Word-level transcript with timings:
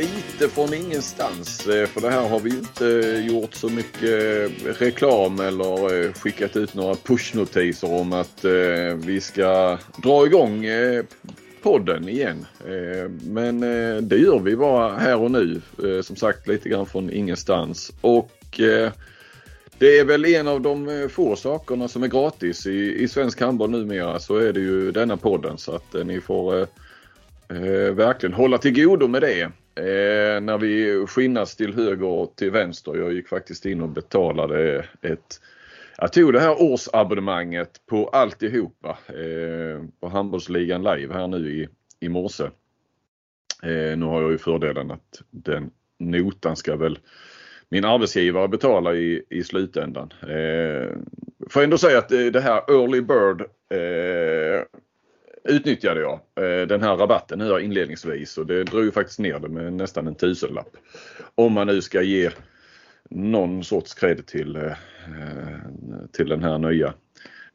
lite 0.00 0.48
från 0.54 0.74
ingenstans. 0.74 1.66
Eh, 1.66 1.86
för 1.86 2.00
det 2.00 2.10
här 2.10 2.28
har 2.28 2.40
vi 2.40 2.50
inte 2.50 2.84
gjort 3.28 3.54
så 3.54 3.68
mycket 3.68 4.50
reklam 4.80 5.40
eller 5.40 6.04
eh, 6.04 6.12
skickat 6.12 6.56
ut 6.56 6.74
några 6.74 6.94
pushnotiser 6.94 7.92
om 7.92 8.12
att 8.12 8.44
eh, 8.44 8.94
vi 8.96 9.20
ska 9.20 9.78
dra 10.02 10.26
igång 10.26 10.66
podden 11.62 12.08
igen. 12.08 12.46
Men 13.22 13.60
det 14.08 14.16
gör 14.16 14.38
vi 14.38 14.56
bara 14.56 14.96
här 14.96 15.16
och 15.16 15.30
nu. 15.30 15.60
Som 16.02 16.16
sagt 16.16 16.48
lite 16.48 16.68
grann 16.68 16.86
från 16.86 17.10
ingenstans. 17.10 17.92
Och 18.00 18.60
det 19.78 19.98
är 19.98 20.04
väl 20.04 20.24
en 20.24 20.48
av 20.48 20.60
de 20.60 21.08
få 21.12 21.36
sakerna 21.36 21.88
som 21.88 22.02
är 22.02 22.08
gratis 22.08 22.66
i, 22.66 23.02
i 23.02 23.08
svensk 23.08 23.40
handboll 23.40 23.70
numera 23.70 24.18
så 24.18 24.36
är 24.36 24.52
det 24.52 24.60
ju 24.60 24.92
denna 24.92 25.16
podden 25.16 25.58
så 25.58 25.74
att 25.74 26.06
ni 26.06 26.20
får 26.20 26.66
eh, 27.50 27.94
verkligen 27.94 28.34
hålla 28.34 28.58
till 28.58 28.84
godo 28.84 29.08
med 29.08 29.22
det. 29.22 29.50
Eh, 29.80 30.40
när 30.40 30.58
vi 30.58 31.06
skinnas 31.06 31.56
till 31.56 31.74
höger 31.74 32.06
och 32.06 32.36
till 32.36 32.50
vänster. 32.50 32.96
Jag 32.96 33.12
gick 33.12 33.28
faktiskt 33.28 33.66
in 33.66 33.80
och 33.80 33.88
betalade 33.88 34.84
ett 35.02 35.40
jag 36.02 36.12
tog 36.12 36.32
det 36.32 36.40
här 36.40 36.62
årsabonnemanget 36.62 37.86
på 37.86 38.08
alltihopa 38.08 38.98
eh, 39.08 39.84
på 40.00 40.08
handbollsligan 40.08 40.82
live 40.82 41.14
här 41.14 41.28
nu 41.28 41.50
i, 41.50 41.68
i 42.00 42.08
morse. 42.08 42.44
Eh, 43.62 43.98
nu 43.98 44.02
har 44.06 44.22
jag 44.22 44.30
ju 44.30 44.38
fördelen 44.38 44.90
att 44.90 45.22
den 45.30 45.70
notan 45.98 46.56
ska 46.56 46.76
väl 46.76 46.98
min 47.68 47.84
arbetsgivare 47.84 48.48
betala 48.48 48.94
i, 48.94 49.22
i 49.30 49.42
slutändan. 49.42 50.12
Eh, 50.22 50.96
får 51.50 51.62
ändå 51.62 51.78
säga 51.78 51.98
att 51.98 52.12
eh, 52.12 52.26
det 52.26 52.40
här 52.40 52.62
Early 52.68 53.00
Bird 53.00 53.40
eh, 53.70 54.64
utnyttjade 55.44 56.00
jag 56.00 56.12
eh, 56.12 56.66
den 56.66 56.82
här 56.82 56.96
rabatten 56.96 57.38
nu 57.38 57.60
inledningsvis 57.60 58.38
och 58.38 58.46
det 58.46 58.64
drog 58.64 58.84
ju 58.84 58.92
faktiskt 58.92 59.18
ner 59.18 59.38
det 59.38 59.48
med 59.48 59.72
nästan 59.72 60.06
en 60.06 60.14
tusenlapp. 60.14 60.76
Om 61.34 61.52
man 61.52 61.66
nu 61.66 61.82
ska 61.82 62.02
ge 62.02 62.30
någon 63.10 63.64
sorts 63.64 63.94
cred 63.94 64.26
till, 64.26 64.56
eh, 64.56 64.72
till 66.12 66.28
den 66.28 66.42
här 66.42 66.58
nya 66.58 66.94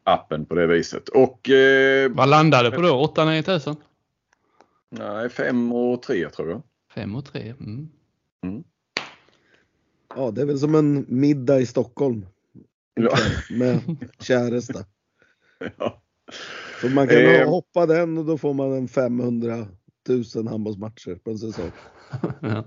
appen 0.03 0.45
på 0.45 0.55
det 0.55 0.67
viset. 0.67 1.09
Och, 1.09 1.49
eh, 1.49 2.11
Vad 2.11 2.29
landade 2.29 2.69
det 2.69 2.75
på 2.75 2.81
då? 2.81 3.13
8-9 3.15 3.41
tusen? 3.41 3.75
Nej, 4.89 5.29
5 5.29 5.73
och 5.73 6.01
3 6.01 6.29
tror 6.29 6.49
jag. 6.49 6.61
5 6.93 7.15
och 7.15 7.25
3, 7.25 7.41
mm. 7.59 7.89
mm. 8.43 8.63
Ja, 10.15 10.31
det 10.31 10.41
är 10.41 10.45
väl 10.45 10.59
som 10.59 10.75
en 10.75 11.05
middag 11.07 11.59
i 11.59 11.65
Stockholm. 11.65 12.25
Ja. 12.93 13.17
Med 13.49 13.81
käresta. 14.19 14.79
Ja. 15.77 16.01
Så 16.85 16.91
man 16.91 17.07
kan 17.07 17.17
eh, 17.17 17.49
hoppa 17.49 17.85
den 17.85 18.17
och 18.17 18.25
då 18.25 18.37
får 18.37 18.53
man 18.53 18.73
en 18.73 18.87
500 18.87 19.67
000 20.35 20.47
handbollsmatcher 20.47 21.15
på 21.15 21.31
en 21.31 21.37
säsong. 21.37 21.71
ja. 22.41 22.63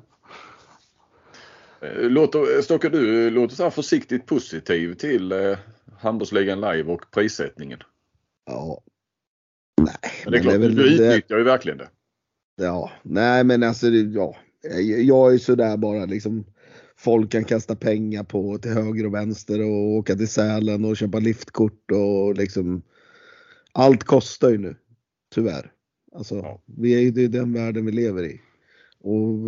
Eh, 1.81 2.11
låter, 2.11 2.63
Stocke, 2.63 2.89
du 2.89 3.31
låter 3.31 3.57
så 3.57 3.63
här 3.63 3.71
försiktigt 3.71 4.27
positiv 4.27 4.95
till 4.95 5.33
eh, 5.33 5.59
handbollsligan 5.99 6.61
live 6.61 6.93
och 6.93 7.11
prissättningen. 7.11 7.79
Ja. 8.47 8.83
Nej. 9.81 9.97
Men 10.25 10.33
det 10.33 10.39
är 10.39 10.43
klart, 10.43 10.61
det 10.61 10.67
är 10.67 10.71
du 10.71 10.95
utnyttjar 10.95 11.39
ju 11.39 11.45
verkligen 11.45 11.79
det. 11.79 11.89
Ja, 12.57 12.91
nej 13.03 13.45
men 13.45 13.63
alltså 13.63 13.89
ja. 13.89 14.37
Jag 15.03 15.35
är 15.35 15.39
sådär 15.39 15.77
bara 15.77 16.05
liksom. 16.05 16.45
Folk 16.97 17.33
kan 17.33 17.45
kasta 17.45 17.77
pengar 17.77 18.25
på 18.25 18.59
till 18.59 18.71
höger 18.71 19.07
och 19.07 19.15
vänster 19.15 19.61
och 19.61 19.97
åka 19.97 20.15
till 20.15 20.29
Sälen 20.29 20.85
och 20.85 20.97
köpa 20.97 21.19
liftkort 21.19 21.91
och 21.91 22.35
liksom 22.35 22.83
allt 23.73 24.05
kostar 24.05 24.51
ju 24.51 24.59
nu. 24.59 24.77
Tyvärr. 25.35 25.73
Alltså, 26.13 26.35
ja. 26.35 26.63
vi 26.65 26.95
är 26.95 27.01
ju 27.01 27.11
det 27.11 27.25
är 27.25 27.29
den 27.29 27.53
världen 27.53 27.87
vi 27.87 27.93
lever 27.93 28.25
i. 28.25 28.41
Och 29.01 29.39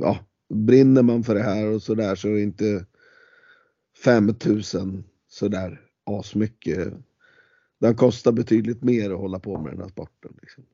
ja, 0.00 0.18
brinner 0.48 1.02
man 1.02 1.24
för 1.24 1.34
det 1.34 1.42
här 1.42 1.66
och 1.66 1.82
sådär 1.82 2.14
så 2.14 2.28
är 2.28 2.38
inte 2.38 2.84
5000 4.04 5.04
sådär 5.28 5.80
asmycket. 6.04 6.88
Den 7.80 7.94
kostar 7.94 8.32
betydligt 8.32 8.82
mer 8.82 9.10
att 9.10 9.18
hålla 9.18 9.38
på 9.38 9.58
med 9.58 9.72
den 9.72 9.80
här 9.80 9.88
sporten. 9.88 10.32
Liksom. 10.40 10.64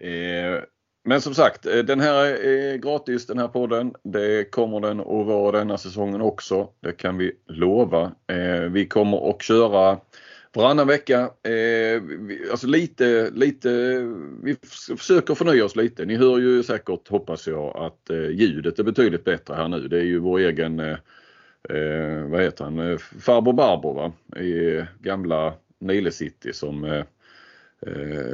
Eh, 0.00 0.62
men 1.04 1.20
som 1.20 1.34
sagt, 1.34 1.66
eh, 1.66 1.78
den 1.78 2.00
här 2.00 2.24
är 2.24 2.76
gratis 2.76 3.26
den 3.26 3.38
här 3.38 3.48
podden. 3.48 3.94
Det 4.02 4.50
kommer 4.50 4.80
den 4.80 5.00
att 5.00 5.26
vara 5.26 5.58
denna 5.58 5.78
säsongen 5.78 6.20
också. 6.20 6.68
Det 6.80 6.92
kan 6.92 7.18
vi 7.18 7.32
lova. 7.46 8.12
Eh, 8.26 8.60
vi 8.60 8.86
kommer 8.86 9.30
att 9.30 9.42
köra 9.42 10.00
Varannan 10.54 10.86
vecka. 10.86 11.18
Eh, 11.42 12.02
alltså 12.50 12.66
lite, 12.66 13.30
lite, 13.30 13.68
vi 14.42 14.56
försöker 14.96 15.34
förnya 15.34 15.64
oss 15.64 15.76
lite. 15.76 16.04
Ni 16.04 16.16
hör 16.16 16.38
ju 16.38 16.62
säkert, 16.62 17.08
hoppas 17.08 17.46
jag, 17.46 17.76
att 17.76 18.10
eh, 18.10 18.28
ljudet 18.28 18.78
är 18.78 18.82
betydligt 18.82 19.24
bättre 19.24 19.54
här 19.54 19.68
nu. 19.68 19.88
Det 19.88 19.98
är 19.98 20.04
ju 20.04 20.18
vår 20.18 20.38
egen, 20.38 20.80
eh, 20.80 20.96
eh 21.68 22.24
vad 22.24 22.42
heter 22.42 22.64
han, 22.64 22.78
eh, 22.78 22.98
farbror 22.98 23.52
Barbro 23.52 23.92
va? 23.92 24.12
i 24.40 24.84
gamla 25.00 25.54
Nile 25.78 26.10
City 26.10 26.52
som 26.52 26.84
eh, 26.84 27.04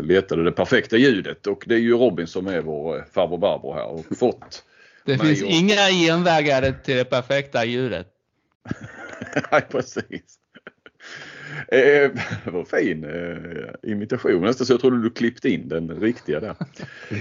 letade 0.02 0.44
det 0.44 0.52
perfekta 0.52 0.96
ljudet 0.96 1.46
och 1.46 1.64
det 1.66 1.74
är 1.74 1.78
ju 1.78 1.92
Robin 1.92 2.26
som 2.26 2.46
är 2.46 2.60
vår 2.60 3.04
farbror 3.12 3.38
Barbro 3.38 3.72
här 3.72 3.86
och 3.86 4.18
fått 4.18 4.64
Det 5.04 5.18
finns 5.18 5.42
och... 5.42 5.48
inga 5.48 5.88
genvägar 6.06 6.74
till 6.84 6.96
det 6.96 7.04
perfekta 7.04 7.64
ljudet. 7.64 8.06
Nej 9.52 9.66
precis. 9.70 10.38
Eh, 11.68 12.10
det 12.44 12.50
var 12.50 12.64
fin 12.64 13.04
eh, 13.04 13.92
imitation 13.92 14.42
nästan 14.42 14.66
så 14.66 14.72
jag 14.72 14.80
trodde 14.80 15.02
du 15.02 15.10
klippte 15.10 15.48
in 15.48 15.68
den 15.68 15.90
riktiga 15.90 16.40
där. 16.40 16.54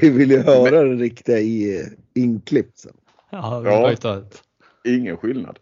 Vi 0.01 0.09
vill 0.09 0.31
ju 0.31 0.37
höra 0.37 0.71
Men, 0.71 0.89
den 0.89 0.99
riktiga 0.99 1.39
i, 1.39 1.79
eh, 1.79 1.85
inklippt 2.13 2.77
sen. 2.77 2.93
Ja, 3.29 3.63
ja 3.65 4.23
ingen 4.83 5.17
skillnad. 5.17 5.59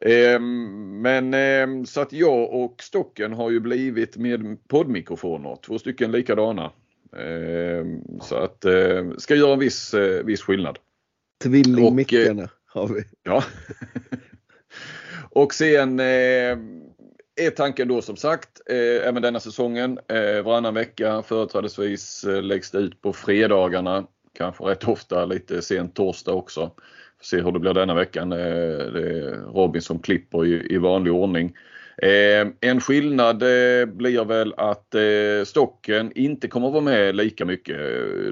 Eh, 0.00 0.40
men 0.40 1.34
eh, 1.34 1.84
så 1.84 2.00
att 2.00 2.12
jag 2.12 2.52
och 2.52 2.82
Stocken 2.82 3.32
har 3.32 3.50
ju 3.50 3.60
blivit 3.60 4.16
med 4.16 4.68
poddmikrofoner, 4.68 5.58
två 5.66 5.78
stycken 5.78 6.12
likadana. 6.12 6.72
Eh, 7.16 7.86
så 8.22 8.36
att 8.36 8.64
eh, 8.64 9.10
ska 9.18 9.34
göra 9.34 9.52
en 9.52 9.58
viss, 9.58 9.94
eh, 9.94 10.24
viss 10.24 10.42
skillnad. 10.42 10.78
Tvillingmickarna 11.42 12.48
har 12.66 12.88
vi. 12.88 13.04
Ja. 13.22 13.44
och 15.30 15.54
sen 15.54 16.00
är 17.36 17.50
tanken 17.50 17.88
då 17.88 18.02
som 18.02 18.16
sagt 18.16 18.60
eh, 18.70 19.08
även 19.08 19.22
denna 19.22 19.40
säsongen 19.40 19.98
eh, 20.08 20.42
varannan 20.42 20.74
vecka 20.74 21.22
företrädesvis 21.22 22.24
eh, 22.24 22.42
läggs 22.42 22.70
det 22.70 22.78
ut 22.78 23.02
på 23.02 23.12
fredagarna. 23.12 24.06
Kanske 24.38 24.64
rätt 24.64 24.88
ofta 24.88 25.24
lite 25.24 25.62
sent 25.62 25.94
torsdag 25.94 26.32
också. 26.32 26.60
Får 27.18 27.24
se 27.24 27.42
hur 27.42 27.52
det 27.52 27.58
blir 27.58 27.74
denna 27.74 27.94
veckan. 27.94 28.32
Eh, 28.32 28.38
det 28.38 29.18
är 29.18 29.52
Robin 29.54 29.82
som 29.82 29.98
klipper 29.98 30.46
i, 30.46 30.74
i 30.74 30.78
vanlig 30.78 31.12
ordning. 31.12 31.56
Eh, 32.02 32.48
en 32.60 32.80
skillnad 32.80 33.42
eh, 33.42 33.86
blir 33.86 34.24
väl 34.24 34.54
att 34.56 34.94
eh, 34.94 35.44
stocken 35.44 36.12
inte 36.14 36.48
kommer 36.48 36.66
att 36.66 36.72
vara 36.72 36.84
med 36.84 37.16
lika 37.16 37.44
mycket. 37.44 37.78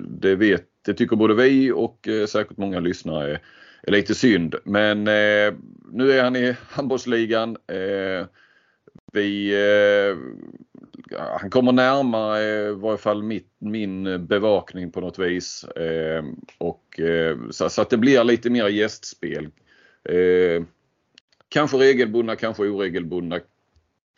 Det, 0.09 0.35
vet, 0.35 0.65
det 0.87 0.95
tycker 0.95 1.17
både 1.17 1.35
vi 1.35 1.73
och 1.73 2.09
eh, 2.09 2.27
säkert 2.27 2.57
många 2.57 2.81
lyssnare 2.81 3.31
är, 3.33 3.41
är 3.83 3.93
lite 3.93 4.15
synd. 4.15 4.55
Men 4.65 4.99
eh, 4.99 5.55
nu 5.93 6.13
är 6.13 6.23
han 6.23 6.37
i 6.37 6.57
handbollsligan. 6.69 7.57
Eh, 7.67 8.27
vi, 9.15 9.55
eh, 9.55 10.17
han 11.41 11.51
kommer 11.51 11.73
närmare 11.73 12.43
eh, 12.43 12.69
i 12.69 12.75
varje 12.75 12.99
fall 12.99 13.23
mitt, 13.23 13.51
min 13.59 14.27
bevakning 14.27 14.91
på 14.91 15.01
något 15.01 15.19
vis. 15.19 15.65
Eh, 15.65 16.25
och, 16.59 17.01
eh, 17.01 17.39
så, 17.51 17.69
så, 17.69 17.83
att 17.83 17.91
det 17.91 17.97
blir 17.97 18.25
lite 18.25 18.51
mer 18.51 18.69
gästspel. 18.69 19.49
Eh, 20.05 20.63
kanske 21.49 21.77
regelbundna, 21.77 22.37
kanske 22.37 22.63
oregelbundna. 22.63 23.41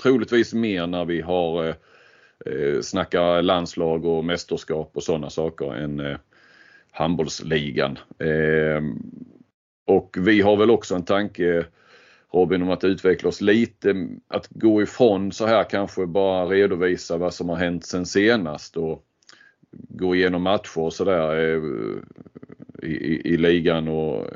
Troligtvis 0.03 0.55
mer 0.55 0.87
när 0.87 1.05
vi 1.05 1.21
har 1.21 1.65
eh, 1.65 1.75
eh 2.47 2.81
snackar 2.81 3.43
landslag 3.43 4.05
och 4.05 4.25
mästerskap 4.25 4.91
och 4.95 5.03
sådana 5.03 5.31
saker 5.31 5.75
än 5.75 6.01
eh, 6.01 6.17
handbollsligan. 6.91 7.99
Eh, 8.19 8.83
och 9.85 10.17
vi 10.21 10.41
har 10.41 10.57
väl 10.57 10.71
också 10.71 10.95
en 10.95 11.05
tanke 11.05 11.67
Robin 12.37 12.63
om 12.63 12.71
att 12.71 12.85
utveckla 12.85 13.29
oss 13.29 13.41
lite, 13.41 14.09
att 14.29 14.49
gå 14.51 14.83
ifrån 14.83 15.33
så 15.33 15.47
här 15.47 15.65
kanske 15.71 16.07
bara 16.07 16.47
redovisa 16.47 17.17
vad 17.17 17.35
som 17.35 17.49
har 17.49 17.57
hänt 17.57 17.87
sen 17.87 18.07
senast 18.07 18.77
och 18.77 19.05
gå 19.89 20.15
igenom 20.15 20.43
matcher 20.43 20.79
och 20.79 20.93
sådär 20.93 21.37
eh, 21.39 21.63
i, 22.83 22.93
i, 22.93 23.33
i, 23.35 23.37
ligan 23.37 23.89
och 23.89 24.27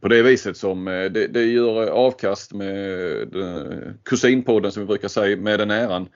på 0.00 0.08
det 0.08 0.22
viset 0.22 0.56
som 0.56 0.88
eh, 0.88 1.04
det, 1.04 1.26
det 1.26 1.44
gör 1.44 1.86
eh, 1.86 1.92
avkast 1.92 2.52
med 2.52 3.34
kusinpodden 4.04 4.72
som 4.72 4.82
vi 4.82 4.86
brukar 4.86 5.08
säga 5.08 5.36
med 5.36 5.58
den 5.58 5.70
äran. 5.70 6.08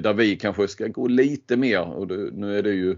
Där 0.00 0.12
vi 0.12 0.36
kanske 0.36 0.68
ska 0.68 0.86
gå 0.86 1.06
lite 1.06 1.56
mer 1.56 1.80
och 1.80 2.06
det, 2.06 2.16
nu 2.16 2.58
är 2.58 2.62
det 2.62 2.72
ju 2.72 2.96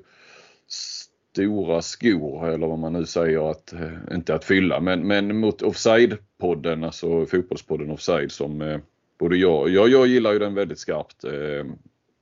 stora 1.37 1.83
skor 1.83 2.49
eller 2.49 2.67
vad 2.67 2.79
man 2.79 2.93
nu 2.93 3.07
säger 3.07 3.51
att 3.51 3.73
eh, 3.73 4.15
inte 4.15 4.35
att 4.35 4.45
fylla 4.45 4.81
men, 4.81 5.07
men 5.07 5.41
mot 5.41 5.63
offside 5.63 6.17
podden, 6.41 6.85
alltså 6.85 7.27
fotbollspodden 7.27 7.91
Offside 7.91 8.33
som 8.33 8.63
eh, 8.63 8.79
både 9.19 9.37
jag, 9.37 9.69
jag, 9.69 9.89
jag 9.89 10.07
gillar 10.07 10.33
ju 10.33 10.39
den 10.39 10.55
väldigt 10.55 10.79
skarpt. 10.79 11.25
Eh, 11.25 11.65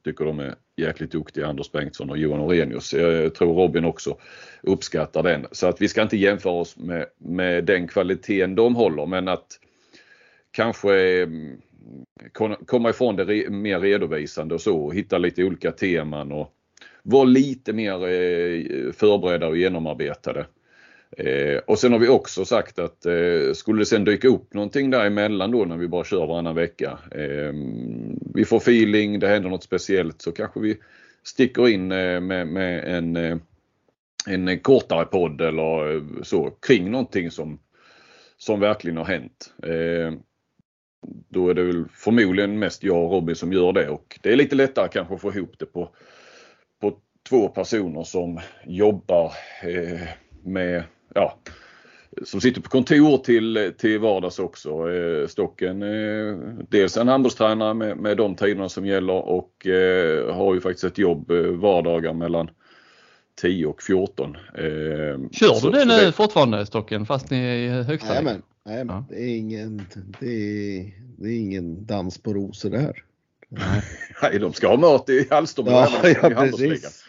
tycker 0.05 0.25
de 0.25 0.41
är 0.41 0.55
jäkligt 0.77 1.11
duktiga 1.11 1.47
Anders 1.47 1.73
Bengtsson 1.73 2.11
och 2.11 2.19
Johan 2.19 2.41
Orenius. 2.41 2.93
Jag 2.93 3.35
tror 3.35 3.55
Robin 3.55 3.85
också 3.85 4.17
uppskattar 4.63 5.23
den. 5.23 5.47
Så 5.53 5.67
att 5.67 5.81
vi 5.81 5.89
ska 5.89 6.03
inte 6.03 6.17
jämföra 6.17 6.53
oss 6.53 6.77
med, 6.77 7.07
med 7.19 7.65
den 7.65 7.89
kvaliteten 7.89 8.55
de 8.55 8.77
håller 8.77 9.07
men 9.07 9.29
att 9.29 9.47
kanske 10.51 11.23
mm, 11.23 11.61
komma 12.67 12.91
ifrån 12.91 13.17
det 13.17 13.51
mer 13.51 13.81
redovisande 13.81 14.55
och 14.55 14.61
så 14.61 14.77
och 14.77 14.95
hitta 14.95 15.19
lite 15.19 15.45
olika 15.45 15.73
teman 15.73 16.33
och 16.33 16.55
var 17.05 17.27
lite 17.27 17.73
mer 17.73 17.95
eh, 17.95 18.93
förberedda 18.93 19.47
och 19.47 19.57
genomarbetade. 19.57 20.47
Eh, 21.17 21.59
och 21.67 21.79
sen 21.79 21.93
har 21.93 21.99
vi 21.99 22.09
också 22.09 22.45
sagt 22.45 22.79
att 22.79 23.07
eh, 23.07 23.53
skulle 23.55 23.81
det 23.81 23.87
sen 23.87 24.05
dyka 24.05 24.29
upp 24.29 24.55
någonting 24.55 24.91
däremellan 24.91 25.51
då 25.51 25.65
när 25.65 25.77
vi 25.77 25.89
bara 25.89 26.05
kör 26.05 26.27
varannan 26.27 26.55
vecka. 26.55 26.99
Eh, 27.11 27.53
vi 28.35 28.45
får 28.45 28.57
feeling, 28.57 29.19
det 29.19 29.29
händer 29.29 29.51
något 29.51 29.65
speciellt 29.65 30.23
så 30.23 30.33
kanske 30.33 30.61
vi 30.61 30.77
sticker 31.23 31.69
in 31.69 31.93
eh, 31.93 32.21
med, 32.21 32.47
med, 32.47 32.85
en, 32.85 33.17
eh, 33.17 33.37
en 34.27 34.59
kortare 34.59 35.05
podd 35.05 35.41
eller 35.41 36.03
så 36.25 36.51
kring 36.51 36.91
någonting 36.91 37.31
som, 37.31 37.59
som 38.37 38.61
verkligen 38.61 38.97
har 38.97 39.05
hänt. 39.05 39.55
Då 41.29 41.49
är 41.49 41.55
det 41.55 41.63
väl 41.63 41.85
förmodligen 41.91 42.59
mest 42.59 42.85
jag 42.85 43.05
och 43.05 43.11
Robin 43.11 43.37
som 43.37 43.53
gör 43.53 43.73
det 43.73 43.89
och 43.89 44.19
det 44.23 44.33
är 44.33 44.37
lite 44.37 44.57
lättare 44.57 44.89
kanske 44.89 45.15
att 45.15 45.21
få 45.21 45.33
ihop 45.33 45.59
det 45.59 45.67
på, 45.67 45.91
på 46.81 46.99
två 47.29 47.49
personer 47.49 48.03
som 48.03 48.41
jobbar 48.67 49.33
med 50.43 50.85
ja, 51.15 51.39
som 52.23 52.41
sitter 52.41 52.61
på 52.61 52.69
kontor 52.71 53.19
till, 53.19 53.73
till 53.79 53.99
vardags 53.99 54.39
också. 54.39 54.93
Eh, 54.93 55.27
Stocken 55.27 55.83
eh, 55.83 56.37
dels 56.69 56.97
en 56.97 57.09
handbollstränare 57.09 57.75
med, 57.75 57.97
med 57.97 58.17
de 58.17 58.35
tiderna 58.35 58.69
som 58.69 58.87
gäller 58.87 59.29
och 59.29 59.67
eh, 59.67 60.35
har 60.35 60.55
ju 60.55 60.61
faktiskt 60.61 60.85
ett 60.85 60.99
jobb 60.99 61.31
eh, 61.31 61.37
vardagar 61.43 62.13
mellan 62.13 62.51
10 63.41 63.67
och 63.67 63.83
14. 63.83 64.37
Eh, 64.37 64.63
Kör 65.33 65.63
du 65.63 65.71
det 65.71 65.85
nu 65.85 65.97
det... 65.97 66.13
fortfarande 66.13 66.67
Stocken 66.67 67.07
fast 67.07 67.31
ni 67.31 67.39
är 67.39 67.57
i 67.57 67.69
högsta 67.83 68.09
Jajamän, 68.09 68.43
ja. 68.65 69.05
det, 69.09 69.23
är 69.23 69.37
ingen, 69.37 69.83
det, 70.21 70.27
är, 70.27 70.93
det 71.19 71.29
är 71.29 71.37
ingen 71.41 71.87
dans 71.87 72.19
på 72.19 72.35
rosor 72.35 72.71
det 72.71 72.79
här. 72.79 73.05
Nej, 74.23 74.39
de 74.39 74.53
ska 74.53 74.69
ha 74.69 74.77
mat 74.77 75.09
i 75.09 75.27
Hallstorp 75.31 75.69
ja, 75.69 75.89
ja, 76.23 76.31
precis. 76.31 77.05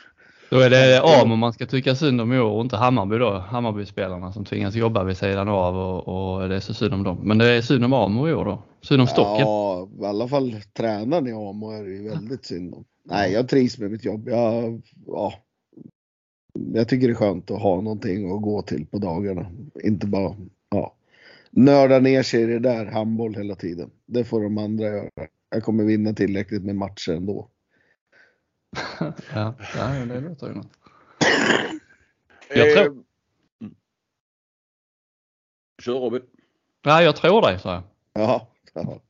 Då 0.49 0.59
är 0.59 0.69
det 0.69 1.01
AMO 1.03 1.35
man 1.35 1.53
ska 1.53 1.65
tycka 1.65 1.95
synd 1.95 2.21
om 2.21 2.33
i 2.33 2.39
år 2.39 2.51
och 2.51 2.61
inte 2.61 2.77
Hammarby 2.77 3.17
då. 3.17 3.31
Hammarbyspelarna 3.31 4.33
som 4.33 4.45
tvingas 4.45 4.75
jobba 4.75 5.03
vid 5.03 5.17
sidan 5.17 5.49
av 5.49 5.77
och, 5.77 6.07
och 6.07 6.49
det 6.49 6.55
är 6.55 6.59
så 6.59 6.73
synd 6.73 6.93
om 6.93 7.03
dem. 7.03 7.19
Men 7.23 7.37
det 7.37 7.51
är 7.51 7.61
synd 7.61 7.85
om 7.85 7.93
AMO 7.93 8.29
i 8.29 8.33
år 8.33 8.45
då. 8.45 8.63
Synd 8.81 9.01
om 9.01 9.07
Stocken. 9.07 9.47
Ja, 9.47 9.89
i 10.01 10.05
alla 10.05 10.27
fall 10.27 10.55
tränaren 10.73 11.27
i 11.27 11.31
AMO 11.31 11.71
är 11.71 11.83
det 11.83 11.89
ju 11.89 12.09
väldigt 12.09 12.45
synd 12.45 12.73
om. 12.73 12.85
Nej, 13.03 13.31
jag 13.31 13.49
trivs 13.49 13.77
med 13.77 13.91
mitt 13.91 14.05
jobb. 14.05 14.29
Jag, 14.29 14.81
ja, 15.07 15.33
jag 16.73 16.89
tycker 16.89 17.07
det 17.07 17.13
är 17.13 17.15
skönt 17.15 17.51
att 17.51 17.61
ha 17.61 17.81
någonting 17.81 18.35
att 18.35 18.41
gå 18.41 18.61
till 18.61 18.85
på 18.85 18.97
dagarna. 18.97 19.45
Inte 19.83 20.07
bara 20.07 20.35
ja, 20.69 20.95
nörda 21.51 21.99
ner 21.99 22.23
sig 22.23 22.41
i 22.41 22.45
det 22.45 22.59
där 22.59 22.85
handboll 22.85 23.35
hela 23.35 23.55
tiden. 23.55 23.89
Det 24.05 24.23
får 24.23 24.43
de 24.43 24.57
andra 24.57 24.85
göra. 24.85 25.09
Jag 25.49 25.63
kommer 25.63 25.83
vinna 25.83 26.13
tillräckligt 26.13 26.63
med 26.63 26.75
matcher 26.75 27.11
ändå. 27.11 27.49
ja, 29.33 29.55
det 30.07 30.19
låter 30.19 30.47
ju 30.47 30.53
något. 30.53 30.71
Jag 32.49 32.73
tror... 32.73 32.85
Eh, 32.85 33.69
kör 35.83 35.93
Robin. 35.93 36.21
Ja, 36.81 37.03
jag 37.03 37.15
tror 37.15 37.41
dig, 37.41 37.59
sa 37.59 37.73
jag. 37.73 37.83
Ja. 38.13 38.51
ja. 38.73 39.01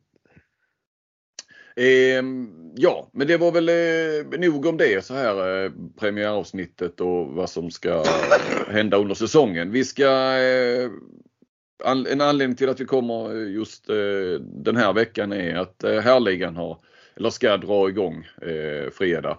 Eh, 1.76 2.24
ja, 2.76 3.10
men 3.14 3.28
det 3.28 3.38
var 3.38 3.52
väl 3.52 3.70
eh, 3.70 4.40
nog 4.40 4.66
om 4.66 4.78
det 4.78 5.06
så 5.06 5.14
här 5.14 5.66
eh, 5.66 5.72
premiäravsnittet 5.96 7.02
och 7.02 7.28
vad 7.28 7.50
som 7.50 7.72
ska 7.72 8.04
hända 8.68 8.98
under 8.98 9.16
säsongen. 9.16 9.72
Vi 9.72 9.86
ska 9.86 10.38
eh, 10.38 10.90
en 11.83 12.22
anledning 12.22 12.57
till 12.57 12.69
att 12.69 12.80
vi 12.80 12.86
kommer 12.86 13.33
just 13.33 13.89
eh, 13.89 14.42
den 14.42 14.75
här 14.75 14.94
veckan 14.94 15.33
är 15.33 15.56
att 15.56 15.83
eh, 15.83 16.00
härligan 16.00 16.56
har 16.56 16.80
eller 17.16 17.30
ska 17.30 17.57
dra 17.57 17.89
igång 17.89 18.27
eh, 18.42 18.92
fredag 18.92 19.38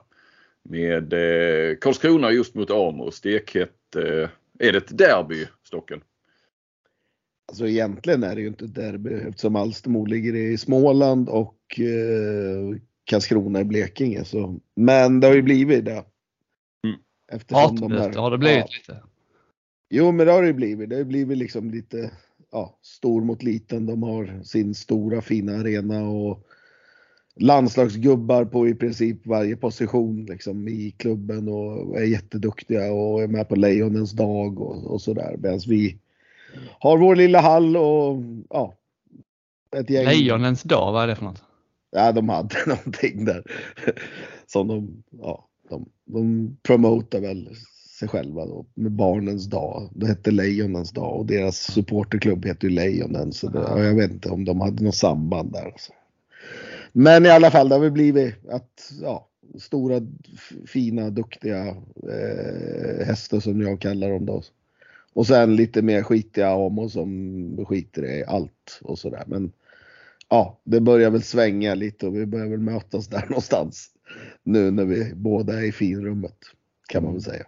med 0.62 1.12
eh, 1.12 1.76
Karlskrona 1.76 2.30
just 2.30 2.54
mot 2.54 2.70
Amo. 2.70 3.10
Stekhett. 3.10 3.96
Eh, 3.96 4.28
är 4.58 4.72
det 4.72 4.78
ett 4.78 4.98
derby, 4.98 5.46
Stocken? 5.62 6.00
Alltså 7.48 7.68
egentligen 7.68 8.22
är 8.22 8.34
det 8.34 8.40
ju 8.40 8.46
inte 8.46 8.64
ett 8.64 8.74
derby 8.74 9.14
eftersom 9.14 9.56
Alstermo 9.56 10.06
ligger 10.06 10.34
i 10.34 10.58
Småland 10.58 11.28
och 11.28 11.80
eh, 11.80 12.78
Karlskrona 13.04 13.60
i 13.60 13.64
Blekinge. 13.64 14.24
Så. 14.24 14.60
Men 14.74 15.20
det 15.20 15.26
har 15.26 15.34
ju 15.34 15.42
blivit 15.42 15.84
det. 15.84 16.04
Mm. 16.84 17.00
Eftersom 17.32 17.76
de 17.76 17.92
här, 17.92 18.12
har 18.12 18.30
det 18.30 18.38
blivit 18.38 18.58
ja. 18.58 18.76
lite? 18.78 19.02
Jo 19.90 20.12
men 20.12 20.26
det 20.26 20.32
har 20.32 20.42
det 20.42 20.52
blivit. 20.52 20.90
Det 20.90 20.96
har 20.96 21.04
blivit 21.04 21.38
liksom 21.38 21.70
lite 21.70 22.10
ja, 22.52 22.78
stor 22.82 23.22
mot 23.22 23.42
liten. 23.42 23.86
De 23.86 24.02
har 24.02 24.42
sin 24.44 24.74
stora 24.74 25.20
fina 25.20 25.56
arena 25.56 26.08
och 26.08 26.46
landslagsgubbar 27.36 28.44
på 28.44 28.68
i 28.68 28.74
princip 28.74 29.26
varje 29.26 29.56
position 29.56 30.26
liksom, 30.26 30.68
i 30.68 30.94
klubben 30.96 31.48
och 31.48 31.98
är 32.00 32.04
jätteduktiga 32.04 32.92
och 32.92 33.22
är 33.22 33.28
med 33.28 33.48
på 33.48 33.56
Lejonens 33.56 34.12
dag 34.12 34.60
och, 34.60 34.84
och 34.84 35.00
sådär. 35.02 35.36
Medan 35.38 35.60
vi 35.66 35.98
har 36.78 36.98
vår 36.98 37.16
lilla 37.16 37.40
hall 37.40 37.76
och 37.76 38.22
ja. 38.50 38.74
Ett 39.76 39.90
gäng. 39.90 40.04
Lejonens 40.06 40.62
dag, 40.62 40.92
vad 40.92 41.02
är 41.02 41.06
det 41.06 41.16
för 41.16 41.24
något? 41.24 41.42
Ja, 41.90 42.12
de 42.12 42.28
hade 42.28 42.56
någonting 42.66 43.24
där. 43.24 43.42
Som 44.46 44.68
de, 44.68 45.02
ja, 45.10 45.48
de, 45.70 45.88
de 46.04 46.56
promotar 46.62 47.20
väl 47.20 47.48
sig 47.98 48.08
själva 48.08 48.46
då 48.46 48.66
med 48.74 48.92
Barnens 48.92 49.46
dag. 49.46 49.90
Det 49.94 50.06
hette 50.06 50.30
Lejonens 50.30 50.90
dag 50.90 51.18
och 51.18 51.26
deras 51.26 51.56
supporterklubb 51.56 52.46
heter 52.46 52.68
ju 52.68 52.74
Lejonen. 52.74 53.32
Så 53.32 53.48
det, 53.48 53.58
jag 53.58 53.94
vet 53.94 54.10
inte 54.10 54.28
om 54.28 54.44
de 54.44 54.60
hade 54.60 54.84
något 54.84 54.94
samband 54.94 55.52
där. 55.52 55.74
Så. 55.76 55.92
Men 56.92 57.26
i 57.26 57.28
alla 57.28 57.50
fall, 57.50 57.68
det 57.68 57.74
har 57.74 57.82
väl 57.82 57.92
blivit 57.92 58.34
att 58.48 58.92
ja, 59.02 59.28
stora, 59.58 60.00
fina, 60.66 61.10
duktiga 61.10 61.66
eh, 62.12 63.06
hästar 63.06 63.40
som 63.40 63.60
jag 63.60 63.80
kallar 63.80 64.10
dem 64.10 64.26
då. 64.26 64.42
Och 65.12 65.26
sen 65.26 65.56
lite 65.56 65.82
mer 65.82 66.02
skitiga 66.02 66.50
Amo 66.50 66.88
som 66.88 67.64
skiter 67.68 68.04
i 68.04 68.24
allt 68.24 68.80
och 68.82 68.98
sådär. 68.98 69.24
Men 69.26 69.52
ja, 70.28 70.60
det 70.64 70.80
börjar 70.80 71.10
väl 71.10 71.22
svänga 71.22 71.74
lite 71.74 72.06
och 72.06 72.16
vi 72.16 72.26
börjar 72.26 72.46
väl 72.46 72.60
mötas 72.60 73.06
där 73.06 73.26
någonstans. 73.28 73.90
Nu 74.42 74.70
när 74.70 74.84
vi 74.84 75.14
båda 75.14 75.60
är 75.60 75.64
i 75.64 75.72
finrummet 75.72 76.36
kan 76.88 77.04
man 77.04 77.12
väl 77.12 77.22
säga. 77.22 77.46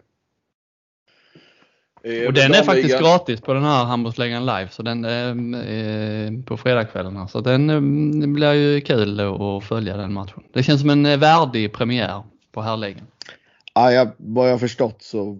Eh, 2.03 2.27
och 2.27 2.33
den 2.33 2.55
är 2.55 2.63
faktiskt 2.63 2.99
gratis 2.99 3.41
på 3.41 3.53
den 3.55 3.63
här 3.63 3.85
Handbollsligan 3.85 4.47
live 4.47 4.69
så 4.71 4.83
den 4.83 5.05
eh, 5.05 6.45
på 6.45 6.57
fredagskvällarna. 6.57 7.29
Så 7.29 7.41
den 7.41 7.71
eh, 7.71 8.29
blir 8.29 8.53
ju 8.53 8.81
kul 8.81 9.21
att 9.21 9.65
följa 9.65 9.97
den 9.97 10.13
matchen. 10.13 10.43
Det 10.53 10.63
känns 10.63 10.81
som 10.81 10.91
en 10.91 11.07
eh, 11.07 11.19
värdig 11.19 11.73
premiär 11.73 12.23
på 12.53 12.63
herrligan. 12.63 13.07
Ja, 13.75 13.93
jag, 13.93 14.11
vad 14.17 14.51
jag 14.51 14.61
förstått 14.61 15.03
så 15.03 15.39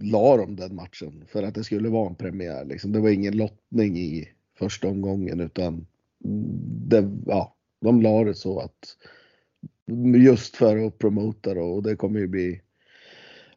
la 0.00 0.36
de 0.36 0.56
den 0.56 0.74
matchen 0.74 1.24
för 1.28 1.42
att 1.42 1.54
det 1.54 1.64
skulle 1.64 1.88
vara 1.88 2.08
en 2.08 2.14
premiär. 2.14 2.64
Liksom. 2.64 2.92
Det 2.92 3.00
var 3.00 3.10
ingen 3.10 3.36
lottning 3.36 3.98
i 3.98 4.28
första 4.58 4.88
omgången 4.88 5.40
utan 5.40 5.86
det, 6.88 7.10
ja, 7.26 7.54
de 7.80 8.02
la 8.02 8.24
det 8.24 8.34
så 8.34 8.60
att 8.60 8.96
just 10.16 10.56
för 10.56 10.86
att 10.86 10.98
promota 10.98 11.54
då, 11.54 11.62
och 11.62 11.82
det 11.82 11.96
kommer 11.96 12.20
ju 12.20 12.26
bli 12.26 12.60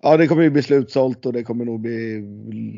Ja, 0.01 0.18
det 0.18 0.27
kommer 0.27 0.44
ju 0.44 0.50
bli 0.50 0.62
slutsålt 0.62 1.25
och 1.25 1.34
det 1.34 1.44
kommer 1.44 1.65
nog 1.65 1.79
bli 1.79 2.22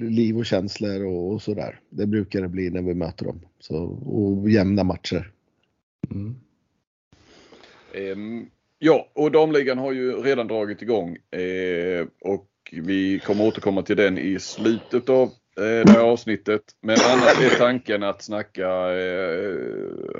liv 0.09 0.37
och 0.37 0.45
känslor 0.45 1.05
och, 1.05 1.31
och 1.31 1.41
sådär. 1.41 1.79
Det 1.89 2.05
brukar 2.05 2.41
det 2.41 2.47
bli 2.47 2.69
när 2.69 2.81
vi 2.81 2.93
möter 2.93 3.25
dem. 3.25 3.39
Så, 3.59 3.77
och 4.05 4.49
jämna 4.49 4.83
matcher. 4.83 5.31
Mm. 6.11 6.35
Um, 7.95 8.49
ja, 8.79 9.07
och 9.13 9.31
damligan 9.31 9.77
har 9.77 9.91
ju 9.91 10.11
redan 10.11 10.47
dragit 10.47 10.81
igång 10.81 11.09
uh, 11.09 12.07
och 12.21 12.47
vi 12.71 13.19
kommer 13.19 13.47
återkomma 13.47 13.81
till 13.81 13.97
den 13.97 14.17
i 14.17 14.39
slutet 14.39 15.09
av 15.09 15.27
Eh, 15.27 15.40
Eh, 15.61 15.85
det 15.85 15.91
här 15.91 15.99
avsnittet. 15.99 16.61
Men 16.81 16.97
annars 17.11 17.41
är 17.41 17.57
tanken 17.57 18.03
att 18.03 18.21
snacka 18.21 18.67
eh, 18.93 19.55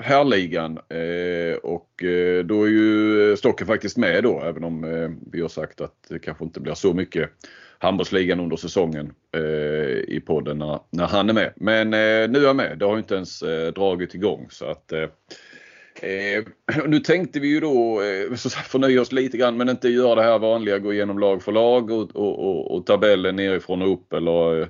härligan 0.00 0.78
eh, 0.88 1.56
och 1.62 2.04
eh, 2.04 2.44
då 2.44 2.64
är 2.64 2.68
ju 2.68 3.36
Stocken 3.36 3.66
faktiskt 3.66 3.96
med 3.96 4.22
då 4.22 4.40
även 4.40 4.64
om 4.64 4.84
eh, 4.84 5.10
vi 5.32 5.40
har 5.40 5.48
sagt 5.48 5.80
att 5.80 5.94
det 6.08 6.18
kanske 6.18 6.44
inte 6.44 6.60
blir 6.60 6.74
så 6.74 6.94
mycket 6.94 7.30
handbollsligan 7.78 8.40
under 8.40 8.56
säsongen 8.56 9.12
eh, 9.36 9.96
i 10.08 10.22
podden 10.26 10.58
när, 10.58 10.80
när, 10.90 11.06
han 11.06 11.28
är 11.28 11.34
med. 11.34 11.52
Men 11.56 11.86
eh, 11.86 12.30
nu 12.30 12.38
är 12.38 12.46
jag 12.46 12.56
med. 12.56 12.78
Det 12.78 12.84
har 12.84 12.98
inte 12.98 13.14
ens 13.14 13.42
eh, 13.42 13.72
dragit 13.72 14.14
igång 14.14 14.46
så 14.50 14.66
att 14.66 14.92
Eh, 16.00 16.38
eh 16.38 16.44
nu 16.86 17.00
tänkte 17.00 17.40
vi 17.40 17.48
ju 17.48 17.60
då 17.60 18.02
eh, 18.02 18.36
förnya 18.68 19.00
oss 19.00 19.12
lite 19.12 19.36
grann 19.36 19.56
men 19.56 19.68
inte 19.68 19.88
göra 19.88 20.14
det 20.14 20.22
här 20.22 20.38
vanliga 20.38 20.78
gå 20.78 20.92
igenom 20.92 21.18
lag 21.18 21.42
för 21.42 21.52
lag 21.52 21.90
och, 21.90 22.16
och, 22.16 22.38
och, 22.38 22.76
och 22.76 22.86
tabellen 22.86 23.36
nerifrån 23.36 23.82
och 23.82 23.92
upp 23.92 24.12
eller 24.12 24.60
eh, 24.60 24.66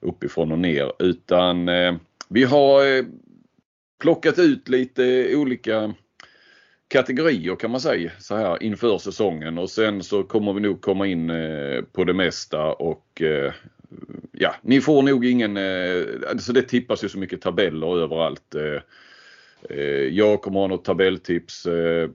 uppifrån 0.00 0.52
och 0.52 0.58
ner 0.58 0.92
utan 0.98 1.68
eh, 1.68 1.94
vi 2.28 2.44
har 2.44 2.96
eh, 2.98 3.04
plockat 4.02 4.38
ut 4.38 4.68
lite 4.68 5.36
olika 5.36 5.94
kategorier 6.88 7.56
kan 7.56 7.70
man 7.70 7.80
säga 7.80 8.10
så 8.18 8.36
här 8.36 8.62
inför 8.62 8.98
säsongen 8.98 9.58
och 9.58 9.70
sen 9.70 10.02
så 10.02 10.22
kommer 10.22 10.52
vi 10.52 10.60
nog 10.60 10.80
komma 10.80 11.06
in 11.06 11.30
eh, 11.30 11.82
på 11.92 12.04
det 12.04 12.14
mesta 12.14 12.72
och 12.72 13.22
eh, 13.22 13.52
ja, 14.32 14.54
ni 14.62 14.80
får 14.80 15.02
nog 15.02 15.24
ingen, 15.24 15.56
eh, 15.56 16.04
alltså 16.30 16.52
det 16.52 16.62
tippas 16.62 17.04
ju 17.04 17.08
så 17.08 17.18
mycket 17.18 17.40
tabeller 17.40 17.98
överallt. 17.98 18.54
Eh, 18.54 18.82
eh, 19.70 20.08
jag 20.08 20.42
kommer 20.42 20.60
ha 20.60 20.66
något 20.66 20.84
tabelltips 20.84 21.66
eh, 21.66 22.10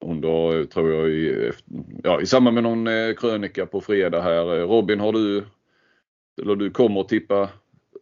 under, 0.00 0.64
tror 0.64 0.92
jag, 0.92 1.10
i, 1.10 1.50
ja, 2.02 2.20
i 2.20 2.26
samband 2.26 2.54
med 2.54 2.62
någon 2.62 2.86
eh, 2.86 3.14
krönika 3.14 3.66
på 3.66 3.80
fredag 3.80 4.22
här. 4.22 4.58
Eh, 4.58 4.68
Robin, 4.68 5.00
har 5.00 5.12
du, 5.12 5.44
eller 6.42 6.56
du 6.56 6.70
kommer 6.70 7.00
att 7.00 7.08
tippa 7.08 7.48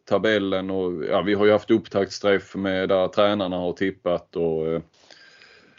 tabellen 0.09 0.71
och 0.71 1.05
ja, 1.05 1.23
vi 1.23 1.35
har 1.35 1.47
ju 1.47 1.53
haft 1.53 1.71
upptaktsträff 1.71 2.55
med 2.55 2.89
där 2.89 3.09
tränarna 3.09 3.57
har 3.57 3.73
tippat 3.73 4.37
och 4.37 4.67
eh, 4.67 4.81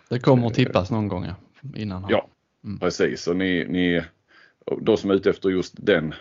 Det 0.09 0.19
kommer 0.19 0.47
att 0.47 0.53
tippas 0.53 0.91
någon 0.91 1.07
gång 1.07 1.25
innan. 1.75 2.05
Ja, 2.09 2.27
mm. 2.63 2.79
precis. 2.79 3.27
Och 3.27 3.35
ni, 3.35 3.65
ni, 3.69 4.01
de 4.81 4.97
som 4.97 5.09
är 5.09 5.13
ute 5.13 5.29
efter 5.29 5.49
just 5.49 5.75
den 5.77 6.13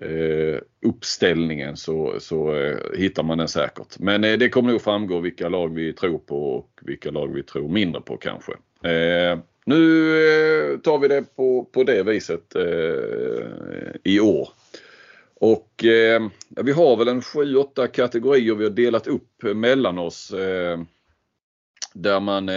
eh, 0.00 0.60
uppställningen 0.86 1.76
så, 1.76 2.16
så 2.20 2.54
eh, 2.54 2.78
hittar 2.96 3.22
man 3.22 3.38
den 3.38 3.48
säkert. 3.48 3.98
Men 3.98 4.24
eh, 4.24 4.38
det 4.38 4.48
kommer 4.48 4.72
nog 4.72 4.82
framgå 4.82 5.20
vilka 5.20 5.48
lag 5.48 5.74
vi 5.74 5.92
tror 5.92 6.18
på 6.18 6.54
och 6.54 6.80
vilka 6.82 7.10
lag 7.10 7.34
vi 7.34 7.42
tror 7.42 7.68
mindre 7.68 8.02
på 8.02 8.16
kanske. 8.16 8.52
Eh, 8.84 9.38
nu 9.64 10.10
eh, 10.72 10.78
tar 10.78 10.98
vi 10.98 11.08
det 11.08 11.36
på, 11.36 11.64
på 11.64 11.84
det 11.84 12.02
viset 12.02 12.54
eh, 12.54 13.94
i 14.04 14.20
år. 14.20 14.48
Och 15.42 15.84
eh, 15.84 16.22
vi 16.48 16.72
har 16.72 16.96
väl 16.96 17.08
en 17.08 17.20
7-8 17.20 17.86
kategorier 17.86 18.54
vi 18.54 18.64
har 18.64 18.70
delat 18.70 19.06
upp 19.06 19.42
mellan 19.42 19.98
oss. 19.98 20.32
där 21.94 22.20
man 22.20 22.48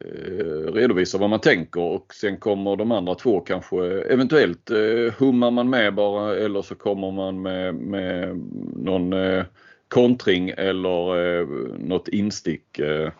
Eh, 0.00 0.72
redovisa 0.72 1.18
vad 1.18 1.30
man 1.30 1.40
tänker 1.40 1.80
och 1.80 2.14
sen 2.14 2.36
kommer 2.36 2.76
de 2.76 2.92
andra 2.92 3.14
två 3.14 3.40
kanske 3.40 3.86
eventuellt 4.00 4.70
eh, 4.70 5.14
hummar 5.18 5.50
man 5.50 5.70
med 5.70 5.94
bara 5.94 6.36
eller 6.36 6.62
så 6.62 6.74
kommer 6.74 7.10
man 7.10 7.42
med, 7.42 7.74
med 7.74 8.36
någon 8.76 9.12
eh, 9.12 9.44
kontring 9.88 10.50
eller 10.50 11.26
eh, 11.40 11.46
något 11.78 12.08
instick 12.08 12.78
eh, 12.78 13.12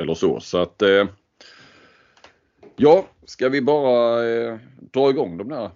eller 0.00 0.14
så. 0.14 0.40
Så 0.40 0.58
att 0.58 0.82
eh, 0.82 1.06
ja, 2.76 3.06
ska 3.24 3.48
vi 3.48 3.62
bara 3.62 4.28
eh, 4.28 4.58
dra 4.92 5.10
igång 5.10 5.38
de 5.38 5.48
där? 5.48 5.70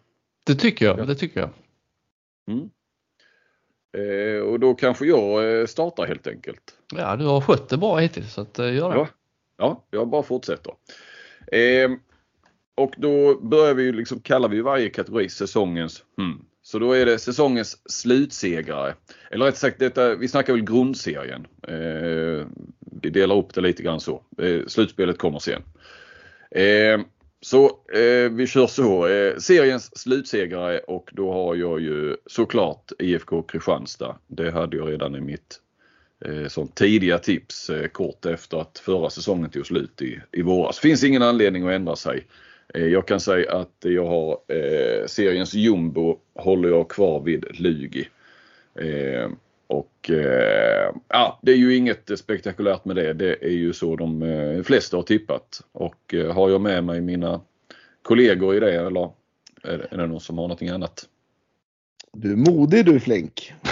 Det 0.47 0.55
tycker 0.55 0.85
jag. 0.85 1.07
Det 1.07 1.15
tycker 1.15 1.41
jag. 1.41 1.51
Mm. 2.49 2.71
Eh, 3.97 4.43
och 4.43 4.61
då 4.61 4.75
kanske 4.75 5.07
jag 5.07 5.61
eh, 5.61 5.67
startar 5.67 6.07
helt 6.07 6.27
enkelt. 6.27 6.79
Ja, 6.95 7.17
du 7.17 7.25
har 7.25 7.41
skött 7.41 7.69
det 7.69 7.77
bra 7.77 7.99
hittills 7.99 8.33
så 8.33 8.41
att, 8.41 8.59
gör 8.59 8.91
det. 8.91 8.99
Ja, 8.99 9.09
Ja, 9.59 9.85
jag 9.91 10.09
bara 10.09 10.23
fortsätter. 10.23 10.75
Eh, 11.53 11.91
och 12.75 12.95
då 12.97 13.41
börjar 13.41 13.75
vi 13.75 13.93
liksom, 13.93 14.21
kallar 14.21 14.49
vi 14.49 14.61
varje 14.61 14.91
kategori 14.91 15.29
säsongens 15.29 16.05
hmm. 16.17 16.45
Så 16.63 16.79
då 16.79 16.93
är 16.93 17.07
det 17.07 17.19
säsongens 17.19 17.93
slutsegrare. 17.93 18.95
Eller 19.31 19.47
rätt 19.47 19.57
sagt, 19.57 19.79
detta, 19.79 20.15
vi 20.15 20.29
snackar 20.29 20.53
väl 20.53 20.65
grundserien. 20.65 21.47
Eh, 21.69 22.47
vi 23.03 23.11
delar 23.11 23.37
upp 23.37 23.55
det 23.55 23.61
lite 23.61 23.83
grann 23.83 24.01
så. 24.01 24.23
Eh, 24.39 24.67
slutspelet 24.67 25.19
kommer 25.19 25.39
sen. 25.39 25.63
Eh, 26.51 27.01
så 27.41 27.67
eh, 27.93 28.31
vi 28.31 28.47
kör 28.47 28.67
så. 28.67 29.07
Eh, 29.07 29.37
seriens 29.37 29.99
slutsegrare 29.99 30.79
och 30.79 31.11
då 31.13 31.33
har 31.33 31.55
jag 31.55 31.81
ju 31.81 32.17
såklart 32.27 32.93
IFK 32.99 33.43
Kristianstad. 33.43 34.19
Det 34.27 34.51
hade 34.51 34.77
jag 34.77 34.91
redan 34.91 35.15
i 35.15 35.21
mitt 35.21 35.61
eh, 36.25 36.49
som 36.49 36.69
tidiga 36.69 37.19
tips 37.19 37.71
eh, 37.71 37.89
kort 37.89 38.27
efter 38.27 38.61
att 38.61 38.79
förra 38.79 39.11
säsongen 39.11 39.51
tog 39.51 39.67
slut 39.67 40.03
i, 40.03 40.21
i 40.33 40.43
våras. 40.43 40.79
Finns 40.79 41.05
ingen 41.05 41.23
anledning 41.23 41.67
att 41.67 41.75
ändra 41.75 41.97
sig. 41.97 42.27
Eh, 42.75 42.87
jag 42.87 43.09
kan 43.09 43.21
säga 43.21 43.53
att 43.53 43.77
jag 43.81 44.07
har 44.07 44.39
eh, 44.49 45.07
seriens 45.07 45.55
jumbo 45.55 46.19
håller 46.35 46.69
jag 46.69 46.91
kvar 46.91 47.21
vid 47.21 47.61
Lugi. 47.61 48.09
Eh, 48.75 49.31
och 49.69 50.11
eh, 50.11 50.95
ja, 51.09 51.39
det 51.43 51.53
är 51.53 51.57
ju 51.57 51.77
inget 51.77 52.19
spektakulärt 52.19 52.85
med 52.85 52.97
det. 52.97 53.13
Det 53.13 53.45
är 53.45 53.53
ju 53.53 53.73
så 53.73 53.97
de 53.97 54.23
eh, 54.23 54.63
flesta 54.63 54.97
har 54.97 55.03
tippat. 55.03 55.61
Och 55.73 56.15
eh, 56.15 56.35
har 56.35 56.51
jag 56.51 56.61
med 56.61 56.85
mig 56.85 57.01
mina 57.01 57.41
kollegor 58.03 58.57
i 58.57 58.61
det 58.61 58.75
eller 58.75 59.11
är 59.63 59.97
det 59.97 60.07
någon 60.07 60.21
som 60.21 60.39
har 60.39 60.45
någonting 60.45 60.69
annat? 60.69 61.09
Du 62.13 62.33
är 62.33 62.37
modig 62.37 62.85
du 62.85 63.01
Flink. 63.01 63.53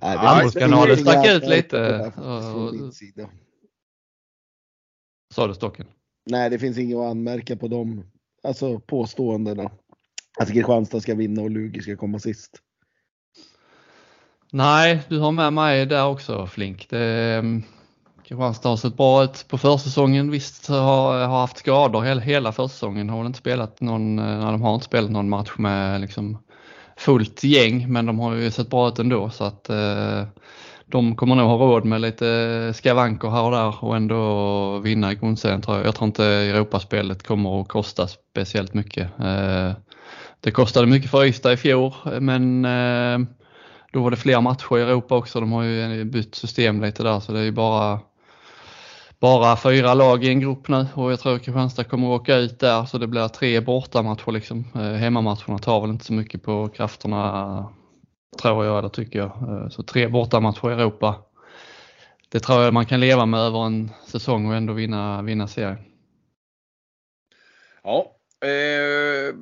Handbollskanalen 0.00 0.96
stack 0.96 1.26
ut 1.28 1.48
lite. 1.48 2.12
Sa 5.34 5.46
du 5.46 5.54
Stocken? 5.54 5.86
Nej, 6.30 6.50
det 6.50 6.58
finns 6.58 6.78
inget 6.78 6.96
att 6.96 7.10
anmärka 7.10 7.56
på 7.56 7.68
de 7.68 8.04
alltså, 8.42 8.80
påståendena. 8.80 9.70
Att 10.38 10.52
Kristianstad 10.52 11.00
ska 11.00 11.14
vinna 11.14 11.42
och 11.42 11.50
Lugi 11.50 11.80
ska 11.80 11.96
komma 11.96 12.18
sist. 12.18 12.50
Nej, 14.52 15.00
du 15.08 15.18
har 15.18 15.32
med 15.32 15.52
mig 15.52 15.86
där 15.86 16.06
också 16.06 16.46
Flink. 16.46 16.86
Det, 16.90 17.34
ehm, 17.34 17.62
Kristianstad 18.24 18.68
har 18.68 18.76
sett 18.76 18.96
bra 18.96 19.24
ut 19.24 19.44
på 19.48 19.58
försäsongen. 19.58 20.30
Visst 20.30 20.68
har, 20.68 21.26
har 21.26 21.40
haft 21.40 21.58
skador 21.58 22.02
hela, 22.02 22.20
hela 22.20 22.52
försäsongen. 22.52 23.10
Har 23.10 23.26
inte 23.26 23.38
spelat 23.38 23.80
någon, 23.80 24.18
eh, 24.18 24.24
nej, 24.24 24.52
de 24.52 24.62
har 24.62 24.74
inte 24.74 24.86
spelat 24.86 25.10
någon 25.10 25.28
match 25.28 25.52
med 25.58 26.00
liksom 26.00 26.38
fullt 26.96 27.44
gäng 27.44 27.92
men 27.92 28.06
de 28.06 28.18
har 28.18 28.34
ju 28.34 28.50
sett 28.50 28.70
bra 28.70 28.88
ut 28.88 28.98
ändå 28.98 29.30
så 29.30 29.44
att 29.44 29.70
eh, 29.70 30.24
de 30.86 31.16
kommer 31.16 31.34
nog 31.34 31.48
ha 31.48 31.56
råd 31.56 31.84
med 31.84 32.00
lite 32.00 32.72
skavanker 32.74 33.28
här 33.28 33.42
och 33.42 33.50
där 33.50 33.84
och 33.84 33.96
ändå 33.96 34.78
vinna 34.78 35.12
i 35.12 35.14
grundserien 35.14 35.62
tror 35.62 35.76
jag. 35.76 35.86
Jag 35.86 35.94
tror 35.94 36.06
inte 36.06 36.24
Europaspelet 36.24 37.22
kommer 37.22 37.60
att 37.60 37.68
kosta 37.68 38.06
speciellt 38.08 38.74
mycket. 38.74 39.20
Eh, 39.20 39.72
det 40.44 40.50
kostade 40.50 40.86
mycket 40.86 41.10
för 41.10 41.24
Ystad 41.24 41.52
i 41.52 41.56
fjol 41.56 41.92
men 42.20 42.64
eh, 42.64 43.18
då 43.92 44.02
var 44.02 44.10
det 44.10 44.16
fler 44.16 44.40
matcher 44.40 44.78
i 44.78 44.82
Europa 44.82 45.16
också. 45.16 45.40
De 45.40 45.52
har 45.52 45.62
ju 45.62 46.00
eh, 46.00 46.04
bytt 46.04 46.34
system 46.34 46.82
lite 46.82 47.02
där 47.02 47.20
så 47.20 47.32
det 47.32 47.38
är 47.38 47.44
ju 47.44 47.52
bara 47.52 48.00
bara 49.20 49.56
fyra 49.56 49.94
lag 49.94 50.24
i 50.24 50.28
en 50.28 50.40
grupp 50.40 50.68
nu 50.68 50.86
och 50.94 51.12
jag 51.12 51.20
tror 51.20 51.38
Kristianstad 51.38 51.84
kommer 51.84 52.14
att 52.14 52.20
åka 52.20 52.36
ut 52.36 52.58
där 52.58 52.84
så 52.84 52.98
det 52.98 53.06
blir 53.06 53.28
tre 53.28 53.60
bortamatcher 53.60 54.32
liksom. 54.32 54.64
Eh, 54.74 54.92
hemmamatcherna 54.92 55.58
tar 55.58 55.80
väl 55.80 55.90
inte 55.90 56.04
så 56.04 56.12
mycket 56.12 56.42
på 56.42 56.68
krafterna 56.68 57.68
tror 58.42 58.64
jag 58.64 58.78
eller 58.78 58.88
tycker 58.88 59.18
jag. 59.18 59.26
Eh, 59.26 59.68
så 59.68 59.82
tre 59.82 60.08
bortamatcher 60.08 60.70
i 60.70 60.74
Europa. 60.74 61.16
Det 62.28 62.40
tror 62.40 62.62
jag 62.62 62.74
man 62.74 62.86
kan 62.86 63.00
leva 63.00 63.26
med 63.26 63.40
över 63.40 63.66
en 63.66 63.90
säsong 64.06 64.46
och 64.46 64.54
ändå 64.54 64.72
vinna, 64.72 65.22
vinna 65.22 65.48
serien. 65.48 65.78
Ja, 67.82 68.16
eh, 68.44 69.34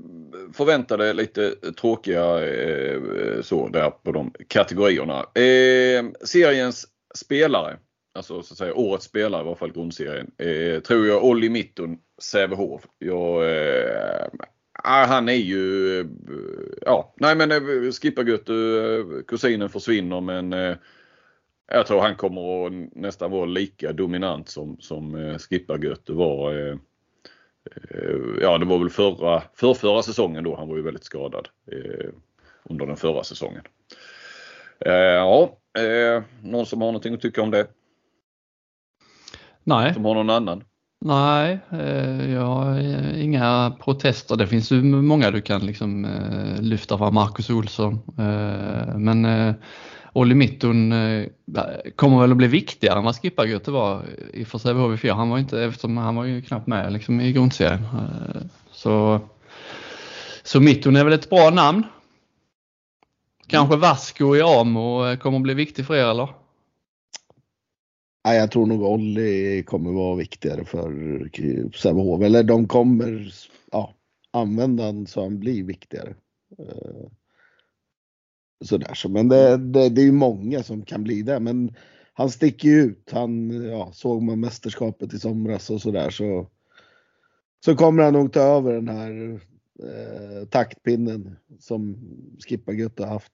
förväntade 0.52 1.12
lite 1.12 1.54
tråkiga 1.80 2.46
eh, 2.46 3.00
så 3.42 3.68
där 3.68 3.90
på 3.90 4.12
de 4.12 4.32
kategorierna. 4.48 5.18
Eh, 5.20 6.04
seriens 6.24 6.86
spelare 7.14 7.78
alltså 8.14 8.42
så 8.42 8.54
att 8.54 8.58
säga 8.58 8.74
årets 8.74 9.04
spelare 9.04 9.40
i 9.40 9.44
varje 9.44 9.56
fall 9.56 9.72
grundserien, 9.72 10.30
eh, 10.38 10.80
tror 10.80 11.06
jag 11.06 11.24
Olli 11.24 11.48
Mitton, 11.48 11.98
Sävehof. 12.22 12.86
Jag, 12.98 13.50
eh, 13.50 14.26
ah, 14.84 15.06
han 15.06 15.28
är 15.28 15.32
ju, 15.32 16.00
eh, 16.00 16.06
ja, 16.82 17.14
nej 17.16 17.36
men 17.36 17.52
eh, 17.52 17.90
gött, 18.28 18.48
eh, 18.48 19.22
kusinen 19.26 19.68
försvinner 19.68 20.20
men 20.20 20.52
eh, 20.52 20.76
jag 21.72 21.86
tror 21.86 22.00
han 22.00 22.16
kommer 22.16 22.66
att 22.66 22.72
nästan 22.94 23.30
vara 23.30 23.44
lika 23.44 23.92
dominant 23.92 24.48
som, 24.48 24.76
som 24.80 25.14
eh, 25.14 25.38
var. 26.14 26.68
Eh, 26.68 26.76
Eh, 27.70 28.16
ja, 28.40 28.58
det 28.58 28.64
var 28.64 28.78
väl 28.78 28.90
förra, 28.90 29.42
för 29.54 29.74
förra 29.74 30.02
säsongen 30.02 30.44
då. 30.44 30.56
Han 30.56 30.68
var 30.68 30.76
ju 30.76 30.82
väldigt 30.82 31.04
skadad 31.04 31.48
under 32.64 32.86
den 32.86 32.96
förra 32.96 33.24
säsongen. 33.24 33.62
ja, 34.84 35.58
någon 36.42 36.66
som 36.66 36.80
har 36.80 36.88
någonting 36.88 37.14
att 37.14 37.20
tycka 37.20 37.42
om 37.42 37.50
det? 37.50 37.66
Nej. 39.64 39.94
Som 39.94 40.04
har 40.04 40.14
någon 40.14 40.30
annan? 40.30 40.64
Nej, 41.04 41.58
eh, 41.70 42.32
jag 42.32 42.46
har 42.46 42.78
inga 43.16 43.76
protester. 43.84 44.36
Det 44.36 44.46
finns 44.46 44.72
ju 44.72 44.82
många 44.82 45.30
du 45.30 45.40
kan 45.40 45.66
liksom 45.66 46.04
eh, 46.04 46.62
lyfta 46.62 46.98
fram. 46.98 47.14
Marcus 47.14 47.50
Olsson. 47.50 47.92
Eh, 48.18 48.96
men 48.96 49.24
Olli 50.12 50.34
Mittun 50.34 50.92
eh, 50.92 51.28
kommer 51.96 52.20
väl 52.20 52.30
att 52.30 52.36
bli 52.36 52.46
viktigare 52.46 52.98
än 52.98 53.04
vad 53.04 53.16
Skippargöte 53.16 53.70
var 53.70 54.04
i 54.32 54.44
för 54.44 54.58
Sävehof 54.58 54.94
i 54.94 54.96
fjol. 54.96 55.16
Han 55.16 55.30
var 55.30 55.38
inte, 55.38 55.62
eftersom 55.64 55.96
han 55.96 56.16
var 56.16 56.24
ju 56.24 56.42
knappt 56.42 56.66
med 56.66 56.92
liksom, 56.92 57.20
i 57.20 57.32
grundserien. 57.32 57.82
Eh, 57.82 58.42
så, 58.70 59.20
så 60.42 60.60
Mittun 60.60 60.96
är 60.96 61.04
väl 61.04 61.12
ett 61.12 61.30
bra 61.30 61.50
namn. 61.50 61.82
Kanske 63.46 63.76
Vasco 63.76 64.36
i 64.36 64.42
Amo 64.42 65.06
eh, 65.06 65.16
kommer 65.16 65.36
att 65.36 65.42
bli 65.42 65.54
viktig 65.54 65.86
för 65.86 65.94
er 65.94 66.06
eller? 66.06 66.28
Nej, 68.24 68.38
jag 68.38 68.50
tror 68.50 68.66
nog 68.66 68.82
Olli 68.82 69.62
kommer 69.66 69.92
vara 69.92 70.16
viktigare 70.16 70.64
för 70.64 70.90
Sävehof. 71.76 72.22
Eller 72.22 72.42
de 72.42 72.68
kommer 72.68 73.32
ja, 73.72 73.94
använda 74.30 74.84
honom 74.86 75.06
så 75.06 75.22
han 75.22 75.38
blir 75.38 75.64
viktigare. 75.64 76.14
Sådär. 78.62 78.94
Så, 78.94 79.08
men 79.08 79.28
det, 79.28 79.56
det, 79.56 79.88
det 79.88 80.00
är 80.00 80.04
ju 80.04 80.12
många 80.12 80.62
som 80.62 80.84
kan 80.84 81.04
bli 81.04 81.22
det. 81.22 81.40
Men 81.40 81.76
han 82.12 82.30
sticker 82.30 82.68
ju 82.68 82.82
ut. 82.82 83.10
Han, 83.12 83.50
ja, 83.64 83.90
såg 83.92 84.22
man 84.22 84.40
mästerskapet 84.40 85.14
i 85.14 85.18
somras 85.18 85.70
och 85.70 85.80
sådär 85.80 86.10
så, 86.10 86.50
så 87.64 87.76
kommer 87.76 88.02
han 88.02 88.12
nog 88.12 88.32
ta 88.32 88.40
över 88.40 88.72
den 88.72 88.88
här 88.88 89.40
eh, 89.82 90.48
taktpinnen 90.48 91.36
som 91.58 91.96
Skippa 92.48 92.72
Gutta 92.72 93.06
haft. 93.06 93.32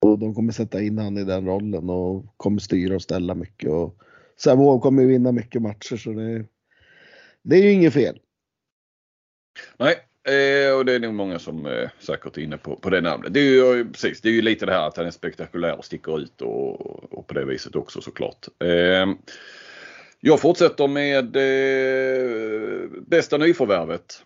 Och 0.00 0.18
de 0.18 0.34
kommer 0.34 0.52
sätta 0.52 0.82
in 0.82 0.98
han 0.98 1.18
i 1.18 1.24
den 1.24 1.46
rollen 1.46 1.90
och 1.90 2.34
kommer 2.36 2.58
styra 2.58 2.94
och 2.94 3.02
ställa 3.02 3.34
mycket. 3.34 3.70
Och 3.70 3.98
Sävehof 4.36 4.82
kommer 4.82 5.02
ju 5.02 5.08
vinna 5.08 5.32
mycket 5.32 5.62
matcher 5.62 5.96
så 5.96 6.12
det, 6.12 6.46
det 7.42 7.56
är 7.56 7.62
ju 7.62 7.72
inget 7.72 7.92
fel. 7.92 8.20
Nej, 9.78 9.96
eh, 10.24 10.76
och 10.76 10.84
det 10.84 10.92
är 10.92 11.00
nog 11.00 11.14
många 11.14 11.38
som 11.38 11.66
eh, 11.66 11.88
säkert 11.98 12.36
är 12.38 12.42
inne 12.42 12.56
på, 12.56 12.76
på 12.76 12.90
det 12.90 13.00
namnet. 13.00 13.34
Det 13.34 13.40
är 13.40 13.44
ju 13.76 13.92
precis, 13.92 14.20
det 14.20 14.28
är 14.28 14.32
ju 14.32 14.42
lite 14.42 14.66
det 14.66 14.72
här 14.72 14.86
att 14.86 14.96
han 14.96 15.06
är 15.06 15.10
spektakulär 15.10 15.78
och 15.78 15.84
sticker 15.84 16.18
ut 16.18 16.42
och, 16.42 17.12
och 17.12 17.26
på 17.26 17.34
det 17.34 17.44
viset 17.44 17.76
också 17.76 18.00
såklart. 18.00 18.48
Eh, 18.64 19.06
jag 20.20 20.40
fortsätter 20.40 20.88
med 20.88 21.36
eh, 21.36 22.90
bästa 23.06 23.36
nyförvärvet. 23.36 24.22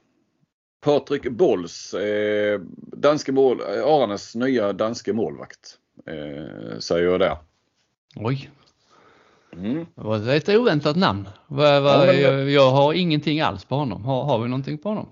Patrik 0.85 1.31
Bolls, 1.31 1.95
eh, 1.95 2.61
danske 2.76 3.33
mål, 3.33 3.61
Aranes 3.62 4.35
nya 4.35 4.73
danske 4.73 5.12
målvakt. 5.12 5.78
Eh, 6.07 6.78
säger 6.78 7.05
jag 7.05 7.21
där. 7.21 7.37
Oj, 8.17 8.50
Mm. 9.52 9.87
det 9.95 10.02
var 10.02 10.28
ett 10.28 10.49
oväntat 10.49 10.97
namn. 10.97 11.28
Jag, 11.49 12.50
jag 12.50 12.71
har 12.71 12.93
ingenting 12.93 13.40
alls 13.40 13.64
på 13.64 13.75
honom. 13.75 14.05
Har, 14.05 14.25
har 14.25 14.38
vi 14.38 14.49
någonting 14.49 14.78
på 14.78 14.88
honom? 14.88 15.09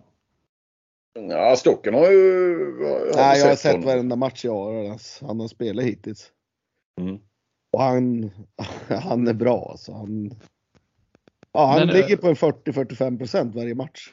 Ja, 1.17 1.57
Stocken 1.57 1.95
har 1.95 2.11
ju 2.11 2.55
har 2.85 3.17
Nej, 3.17 3.39
jag 3.39 3.49
har 3.49 3.57
sett 3.57 3.73
honom. 3.73 3.87
varenda 3.87 4.17
match 4.17 4.45
jag 4.45 4.55
har, 4.55 4.99
han 5.27 5.41
har 5.41 5.49
spelat 5.49 5.85
hittills. 5.85 6.31
Mm. 7.01 7.19
Och 7.73 7.83
han, 7.83 8.31
han 8.89 9.29
är 9.29 9.35
bra 9.35 9.69
alltså. 9.71 9.93
Han, 9.93 10.31
ja, 11.53 11.67
han 11.67 11.79
Men, 11.79 11.89
eh, 11.89 11.95
ligger 11.95 12.17
på 12.17 12.29
en 12.29 12.35
40-45% 12.35 13.55
varje 13.55 13.75
match. 13.75 14.13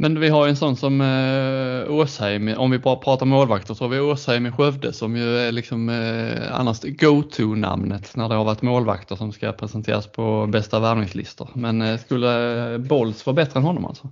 Men 0.00 0.20
vi 0.20 0.28
har 0.28 0.46
ju 0.46 0.50
en 0.50 0.56
sån 0.56 0.76
som 0.76 1.00
eh, 1.00 1.94
Åsheim, 1.94 2.54
om 2.58 2.70
vi 2.70 2.78
bara 2.78 2.96
pratar 2.96 3.26
målvakter 3.26 3.74
så 3.74 3.84
har 3.84 3.88
vi 3.88 4.00
Åsheim 4.00 4.46
i 4.46 4.50
Skövde 4.50 4.92
som 4.92 5.16
ju 5.16 5.38
är 5.38 5.52
liksom 5.52 5.88
eh, 5.88 6.60
annars 6.60 6.82
go-to-namnet 6.82 8.16
när 8.16 8.28
det 8.28 8.34
har 8.34 8.44
varit 8.44 8.62
målvakter 8.62 9.16
som 9.16 9.32
ska 9.32 9.52
presenteras 9.52 10.06
på 10.06 10.46
bästa 10.46 10.80
värvningslistor. 10.80 11.48
Men 11.54 11.82
eh, 11.82 11.98
skulle 11.98 12.72
eh, 12.72 12.78
Bolls 12.78 13.26
vara 13.26 13.34
bättre 13.34 13.58
än 13.58 13.64
honom 13.64 13.84
alltså? 13.84 14.08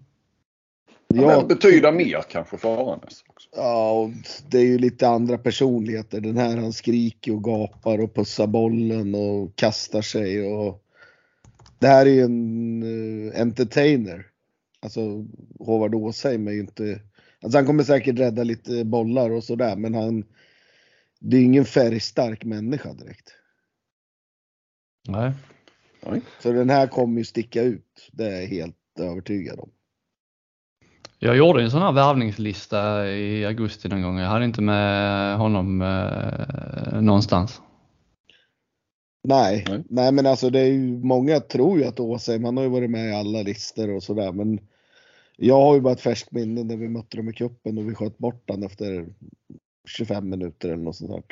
Ja. 1.09 1.27
Men 1.27 1.49
betyda 1.49 1.93
mer 1.93 2.23
kanske 2.29 2.57
för 2.57 2.75
Aranes 2.75 3.25
också. 3.27 3.49
ja, 3.57 3.91
och 3.91 4.11
det 4.49 4.59
är 4.59 4.65
ju 4.65 4.79
lite 4.79 5.09
andra 5.09 5.39
personligheter. 5.39 6.21
Den 6.21 6.37
här 6.37 6.57
han 6.57 6.73
skriker 6.73 7.33
och 7.33 7.45
gapar 7.45 7.99
och 7.99 8.15
pussar 8.15 8.47
bollen 8.47 9.15
och 9.15 9.57
kastar 9.57 10.03
sig. 10.03 10.43
Och... 10.43 10.83
Det 11.79 11.87
här 11.87 12.07
är 12.07 12.11
ju 12.11 12.21
en 12.23 12.83
eh, 13.31 13.41
entertainer. 13.41 14.27
Alltså 14.81 15.27
Håvard 15.59 15.95
Åsheim 15.95 16.49
är 16.49 16.53
ju 16.53 16.61
inte... 16.61 17.01
Alltså 17.41 17.59
han 17.59 17.67
kommer 17.67 17.85
säkert 17.85 18.19
rädda 18.19 18.45
lite 18.45 18.85
bollar 18.85 19.31
och 19.31 19.45
sådär 19.45 19.77
men 19.77 19.95
han... 19.95 20.25
Det 21.19 21.37
är 21.37 21.41
ingen 21.41 21.65
färgstark 21.65 22.45
människa 22.45 22.93
direkt. 22.93 23.33
Nej. 25.09 25.33
Nej. 26.07 26.21
Så 26.43 26.53
den 26.53 26.71
här 26.71 26.87
kommer 26.87 27.19
ju 27.19 27.25
sticka 27.25 27.63
ut. 27.63 28.11
Det 28.13 28.25
är 28.25 28.41
jag 28.41 28.49
helt 28.49 28.77
övertygad 28.99 29.61
om. 29.61 29.71
Jag 31.19 31.37
gjorde 31.37 31.63
en 31.63 31.71
sån 31.71 31.83
här 31.83 31.93
värvningslista 31.93 33.09
i 33.09 33.47
augusti 33.47 33.89
någon 33.89 34.03
gång. 34.03 34.19
Jag 34.19 34.29
hade 34.29 34.45
inte 34.45 34.63
med 34.63 35.39
honom 35.39 35.83
eh, 35.83 37.01
någonstans. 37.01 37.61
Nej, 39.25 39.65
Nej. 39.69 39.85
nej 39.89 40.13
men 40.13 40.27
alltså 40.27 40.51
det 40.51 40.61
är 40.61 40.67
ju 40.67 40.99
många 40.99 41.41
tror 41.41 41.79
ju 41.79 41.85
att 41.85 42.01
Åsheim, 42.01 42.45
han 42.45 42.57
har 42.57 42.65
ju 42.65 42.71
varit 42.71 42.91
med 42.91 43.11
i 43.11 43.15
alla 43.15 43.43
listor 43.43 43.91
och 43.91 44.03
sådär 44.03 44.33
men 44.33 44.61
jag 45.37 45.61
har 45.61 45.75
ju 45.75 45.81
bara 45.81 45.93
ett 45.93 46.01
färskt 46.01 46.33
minne 46.33 46.65
när 46.65 46.77
vi 46.77 46.89
mötte 46.89 47.17
dem 47.17 47.29
i 47.29 47.33
cupen 47.33 47.79
och 47.79 47.89
vi 47.91 47.95
sköt 47.95 48.19
bort 48.19 48.51
han 48.51 48.63
efter 48.63 49.07
25 49.89 50.29
minuter 50.29 50.69
eller 50.69 50.85
något 50.85 50.97
sånt 50.97 51.11
där. 51.11 51.23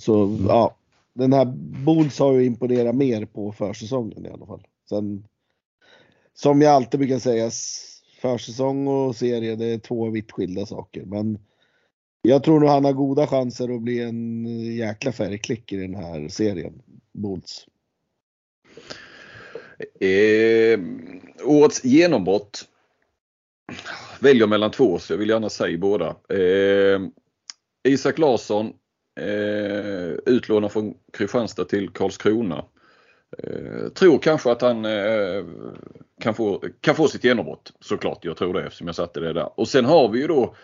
Så 0.00 0.38
ja, 0.48 0.76
den 1.12 1.32
här 1.32 1.44
Bulls 1.84 2.18
har 2.18 2.32
ju 2.32 2.44
imponerat 2.44 2.94
mer 2.94 3.24
på 3.24 3.52
försäsongen 3.52 4.26
i 4.26 4.30
alla 4.30 4.46
fall. 4.46 4.66
Sen, 4.88 5.24
som 6.34 6.62
jag 6.62 6.72
alltid 6.72 7.00
brukar 7.00 7.18
säga, 7.18 7.50
försäsong 8.22 8.88
och 8.88 9.16
serie 9.16 9.56
det 9.56 9.66
är 9.66 9.78
två 9.78 10.10
vitt 10.10 10.32
skilda 10.32 10.66
saker 10.66 11.04
men 11.04 11.38
jag 12.22 12.44
tror 12.44 12.60
nog 12.60 12.68
han 12.68 12.84
har 12.84 12.92
goda 12.92 13.26
chanser 13.26 13.74
att 13.74 13.82
bli 13.82 14.00
en 14.00 14.46
jäkla 14.76 15.12
färgklick 15.12 15.72
i 15.72 15.76
den 15.76 15.94
här 15.94 16.28
serien. 16.28 16.82
Bolts. 17.12 17.66
Eh, 20.00 20.80
årets 21.44 21.84
genombrott. 21.84 22.68
Väljer 24.20 24.46
mellan 24.46 24.70
två 24.70 24.98
så 24.98 25.12
jag 25.12 25.18
vill 25.18 25.28
gärna 25.28 25.50
säga 25.50 25.78
båda. 25.78 26.16
Eh, 26.28 27.00
Isak 27.88 28.18
Larsson 28.18 28.72
eh, 29.20 30.12
utlånad 30.26 30.72
från 30.72 30.94
Kristianstad 31.12 31.64
till 31.64 31.88
Karlskrona. 31.88 32.64
Eh, 33.38 33.88
tror 33.88 34.18
kanske 34.18 34.52
att 34.52 34.62
han 34.62 34.84
eh, 34.84 35.44
kan, 36.20 36.34
få, 36.34 36.64
kan 36.80 36.94
få 36.94 37.08
sitt 37.08 37.24
genombrott 37.24 37.72
såklart. 37.80 38.24
Jag 38.24 38.36
tror 38.36 38.54
det 38.54 38.64
eftersom 38.64 38.86
jag 38.86 38.96
satte 38.96 39.20
det 39.20 39.32
där. 39.32 39.60
Och 39.60 39.68
sen 39.68 39.84
har 39.84 40.08
vi 40.08 40.20
ju 40.20 40.26
då 40.26 40.54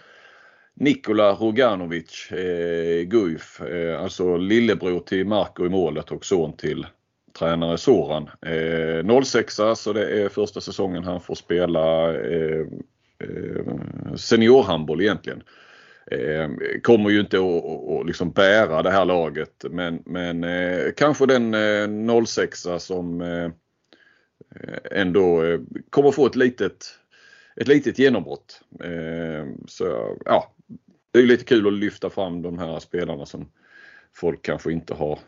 Nikola 0.75 1.33
Roganovic, 1.33 2.33
eh, 2.33 3.03
Guif, 3.03 3.61
eh, 3.61 4.03
alltså 4.03 4.37
lillebror 4.37 5.01
till 5.01 5.27
Marco 5.27 5.67
i 5.67 5.69
målet 5.69 6.11
och 6.11 6.25
son 6.25 6.57
till 6.57 6.87
tränare 7.39 7.79
Soran. 7.79 8.31
Eh, 8.43 9.23
06 9.23 9.55
så 9.77 9.93
det 9.93 10.23
är 10.23 10.29
första 10.29 10.61
säsongen 10.61 11.05
han 11.05 11.21
får 11.21 11.35
spela 11.35 12.15
eh, 12.15 12.67
eh, 13.19 14.15
seniorhandboll 14.17 15.01
egentligen. 15.01 15.43
Eh, 16.11 16.51
kommer 16.83 17.11
ju 17.11 17.21
inte 17.21 17.39
att, 17.39 18.07
liksom 18.07 18.31
bära 18.31 18.83
det 18.83 18.91
här 18.91 19.05
laget 19.05 19.65
men, 19.71 20.03
men 20.07 20.45
eh, 20.45 20.93
kanske 20.97 21.27
den 21.27 21.55
eh, 21.55 22.25
06 22.25 22.67
som 22.79 23.21
eh, 23.21 23.51
ändå 24.91 25.45
eh, 25.45 25.61
kommer 25.91 26.11
få 26.11 26.27
ett 26.27 26.37
litet, 26.37 26.99
ett 27.57 27.69
litet 27.69 27.99
genombrott. 27.99 28.61
Eh, 28.85 29.47
så 29.67 30.17
ja, 30.25 30.53
det 31.11 31.19
är 31.19 31.23
lite 31.23 31.45
kul 31.45 31.67
att 31.67 31.73
lyfta 31.73 32.11
fram 32.11 32.43
de 32.43 32.59
här 32.59 32.79
spelarna 32.79 33.27
som 33.27 33.49
folk 34.15 34.43
kanske 34.43 34.73
inte 34.73 34.95
har 34.95 35.19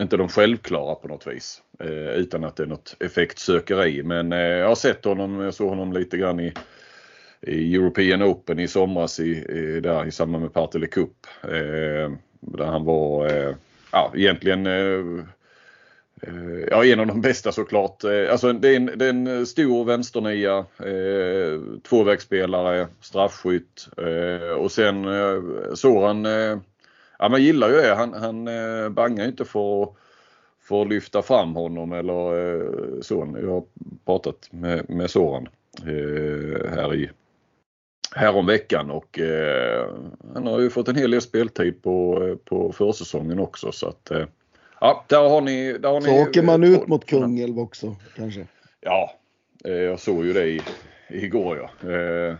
inte 0.00 0.16
de 0.16 0.28
självklara 0.28 0.94
på 0.94 1.08
något 1.08 1.26
vis. 1.26 1.62
Eh, 1.80 2.10
utan 2.10 2.44
att 2.44 2.56
det 2.56 2.62
är 2.62 2.66
något 2.66 2.96
effektsökeri. 3.00 4.02
Men 4.02 4.32
eh, 4.32 4.38
jag 4.38 4.68
har 4.68 4.74
sett 4.74 5.04
honom, 5.04 5.40
jag 5.40 5.54
såg 5.54 5.68
honom 5.68 5.92
lite 5.92 6.16
grann 6.16 6.40
i, 6.40 6.52
i 7.40 7.74
European 7.74 8.22
Open 8.22 8.58
i 8.58 8.68
somras 8.68 9.20
i, 9.20 9.30
i, 9.30 9.80
där, 9.80 10.06
i 10.06 10.10
samband 10.10 10.42
med 10.42 10.52
Partille 10.52 10.86
Cup. 10.86 11.26
Eh, 11.42 12.12
där 12.40 12.66
han 12.66 12.84
var 12.84 13.26
eh, 13.26 13.54
ja, 13.92 14.12
egentligen 14.14 14.66
eh, 14.66 15.24
eh, 16.22 16.64
Ja, 16.70 16.84
en 16.84 17.00
av 17.00 17.06
de 17.06 17.20
bästa 17.20 17.52
såklart. 17.52 18.04
Eh, 18.04 18.30
Alltså 18.32 18.52
det 18.52 18.68
är 18.68 18.76
en, 18.76 18.90
det 18.96 19.04
är 19.04 19.10
en 19.10 19.46
stor 19.46 19.84
vänsternia, 19.84 20.58
eh, 20.78 21.60
tvåvägsspelare, 21.88 22.86
straffskytt 23.00 23.88
eh, 23.96 24.50
och 24.50 24.72
sen 24.72 25.04
eh, 25.04 25.42
Soran 25.74 26.26
eh, 26.26 26.58
Ja 27.18 27.28
man 27.28 27.42
gillar 27.42 27.68
ju 27.68 27.74
det. 27.76 27.94
Han, 27.94 28.12
han 28.14 28.48
eh, 28.48 28.88
bangar 28.88 29.24
ju 29.24 29.30
inte 29.30 29.44
för 29.44 29.82
att, 29.82 29.94
för 30.60 30.82
att 30.82 30.88
lyfta 30.88 31.22
fram 31.22 31.54
honom 31.54 31.92
eller 31.92 32.54
eh, 32.54 33.00
så. 33.00 33.36
Jag 33.42 33.50
har 33.50 33.64
pratat 34.04 34.48
med, 34.50 34.90
med 34.90 35.10
Soran 35.10 35.48
eh, 35.86 36.70
här 36.70 36.94
i 36.94 37.10
härom 38.14 38.46
veckan 38.46 38.90
och 38.90 39.18
eh, 39.18 39.94
han 40.34 40.46
har 40.46 40.60
ju 40.60 40.70
fått 40.70 40.88
en 40.88 40.96
hel 40.96 41.10
del 41.10 41.20
speltid 41.20 41.82
på, 41.82 42.26
eh, 42.28 42.36
på 42.36 42.72
försäsongen 42.72 43.38
också 43.38 43.72
så 43.72 43.88
att 43.88 44.10
eh, 44.10 44.24
ja, 44.80 45.04
där 45.08 45.28
har 45.28 45.40
ni. 45.40 45.72
Där 45.72 45.88
har 45.88 46.00
Så 46.00 46.10
ni 46.10 46.22
åker 46.22 46.42
man 46.42 46.64
ut 46.64 46.88
mot 46.88 47.04
Kungälv 47.04 47.58
också 47.58 47.96
kanske. 48.16 48.46
Ja, 48.80 49.12
eh, 49.64 49.72
jag 49.72 50.00
såg 50.00 50.26
ju 50.26 50.32
det 50.32 50.46
i, 50.46 50.60
igår 51.08 51.56
ja. 51.56 51.90
Eh, 51.90 52.36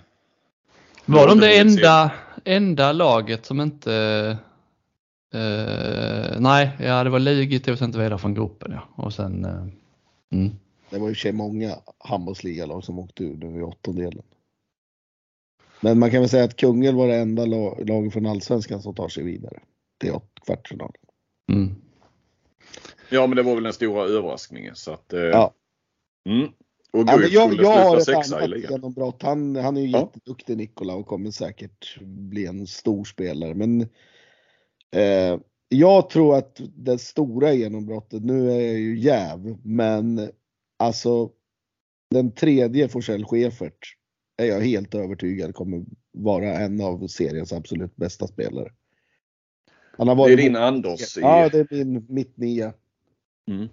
Var 1.04 1.26
de 1.26 1.40
det 1.40 1.58
enda, 1.58 2.10
enda 2.44 2.92
laget 2.92 3.46
som 3.46 3.60
inte... 3.60 4.36
Eh, 5.34 6.40
nej, 6.40 6.70
ja 6.80 7.04
det 7.04 7.10
var 7.10 7.18
tog 7.58 7.78
sig 7.78 7.84
inte 7.84 7.98
vidare 7.98 8.18
från 8.18 8.34
gruppen 8.34 8.72
ja. 8.72 9.04
Och 9.04 9.12
sen... 9.12 9.44
Eh, 9.44 10.38
mm. 10.38 10.50
Det 10.90 10.98
var 10.98 11.08
ju 11.08 11.14
i 11.14 11.14
och 11.14 11.32
många 11.32 11.74
handbollsligalag 11.98 12.84
som 12.84 12.98
åkte 12.98 13.24
ur 13.24 13.36
nu 13.36 13.58
i 13.58 13.62
åttondelen. 13.62 14.22
Men 15.80 15.98
man 15.98 16.10
kan 16.10 16.20
väl 16.20 16.28
säga 16.28 16.44
att 16.44 16.56
Kungälv 16.56 16.96
var 16.96 17.08
det 17.08 17.16
enda 17.16 17.46
la- 17.46 17.78
laget 17.78 18.12
från 18.12 18.26
Allsvenskan 18.26 18.82
som 18.82 18.94
tar 18.94 19.08
sig 19.08 19.24
vidare 19.24 19.60
till 20.00 20.12
kvartsfinal. 20.46 20.92
Mm. 21.52 21.74
ja 23.10 23.26
men 23.26 23.36
det 23.36 23.42
var 23.42 23.54
väl 23.54 23.64
den 23.64 23.72
stora 23.72 24.04
överraskningen 24.04 24.74
så 24.76 24.92
att 24.92 25.12
eh, 25.12 25.20
Ja. 25.20 25.54
Mm. 26.28 26.48
Och 26.92 27.04
Ja, 27.08 27.16
Guif 27.16 27.32
jag, 27.32 27.48
skulle 27.52 27.62
jag 27.68 27.84
har 27.84 28.00
sluta 28.00 28.22
sexa 28.22 28.44
i 28.44 28.48
ligan. 28.48 28.72
genombrott. 28.72 29.22
Han, 29.22 29.56
han 29.56 29.76
är 29.76 29.80
ju 29.80 29.88
Ja. 29.88 29.98
jätteduktig 30.14 30.56
Nikola 30.56 30.94
och 30.94 31.06
kommer 31.06 31.30
säkert 31.30 32.00
bli 32.00 32.46
en 32.46 32.66
stor 32.66 33.04
spelare. 33.04 33.54
Men 33.54 33.80
eh, 34.96 35.40
jag 35.68 36.10
tror 36.10 36.36
att 36.36 36.60
det 36.76 36.98
stora 36.98 37.52
genombrottet, 37.52 38.24
nu 38.24 38.50
är 38.50 38.60
jag 38.60 38.78
ju 38.78 38.98
jäv, 38.98 39.56
men 39.62 40.30
alltså 40.78 41.30
den 42.10 42.32
tredje 42.32 42.88
Forsell 42.88 43.24
Schäfert 43.24 43.94
är 44.38 44.46
jag 44.46 44.60
helt 44.60 44.94
övertygad 44.94 45.54
kommer 45.54 45.84
vara 46.12 46.54
en 46.54 46.80
av 46.80 47.06
seriens 47.06 47.52
absolut 47.52 47.96
bästa 47.96 48.26
spelare. 48.26 48.72
Han 49.98 50.08
har 50.08 50.14
Det 50.14 50.20
är 50.20 50.24
varit 50.24 50.38
din 50.38 50.56
Anders. 50.56 51.18
I, 51.18 51.20
Ja, 51.20 51.48
det 51.48 51.58
är 51.58 51.84
min 51.84 52.06
mitt 52.08 52.36
nia. 52.36 52.72
mm. 53.50 53.68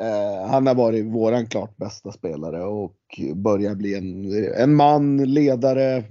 Eh, 0.00 0.48
han 0.48 0.66
har 0.66 0.74
varit 0.74 1.04
våran 1.04 1.46
klart 1.46 1.76
bästa 1.76 2.12
spelare 2.12 2.64
och 2.64 2.96
börjar 3.34 3.74
bli 3.74 3.94
en, 3.94 4.32
en 4.54 4.74
man, 4.74 5.16
ledare, 5.16 6.04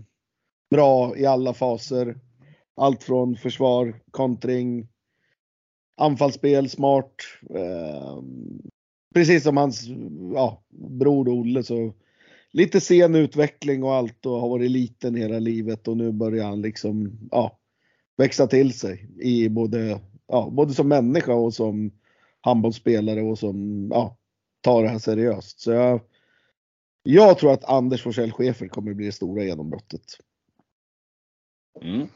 bra 0.69 1.17
i 1.17 1.25
alla 1.25 1.53
faser. 1.53 2.19
Allt 2.75 3.03
från 3.03 3.35
försvar, 3.35 4.01
kontring, 4.11 4.87
anfallsspel, 5.97 6.69
smart. 6.69 7.15
Eh, 7.49 8.21
precis 9.13 9.43
som 9.43 9.57
hans 9.57 9.87
ja, 10.33 10.63
bror 10.69 11.29
Olle 11.29 11.63
så 11.63 11.93
lite 12.55 12.81
sen 12.81 13.15
utveckling 13.15 13.83
och 13.83 13.93
allt 13.93 14.25
och 14.25 14.41
har 14.41 14.49
varit 14.49 14.71
liten 14.71 15.15
hela 15.15 15.39
livet 15.39 15.87
och 15.87 15.97
nu 15.97 16.11
börjar 16.11 16.45
han 16.45 16.61
liksom 16.61 17.19
ja, 17.31 17.59
växa 18.17 18.47
till 18.47 18.73
sig 18.73 19.09
i 19.21 19.49
både, 19.49 19.99
ja, 20.27 20.49
både 20.51 20.73
som 20.73 20.87
människa 20.87 21.33
och 21.33 21.53
som 21.53 21.91
handbollsspelare 22.41 23.21
och 23.21 23.39
som 23.39 23.87
ja, 23.93 24.17
tar 24.61 24.83
det 24.83 24.89
här 24.89 24.99
seriöst. 24.99 25.59
Så 25.59 25.71
jag, 25.71 25.99
jag 27.03 27.37
tror 27.37 27.53
att 27.53 27.63
Anders 27.65 28.03
Forsell 28.03 28.31
Schäfer 28.31 28.67
kommer 28.67 28.93
bli 28.93 29.05
det 29.05 29.11
stora 29.11 29.43
genombrottet. 29.43 30.05
Mm. 31.81 32.07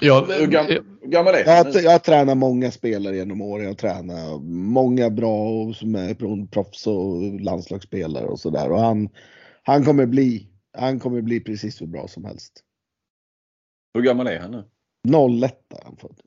Ja, 0.00 0.26
Hur, 0.38 0.46
gam, 0.46 0.66
hur 0.66 1.08
gammal 1.08 1.34
är 1.34 1.38
Jag, 1.38 1.64
han? 1.64 1.72
jag 1.82 1.90
har 1.90 1.98
tränat 1.98 2.36
många 2.36 2.70
spelare 2.70 3.16
genom 3.16 3.40
åren. 3.40 3.64
Jag 3.64 3.70
har 3.70 3.76
tränat 3.76 4.42
många 4.44 5.10
bra 5.10 5.48
och 5.48 5.76
som 5.76 5.94
är 5.94 6.46
proffs 6.46 6.86
och 6.86 7.40
landslagsspelare 7.40 8.26
och 8.26 8.40
sådär. 8.40 8.70
Och 8.70 8.80
han, 8.80 9.08
han 9.64 9.84
kommer 9.84 10.06
bli, 10.06 10.48
han 10.78 11.00
kommer 11.00 11.20
bli 11.20 11.40
precis 11.40 11.80
hur 11.80 11.86
bra 11.86 12.08
som 12.08 12.24
helst. 12.24 12.52
Hur 13.94 14.02
gammal 14.02 14.26
är 14.26 14.40
han 14.40 14.50
nu? 14.50 14.64
01 15.44 15.56
är 15.70 15.84
han 15.84 15.96
född. 15.96 16.20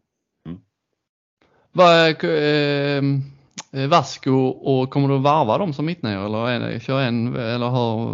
Vad 1.71 1.93
är 1.95 2.25
eh, 2.25 3.03
eh, 3.71 3.89
Vasco 3.89 4.31
och 4.47 4.89
kommer 4.89 5.07
du 5.07 5.15
att 5.15 5.21
varva 5.21 5.57
dem 5.57 5.73
som 5.73 5.85
mittnior 5.85 6.25
eller 6.25 6.49
är 6.49 6.59
det, 6.59 6.79
kör 6.79 7.01
en 7.01 7.35
eller 7.35 7.69
hur, 7.69 8.07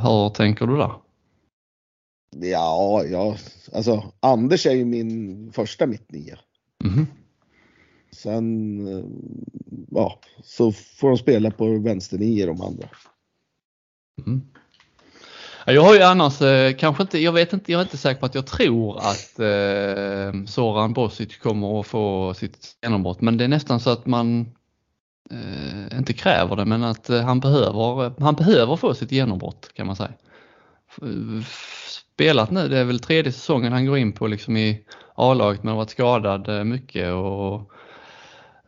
hur 0.00 0.30
tänker 0.30 0.66
du 0.66 0.76
där? 0.76 0.92
Ja, 2.36 3.04
ja, 3.04 3.36
alltså 3.72 4.12
Anders 4.20 4.66
är 4.66 4.74
ju 4.74 4.84
min 4.84 5.52
första 5.52 5.86
mittnia. 5.86 6.38
Mhm. 6.84 7.06
Sen, 8.12 8.80
eh, 8.88 9.04
ja, 9.90 10.20
så 10.42 10.72
får 10.72 11.08
de 11.08 11.18
spela 11.18 11.50
på 11.50 11.78
vänsternio 11.78 12.46
de 12.46 12.60
andra. 12.60 12.88
Mm. 14.18 14.42
Jag 15.66 15.82
har 15.82 15.94
ju 15.94 16.02
annars 16.02 16.42
eh, 16.42 16.76
kanske 16.76 17.02
inte, 17.02 17.18
jag 17.18 17.32
vet 17.32 17.52
inte, 17.52 17.72
jag 17.72 17.78
är 17.78 17.82
inte 17.82 17.96
säker 17.96 18.20
på 18.20 18.26
att 18.26 18.34
jag 18.34 18.46
tror 18.46 18.98
att 18.98 19.38
eh, 19.38 20.44
Soran 20.46 20.92
Bosic 20.92 21.38
kommer 21.38 21.80
att 21.80 21.86
få 21.86 22.34
sitt 22.34 22.76
genombrott 22.82 23.20
men 23.20 23.36
det 23.36 23.44
är 23.44 23.48
nästan 23.48 23.80
så 23.80 23.90
att 23.90 24.06
man 24.06 24.40
eh, 25.30 25.98
inte 25.98 26.12
kräver 26.12 26.56
det 26.56 26.64
men 26.64 26.84
att 26.84 27.10
eh, 27.10 27.22
han 27.22 27.40
behöver, 27.40 28.12
han 28.20 28.34
behöver 28.34 28.76
få 28.76 28.94
sitt 28.94 29.12
genombrott 29.12 29.70
kan 29.74 29.86
man 29.86 29.96
säga. 29.96 30.12
Spelat 31.88 32.50
nu, 32.50 32.68
det 32.68 32.78
är 32.78 32.84
väl 32.84 33.00
tredje 33.00 33.32
säsongen 33.32 33.72
han 33.72 33.86
går 33.86 33.98
in 33.98 34.12
på 34.12 34.26
liksom 34.26 34.56
i 34.56 34.84
A-laget 35.14 35.62
men 35.62 35.70
har 35.70 35.76
varit 35.76 35.90
skadad 35.90 36.48
eh, 36.48 36.64
mycket 36.64 37.12
och 37.12 37.72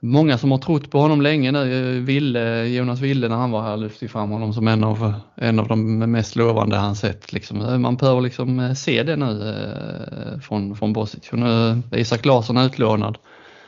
Många 0.01 0.39
som 0.39 0.51
har 0.51 0.59
trott 0.59 0.91
på 0.91 0.99
honom 0.99 1.23
länge 1.23 1.53
nu, 1.53 1.97
eh, 1.97 2.03
Ville, 2.03 2.65
Jonas 2.65 3.01
Ville 3.01 3.29
när 3.29 3.37
han 3.37 3.51
var 3.51 3.63
här 3.63 3.77
lyfte 3.77 4.05
ju 4.05 4.09
fram 4.09 4.31
honom 4.31 4.53
som 4.53 4.69
en 4.69 4.85
av, 4.85 5.15
en 5.35 5.59
av 5.59 5.69
de 5.69 5.99
mest 5.99 6.37
lovande 6.37 6.77
han 6.77 6.97
sett. 6.97 7.33
Liksom. 7.33 7.61
Eh, 7.61 7.79
man 7.79 7.97
behöver 7.97 8.21
liksom 8.21 8.61
eh, 8.61 8.75
se 8.75 9.03
det 9.03 9.17
nu 9.17 9.49
eh, 9.49 10.41
från, 10.41 10.77
från 10.77 10.93
Bosic. 10.93 11.33
Och 11.33 11.39
nu 11.39 11.47
är 11.93 11.99
Isak 11.99 12.25
Larsson 12.25 12.57
utlånad. 12.57 13.19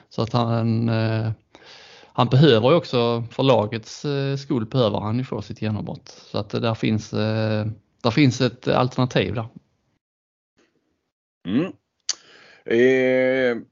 Så 0.08 0.22
att 0.22 0.32
han, 0.32 0.88
eh, 0.88 1.30
han 2.12 2.28
behöver 2.28 2.70
ju 2.70 2.76
också, 2.76 3.24
för 3.30 3.42
lagets 3.42 4.04
eh, 4.04 4.36
skull 4.36 4.66
behöver 4.66 5.00
han 5.00 5.18
ju 5.18 5.24
få 5.24 5.42
sitt 5.42 5.62
genombrott. 5.62 6.08
Så 6.30 6.38
att 6.38 6.50
där 6.50 6.74
finns, 6.74 7.12
eh, 7.12 7.66
där 8.02 8.10
finns 8.10 8.40
ett 8.40 8.68
alternativ 8.68 9.34
där. 9.34 9.46
Mm. 11.48 11.72
Eh, 12.64 13.62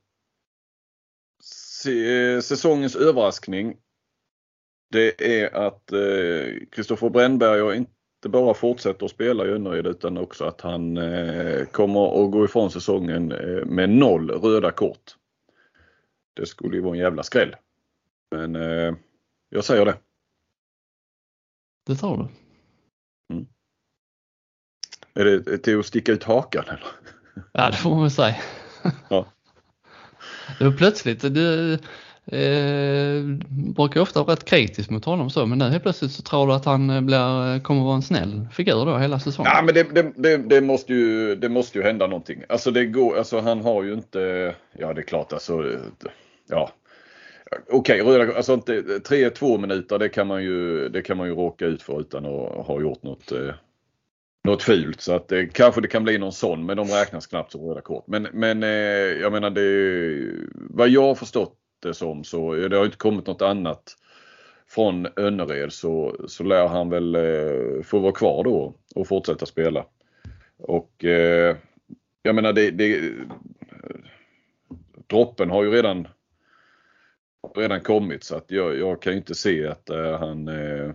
säsongens 2.42 2.96
överraskning. 2.96 3.76
Det 4.90 5.40
är 5.42 5.54
att 5.54 5.90
Kristoffer 6.70 7.06
eh, 7.06 7.12
Brännberger 7.12 7.74
inte 7.74 8.28
bara 8.28 8.54
fortsätter 8.54 9.04
att 9.04 9.10
spela 9.10 9.46
i 9.46 9.48
Önnered 9.48 9.86
utan 9.86 10.18
också 10.18 10.44
att 10.44 10.60
han 10.60 10.96
eh, 10.96 11.64
kommer 11.64 12.24
att 12.24 12.32
gå 12.32 12.44
ifrån 12.44 12.70
säsongen 12.70 13.32
eh, 13.32 13.64
med 13.64 13.90
noll 13.90 14.30
röda 14.30 14.70
kort. 14.70 15.16
Det 16.34 16.46
skulle 16.46 16.76
ju 16.76 16.82
vara 16.82 16.94
en 16.94 17.00
jävla 17.00 17.22
skräll. 17.22 17.56
Men 18.30 18.56
eh, 18.56 18.94
jag 19.48 19.64
säger 19.64 19.84
det. 19.84 19.98
Det 21.86 21.96
tar 21.96 22.16
du. 22.16 22.28
Är 25.14 25.24
det 25.24 25.58
till 25.58 25.78
att 25.78 25.86
sticka 25.86 26.12
ut 26.12 26.24
hakan 26.24 26.64
eller? 26.64 26.86
Ja 27.52 27.70
det 27.70 27.76
får 27.76 27.90
man 27.90 28.02
väl 28.02 28.10
säga. 28.10 28.36
Ja. 29.08 29.26
Det 30.58 30.64
var 30.64 30.72
plötsligt, 30.72 31.20
du 31.20 31.78
eh, 32.32 33.22
brukar 33.76 34.00
ofta 34.00 34.22
vara 34.22 34.32
rätt 34.32 34.44
kritisk 34.44 34.90
mot 34.90 35.04
honom 35.04 35.30
så 35.30 35.46
men 35.46 35.58
nu 35.58 35.64
helt 35.64 35.82
plötsligt 35.82 36.12
så 36.12 36.22
tror 36.22 36.46
du 36.46 36.52
att 36.52 36.64
han 36.64 36.90
eh, 36.90 37.00
blir, 37.00 37.54
eh, 37.54 37.60
kommer 37.60 37.84
vara 37.84 37.94
en 37.94 38.02
snäll 38.02 38.48
figur 38.52 38.84
då 38.86 38.98
hela 38.98 39.18
säsongen. 39.18 39.52
Ja 39.54 39.62
men 39.62 39.74
det, 39.74 39.82
det, 39.94 40.12
det, 40.16 40.36
det, 40.36 40.60
måste 40.60 40.92
ju, 40.94 41.34
det 41.34 41.48
måste 41.48 41.78
ju 41.78 41.84
hända 41.84 42.06
någonting. 42.06 42.42
Alltså 42.48 42.70
det 42.70 42.86
går, 42.86 43.18
alltså 43.18 43.40
han 43.40 43.60
har 43.60 43.82
ju 43.82 43.92
inte, 43.92 44.54
ja 44.78 44.92
det 44.92 45.00
är 45.00 45.06
klart 45.06 45.32
alltså, 45.32 45.78
ja. 46.48 46.70
Okej, 47.70 48.00
röda, 48.00 48.36
alltså 48.36 48.54
inte 48.54 48.72
3-2 48.80 49.58
minuter 49.58 49.98
det 49.98 50.08
kan 50.08 50.26
man 50.26 50.42
ju, 50.42 50.88
det 50.88 51.02
kan 51.02 51.16
man 51.16 51.26
ju 51.26 51.34
råka 51.34 51.66
ut 51.66 51.82
för 51.82 52.00
utan 52.00 52.26
att 52.26 52.66
ha 52.66 52.80
gjort 52.80 53.02
något, 53.02 53.32
eh, 53.32 53.54
något 54.44 54.62
fult. 54.62 55.00
Så 55.00 55.12
att 55.12 55.28
det, 55.28 55.46
kanske 55.46 55.80
det 55.80 55.88
kan 55.88 56.04
bli 56.04 56.18
någon 56.18 56.32
sån 56.32 56.66
men 56.66 56.76
de 56.76 56.88
räknas 56.88 57.26
knappt 57.26 57.52
som 57.52 57.60
röda 57.60 57.80
kort. 57.80 58.06
Men, 58.06 58.22
men 58.32 58.62
eh, 58.62 58.68
jag 59.20 59.32
menar 59.32 59.50
det, 59.50 60.48
vad 60.54 60.88
jag 60.88 61.02
har 61.02 61.14
förstått 61.14 61.54
det 61.82 61.94
som 61.94 62.24
så 62.24 62.54
det 62.54 62.76
har 62.76 62.84
inte 62.84 62.96
kommit 62.96 63.26
något 63.26 63.42
annat 63.42 63.96
från 64.68 65.06
Önnered 65.16 65.72
så, 65.72 66.16
så 66.28 66.44
lär 66.44 66.68
han 66.68 66.90
väl 66.90 67.14
eh, 67.14 67.82
få 67.84 67.98
vara 67.98 68.12
kvar 68.12 68.44
då 68.44 68.74
och 68.94 69.08
fortsätta 69.08 69.46
spela. 69.46 69.84
Och 70.58 71.04
eh, 71.04 71.56
jag 72.22 72.34
menar 72.34 72.52
det, 72.52 72.70
det 72.70 73.12
droppen 75.06 75.50
har 75.50 75.62
ju 75.64 75.70
redan 75.70 76.08
redan 77.56 77.80
kommit 77.80 78.24
så 78.24 78.36
att 78.36 78.50
jag, 78.50 78.78
jag 78.78 79.02
kan 79.02 79.12
ju 79.12 79.18
inte 79.18 79.34
se 79.34 79.66
att 79.66 79.90
eh, 79.90 80.18
han 80.18 80.48
eh, 80.48 80.90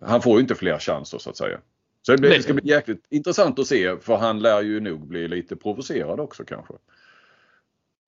han 0.00 0.22
får 0.22 0.34
ju 0.34 0.40
inte 0.40 0.54
fler 0.54 0.78
chanser 0.78 1.18
så 1.18 1.30
att 1.30 1.36
säga. 1.36 1.58
Så 2.02 2.12
det, 2.12 2.18
blir, 2.18 2.30
det 2.30 2.42
ska 2.42 2.54
bli 2.54 2.68
jäkligt 2.70 3.06
intressant 3.10 3.58
att 3.58 3.66
se 3.66 3.96
för 3.96 4.16
han 4.16 4.38
lär 4.38 4.62
ju 4.62 4.80
nog 4.80 5.06
bli 5.06 5.28
lite 5.28 5.56
provocerad 5.56 6.20
också 6.20 6.44
kanske. 6.44 6.74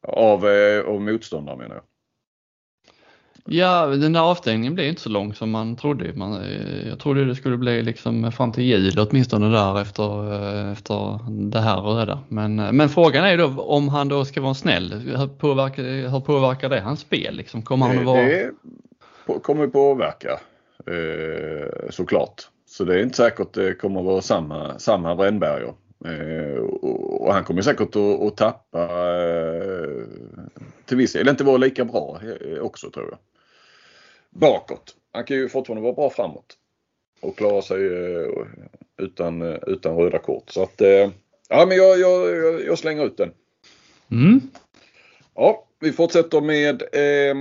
Av, 0.09 0.49
eh, 0.49 0.85
av 0.85 1.01
motståndare 1.01 1.57
menar 1.57 1.75
jag. 1.75 1.85
Ja, 3.47 3.87
den 3.87 4.13
där 4.13 4.21
avstängningen 4.21 4.75
blev 4.75 4.87
inte 4.87 5.01
så 5.01 5.09
lång 5.09 5.35
som 5.35 5.51
man 5.51 5.77
trodde. 5.77 6.13
Man, 6.13 6.43
eh, 6.43 6.89
jag 6.89 6.99
trodde 6.99 7.25
det 7.25 7.35
skulle 7.35 7.57
bli 7.57 7.83
liksom 7.83 8.33
fram 8.33 8.53
till 8.53 8.65
jul 8.65 8.99
åtminstone 8.99 9.49
där 9.49 9.81
efter, 9.81 10.33
eh, 10.33 10.73
efter 10.73 11.19
det 11.31 11.61
här 11.61 11.81
röda. 11.81 12.19
Men, 12.29 12.59
eh, 12.59 12.73
men 12.73 12.89
frågan 12.89 13.25
är 13.25 13.39
då 13.39 13.63
om 13.63 13.89
han 13.89 14.09
då 14.09 14.25
ska 14.25 14.41
vara 14.41 14.55
snäll. 14.55 14.93
Hur 14.93 15.27
påverkar, 15.27 15.83
hur 15.83 16.21
påverkar 16.21 16.69
det 16.69 16.81
hans 16.81 17.01
spel? 17.01 17.37
Liksom? 17.37 17.63
Kommer 17.63 17.87
han 17.87 17.99
att 17.99 18.05
vara... 18.05 18.23
Det 18.23 18.53
kommer 19.43 19.67
påverka 19.67 20.41
såklart. 21.91 22.49
Så 22.77 22.85
det 22.85 22.95
är 22.95 23.03
inte 23.03 23.17
säkert 23.17 23.53
det 23.53 23.75
kommer 23.75 24.01
att 24.01 24.07
vara 24.07 24.23
samma, 24.23 24.79
samma 24.79 25.15
Brännberger. 25.15 25.75
Eh, 26.05 26.59
och, 26.59 27.27
och 27.27 27.35
han 27.35 27.45
kommer 27.45 27.63
säkert 27.63 27.97
att, 27.97 28.23
att 28.23 28.37
tappa 28.37 28.83
eh, 29.25 30.05
till 30.85 30.97
viss 30.97 31.17
eller 31.17 31.31
inte 31.31 31.45
vara 31.45 31.57
lika 31.57 31.85
bra 31.85 32.21
eh, 32.23 32.59
också 32.59 32.91
tror 32.91 33.09
jag. 33.11 33.19
Bakåt. 34.31 34.97
Han 35.13 35.25
kan 35.25 35.37
ju 35.37 35.49
fortfarande 35.49 35.83
vara 35.83 35.93
bra 35.93 36.11
framåt. 36.11 36.57
Och 37.21 37.37
klara 37.37 37.63
sig 37.63 37.87
eh, 37.87 38.47
utan, 38.97 39.43
utan 39.43 39.97
röda 39.97 40.19
kort. 40.19 40.51
Så 40.51 40.63
att 40.63 40.81
eh, 40.81 41.11
ja 41.49 41.67
men 41.67 41.77
jag, 41.77 41.99
jag, 41.99 42.63
jag, 42.65 42.79
slänger 42.79 43.07
ut 43.07 43.17
den. 43.17 43.31
Mm. 44.11 44.41
Ja, 45.35 45.67
vi 45.81 45.93
fortsätter 45.93 46.41
med 46.41 46.83
eh, 46.83 47.37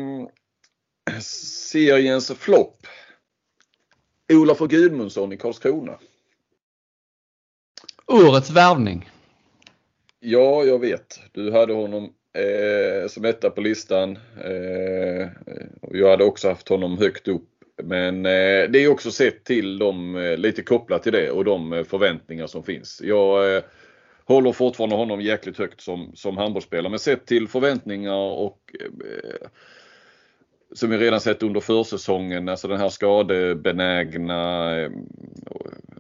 seriens 1.22 2.32
flopp. 2.32 2.88
Olof 4.32 4.62
och 4.62 4.70
Gudmundsson 4.70 5.34
i 5.34 5.38
Karlskrona. 5.38 6.00
Årets 8.08 8.50
värvning. 8.50 9.10
Ja, 10.20 10.64
jag 10.64 10.80
vet. 10.80 11.20
Du 11.32 11.52
hade 11.52 11.74
honom 11.74 12.14
eh, 12.34 13.08
som 13.08 13.26
etta 13.26 13.50
på 13.50 13.62
listan. 13.62 14.18
Eh, 14.44 15.28
jag 15.92 16.10
hade 16.10 16.24
också 16.24 16.50
haft 16.50 16.70
honom 16.70 16.98
högt 16.98 17.28
upp. 17.28 17.50
Men 17.84 18.26
eh, 18.26 18.70
det 18.70 18.80
är 18.80 18.88
också 18.88 19.12
sett 19.12 19.44
till 19.44 19.78
de, 19.78 20.16
eh, 20.16 20.38
lite 20.38 20.62
kopplat 20.62 21.04
till 21.04 21.12
det 21.12 21.32
och 21.32 21.46
de 21.46 21.74
eh, 21.74 21.84
förväntningar 21.84 22.48
som 22.48 22.64
finns. 22.64 23.02
Jag 23.04 23.56
eh, 23.56 23.64
håller 24.26 24.52
fortfarande 24.52 24.96
honom 24.96 25.22
jäkligt 25.22 25.58
högt 25.58 25.82
som, 25.82 26.12
som 26.16 26.38
handbollsspelare. 26.38 26.90
Men 26.90 27.00
sett 27.00 27.26
till 27.26 27.48
förväntningar 27.48 28.32
och 28.32 28.60
som 30.74 30.90
vi 30.90 30.98
redan 30.98 31.20
sett 31.20 31.44
under 31.44 31.60
försäsongen, 31.60 32.50
alltså 32.50 32.68
den 32.68 32.80
här 32.80 32.90
skadebenägna 32.90 34.72
eh, 34.80 34.92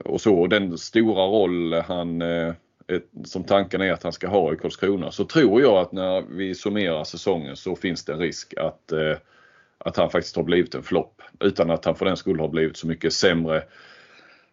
och 0.06 0.22
så. 0.22 0.48
Den 0.48 0.78
stora 0.78 1.24
roll 1.26 1.74
han 1.74 2.22
eh, 2.22 2.54
som 3.24 3.44
tanken 3.44 3.82
är 3.82 3.92
att 3.92 4.04
han 4.04 4.14
ska 4.14 4.28
ha 4.28 4.54
i 4.54 4.58
Karlskrona 4.58 5.12
så 5.12 5.26
tror 5.26 5.62
jag 5.62 5.78
att 5.78 5.92
när 5.92 6.22
vi 6.22 6.56
summerar 6.56 7.04
säsongen 7.04 7.56
så 7.56 7.76
finns 7.76 8.06
det 8.06 8.14
en 8.14 8.20
risk 8.20 8.54
att, 8.58 8.92
eh, 8.92 9.18
att 9.78 9.98
han 9.98 10.10
faktiskt 10.10 10.36
har 10.36 10.44
blivit 10.44 10.76
en 10.76 10.84
flopp. 10.84 11.22
Utan 11.40 11.72
att 11.72 11.86
han 11.86 11.96
för 11.96 12.06
den 12.06 12.18
skull 12.18 12.40
har 12.40 12.50
blivit 12.50 12.78
så 12.78 12.88
mycket 12.88 13.14
sämre 13.14 13.64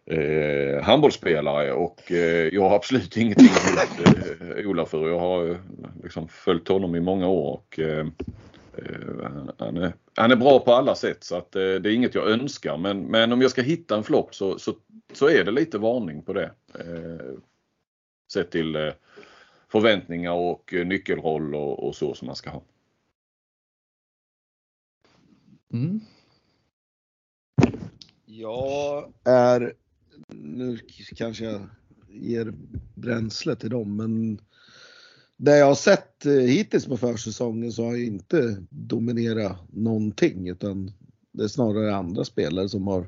eh, 0.05 0.83
handbollsspelare 0.83 1.73
och 1.73 2.11
eh, 2.11 2.47
jag 2.53 2.69
har 2.69 2.75
absolut 2.75 3.17
ingenting 3.17 3.47
emot 3.47 4.17
eh, 4.57 4.69
Ola 4.69 4.85
för. 4.85 5.09
Jag 5.09 5.19
har 5.19 5.57
liksom 6.03 6.27
följt 6.27 6.67
honom 6.67 6.95
i 6.95 6.99
många 6.99 7.27
år 7.27 7.53
och 7.53 7.79
eh, 7.79 8.07
han, 9.57 9.77
är, 9.77 9.93
han 10.15 10.31
är 10.31 10.35
bra 10.35 10.59
på 10.59 10.73
alla 10.73 10.95
sätt 10.95 11.23
så 11.23 11.35
att 11.35 11.51
det 11.51 11.61
är 11.61 11.87
inget 11.87 12.15
jag 12.15 12.29
önskar 12.29 12.77
men, 12.77 13.05
men 13.05 13.31
om 13.31 13.41
jag 13.41 13.51
ska 13.51 13.61
hitta 13.61 13.97
en 13.97 14.03
flopp 14.03 14.35
så, 14.35 14.59
så, 14.59 14.75
så 15.13 15.29
är 15.29 15.43
det 15.43 15.51
lite 15.51 15.77
varning 15.77 16.23
på 16.23 16.33
det 16.33 16.51
sett 18.31 18.51
till 18.51 18.75
eh, 18.75 18.93
förväntningar 19.67 20.31
och 20.31 20.73
eh, 20.73 20.85
nyckelroll 20.85 21.55
och, 21.55 21.87
och 21.87 21.95
så 21.95 22.13
som 22.13 22.25
man 22.25 22.35
ska 22.35 22.49
ha. 22.49 22.63
Mm. 25.73 25.99
Jag 28.25 29.13
är, 29.23 29.73
nu 30.33 30.77
kanske 31.15 31.45
jag 31.45 31.69
ger 32.09 32.53
bränsle 32.95 33.55
till 33.55 33.69
dem, 33.69 33.95
men 33.95 34.41
det 35.41 35.57
jag 35.57 35.65
har 35.65 35.75
sett 35.75 36.25
eh, 36.25 36.33
hittills 36.33 36.85
på 36.85 36.97
försäsongen 36.97 37.71
så 37.71 37.85
har 37.85 37.91
jag 37.91 38.05
inte 38.05 38.63
dominerat 38.69 39.57
någonting 39.69 40.47
utan 40.47 40.91
det 41.31 41.43
är 41.43 41.47
snarare 41.47 41.95
andra 41.95 42.23
spelare 42.23 42.69
som 42.69 42.87
har 42.87 43.07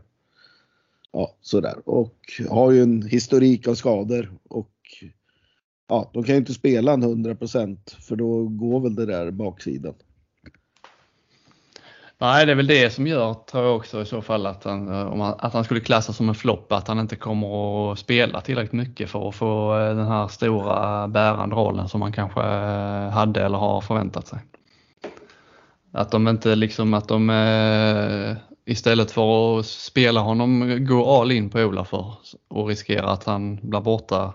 ja, 1.11 1.35
sådär 1.41 1.89
och 1.89 2.17
har 2.49 2.71
ju 2.71 2.81
en 2.81 3.01
historik 3.01 3.67
av 3.67 3.75
skador 3.75 4.31
och 4.43 4.71
ja, 5.89 6.11
de 6.13 6.23
kan 6.23 6.35
ju 6.35 6.39
inte 6.39 6.53
spela 6.53 6.93
en 6.93 7.03
100% 7.03 7.95
för 7.99 8.15
då 8.15 8.47
går 8.47 8.79
väl 8.79 8.95
det 8.95 9.05
där 9.05 9.31
baksidan. 9.31 9.93
Nej, 12.23 12.45
det 12.45 12.51
är 12.51 12.55
väl 12.55 12.67
det 12.67 12.89
som 12.89 13.07
gör, 13.07 13.33
tror 13.33 13.63
jag 13.63 13.75
också 13.75 14.01
i 14.01 14.05
så 14.05 14.21
fall, 14.21 14.45
att 14.45 14.63
han, 14.63 14.87
eh, 14.87 15.07
om 15.07 15.19
han, 15.19 15.35
att 15.39 15.53
han 15.53 15.63
skulle 15.63 15.79
klassas 15.79 16.17
som 16.17 16.29
en 16.29 16.35
flopp, 16.35 16.71
att 16.71 16.87
han 16.87 16.99
inte 16.99 17.15
kommer 17.15 17.91
att 17.91 17.99
spela 17.99 18.41
tillräckligt 18.41 18.73
mycket 18.73 19.09
för 19.09 19.29
att 19.29 19.35
få 19.35 19.79
eh, 19.79 19.95
den 19.95 20.07
här 20.07 20.27
stora 20.27 21.07
bärande 21.07 21.55
rollen 21.55 21.89
som 21.89 21.99
man 21.99 22.11
kanske 22.11 22.41
eh, 22.41 23.09
hade 23.09 23.45
eller 23.45 23.57
har 23.57 23.81
förväntat 23.81 24.27
sig. 24.27 24.39
Att 25.91 26.11
de 26.11 26.27
inte 26.27 26.55
liksom, 26.55 26.93
att 26.93 27.07
de 27.07 27.29
istället 28.65 29.11
för 29.11 29.59
att 29.59 29.65
spela 29.65 30.19
honom, 30.19 30.77
går 30.85 31.21
all 31.21 31.31
in 31.31 31.49
på 31.49 31.59
Olafur 31.59 32.13
och 32.49 32.67
riskera 32.67 33.09
att 33.09 33.23
han 33.23 33.55
blir 33.55 33.81
borta 33.81 34.33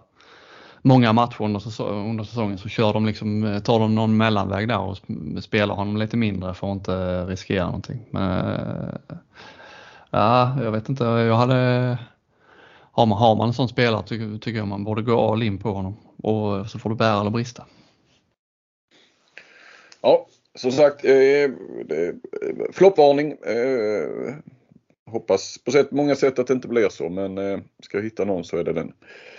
många 0.88 1.12
matcher 1.12 1.42
under, 1.44 1.60
säsong, 1.60 2.10
under 2.10 2.24
säsongen 2.24 2.58
så 2.58 2.68
kör 2.68 2.92
de 2.92 3.06
liksom, 3.06 3.44
eh, 3.44 3.58
tar 3.58 3.78
de 3.78 3.94
någon 3.94 4.16
mellanväg 4.16 4.68
där 4.68 4.80
och 4.80 4.98
spelar 5.42 5.74
honom 5.74 5.96
lite 5.96 6.16
mindre 6.16 6.54
för 6.54 6.66
att 6.66 6.76
inte 6.76 7.24
riskera 7.24 7.66
någonting. 7.66 8.00
Men, 8.10 8.38
eh, 8.38 9.16
ja, 10.10 10.56
jag 10.62 10.72
vet 10.72 10.88
inte, 10.88 11.04
jag 11.04 11.36
hade 11.36 11.98
har 12.92 13.06
man, 13.06 13.18
har 13.18 13.36
man 13.36 13.48
en 13.48 13.54
sån 13.54 13.68
spelare 13.68 14.02
tycker, 14.02 14.38
tycker 14.38 14.58
jag 14.58 14.68
man 14.68 14.84
borde 14.84 15.02
gå 15.02 15.32
all 15.32 15.42
in 15.42 15.58
på 15.58 15.72
honom 15.72 15.96
och 16.22 16.70
så 16.70 16.78
får 16.78 16.90
du 16.90 16.96
bära 16.96 17.20
eller 17.20 17.30
brista. 17.30 17.64
Ja, 20.00 20.26
som 20.54 20.72
sagt, 20.72 21.04
eh, 21.04 21.12
eh 21.12 21.50
floppvarning. 22.72 23.32
Eh, 23.32 24.34
hoppas 25.10 25.58
på 25.64 25.70
sätt, 25.70 25.90
många 25.90 26.14
sätt 26.14 26.38
att 26.38 26.46
det 26.46 26.52
inte 26.52 26.68
blir 26.68 26.88
så 26.88 27.08
men 27.08 27.38
eh, 27.38 27.58
ska 27.82 27.98
jag 27.98 28.04
hitta 28.04 28.24
någon 28.24 28.44
så 28.44 28.56
är 28.56 28.64
det 28.64 28.72
den. 28.72 28.92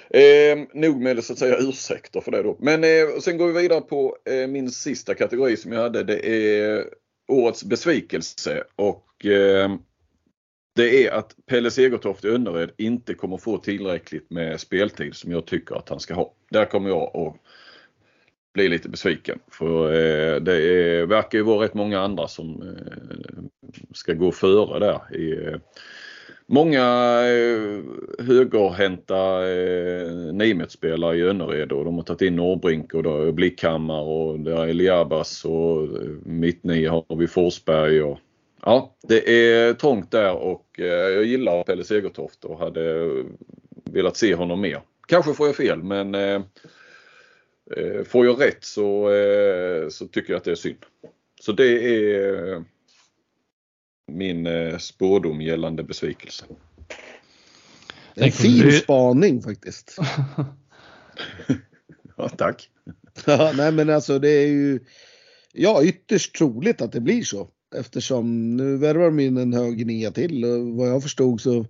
Eh, 0.09 0.59
nog 0.73 1.01
med 1.01 1.23
så 1.23 1.33
att 1.33 1.39
säga 1.39 1.57
ursäkter 1.57 2.21
för 2.21 2.31
det 2.31 2.43
då. 2.43 2.57
Men 2.59 2.83
eh, 2.83 3.19
sen 3.21 3.37
går 3.37 3.47
vi 3.47 3.61
vidare 3.61 3.81
på 3.81 4.17
eh, 4.25 4.47
min 4.47 4.71
sista 4.71 5.13
kategori 5.13 5.57
som 5.57 5.71
jag 5.71 5.81
hade. 5.81 6.03
Det 6.03 6.29
är 6.29 6.85
årets 7.27 7.63
besvikelse 7.63 8.63
och 8.75 9.25
eh, 9.25 9.69
det 10.75 11.05
är 11.05 11.11
att 11.11 11.35
Pelle 11.45 11.71
Segertoft 11.71 12.25
i 12.25 12.27
Önnered 12.27 12.71
inte 12.77 13.13
kommer 13.13 13.37
få 13.37 13.57
tillräckligt 13.57 14.29
med 14.29 14.59
speltid 14.59 15.15
som 15.15 15.31
jag 15.31 15.45
tycker 15.45 15.75
att 15.75 15.89
han 15.89 15.99
ska 15.99 16.13
ha. 16.13 16.33
Där 16.51 16.65
kommer 16.65 16.89
jag 16.89 17.17
att 17.17 17.35
bli 18.53 18.69
lite 18.69 18.89
besviken. 18.89 19.39
För 19.51 19.93
eh, 19.93 20.41
det 20.41 20.61
är, 20.61 21.05
verkar 21.05 21.37
ju 21.37 21.43
vara 21.43 21.63
rätt 21.63 21.73
många 21.73 21.99
andra 21.99 22.27
som 22.27 22.61
eh, 22.61 23.43
ska 23.93 24.13
gå 24.13 24.31
före 24.31 24.79
där 24.79 25.15
i 25.15 25.47
eh, 25.47 25.59
Många 26.51 26.81
eh, 27.27 27.79
högerhänta 28.25 29.49
eh, 29.49 30.33
Nimet-spelare 30.33 31.17
i 31.17 31.21
Önnered 31.21 31.71
och 31.71 31.85
de 31.85 31.95
har 31.95 32.03
tagit 32.03 32.21
in 32.21 32.35
Norrbrink 32.35 32.93
och 32.93 33.03
då 33.03 33.31
Blickhammar 33.31 34.01
och 34.01 34.39
där 34.39 34.67
är 34.67 34.73
Liabas 34.73 35.45
och 35.45 35.83
eh, 35.83 36.09
mittnio 36.23 36.89
har 36.89 37.15
vi 37.15 37.27
Forsberg 37.27 38.01
och 38.01 38.19
Ja, 38.61 38.95
det 39.07 39.29
är 39.29 39.73
trångt 39.73 40.11
där 40.11 40.35
och 40.35 40.79
eh, 40.79 40.85
jag 40.85 41.23
gillar 41.23 41.63
Pelle 41.63 41.83
Segertoft 41.83 42.45
och 42.45 42.59
hade 42.59 43.09
velat 43.91 44.17
se 44.17 44.35
honom 44.35 44.61
mer. 44.61 44.81
Kanske 45.07 45.33
får 45.33 45.47
jag 45.47 45.55
fel 45.55 45.83
men 45.83 46.15
eh, 46.15 46.41
eh 47.75 48.03
får 48.05 48.25
jag 48.25 48.41
rätt 48.41 48.63
så, 48.63 49.13
eh, 49.13 49.89
så 49.89 50.07
tycker 50.07 50.33
jag 50.33 50.37
att 50.37 50.43
det 50.43 50.51
är 50.51 50.55
synd. 50.55 50.85
Så 51.41 51.51
det 51.51 51.67
är 51.67 52.53
eh, 52.53 52.61
min 54.09 54.47
eh, 54.47 54.77
spårdom 54.77 55.41
gällande 55.41 55.83
besvikelse. 55.83 56.45
En 58.15 58.31
fin 58.31 58.59
du... 58.59 58.71
spaning 58.71 59.41
faktiskt. 59.41 59.97
ja, 62.17 62.29
tack. 62.29 62.69
ja, 63.25 63.53
nej 63.57 63.71
men 63.71 63.89
alltså 63.89 64.19
det 64.19 64.29
är 64.29 64.47
ju 64.47 64.79
ja, 65.53 65.83
ytterst 65.83 66.35
troligt 66.35 66.81
att 66.81 66.91
det 66.91 67.01
blir 67.01 67.23
så. 67.23 67.49
Eftersom 67.75 68.55
nu 68.57 68.77
värvar 68.77 69.05
de 69.05 69.19
in 69.19 69.37
en 69.37 69.53
höger 69.53 69.85
nia 69.85 70.11
till 70.11 70.45
och 70.45 70.67
vad 70.67 70.89
jag 70.89 71.03
förstod 71.03 71.41
så 71.41 71.65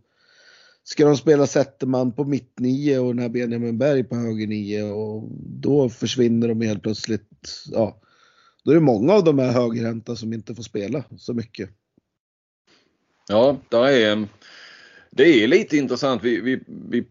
ska 0.84 1.06
de 1.06 1.18
spela 1.18 1.48
Zetterman 1.48 2.12
på 2.12 2.24
mittnio 2.24 3.00
och 3.00 3.16
den 3.16 3.20
här 3.20 3.30
Benjamin 3.30 3.78
Berg 3.78 4.04
på 4.04 4.16
höger 4.16 4.48
nio 4.48 4.84
och 4.84 5.30
då 5.40 5.90
försvinner 5.90 6.48
de 6.48 6.62
helt 6.62 6.84
plötsligt. 6.84 7.50
Ja, 7.72 8.02
då 8.64 8.72
är 8.72 8.76
det 8.76 8.82
många 8.82 9.14
av 9.14 9.24
de 9.24 9.40
här 9.40 9.52
högerhänta 9.52 10.16
som 10.16 10.34
inte 10.34 10.56
får 10.56 10.64
spela 10.64 11.04
så 11.18 11.34
mycket. 11.34 11.70
Ja, 13.32 13.58
där 13.70 13.88
är, 13.88 14.28
det 15.10 15.44
är 15.44 15.48
lite 15.48 15.78
intressant. 15.78 16.24
Vi, 16.24 16.42
vi, 16.42 16.60
vi 16.90 17.06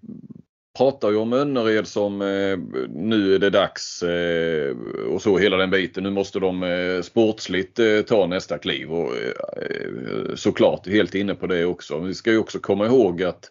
pratar 0.78 1.10
ju 1.10 1.16
om 1.16 1.32
Önnered 1.32 1.86
som 1.86 2.22
eh, 2.22 2.58
nu 2.88 3.34
är 3.34 3.38
det 3.38 3.50
dags 3.50 4.02
eh, 4.02 4.76
och 5.12 5.22
så 5.22 5.38
hela 5.38 5.56
den 5.56 5.70
biten. 5.70 6.02
Nu 6.02 6.10
måste 6.10 6.38
de 6.38 6.62
eh, 6.62 7.02
sportsligt 7.02 7.78
eh, 7.78 8.00
ta 8.00 8.26
nästa 8.26 8.58
kliv 8.58 8.92
och 8.92 9.16
eh, 9.16 9.32
eh 9.56 10.34
såklart 10.34 10.86
helt 10.86 11.14
inne 11.14 11.34
på 11.34 11.46
det 11.46 11.64
också. 11.64 11.98
Vi 11.98 12.14
ska 12.14 12.30
ju 12.30 12.38
också 12.38 12.58
komma 12.58 12.86
ihåg 12.86 13.22
att 13.22 13.50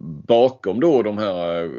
bakom 0.00 0.80
då 0.80 1.02
de 1.02 1.18
här 1.18 1.64
eh, 1.64 1.70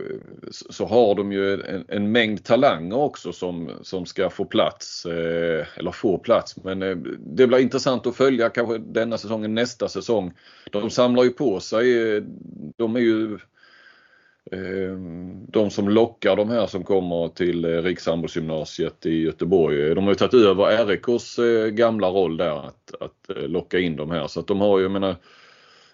så 0.49 0.85
har 0.85 1.15
de 1.15 1.31
ju 1.31 1.53
en, 1.53 1.85
en 1.87 2.11
mängd 2.11 2.43
talanger 2.43 2.97
också 2.97 3.31
som, 3.31 3.71
som 3.81 4.05
ska 4.05 4.29
få 4.29 4.45
plats, 4.45 5.05
eh, 5.05 5.65
eller 5.75 5.91
få 5.91 6.17
plats. 6.17 6.63
Men 6.63 6.81
eh, 6.81 6.95
det 7.19 7.47
blir 7.47 7.59
intressant 7.59 8.07
att 8.07 8.15
följa 8.15 8.49
kanske 8.49 8.77
denna 8.77 9.17
säsongen, 9.17 9.55
nästa 9.55 9.87
säsong. 9.87 10.33
De 10.71 10.89
samlar 10.89 11.23
ju 11.23 11.29
på 11.29 11.59
sig, 11.59 12.21
de 12.77 12.95
är 12.95 12.99
ju 12.99 13.37
de 15.47 15.69
som 15.69 15.89
lockar 15.89 16.35
de 16.35 16.49
här 16.49 16.67
som 16.67 16.83
kommer 16.83 17.27
till 17.27 17.81
Rikshandbollsgymnasiet 17.81 19.05
i 19.05 19.21
Göteborg. 19.21 19.95
De 19.95 20.03
har 20.03 20.11
ju 20.11 20.15
tagit 20.15 20.33
över 20.33 20.85
RIKs 20.85 21.39
gamla 21.75 22.07
roll 22.07 22.37
där 22.37 22.67
att, 22.67 22.93
att 22.99 23.49
locka 23.49 23.79
in 23.79 23.95
de 23.95 24.11
här. 24.11 24.27
Så 24.27 24.39
att 24.39 24.47
de 24.47 24.61
har 24.61 24.77
ju, 24.77 24.83
jag 24.83 24.91
menar, 24.91 25.15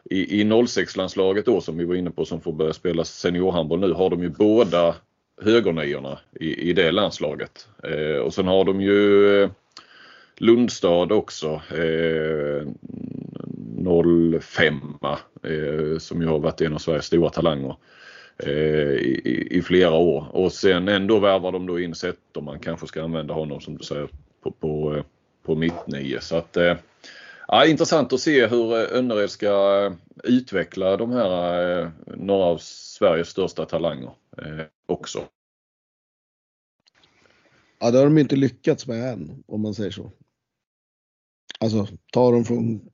i, 0.10 0.42
i 0.42 0.44
06-landslaget 0.44 1.46
då 1.46 1.62
som 1.62 1.78
vi 1.78 1.86
var 1.86 1.96
inne 1.96 2.12
på 2.12 2.26
som 2.26 2.42
får 2.42 2.54
börja 2.54 2.74
spela 2.74 3.04
seniorhandboll 3.04 3.80
nu 3.80 3.94
har 3.94 4.10
de 4.10 4.22
ju 4.22 4.30
båda 4.30 4.96
högerniorna 5.42 6.20
i, 6.40 6.70
i 6.70 6.74
det 6.74 6.92
landslaget. 6.92 7.68
Eh, 7.84 8.18
och 8.18 8.34
sen 8.34 8.48
har 8.48 8.66
de 8.66 8.82
ju 8.82 9.28
eh, 9.44 9.50
Lundstad 10.38 11.14
också. 11.14 11.62
Eh, 11.72 12.68
05 14.42 14.74
eh, 15.44 15.98
som 15.98 16.22
ju 16.22 16.28
har 16.28 16.40
varit 16.40 16.62
en 16.62 16.74
av 16.74 16.78
Sveriges 16.78 17.06
stora 17.06 17.30
talanger 17.30 17.76
eh, 18.38 18.94
i, 18.94 19.48
i, 19.52 19.62
flera 19.62 19.94
år. 19.94 20.28
Och 20.32 20.52
sen 20.52 20.88
ändå 20.88 21.20
värvar 21.20 21.52
de 21.52 21.66
då 21.66 21.80
in 21.80 21.96
sätt 21.96 22.38
om 22.38 22.46
man 22.46 22.60
kanske 22.60 22.88
ska 22.88 23.04
använda 23.04 23.34
honom 23.34 23.62
som 23.62 23.78
du 23.78 23.84
säger 23.84 24.08
på, 24.44 24.52
på, 24.52 24.96
eh, 24.96 25.04
på 25.46 25.56
mittnio. 25.56 26.20
Så 26.22 26.36
att, 26.36 26.58
eh, 26.58 26.76
ja, 27.48 27.66
intressant 27.66 28.14
att 28.14 28.20
se 28.20 28.48
hur 28.48 28.74
eh, 28.74 28.98
Önnered 28.98 29.30
ska 29.30 29.86
eh, 29.86 29.94
utveckla 30.24 30.98
de 30.98 31.12
här 31.12 31.82
eh, 31.82 31.90
några 32.06 32.46
av 32.46 32.58
Sveriges 32.58 33.30
största 33.30 33.66
talanger 33.66 34.12
också. 34.86 35.24
Ja, 37.80 37.92
det 37.92 37.98
har 37.98 38.06
de 38.06 38.18
inte 38.18 38.36
lyckats 38.36 38.88
med 38.88 39.14
än 39.14 39.44
om 39.48 39.62
man 39.62 39.74
säger 39.74 39.92
så. 39.92 40.12
Alltså 41.60 41.88
ta 42.12 42.32
dem 42.32 42.46
från 42.46 42.90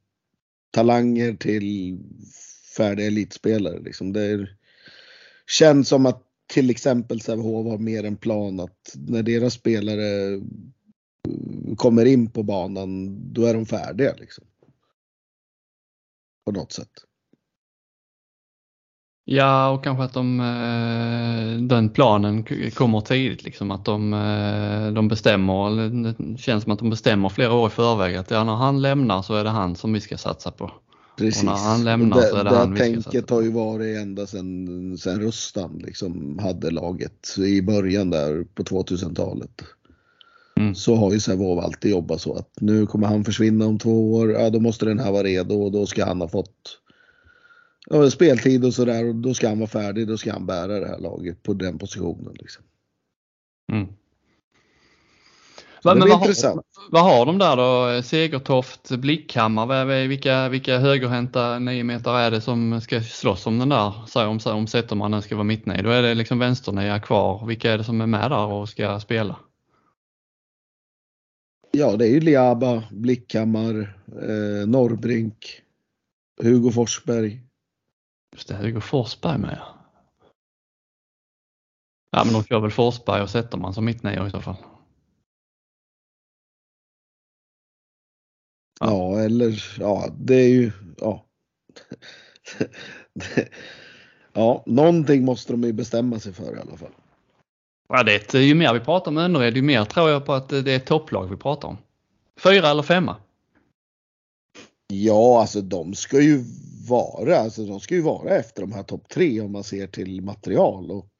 talanger 0.71 1.33
till 1.33 1.97
färdiga 2.77 3.07
elitspelare. 3.07 3.79
Liksom. 3.79 4.13
Det 4.13 4.21
är, 4.21 4.57
känns 5.47 5.89
som 5.89 6.05
att 6.05 6.23
till 6.47 6.69
exempel 6.69 7.21
Sävehof 7.21 7.67
har 7.67 7.77
mer 7.77 8.03
en 8.03 8.17
plan 8.17 8.59
att 8.59 8.95
när 9.07 9.23
deras 9.23 9.53
spelare 9.53 10.41
kommer 11.77 12.05
in 12.05 12.29
på 12.29 12.43
banan, 12.43 13.19
då 13.33 13.45
är 13.45 13.53
de 13.53 13.65
färdiga. 13.65 14.13
Liksom. 14.17 14.43
På 16.45 16.51
något 16.51 16.71
sätt. 16.71 16.91
Ja, 19.31 19.69
och 19.69 19.83
kanske 19.83 20.03
att 20.03 20.13
de, 20.13 20.39
eh, 20.39 21.61
den 21.61 21.89
planen 21.89 22.43
kommer 22.73 23.01
tidigt, 23.01 23.43
liksom 23.43 23.71
att 23.71 23.85
de, 23.85 24.13
eh, 24.13 24.93
de 24.93 25.07
bestämmer, 25.07 25.89
det 26.03 26.37
känns 26.37 26.63
som 26.63 26.71
att 26.71 26.79
de 26.79 26.89
bestämmer 26.89 27.29
flera 27.29 27.53
år 27.53 27.67
i 27.67 27.71
förväg 27.71 28.15
att 28.15 28.31
ja, 28.31 28.43
när 28.43 28.55
han 28.55 28.81
lämnar 28.81 29.21
så 29.21 29.35
är 29.35 29.43
det 29.43 29.49
han 29.49 29.75
som 29.75 29.93
vi 29.93 30.01
ska 30.01 30.17
satsa 30.17 30.51
på. 30.51 30.71
Precis. 31.17 31.43
Och 31.43 31.45
när 31.45 31.69
han 31.69 31.83
lämnar 31.83 32.17
det, 32.17 32.27
så 32.27 32.35
är 32.35 32.43
det, 32.43 32.49
det 32.49 32.55
han 32.55 32.73
vi 32.73 32.77
ska 32.77 32.85
satsa 32.85 33.03
på. 33.03 33.11
tänket 33.11 33.29
har 33.29 33.41
ju 33.41 33.51
varit 33.51 33.97
ända 33.97 34.27
sedan, 34.27 34.97
sedan 34.97 35.21
Rustan 35.21 35.81
liksom 35.85 36.39
hade 36.39 36.71
laget 36.71 37.35
i 37.37 37.61
början 37.61 38.09
där 38.09 38.43
på 38.43 38.63
2000-talet. 38.63 39.63
Mm. 40.59 40.75
Så 40.75 40.95
har 40.95 41.13
ju 41.13 41.19
Sävehof 41.19 41.63
alltid 41.63 41.91
jobbat 41.91 42.21
så 42.21 42.33
att 42.33 42.49
nu 42.61 42.85
kommer 42.85 43.07
han 43.07 43.25
försvinna 43.25 43.65
om 43.65 43.79
två 43.79 44.13
år, 44.13 44.31
ja 44.31 44.49
då 44.49 44.59
måste 44.59 44.85
den 44.85 44.99
här 44.99 45.11
vara 45.11 45.23
redo 45.23 45.55
och 45.55 45.71
då 45.71 45.85
ska 45.85 46.05
han 46.05 46.21
ha 46.21 46.27
fått 46.27 46.79
ja, 47.89 48.09
speltid 48.09 48.65
och 48.65 48.73
sådär 48.73 49.09
och 49.09 49.15
då 49.15 49.33
ska 49.33 49.49
han 49.49 49.59
vara 49.59 49.69
färdig, 49.69 50.07
då 50.07 50.17
ska 50.17 50.33
han 50.33 50.45
bära 50.45 50.79
det 50.79 50.87
här 50.87 50.99
laget 50.99 51.43
på 51.43 51.53
den 51.53 51.77
positionen. 51.77 52.33
Liksom. 52.39 52.63
Mm. 53.71 53.87
Va, 55.83 55.95
men 55.95 56.09
vad, 56.09 56.19
har, 56.19 56.63
vad 56.91 57.03
har 57.03 57.25
de 57.25 57.37
där 57.37 57.55
då? 57.57 58.03
Segertoft, 58.03 58.89
Blickhammar, 58.89 60.07
vilka, 60.07 60.49
vilka 60.49 60.77
högerhänta 60.77 61.59
niometare 61.59 62.21
är 62.21 62.31
det 62.31 62.41
som 62.41 62.81
ska 62.81 63.01
slåss 63.01 63.47
om 63.47 63.59
den 63.59 63.69
där? 63.69 63.93
Så 64.07 64.27
om, 64.27 64.39
om 64.45 64.67
Zettermannen 64.67 65.21
ska 65.21 65.35
vara 65.35 65.43
mittnej, 65.43 65.83
då 65.83 65.89
är 65.89 66.01
det 66.01 66.13
liksom 66.13 66.39
vänsternia 66.39 66.99
kvar. 66.99 67.45
Vilka 67.47 67.71
är 67.71 67.77
det 67.77 67.83
som 67.83 68.01
är 68.01 68.07
med 68.07 68.31
där 68.31 68.45
och 68.45 68.69
ska 68.69 68.99
spela? 68.99 69.35
Ja, 71.71 71.95
det 71.97 72.05
är 72.05 72.09
ju 72.09 72.19
Liaba, 72.19 72.83
Blickhammar, 72.91 73.97
eh, 74.07 74.67
Norrbrink, 74.67 75.61
Hugo 76.41 76.71
Forsberg. 76.71 77.41
Just 78.33 78.47
det, 78.47 78.55
Hugo 78.55 78.81
Forsberg 78.81 79.37
med. 79.37 79.59
Ja, 82.11 82.23
men 82.23 82.33
de 82.33 82.43
kör 82.43 82.59
väl 82.59 82.71
Forsberg 82.71 83.21
och 83.21 83.29
Zetterman 83.29 83.73
som 83.73 83.85
mittnior 83.85 84.27
i 84.27 84.31
så 84.31 84.41
fall. 84.41 84.55
Ja. 88.79 88.87
ja, 88.87 89.19
eller 89.19 89.63
ja, 89.79 90.09
det 90.19 90.35
är 90.35 90.49
ju, 90.49 90.71
ja. 90.97 91.25
ja, 94.33 94.63
någonting 94.65 95.25
måste 95.25 95.53
de 95.53 95.63
ju 95.63 95.73
bestämma 95.73 96.19
sig 96.19 96.33
för 96.33 96.55
i 96.55 96.59
alla 96.59 96.77
fall. 96.77 96.93
Ja, 97.93 98.03
det 98.03 98.33
är, 98.33 98.39
ju 98.39 98.55
mer 98.55 98.73
vi 98.73 98.79
pratar 98.79 99.11
om 99.11 99.17
Önnered, 99.17 99.55
ju 99.55 99.61
mer 99.61 99.85
tror 99.85 100.09
jag 100.09 100.25
på 100.25 100.33
att 100.33 100.49
det 100.49 100.71
är 100.71 100.79
topplag 100.79 101.27
vi 101.29 101.37
pratar 101.37 101.67
om. 101.67 101.77
Fyra 102.43 102.69
eller 102.69 102.83
femma? 102.83 103.15
Ja, 104.87 105.41
alltså 105.41 105.61
de 105.61 105.93
ska 105.93 106.21
ju 106.21 106.43
vara, 106.89 107.37
alltså 107.37 107.65
de 107.65 107.79
ska 107.79 107.95
ju 107.95 108.01
vara 108.01 108.35
efter 108.35 108.61
de 108.61 108.71
här 108.71 108.83
topp 108.83 109.09
tre 109.09 109.41
om 109.41 109.51
man 109.51 109.63
ser 109.63 109.87
till 109.87 110.21
material 110.21 110.91
och 110.91 111.13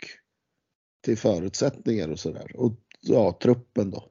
till 1.02 1.18
förutsättningar 1.18 2.10
och 2.10 2.20
sådär. 2.20 2.52
Och 2.56 2.74
ja, 3.02 3.38
truppen 3.42 3.92
då. 3.92 4.10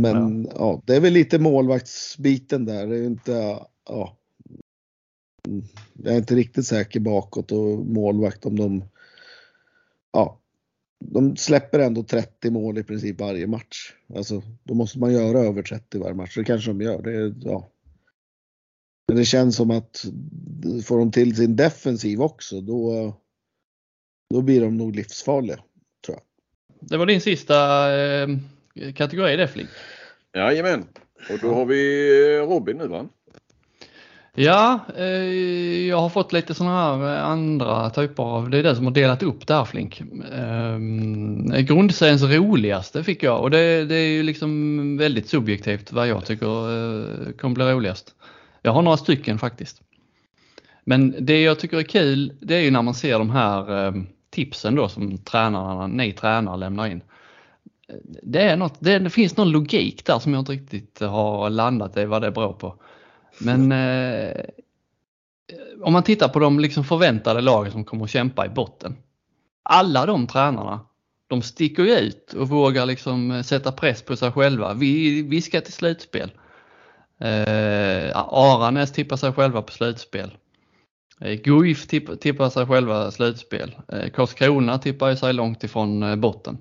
Men 0.00 0.44
ja. 0.44 0.52
ja. 0.54 0.82
det 0.86 0.96
är 0.96 1.00
väl 1.00 1.12
lite 1.12 1.38
målvaktsbiten 1.38 2.64
där. 2.64 2.86
Det 2.86 2.96
är 2.96 3.04
inte, 3.04 3.58
ja. 3.88 4.16
Jag 5.92 6.14
är 6.14 6.18
inte 6.18 6.34
riktigt 6.34 6.66
säker 6.66 7.00
bakåt 7.00 7.52
och 7.52 7.86
målvakt 7.86 8.46
om 8.46 8.56
de, 8.56 8.84
ja. 10.12 10.40
De 11.06 11.36
släpper 11.36 11.78
ändå 11.78 12.02
30 12.02 12.50
mål 12.50 12.78
i 12.78 12.82
princip 12.82 13.20
varje 13.20 13.46
match. 13.46 13.92
Alltså, 14.16 14.42
då 14.62 14.74
måste 14.74 14.98
man 14.98 15.12
göra 15.12 15.38
över 15.38 15.62
30 15.62 15.98
varje 15.98 16.14
match. 16.14 16.34
Det 16.34 16.44
kanske 16.44 16.70
de 16.70 16.80
gör. 16.80 17.02
Det, 17.02 17.34
ja. 17.48 17.70
Men 19.08 19.16
det 19.16 19.24
känns 19.24 19.56
som 19.56 19.70
att 19.70 20.04
får 20.84 20.98
de 20.98 21.12
till 21.12 21.36
sin 21.36 21.56
defensiv 21.56 22.22
också 22.22 22.60
då, 22.60 23.12
då 24.30 24.42
blir 24.42 24.60
de 24.60 24.76
nog 24.76 24.96
livsfarliga. 24.96 25.56
Tror 26.06 26.18
jag. 26.18 26.22
Det 26.80 26.96
var 26.96 27.06
din 27.06 27.20
sista 27.20 27.56
eh, 27.96 28.28
kategori 28.94 29.36
det 29.36 29.48
Flink. 29.48 29.68
Jajamän. 30.34 30.84
Och 31.30 31.38
då 31.42 31.54
har 31.54 31.66
vi 31.66 32.38
Robin 32.38 32.76
nu 32.76 32.86
va? 32.86 33.08
Ja, 34.36 34.80
eh, 34.96 35.86
jag 35.88 36.00
har 36.00 36.08
fått 36.08 36.32
lite 36.32 36.54
sådana 36.54 36.74
här 36.74 37.16
eh, 37.16 37.24
andra 37.24 37.90
typer 37.90 38.22
av, 38.22 38.50
det 38.50 38.58
är 38.58 38.62
det 38.62 38.76
som 38.76 38.84
har 38.84 38.92
delat 38.92 39.22
upp 39.22 39.46
det 39.46 39.54
här 39.54 39.64
Flink. 39.64 40.00
Eh, 40.32 41.60
grundseriens 41.60 42.22
roligaste 42.22 43.04
fick 43.04 43.22
jag 43.22 43.40
och 43.40 43.50
det, 43.50 43.84
det, 43.84 43.94
är 43.94 44.08
ju 44.08 44.22
liksom 44.22 44.96
väldigt 44.96 45.28
subjektivt 45.28 45.92
vad 45.92 46.08
jag 46.08 46.24
tycker 46.24 46.46
eh, 46.46 47.32
kommer 47.32 47.54
bli 47.54 47.64
roligast. 47.64 48.14
Jag 48.62 48.72
har 48.72 48.82
några 48.82 48.96
stycken 48.96 49.38
faktiskt. 49.38 49.82
Men 50.84 51.14
det 51.18 51.42
jag 51.42 51.58
tycker 51.58 51.76
är 51.76 51.82
kul 51.82 52.32
det 52.40 52.54
är 52.54 52.60
ju 52.60 52.70
när 52.70 52.82
man 52.82 52.94
ser 52.94 53.18
de 53.18 53.30
här 53.30 53.86
eh, 53.86 53.92
tipsen 54.30 54.74
då 54.74 54.88
som 54.88 55.18
tränarna, 55.18 55.86
ni 55.86 56.12
tränare 56.12 56.56
lämnar 56.56 56.86
in. 56.86 57.00
Det, 58.22 58.42
är 58.42 58.56
något, 58.56 58.74
det, 58.78 58.98
det, 58.98 59.10
finns 59.10 59.36
någon 59.36 59.50
logik 59.50 60.04
där 60.04 60.18
som 60.18 60.32
jag 60.32 60.40
inte 60.40 60.52
riktigt 60.52 61.00
har 61.00 61.50
landat 61.50 61.96
i 61.96 62.04
vad 62.04 62.22
det 62.22 62.30
beror 62.30 62.52
på. 62.52 62.74
Men 63.38 63.72
eh, 63.72 64.44
om 65.82 65.92
man 65.92 66.02
tittar 66.02 66.28
på 66.28 66.38
de 66.38 66.60
liksom 66.60 66.84
förväntade 66.84 67.40
lagen 67.40 67.72
som 67.72 67.84
kommer 67.84 68.04
att 68.04 68.10
kämpa 68.10 68.46
i 68.46 68.48
botten. 68.48 68.96
Alla 69.62 70.06
de 70.06 70.26
tränarna, 70.26 70.80
de 71.26 71.42
sticker 71.42 71.82
ju 71.82 71.98
ut 71.98 72.32
och 72.32 72.48
vågar 72.48 72.86
liksom 72.86 73.30
eh, 73.30 73.42
sätta 73.42 73.72
press 73.72 74.02
på 74.02 74.16
sig 74.16 74.32
själva. 74.32 74.74
Vi, 74.74 75.22
vi 75.22 75.42
ska 75.42 75.60
till 75.60 75.72
slutspel. 75.72 76.32
Eh, 77.18 78.16
Aranäs 78.16 78.92
tippar 78.92 79.16
sig 79.16 79.32
själva 79.32 79.62
på 79.62 79.72
slutspel. 79.72 80.36
Eh, 81.20 81.32
Guif 81.32 81.86
tipp, 81.86 82.20
tippar 82.20 82.50
sig 82.50 82.66
själva 82.66 83.10
slutspel. 83.10 83.76
Eh, 83.88 84.10
Karlskrona 84.10 84.78
tippar 84.78 85.14
sig 85.14 85.32
långt 85.32 85.64
ifrån 85.64 86.02
eh, 86.02 86.16
botten. 86.16 86.58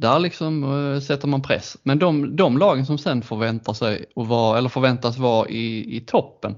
Där 0.00 0.18
liksom 0.18 0.64
eh, 0.64 1.00
sätter 1.00 1.28
man 1.28 1.42
press. 1.42 1.76
Men 1.82 1.98
de, 1.98 2.36
de 2.36 2.58
lagen 2.58 2.86
som 2.86 2.98
sen 2.98 3.22
förväntar 3.22 3.72
sig 3.72 4.06
att 4.16 4.26
vara, 4.26 4.58
eller 4.58 4.68
förväntas 4.68 5.18
vara 5.18 5.48
i, 5.48 5.96
i 5.96 6.00
toppen. 6.00 6.56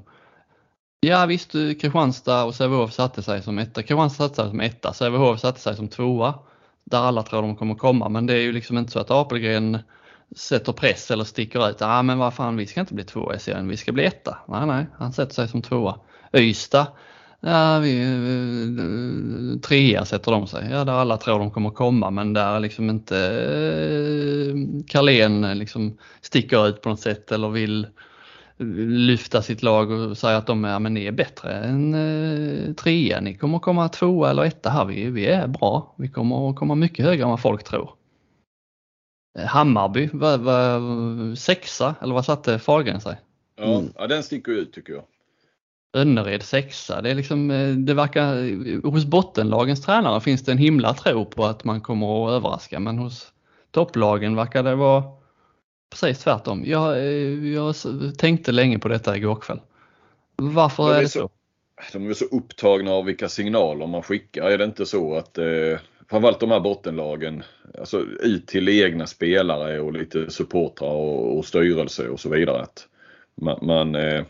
Ja 1.01 1.27
visst, 1.27 1.55
eh, 1.55 1.61
Kristianstad 1.61 2.45
och 2.45 2.55
Sävehof 2.55 2.93
satte 2.93 3.23
sig 3.23 3.43
som 3.43 3.59
etta. 3.59 3.83
Kristianstad 3.83 4.25
satte 4.25 4.35
sig 4.35 4.51
som 4.51 4.61
etta, 4.61 4.93
Sävehof 4.93 5.41
satte 5.41 5.61
sig 5.61 5.77
som 5.77 5.89
tvåa. 5.89 6.35
Där 6.85 6.99
alla 6.99 7.23
tror 7.23 7.43
de 7.43 7.57
kommer 7.57 7.75
komma, 7.75 8.09
men 8.09 8.27
det 8.27 8.33
är 8.35 8.41
ju 8.41 8.53
liksom 8.53 8.79
inte 8.79 8.93
så 8.93 8.99
att 8.99 9.11
Apelgren 9.11 9.79
sätter 10.37 10.73
press 10.73 11.11
eller 11.11 11.25
sticker 11.25 11.71
ut. 11.71 11.77
Ja 11.81 11.99
ah, 11.99 12.03
men 12.03 12.19
vad 12.19 12.35
fan 12.35 12.57
vi 12.57 12.67
ska 12.67 12.81
inte 12.81 12.95
bli 12.95 13.05
tvåa 13.05 13.35
i 13.35 13.39
serien, 13.39 13.69
vi 13.69 13.77
ska 13.77 13.93
bli 13.93 14.05
etta. 14.05 14.39
Nej 14.49 14.67
nej, 14.67 14.87
han 14.99 15.13
sätter 15.13 15.35
sig 15.35 15.49
som 15.49 15.63
tvåa. 15.63 15.99
Ystad, 16.37 16.87
ja 17.43 17.79
vi, 17.79 18.03
eh, 18.03 19.61
trea 19.61 20.05
sätter 20.05 20.33
de 20.33 20.47
sig. 20.47 20.69
Ja 20.71 20.85
där 20.85 20.93
alla 20.93 21.17
tror 21.17 21.39
de 21.39 21.51
kommer 21.51 21.71
komma 21.71 22.11
men 22.11 22.33
där 22.33 22.61
liksom 22.61 22.91
inte 22.91 23.19
eh, 23.19 24.85
Carlén 24.87 25.59
liksom 25.59 25.99
sticker 26.21 26.69
ut 26.69 26.83
på 26.83 26.89
något 26.89 27.01
sätt 27.01 27.33
eller 27.33 27.49
vill 27.49 27.87
lyfta 28.87 29.43
sitt 29.43 29.63
lag 29.63 29.91
och 29.91 30.19
säga 30.19 30.37
att 30.37 30.47
de 30.47 30.65
är, 30.65 30.79
men 30.79 30.95
ni 30.95 31.07
är 31.07 31.13
bättre 31.13 31.53
än 31.53 31.95
eh, 31.95 32.75
trea, 32.75 33.21
ni 33.21 33.35
kommer 33.35 33.59
komma 33.59 33.89
tvåa 33.89 34.31
eller 34.31 34.45
etta 34.45 34.71
här, 34.71 34.85
vi, 34.85 35.11
vi 35.11 35.27
är 35.27 35.47
bra. 35.47 35.95
Vi 35.99 36.09
kommer 36.09 36.53
komma 36.53 36.75
mycket 36.75 37.05
högre 37.05 37.23
än 37.23 37.31
vad 37.31 37.41
folk 37.41 37.65
tror. 37.65 37.95
Eh, 39.39 39.45
Hammarby 39.45 40.11
var, 40.13 40.39
var 40.39 41.35
sexa, 41.35 41.95
eller 42.01 42.15
vad 42.15 42.25
satte 42.25 42.59
Fahlgren 42.59 43.01
sig? 43.01 43.17
Ja, 43.57 43.79
mm. 43.79 43.93
ja, 43.99 44.07
den 44.07 44.23
sticker 44.23 44.53
ut 44.53 44.73
tycker 44.73 44.93
jag. 44.93 45.03
Önnered 45.93 46.43
sexa. 46.43 47.03
Det, 47.03 47.11
är 47.11 47.15
liksom, 47.15 47.51
eh, 47.51 47.69
det 47.69 47.95
verkar, 47.95 48.87
hos 48.91 49.05
bottenlagens 49.05 49.83
tränare 49.83 50.21
finns 50.21 50.45
det 50.45 50.53
en 50.53 50.59
himla 50.59 50.95
tro 50.95 51.25
på 51.25 51.45
att 51.45 51.65
man 51.65 51.81
kommer 51.81 52.27
att 52.27 52.33
överraska 52.33 52.81
men 52.81 52.99
hos 52.99 53.33
topplagen 53.71 54.37
verkar 54.37 54.63
det 54.63 54.75
vara 54.75 55.05
precis 55.91 56.19
tvärtom. 56.25 56.63
Jag, 56.67 56.99
eh, 56.99 57.53
jag 57.55 57.75
tänkte 58.19 58.53
länge 58.53 58.79
på 58.79 58.89
detta 58.89 59.17
igår 59.17 59.35
kväll. 59.35 59.61
Varför 60.37 60.83
De 60.83 60.91
är 60.93 60.97
är 60.99 61.03
det 61.03 61.09
så- 61.09 61.19
så? 61.21 61.31
De 61.93 62.11
är 62.11 62.15
så 62.15 62.25
upptagna 62.25 62.91
av 62.91 63.05
vilka 63.05 63.29
signaler 63.29 63.87
man 63.87 64.03
skickar. 64.03 64.51
Är 64.51 64.59
det 64.59 64.65
inte 64.65 64.87
så 64.87 65.15
att 65.15 65.39
eh, 65.39 65.79
framförallt 66.11 66.41
de 66.41 66.51
här 66.51 66.61
bottenlagen, 66.61 67.43
alltså 67.79 68.01
ut 68.21 68.47
till 68.47 68.69
egna 68.69 69.07
spelare 69.07 69.81
och 69.81 69.93
lite 69.93 70.31
supportrar 70.31 70.89
och, 70.89 71.39
och 71.39 71.45
styrelse 71.45 72.09
och 72.09 72.21
så 72.21 72.29
vidare. 72.29 72.63
Att 72.63 72.89
man, 73.35 73.59
man 73.63 73.95
eh, 73.95 74.25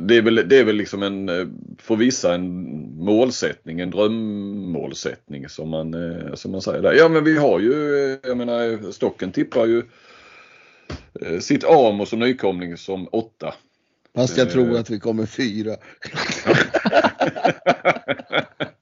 det, 0.00 0.16
är 0.16 0.22
väl, 0.22 0.48
det 0.48 0.58
är 0.58 0.64
väl 0.64 0.76
liksom 0.76 1.02
en, 1.02 1.28
eh, 1.28 1.46
för 1.78 1.96
vissa 1.96 2.34
en 2.34 2.64
målsättning, 3.04 3.80
en 3.80 3.90
drömmålsättning 3.90 5.48
som 5.48 5.68
man, 5.68 5.94
eh, 5.94 6.34
som 6.34 6.52
man 6.52 6.62
säger 6.62 6.82
där. 6.82 6.92
Ja 6.92 7.08
men 7.08 7.24
vi 7.24 7.38
har 7.38 7.60
ju, 7.60 7.72
eh, 8.12 8.18
jag 8.22 8.36
menar 8.36 8.92
Stocken 8.92 9.32
tippar 9.32 9.66
ju 9.66 9.82
sitt 11.40 11.64
Amo 11.64 12.06
som 12.06 12.18
nykomling 12.18 12.76
som 12.76 13.08
åtta. 13.12 13.54
Fast 14.14 14.36
jag 14.36 14.50
tror 14.50 14.78
att 14.78 14.90
vi 14.90 15.00
kommer 15.00 15.26
fyra. 15.26 15.76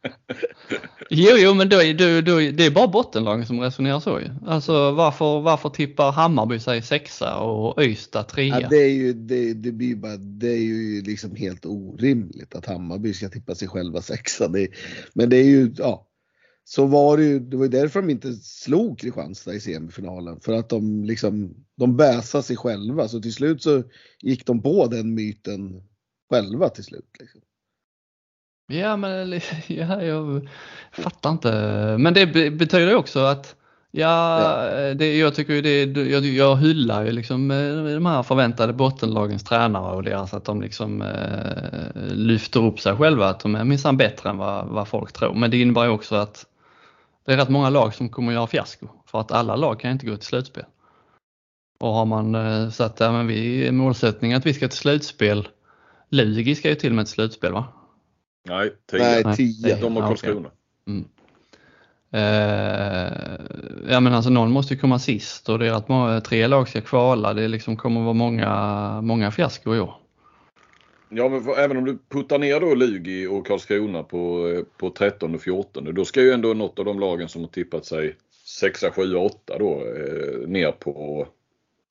Jo, 1.15 1.37
jo, 1.37 1.55
men 1.55 1.69
då, 1.69 1.77
då, 1.77 2.21
då, 2.21 2.39
det 2.39 2.67
är 2.67 2.71
bara 2.71 2.89
bottenlagen 2.89 3.47
som 3.47 3.61
resonerar 3.61 4.01
så 4.01 4.21
ju. 4.21 4.29
Alltså 4.47 4.91
varför, 4.91 5.41
varför 5.41 5.69
tippar 5.69 6.13
Hammarby 6.13 6.59
sig 6.59 6.83
sexa 6.83 7.39
och 7.39 7.83
Ystad 7.83 8.23
trea? 8.23 8.61
Ja, 8.61 8.69
det, 8.69 8.77
är 8.77 8.89
ju, 8.89 9.13
det, 9.13 9.55
det, 9.55 9.73
blir 9.73 9.97
bara, 9.97 10.17
det 10.17 10.49
är 10.49 10.63
ju 10.63 11.03
liksom 11.03 11.37
helt 11.37 11.67
orimligt 11.67 12.55
att 12.55 12.67
Hammarby 12.67 13.15
ska 13.15 13.29
tippa 13.29 13.55
sig 13.55 13.69
själva 13.69 14.03
sexa. 14.03 14.49
Det, 14.49 14.69
men 15.15 15.31
det 15.31 15.37
är 15.37 15.45
ju, 15.45 15.75
ja. 15.79 16.09
Så 16.65 16.87
var 16.87 17.17
det 17.17 17.25
ju, 17.25 17.41
det 17.41 17.57
var 17.57 17.65
ju 17.65 17.71
därför 17.71 18.03
de 18.03 18.11
inte 18.11 18.33
slog 18.33 18.99
Kristianstad 18.99 19.55
i 19.55 19.61
semifinalen. 19.61 20.41
För 20.41 20.53
att 20.53 20.69
de 20.69 21.05
liksom, 21.05 21.55
de 21.77 21.97
bäsade 21.97 22.45
sig 22.45 22.57
själva. 22.57 23.09
Så 23.09 23.21
till 23.21 23.33
slut 23.33 23.63
så 23.63 23.83
gick 24.21 24.47
de 24.47 24.63
på 24.63 24.87
den 24.87 25.15
myten 25.15 25.83
själva 26.31 26.69
till 26.69 26.85
slut. 26.85 27.11
Liksom. 27.21 27.41
Ja, 28.67 28.97
men 28.97 29.33
ja, 29.67 30.03
jag 30.03 30.49
fattar 30.93 31.31
inte. 31.31 31.51
Men 31.99 32.15
det 32.15 32.27
be- 32.27 32.51
betyder 32.51 32.89
ju 32.89 32.97
också 32.97 33.21
att 33.21 33.57
Ja, 33.95 34.95
Det, 34.95 35.17
jag 35.19 35.35
tycker 35.35 35.53
ju 35.55 35.61
det, 35.63 36.01
jag, 36.01 36.25
jag 36.25 36.57
hyllar 36.57 37.05
ju 37.05 37.13
liksom 37.13 37.51
eh, 37.51 37.95
de 37.95 38.07
här 38.07 38.23
förväntade 38.23 38.73
bottenlagens 38.73 39.45
tränare 39.45 39.95
och 39.97 40.03
deras 40.03 40.35
att 40.35 40.45
de 40.45 40.61
liksom 40.63 41.03
eh, 41.03 42.15
lyfter 42.15 42.65
upp 42.65 42.81
sig 42.81 42.97
själva, 42.97 43.29
att 43.29 43.41
de 43.41 43.55
är 43.55 43.65
minsann 43.65 43.97
bättre 43.97 44.31
än 44.31 44.37
vad, 44.37 44.67
vad 44.67 44.89
folk 44.89 45.13
tror. 45.13 45.35
Men 45.35 45.51
det 45.51 45.61
innebär 45.61 45.85
ju 45.85 45.91
också 45.91 46.15
att 46.17 46.47
det 47.27 47.33
är 47.33 47.37
rätt 47.37 47.49
många 47.49 47.71
lag 47.71 47.95
som 47.95 48.09
kommer 48.09 48.33
att 48.33 48.35
göra 48.35 48.47
fiasko 48.47 48.89
för 49.07 49.21
att 49.21 49.33
alla 49.33 49.57
lag 49.57 49.81
kan 49.81 49.91
inte 49.91 50.07
gå 50.07 50.17
till 50.17 50.27
slutspel. 50.27 50.65
Och 51.81 51.93
har 51.93 52.07
man 52.07 52.35
eh, 52.35 52.71
satt 52.71 53.01
ja, 53.01 53.13
men 53.13 53.27
vi, 53.27 53.73
målsättningen 53.73 54.39
att 54.39 54.47
vi 54.47 54.55
ska 54.55 54.69
till 54.69 54.79
slutspel, 54.79 55.49
Lugi 56.09 56.55
ska 56.55 56.69
ju 56.69 56.75
till 56.75 56.93
med 56.93 57.03
ett 57.03 57.09
slutspel 57.09 57.53
va? 57.53 57.65
Nej, 58.43 58.73
tio. 58.87 58.99
Nej, 58.99 59.23
Nej, 59.25 59.37
tio. 59.37 59.77
De 59.77 59.97
och 59.97 60.03
Ja, 60.03 60.07
okej. 60.07 60.09
Karlskrona. 60.09 60.51
Mm. 60.87 61.05
Eh, 62.15 63.13
ja 63.89 64.01
men 64.01 64.15
alltså 64.15 64.31
någon 64.31 64.51
måste 64.51 64.75
ju 64.75 64.81
komma 64.81 64.99
sist 64.99 65.49
och 65.49 65.59
det 65.59 65.67
är 65.67 65.73
att 65.73 65.89
många, 65.89 66.21
tre 66.21 66.47
lag 66.47 66.69
ska 66.69 66.81
kvala. 66.81 67.35
Det 67.35 67.49
liksom 67.49 67.77
kommer 67.77 68.01
att 68.01 68.05
vara 68.05 68.15
många, 68.15 69.01
många 69.01 69.31
fiasko 69.31 69.75
i 69.75 69.81
år. 69.81 69.95
Ja, 71.09 71.29
men 71.29 71.45
för, 71.45 71.59
även 71.59 71.77
om 71.77 71.85
du 71.85 71.99
puttar 72.09 72.39
ner 72.39 72.61
då 72.61 72.75
Lugi 72.75 73.27
och 73.27 73.47
Karlskrona 73.47 74.03
på, 74.03 74.49
eh, 74.49 74.63
på 74.77 74.91
13 74.91 75.35
och 75.35 75.43
14. 75.43 75.95
Då 75.95 76.05
ska 76.05 76.23
ju 76.23 76.33
ändå 76.33 76.55
något 76.55 76.79
av 76.79 76.85
de 76.85 77.01
lagen 77.01 77.29
som 77.29 77.43
har 77.43 77.49
tippat 77.49 77.85
sig 77.85 78.17
6, 78.45 78.85
7, 78.95 79.15
8 79.15 79.59
då 79.59 79.73
eh, 79.73 80.49
ner 80.49 80.73
på, 80.73 81.27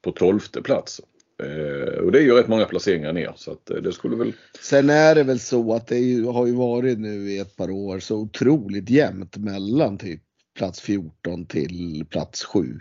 på 0.02 0.12
12 0.12 0.39
plats. 0.64 1.02
Eh, 1.42 2.00
och 2.00 2.12
det 2.12 2.20
är 2.20 2.24
ju 2.24 2.34
rätt 2.34 2.48
många 2.48 2.66
placeringar 2.66 3.14
ner 3.14 3.34
så 3.36 3.52
att 3.52 3.70
eh, 3.70 3.78
det 3.78 3.92
skulle 3.92 4.16
väl 4.16 4.34
Sen 4.62 4.89
är 4.89 5.16
det 5.16 5.24
väl 5.24 5.39
så 5.39 5.74
att 5.74 5.88
det 5.88 5.96
är 5.96 6.04
ju, 6.04 6.26
har 6.26 6.46
ju 6.46 6.54
varit 6.54 7.00
nu 7.00 7.32
i 7.32 7.39
ett 7.39 7.56
par 7.56 7.72
år 7.72 8.00
så 8.00 8.18
otroligt 8.18 8.89
jämnt 8.89 9.38
mellan 9.38 9.98
typ 9.98 10.22
plats 10.58 10.82
14 10.82 11.46
till 11.46 12.06
plats 12.10 12.44
7. 12.44 12.80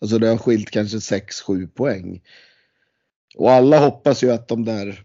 Alltså 0.00 0.18
det 0.18 0.28
har 0.28 0.36
skilt 0.36 0.70
kanske 0.70 0.96
6-7 0.98 1.68
poäng. 1.68 2.22
Och 3.36 3.50
alla 3.50 3.78
hoppas 3.78 4.22
ju 4.22 4.30
att 4.30 4.48
de 4.48 4.64
där 4.64 5.04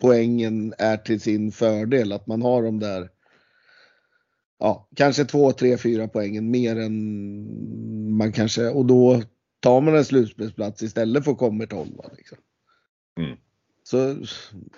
poängen 0.00 0.74
är 0.78 0.96
till 0.96 1.20
sin 1.20 1.52
fördel, 1.52 2.12
att 2.12 2.26
man 2.26 2.42
har 2.42 2.62
de 2.62 2.80
där 2.80 3.08
ja, 4.58 4.88
kanske 4.96 5.24
2, 5.24 5.52
3, 5.52 5.78
4 5.78 6.08
poängen 6.08 6.50
mer 6.50 6.76
än 6.76 8.16
man 8.16 8.32
kanske 8.32 8.68
och 8.68 8.86
då 8.86 9.22
tar 9.64 9.80
man 9.80 9.96
en 9.96 10.04
slutspelsplats 10.04 10.82
istället 10.82 11.24
för 11.24 11.32
att 11.32 11.38
komma 11.38 11.66
12. 11.66 11.88
Liksom. 12.16 12.38
Mm. 13.20 13.36
Så 13.82 14.16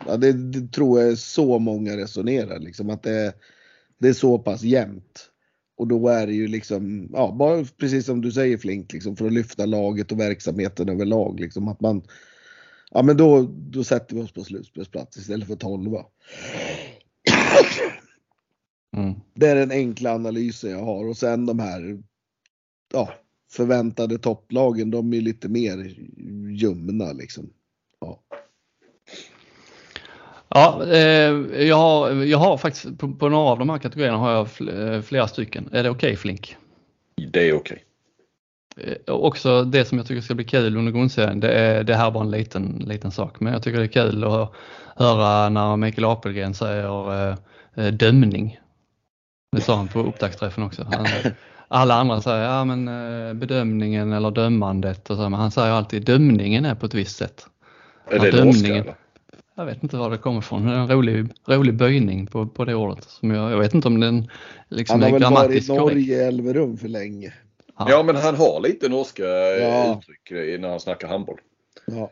ja, 0.06 0.16
det, 0.16 0.32
det 0.32 0.72
tror 0.72 1.00
jag 1.00 1.10
är 1.10 1.16
så 1.16 1.58
många 1.58 1.96
resonerar 1.96 2.58
liksom 2.58 2.90
att 2.90 3.02
det, 3.02 3.32
det 3.98 4.08
är 4.08 4.12
så 4.12 4.38
pass 4.38 4.62
jämnt. 4.62 5.30
Och 5.76 5.86
då 5.86 6.08
är 6.08 6.26
det 6.26 6.32
ju 6.32 6.48
liksom, 6.48 7.08
ja, 7.12 7.36
bara 7.38 7.64
precis 7.64 8.06
som 8.06 8.20
du 8.20 8.32
säger 8.32 8.58
Flink, 8.58 8.92
liksom, 8.92 9.16
för 9.16 9.26
att 9.26 9.32
lyfta 9.32 9.66
laget 9.66 10.12
och 10.12 10.20
verksamheten 10.20 10.88
överlag. 10.88 11.40
Liksom, 11.40 11.68
att 11.68 11.80
man, 11.80 12.02
ja 12.90 13.02
men 13.02 13.16
då, 13.16 13.42
då 13.42 13.84
sätter 13.84 14.16
vi 14.16 14.22
oss 14.22 14.32
på 14.32 14.44
slutspelsplats 14.44 15.16
istället 15.16 15.48
för 15.48 15.56
12. 15.56 15.94
Mm. 18.96 19.14
Det 19.34 19.46
är 19.46 19.56
den 19.56 19.70
enkla 19.70 20.14
analysen 20.14 20.70
jag 20.70 20.84
har 20.84 21.08
och 21.08 21.16
sen 21.16 21.46
de 21.46 21.58
här 21.58 22.02
ja, 22.92 23.12
förväntade 23.56 24.18
topplagen, 24.18 24.90
de 24.90 25.12
är 25.12 25.20
lite 25.20 25.48
mer 25.48 25.94
ljumna 26.48 27.12
liksom. 27.12 27.50
Ja. 28.00 28.20
Ja, 30.48 30.84
eh, 30.86 31.32
jag, 31.66 31.76
har, 31.76 32.10
jag 32.10 32.38
har 32.38 32.56
faktiskt 32.56 32.98
på, 32.98 33.12
på 33.12 33.28
några 33.28 33.50
av 33.50 33.58
de 33.58 33.70
här 33.70 33.78
kategorierna 33.78 34.18
har 34.18 34.32
jag 34.32 34.46
fl- 34.46 34.94
eh, 34.94 35.02
flera 35.02 35.28
stycken. 35.28 35.68
Är 35.72 35.82
det 35.82 35.90
okej 35.90 36.16
Flink? 36.16 36.56
det 37.32 37.48
är 37.48 37.52
okej. 37.56 37.84
Eh, 38.76 39.14
och 39.14 39.24
också 39.24 39.64
det 39.64 39.84
som 39.84 39.98
jag 39.98 40.06
tycker 40.06 40.20
ska 40.20 40.34
bli 40.34 40.44
kul 40.44 40.76
under 40.76 40.92
grundserien, 40.92 41.40
det, 41.40 41.52
är, 41.52 41.84
det 41.84 41.94
här 41.94 42.06
är 42.06 42.10
bara 42.10 42.24
en 42.24 42.30
liten, 42.30 42.84
liten 42.86 43.10
sak, 43.10 43.40
men 43.40 43.52
jag 43.52 43.62
tycker 43.62 43.78
det 43.78 43.84
är 43.84 44.10
kul 44.10 44.24
att 44.24 44.52
höra 44.96 45.48
när 45.48 45.76
Mikael 45.76 46.04
Apelgren 46.04 46.54
säger 46.54 47.30
eh, 47.30 47.36
eh, 47.74 47.92
dömning. 47.92 48.58
Det 49.56 49.62
sa 49.62 49.76
han 49.76 49.88
på 49.88 50.00
upptaktsträffen 50.00 50.64
också. 50.64 50.84
Han, 50.92 51.06
alla 51.68 51.94
andra 51.94 52.20
säger 52.20 52.44
ja 52.44 52.64
men 52.64 52.88
eh, 52.88 53.34
bedömningen 53.34 54.12
eller 54.12 54.30
dömandet 54.30 55.10
och 55.10 55.16
så, 55.16 55.22
men 55.22 55.40
han 55.40 55.50
säger 55.50 55.72
alltid 55.72 56.04
dömningen 56.04 56.64
är 56.64 56.74
på 56.74 56.86
ett 56.86 56.94
visst 56.94 57.16
sätt. 57.16 57.46
Är 58.10 58.16
Ja, 58.16 58.22
det 58.22 58.30
dömningen. 58.30 58.76
norska? 58.76 58.94
Jag 59.54 59.64
vet 59.66 59.82
inte 59.82 59.96
var 59.96 60.10
det 60.10 60.18
kommer 60.18 60.38
ifrån, 60.38 60.66
det 60.66 60.72
är 60.72 60.76
en 60.78 60.88
rolig, 60.90 61.26
rolig 61.46 61.74
böjning 61.74 62.26
på, 62.26 62.46
på 62.46 62.64
det 62.64 62.74
ordet. 62.74 63.04
Som 63.04 63.30
jag, 63.30 63.52
jag 63.52 63.58
vet 63.58 63.74
inte 63.74 63.88
om 63.88 64.00
den 64.00 64.30
liksom 64.68 65.02
Han 65.02 65.10
har 65.12 65.18
är 65.18 65.22
väl 65.22 65.32
varit 65.32 65.34
i 65.40 65.44
grammatiskt. 65.44 65.68
Norge 65.68 66.16
i 66.16 66.20
Elverum 66.28 66.76
för 66.76 66.88
länge. 66.88 67.32
Ja 67.78 68.02
men 68.02 68.16
han 68.16 68.34
har 68.34 68.60
lite 68.60 68.88
norska 68.88 69.22
Ja. 69.24 69.98
uttryck 69.98 70.60
när 70.60 70.68
han 70.68 70.80
snackar 70.80 71.08
handboll. 71.08 71.38
Ja. 71.86 72.10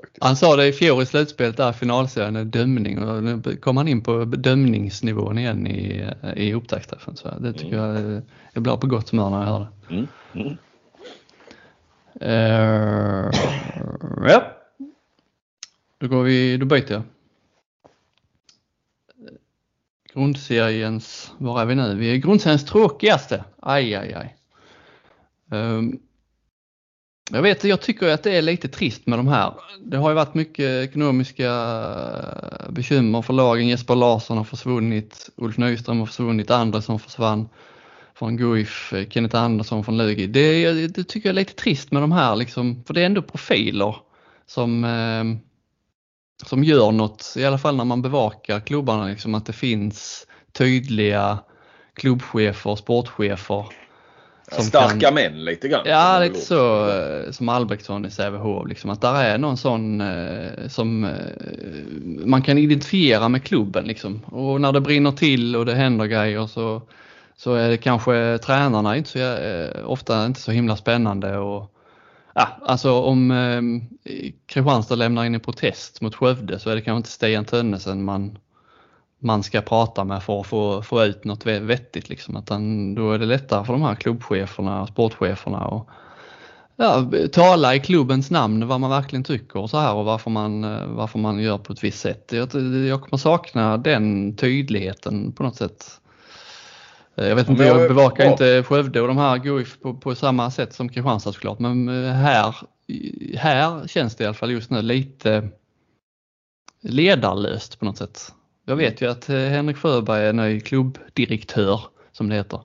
Faktiskt. 0.00 0.24
Han 0.24 0.36
sa 0.36 0.56
det 0.56 0.66
i 0.66 0.72
fjol 0.72 1.02
i 1.02 1.06
slutspelet 1.06 1.56
där 1.56 1.72
finalserien, 1.72 2.36
är 2.36 2.44
dömning 2.44 2.98
och 3.02 3.22
nu 3.24 3.56
kom 3.56 3.76
han 3.76 3.88
in 3.88 4.02
på 4.02 4.24
bedömningsnivån 4.26 5.38
igen 5.38 5.66
i, 5.66 6.10
i 6.36 6.54
upptaktsträffen. 6.54 7.16
Så 7.16 7.28
det 7.38 7.52
tycker 7.52 7.76
jag, 7.76 7.96
är- 7.96 8.22
jag 8.52 8.62
blir 8.62 8.76
på 8.76 8.86
gott 8.86 9.10
humör 9.10 9.30
när 9.30 9.38
jag 9.38 9.46
hör 9.46 9.60
det. 9.88 9.94
Mm. 9.94 10.06
Mm. 10.34 10.56
Uh, 12.22 13.30
ja. 14.28 14.52
Då 15.98 16.08
går 16.08 16.22
vi, 16.22 16.56
då 16.56 16.66
byter 16.66 16.92
jag. 16.92 17.02
Grundseriens, 20.14 21.32
var 21.38 21.60
är 21.62 21.66
vi 21.66 21.74
nu? 21.74 21.94
Vi 21.94 22.12
är 22.12 22.16
grundseriens 22.16 22.64
tråkigaste. 22.64 23.44
Aj, 23.60 23.94
aj, 23.94 24.14
aj. 24.14 24.36
Ehm, 25.50 25.98
jag 27.30 27.42
vet, 27.42 27.64
jag 27.64 27.80
tycker 27.80 28.08
att 28.08 28.22
det 28.22 28.36
är 28.36 28.42
lite 28.42 28.68
trist 28.68 29.06
med 29.06 29.18
de 29.18 29.28
här. 29.28 29.54
Det 29.84 29.96
har 29.96 30.08
ju 30.08 30.14
varit 30.14 30.34
mycket 30.34 30.84
ekonomiska 30.84 31.46
eh, 31.46 32.70
bekymmer 32.70 33.22
för 33.22 33.32
lagen. 33.32 33.68
Jesper 33.68 33.94
Larsson 33.94 34.36
har 34.36 34.44
försvunnit, 34.44 35.30
Ulf 35.36 35.58
Nyström 35.58 35.98
har 35.98 36.06
försvunnit, 36.06 36.50
Andersson 36.50 36.98
försvann 36.98 37.48
från 38.14 38.36
Guif, 38.36 38.92
Kenneth 39.10 39.36
Andersson 39.36 39.84
från 39.84 39.98
Lugi. 39.98 40.26
Det, 40.26 40.86
det 40.86 41.04
tycker 41.04 41.28
jag 41.28 41.32
är 41.32 41.40
lite 41.40 41.54
trist 41.54 41.92
med 41.92 42.02
de 42.02 42.12
här 42.12 42.36
liksom, 42.36 42.84
för 42.84 42.94
det 42.94 43.00
är 43.00 43.06
ändå 43.06 43.22
profiler 43.22 43.96
som, 44.46 44.84
eh, 44.84 45.24
som 46.46 46.64
gör 46.64 46.92
något, 46.92 47.34
i 47.36 47.44
alla 47.44 47.58
fall 47.58 47.76
när 47.76 47.84
man 47.84 48.02
bevakar 48.02 48.60
klubbarna, 48.60 49.06
liksom, 49.06 49.34
att 49.34 49.46
det 49.46 49.52
finns 49.52 50.26
tydliga 50.52 51.38
klubbchefer, 51.94 52.76
sportchefer. 52.76 53.87
Ja, 54.50 54.62
starka 54.62 55.10
män 55.10 55.44
lite 55.44 55.68
grann. 55.68 55.82
Ja, 55.84 56.14
Som 56.14 56.22
lite 56.22 56.34
väl 56.34 56.42
så 56.42 56.90
eh, 56.90 57.30
som 57.30 57.48
Albrektsson 57.48 58.06
i 58.06 58.10
Sävehof, 58.10 58.68
liksom, 58.68 58.90
att 58.90 59.00
där 59.00 59.24
är 59.24 59.38
någon 59.38 59.56
sån 59.56 60.00
eh, 60.00 60.68
som 60.68 61.04
eh, 61.04 61.10
man 62.26 62.42
kan 62.42 62.58
identifiera 62.58 63.28
med 63.28 63.44
klubben. 63.44 63.84
Liksom. 63.84 64.24
Och 64.24 64.60
när 64.60 64.72
det 64.72 64.80
brinner 64.80 65.12
till 65.12 65.56
och 65.56 65.66
det 65.66 65.74
händer 65.74 66.06
grejer 66.06 66.46
så, 66.46 66.82
så 67.36 67.54
är 67.54 67.68
det 67.68 67.76
kanske 67.76 68.38
tränarna 68.38 68.96
inte 68.96 69.10
så, 69.10 69.18
eh, 69.18 69.90
ofta 69.90 70.26
inte 70.26 70.40
så 70.40 70.52
himla 70.52 70.76
spännande 70.76 71.38
och, 71.38 71.74
Ja, 72.34 72.48
alltså 72.62 72.92
om 72.92 73.30
eh, 73.30 73.62
Kristianstad 74.46 74.94
lämnar 74.94 75.24
in 75.24 75.34
en 75.34 75.40
protest 75.40 76.00
mot 76.00 76.14
Skövde 76.14 76.58
så 76.58 76.70
är 76.70 76.74
det 76.74 76.80
kanske 76.80 76.96
inte 76.96 77.08
Stian 77.08 77.44
Tönnesen 77.44 78.04
man, 78.04 78.38
man 79.18 79.42
ska 79.42 79.60
prata 79.60 80.04
med 80.04 80.22
för 80.22 80.40
att 80.40 80.46
få, 80.46 80.82
få 80.82 81.04
ut 81.04 81.24
något 81.24 81.46
vettigt. 81.46 82.08
Liksom. 82.08 82.36
Att 82.36 82.48
han, 82.48 82.94
då 82.94 83.12
är 83.12 83.18
det 83.18 83.26
lättare 83.26 83.64
för 83.64 83.72
de 83.72 83.82
här 83.82 83.94
klubbcheferna 83.94 84.86
sportcheferna 84.86 85.66
och 85.66 85.88
ja, 86.76 87.10
tala 87.32 87.74
i 87.74 87.80
klubbens 87.80 88.30
namn 88.30 88.66
vad 88.66 88.80
man 88.80 88.90
verkligen 88.90 89.24
tycker 89.24 89.60
och 89.60 89.70
så 89.70 89.78
här 89.78 89.94
och 89.94 90.04
varför 90.04 90.30
man, 90.30 90.62
varför 90.96 91.18
man 91.18 91.38
gör 91.38 91.58
på 91.58 91.72
ett 91.72 91.84
visst 91.84 92.00
sätt. 92.00 92.32
Jag, 92.32 92.54
jag 92.86 93.00
kommer 93.02 93.16
sakna 93.16 93.76
den 93.76 94.36
tydligheten 94.36 95.32
på 95.32 95.42
något 95.42 95.56
sätt. 95.56 96.00
Jag 97.14 97.36
vet 97.36 97.48
inte, 97.48 97.64
jag 97.64 97.88
bevakar 97.88 98.24
ja. 98.24 98.30
inte 98.30 98.62
Skövde 98.62 99.00
och 99.00 99.08
de 99.08 99.16
här 99.16 99.38
GUIF 99.38 99.80
på, 99.80 99.94
på 99.94 100.14
samma 100.14 100.50
sätt 100.50 100.74
som 100.74 100.88
Kristianstad 100.88 101.32
såklart 101.32 101.58
men 101.58 101.88
eh, 101.88 102.12
här, 102.12 102.54
här 103.36 103.88
känns 103.88 104.16
det 104.16 104.24
i 104.24 104.26
alla 104.26 104.34
fall 104.34 104.50
just 104.50 104.70
nu 104.70 104.82
lite 104.82 105.48
ledarlöst 106.82 107.78
på 107.78 107.84
något 107.84 107.98
sätt. 107.98 108.32
Jag 108.68 108.76
vet 108.76 109.00
ju 109.00 109.10
att 109.10 109.26
Henrik 109.26 109.76
Sjöberg 109.76 110.24
är 110.24 110.32
ny 110.32 110.60
klubbdirektör 110.60 111.80
som 112.12 112.28
det 112.28 112.34
heter. 112.34 112.60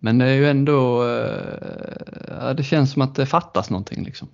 Men 0.00 0.18
det 0.18 0.24
är 0.24 0.34
ju 0.34 0.46
ändå, 0.46 1.08
eh, 1.08 2.54
det 2.56 2.62
känns 2.62 2.92
som 2.92 3.02
att 3.02 3.14
det 3.14 3.26
fattas 3.26 3.70
någonting 3.70 4.04
liksom. 4.04 4.28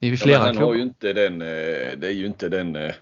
I 0.00 0.16
flera 0.16 0.38
ja, 0.38 0.44
han 0.44 0.56
har 0.56 0.74
ju 0.74 0.82
inte 0.82 1.12
den, 1.12 1.42
eh, 1.42 1.98
det 1.98 2.06
är 2.06 2.12
ju 2.12 2.26
inte 2.26 2.48
den 2.48 2.76
eh, 2.76 2.92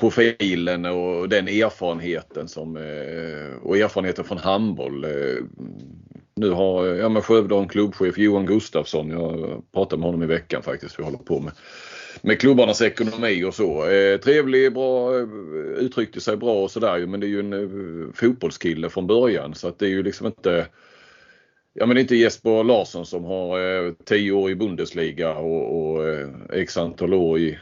profilen 0.00 0.84
och 0.84 1.28
den 1.28 1.48
erfarenheten 1.48 2.48
som, 2.48 2.76
och 3.62 3.76
erfarenheten 3.78 4.24
från 4.24 4.38
handboll. 4.38 5.06
Nu 6.36 6.50
har 6.50 6.86
ja, 6.86 7.08
men 7.08 7.22
Skövde 7.22 7.56
en 7.56 7.68
klubbchef, 7.68 8.18
Johan 8.18 8.46
Gustafsson, 8.46 9.10
jag 9.10 9.62
pratade 9.72 10.00
med 10.00 10.06
honom 10.06 10.22
i 10.22 10.26
veckan 10.26 10.62
faktiskt, 10.62 10.98
vi 10.98 11.02
håller 11.02 11.18
på 11.18 11.40
med 11.40 11.52
med 12.24 12.40
klubbarnas 12.40 12.82
ekonomi 12.82 13.44
och 13.44 13.54
så. 13.54 13.88
Eh, 13.88 14.20
trevlig, 14.20 14.72
bra, 14.72 15.18
eh, 15.18 15.26
uttryckte 15.78 16.20
sig 16.20 16.36
bra 16.36 16.62
och 16.62 16.70
sådär 16.70 17.06
men 17.06 17.20
det 17.20 17.26
är 17.26 17.28
ju 17.28 17.40
en 17.40 17.52
eh, 17.52 18.12
fotbollskille 18.14 18.90
från 18.90 19.06
början 19.06 19.54
så 19.54 19.68
att 19.68 19.78
det 19.78 19.86
är 19.86 19.90
ju 19.90 20.02
liksom 20.02 20.26
inte 20.26 20.66
Ja 21.72 21.86
men 21.86 21.94
det 21.94 22.00
är 22.00 22.02
inte 22.02 22.16
Jesper 22.16 22.64
Larsson 22.64 23.06
som 23.06 23.24
har 23.24 23.60
eh, 23.60 23.92
tio 24.04 24.32
år 24.32 24.50
i 24.50 24.54
Bundesliga 24.54 25.34
och, 25.34 25.94
och 25.94 26.08
eh, 26.08 26.28
x 26.52 26.76
antal 26.76 27.14
år 27.14 27.38
i, 27.38 27.58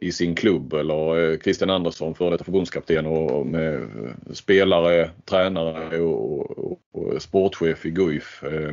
i 0.00 0.12
sin 0.12 0.34
klubb 0.34 0.72
eller 0.72 1.30
eh, 1.30 1.38
Christian 1.38 1.70
Andersson 1.70 2.14
före 2.14 2.30
detta 2.30 2.44
förbundskapten 2.44 3.06
och, 3.06 3.30
och 3.30 3.46
med 3.46 3.74
eh, 3.74 4.32
spelare, 4.32 5.10
tränare 5.24 6.00
och, 6.00 6.58
och, 6.58 6.80
och 6.92 7.22
sportchef 7.22 7.86
i 7.86 7.90
Guif. 7.90 8.44
Eh 8.44 8.72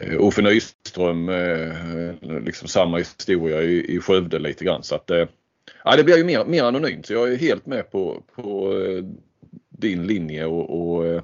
Uffe 0.00 0.42
Nyström, 0.42 1.28
eh, 1.28 2.40
liksom 2.44 2.68
samma 2.68 2.98
historia 2.98 3.62
i, 3.62 3.94
i 3.94 4.00
Skövde 4.00 4.38
lite 4.38 4.64
grann. 4.64 4.82
Så 4.82 4.94
att, 4.94 5.10
eh, 5.10 5.26
ja, 5.84 5.96
det 5.96 6.04
blir 6.04 6.16
ju 6.16 6.24
mer, 6.24 6.44
mer 6.44 6.64
anonymt. 6.64 7.06
Så 7.06 7.12
jag 7.12 7.32
är 7.32 7.36
helt 7.36 7.66
med 7.66 7.90
på, 7.90 8.22
på 8.34 8.74
din 9.68 10.06
linje 10.06 10.46
och, 10.46 10.98
och 10.98 11.22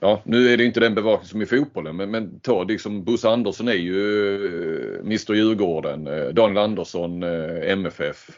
ja, 0.00 0.22
nu 0.24 0.48
är 0.48 0.56
det 0.56 0.64
inte 0.64 0.80
den 0.80 0.94
bevakning 0.94 1.28
som 1.28 1.42
i 1.42 1.46
fotbollen 1.46 1.96
men, 1.96 2.10
men 2.10 2.40
ta 2.40 2.62
liksom 2.62 3.04
Bosse 3.04 3.28
Andersson 3.28 3.68
är 3.68 3.72
ju 3.72 4.98
Mr 5.00 5.34
Djurgården, 5.34 6.04
Daniel 6.34 6.58
Andersson 6.58 7.22
eh, 7.22 7.70
MFF. 7.70 8.30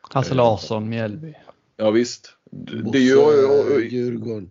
Hasse 0.00 0.34
Larsson, 0.34 0.88
Mjällby. 0.88 1.34
Ja 1.76 1.90
visst. 1.90 2.36
Bosse, 2.50 2.90
det 2.92 2.98
är 2.98 3.02
ju, 3.02 3.88
Djurgården. 3.88 4.50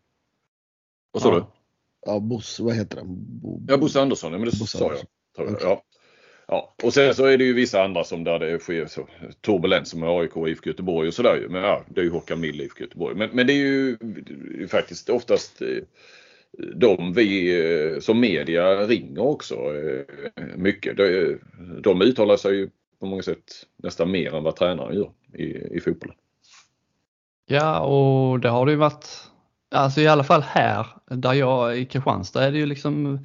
Vad 1.12 1.24
sa 1.24 1.34
ja. 1.34 1.36
du? 1.36 1.59
Ja, 2.06 2.20
Bosse, 2.20 2.64
vad 2.64 2.76
heter 2.76 2.97
han? 2.97 3.08
Bo... 3.41 3.62
Ja, 3.68 3.78
Bosse 3.78 4.02
Andersson, 4.02 4.32
ja, 4.32 4.38
men 4.38 4.50
det 4.50 4.60
Bosse 4.60 4.78
sa 4.78 4.93
jag. 4.93 5.47
Okay. 5.47 5.58
Ja. 5.62 5.84
Ja, 6.52 6.74
och 6.84 6.93
sen 6.93 7.16
så 7.16 7.26
är 7.26 7.38
det 7.38 7.43
ju 7.43 7.54
vissa 7.54 7.84
andra 7.84 8.04
som 8.04 8.24
där 8.24 8.39
det 8.39 8.60
sker 8.60 8.86
så 8.86 9.08
turbulens 9.41 9.89
som 9.89 10.04
AIK 10.04 10.38
och 10.38 10.50
IFK 10.50 10.70
Göteborg 10.70 11.08
och 11.08 11.14
sådär 11.14 11.47
Men 11.50 11.62
ja, 11.62 11.84
det 11.89 12.02
är 12.02 12.06
ju 12.06 12.12
Håkan 12.12 12.39
Mild 12.39 12.62
IFK 12.62 12.82
Göteborg. 12.82 13.16
Men, 13.16 13.30
men 13.34 13.47
det 13.47 13.54
är 13.54 13.58
ju 13.58 13.97
det 14.02 14.64
är 14.64 14.68
faktiskt 14.68 15.10
oftast 15.10 15.62
eh, 15.62 15.68
de 16.76 17.14
vi 17.14 17.60
eh, 17.93 18.00
som 18.00 18.20
media 18.20 18.88
ringer 18.88 19.22
också 19.22 19.56
eh, 19.56 20.45
mycket. 20.56 20.97
De, 20.97 21.39
de 21.84 22.02
uttalar 22.02 22.38
sig 22.38 22.56
ju 22.56 22.70
på 23.00 23.06
många 23.06 23.22
sätt 23.22 23.66
nästan 23.84 24.12
mer 24.12 24.36
än 24.36 24.43
vad 24.43 24.56
tränaren 24.56 24.95
gör 24.95 25.12
i, 25.34 25.78
i 25.78 25.80
fotbollen. 25.80 26.16
Ja, 27.45 27.80
och 27.80 28.39
det 28.39 28.50
har 28.50 28.66
det 28.66 28.72
ju 28.72 28.78
varit, 28.78 29.08
alltså 29.72 30.02
i 30.02 30.08
alla 30.08 30.24
fall 30.24 30.42
här 30.42 30.88
där 31.06 31.34
jag 31.34 31.78
i 31.78 31.86
Kristianstad 31.86 32.44
är 32.44 32.52
det 32.52 32.58
ju 32.58 32.66
liksom, 32.66 33.20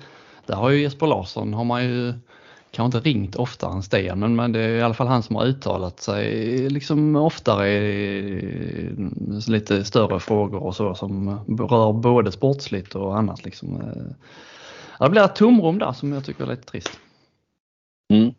där 0.46 0.54
har 0.54 0.70
ju 0.70 0.82
Jesper 0.82 1.06
Larsson 1.06 1.54
har 1.54 1.64
man 1.64 1.84
ju 1.84 2.14
kanske 2.70 2.98
inte 2.98 3.08
ringt 3.08 3.36
oftare 3.36 3.72
än 3.72 3.82
Sten, 3.82 4.36
men 4.36 4.52
det 4.52 4.60
är 4.60 4.68
i 4.68 4.82
alla 4.82 4.94
fall 4.94 5.06
han 5.06 5.22
som 5.22 5.36
har 5.36 5.46
uttalat 5.46 6.00
sig 6.00 6.56
liksom 6.70 7.16
oftare 7.16 7.68
i 7.68 8.90
lite 9.48 9.84
större 9.84 10.20
frågor 10.20 10.62
och 10.62 10.76
så 10.76 10.94
som 10.94 11.38
rör 11.58 11.92
både 11.92 12.32
sportsligt 12.32 12.94
och 12.94 13.18
annat. 13.18 13.44
Liksom. 13.44 13.82
Det 14.98 15.10
blir 15.10 15.24
ett 15.24 15.36
tomrum 15.36 15.78
där 15.78 15.92
som 15.92 16.12
jag 16.12 16.24
tycker 16.24 16.44
är 16.44 16.48
lite 16.48 16.62
trist. 16.62 17.00
Mm. 18.12 18.34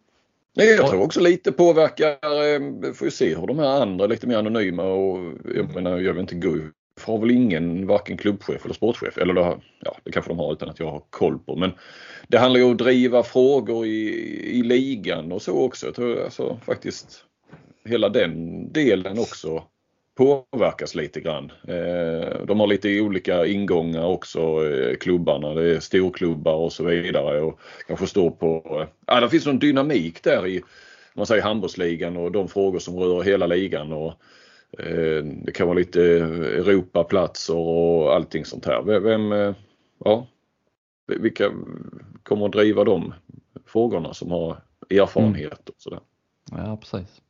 Jag 0.53 0.87
tror 0.87 1.01
också 1.01 1.19
lite 1.19 1.51
påverkar, 1.51 2.11
eh, 2.11 2.93
får 2.93 3.05
ju 3.07 3.11
se 3.11 3.35
hur 3.35 3.47
de 3.47 3.59
här 3.59 3.81
andra 3.81 4.05
lite 4.07 4.27
mer 4.27 4.37
anonyma 4.37 4.83
och 4.83 5.33
jag 5.55 5.75
menar 5.75 5.97
jag 5.97 6.13
vill 6.13 6.21
inte 6.21 6.35
gå 6.35 6.57
har 7.03 7.17
väl 7.17 7.31
ingen 7.31 7.87
varken 7.87 8.17
klubbchef 8.17 8.65
eller 8.65 8.73
sportchef. 8.73 9.17
Eller 9.17 9.33
det, 9.33 9.57
ja, 9.79 9.97
det 10.03 10.11
kanske 10.11 10.31
de 10.31 10.39
har 10.39 10.53
utan 10.53 10.69
att 10.69 10.79
jag 10.79 10.91
har 10.91 11.01
koll 11.09 11.39
på. 11.39 11.55
Men 11.55 11.71
det 12.27 12.37
handlar 12.37 12.59
ju 12.59 12.65
om 12.65 12.71
att 12.71 12.77
driva 12.77 13.23
frågor 13.23 13.85
i, 13.85 14.09
i 14.59 14.63
ligan 14.63 15.31
och 15.31 15.41
så 15.41 15.65
också. 15.65 15.85
Jag 15.85 15.95
tror 15.95 16.23
alltså 16.23 16.59
faktiskt 16.65 17.25
hela 17.85 18.09
den 18.09 18.71
delen 18.73 19.19
också 19.19 19.63
påverkas 20.17 20.95
lite 20.95 21.21
grann. 21.21 21.51
Eh, 21.67 22.45
de 22.45 22.59
har 22.59 22.67
lite 22.67 23.01
olika 23.01 23.45
ingångar 23.45 24.05
också, 24.05 24.39
eh, 24.69 24.95
klubbarna. 24.95 25.53
Det 25.53 25.75
är 25.75 25.79
storklubbar 25.79 26.55
och 26.55 26.73
så 26.73 26.83
vidare. 26.83 27.41
Och 27.41 27.59
kanske 27.87 28.07
står 28.07 28.31
på... 28.31 28.79
Eh, 28.81 28.87
ja, 29.07 29.19
det 29.19 29.29
finns 29.29 29.45
någon 29.45 29.59
dynamik 29.59 30.23
där 30.23 30.47
i 30.47 30.61
man 31.17 31.25
säger 31.25 31.43
handbollsligan 31.43 32.17
och 32.17 32.31
de 32.31 32.47
frågor 32.47 32.79
som 32.79 32.99
rör 32.99 33.23
hela 33.23 33.47
ligan. 33.47 33.93
Och, 33.93 34.13
det 35.45 35.51
kan 35.53 35.67
vara 35.67 35.77
lite 35.77 36.01
Europaplatser 36.01 37.55
och 37.55 38.15
allting 38.15 38.45
sånt 38.45 38.65
här. 38.65 38.99
Vem, 38.99 39.53
ja, 40.05 40.27
vilka 41.07 41.51
kommer 42.23 42.45
att 42.45 42.51
driva 42.51 42.83
de 42.83 43.13
frågorna 43.65 44.13
som 44.13 44.31
har 44.31 44.57
erfarenhet 44.89 45.69
och 45.69 45.75
sådär. 45.77 45.99
Ja 46.51 46.77
precis. 46.77 47.21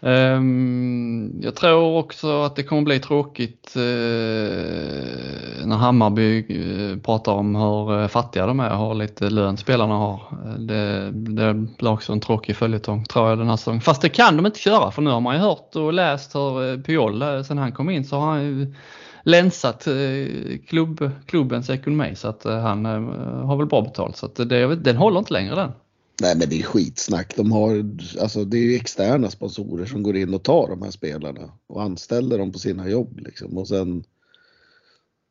Um, 0.00 1.40
jag 1.42 1.54
tror 1.54 1.96
också 1.98 2.42
att 2.42 2.56
det 2.56 2.62
kommer 2.62 2.82
bli 2.82 3.00
tråkigt 3.00 3.74
uh, 3.76 3.82
när 5.66 5.76
Hammarby 5.76 6.56
uh, 6.56 6.98
pratar 6.98 7.32
om 7.32 7.54
hur 7.54 7.92
uh, 7.92 8.06
fattiga 8.06 8.46
de 8.46 8.60
är 8.60 8.70
och 8.70 8.76
har 8.76 8.94
lite 8.94 9.30
lön 9.30 9.56
spelarna 9.56 9.94
har. 9.94 10.20
Det, 10.58 11.10
det 11.10 11.54
blir 11.54 11.90
också 11.90 12.12
en 12.12 12.20
tråkig 12.20 12.56
följetong 12.56 13.04
tror 13.04 13.28
jag 13.28 13.38
den 13.38 13.48
här 13.48 13.56
säsongen. 13.56 13.80
Fast 13.80 14.02
det 14.02 14.08
kan 14.08 14.36
de 14.36 14.46
inte 14.46 14.58
köra 14.58 14.90
för 14.90 15.02
nu 15.02 15.10
har 15.10 15.20
man 15.20 15.34
ju 15.34 15.40
hört 15.40 15.76
och 15.76 15.92
läst 15.92 16.34
hur 16.34 16.82
Piol 16.82 17.44
sen 17.44 17.58
han 17.58 17.72
kom 17.72 17.90
in 17.90 18.04
så 18.04 18.16
har 18.16 18.26
han 18.26 18.42
ju 18.44 18.74
länsat 19.22 19.88
klubb, 20.68 21.10
klubbens 21.26 21.70
ekonomi 21.70 22.14
så 22.14 22.28
att 22.28 22.44
han 22.44 22.84
har 23.44 23.56
väl 23.56 23.66
bra 23.66 23.82
betalt. 23.82 24.16
Så 24.16 24.26
att 24.26 24.36
det, 24.36 24.76
den 24.76 24.96
håller 24.96 25.18
inte 25.18 25.32
längre 25.32 25.54
den. 25.54 25.72
Nej 26.20 26.36
men 26.36 26.48
det 26.48 26.60
är 26.60 26.62
skitsnack. 26.62 27.36
De 27.36 27.52
har, 27.52 27.96
alltså, 28.20 28.44
det 28.44 28.58
är 28.58 28.62
ju 28.62 28.76
externa 28.76 29.30
sponsorer 29.30 29.86
som 29.86 30.02
går 30.02 30.16
in 30.16 30.34
och 30.34 30.42
tar 30.42 30.68
de 30.68 30.82
här 30.82 30.90
spelarna 30.90 31.52
och 31.66 31.82
anställer 31.82 32.38
dem 32.38 32.52
på 32.52 32.58
sina 32.58 32.88
jobb. 32.88 33.20
Liksom. 33.20 33.58
Och 33.58 33.68
sen, 33.68 34.04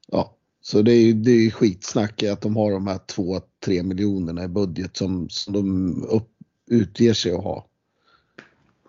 ja, 0.07 0.35
så 0.61 0.81
det 0.81 0.93
är, 0.93 1.13
det 1.13 1.31
är 1.31 1.51
skitsnack 1.51 2.23
att 2.23 2.41
de 2.41 2.55
har 2.55 2.71
de 2.71 2.87
här 2.87 2.97
2-3 2.97 3.83
miljonerna 3.83 4.43
i 4.43 4.47
budget 4.47 4.97
som, 4.97 5.29
som 5.29 5.53
de 5.53 6.03
upp, 6.03 6.29
utger 6.67 7.13
sig 7.13 7.31
att 7.31 7.43
ha. 7.43 7.67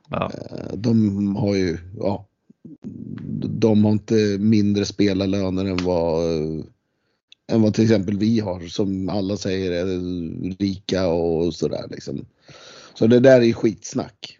Ja. 0.08 0.32
Eh, 0.50 0.76
de 0.76 1.36
har 1.36 1.54
ju, 1.54 1.78
ja, 1.98 2.26
de 3.44 3.84
har 3.84 3.92
inte 3.92 4.36
mindre 4.40 4.84
spelarlöner 4.84 5.64
än 5.64 5.84
vad 5.84 6.24
än 7.52 7.62
vad 7.62 7.74
till 7.74 7.84
exempel 7.84 8.18
vi 8.18 8.40
har 8.40 8.60
som 8.60 9.08
alla 9.08 9.36
säger 9.36 9.72
är 9.72 9.86
rika 10.58 11.08
och 11.08 11.54
sådär 11.54 11.86
liksom. 11.90 12.26
Så 12.94 13.06
det 13.06 13.20
där 13.20 13.42
är 13.42 13.52
skitsnack. 13.52 14.38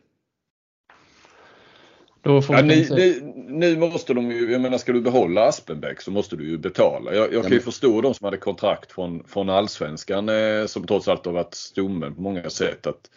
Ja, 2.23 2.63
ni, 2.63 2.89
ni, 2.91 3.21
nu 3.49 3.77
måste 3.77 4.15
de 4.15 4.31
ju, 4.31 4.53
jag 4.53 4.61
menar 4.61 4.79
ska 4.79 4.93
du 4.93 5.01
behålla 5.01 5.49
Aspenbäck 5.49 6.01
så 6.01 6.11
måste 6.11 6.37
du 6.37 6.49
ju 6.51 6.59
betala. 6.59 7.15
Jag, 7.15 7.33
jag 7.33 7.43
kan 7.43 7.53
ju 7.53 7.61
förstå 7.61 8.01
de 8.01 8.15
som 8.15 8.25
hade 8.25 8.37
kontrakt 8.37 8.93
från, 8.93 9.25
från 9.25 9.51
Allsvenskan 9.51 10.29
eh, 10.29 10.67
som 10.67 10.87
trots 10.87 11.09
allt 11.09 11.27
har 11.27 11.33
varit 11.33 11.55
stommen 11.55 12.15
på 12.15 12.21
många 12.23 12.51
sätt. 12.51 12.87
Att, 12.87 13.11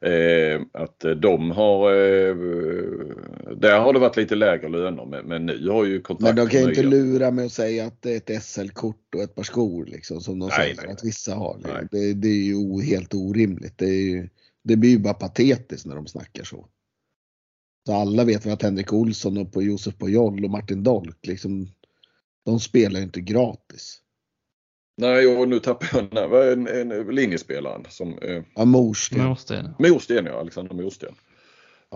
eh, 0.00 0.60
att 0.72 1.04
de 1.16 1.50
har, 1.50 1.92
eh, 1.92 2.36
där 3.56 3.80
har 3.80 3.92
det 3.92 3.98
varit 3.98 4.16
lite 4.16 4.34
lägre 4.34 4.68
löner 4.68 5.06
men, 5.06 5.26
men 5.26 5.46
nu 5.46 5.68
har 5.68 5.84
ju 5.84 6.00
kontrakten 6.00 6.36
Men 6.36 6.46
de 6.46 6.50
kan 6.50 6.60
ju 6.60 6.68
inte 6.68 6.82
lura 6.82 7.30
med 7.30 7.44
att 7.44 7.52
säga 7.52 7.86
att 7.86 8.02
det 8.02 8.12
är 8.30 8.34
ett 8.36 8.42
SL-kort 8.42 9.14
och 9.14 9.22
ett 9.22 9.34
par 9.34 9.42
skor 9.42 9.86
liksom 9.86 10.20
som 10.20 10.38
de 10.38 10.48
Nej, 10.48 10.56
säger 10.56 10.76
nej. 10.76 10.92
att 10.92 11.04
vissa 11.04 11.34
har. 11.34 11.60
Nej. 11.64 11.88
Det, 11.90 12.14
det 12.14 12.28
är 12.28 12.44
ju 12.44 12.82
helt 12.82 13.14
orimligt. 13.14 13.78
Det, 13.78 13.86
är 13.86 14.02
ju, 14.02 14.28
det 14.64 14.76
blir 14.76 14.90
ju 14.90 14.98
bara 14.98 15.14
patetiskt 15.14 15.86
när 15.86 15.96
de 15.96 16.06
snackar 16.06 16.44
så. 16.44 16.66
Så 17.86 17.94
alla 17.94 18.24
vet 18.24 18.44
vad 18.44 18.54
att 18.54 18.62
Henrik 18.62 18.92
Olsson 18.92 19.38
och 19.38 19.52
på 19.52 19.62
Josef 19.62 19.98
Pujol 19.98 20.44
och 20.44 20.50
Martin 20.50 20.82
Dolk 20.82 21.26
liksom. 21.26 21.68
De 22.44 22.60
spelar 22.60 23.00
ju 23.00 23.04
inte 23.04 23.20
gratis. 23.20 24.00
Nej 25.00 25.26
och 25.26 25.48
nu 25.48 25.58
tappar 25.58 26.08
jag 26.12 26.28
vad 26.28 26.48
är 26.48 26.52
en, 26.52 26.66
en 26.66 27.14
linjespelaren 27.14 27.84
som 27.88 28.18
eh, 28.18 28.42
Ja, 28.54 28.64
Morsten. 28.64 29.24
Morsten. 29.24 29.74
Morsten 29.78 30.26
ja, 30.26 30.40
Alexander 30.40 30.74
Morsten. 30.74 31.14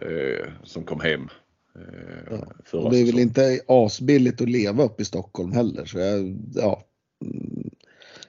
Eh, 0.02 0.48
som 0.64 0.84
kom 0.84 1.00
hem 1.00 1.28
eh, 1.74 2.38
Ja. 2.72 2.88
det 2.90 2.98
är 2.98 3.06
väl 3.06 3.18
inte 3.18 3.60
asbilligt 3.68 4.40
att 4.40 4.48
leva 4.50 4.84
upp 4.84 5.00
i 5.00 5.04
Stockholm 5.04 5.52
heller. 5.52 5.84
Så 5.84 5.98
jag, 5.98 6.38
ja. 6.54 6.84
Mm. 7.24 7.70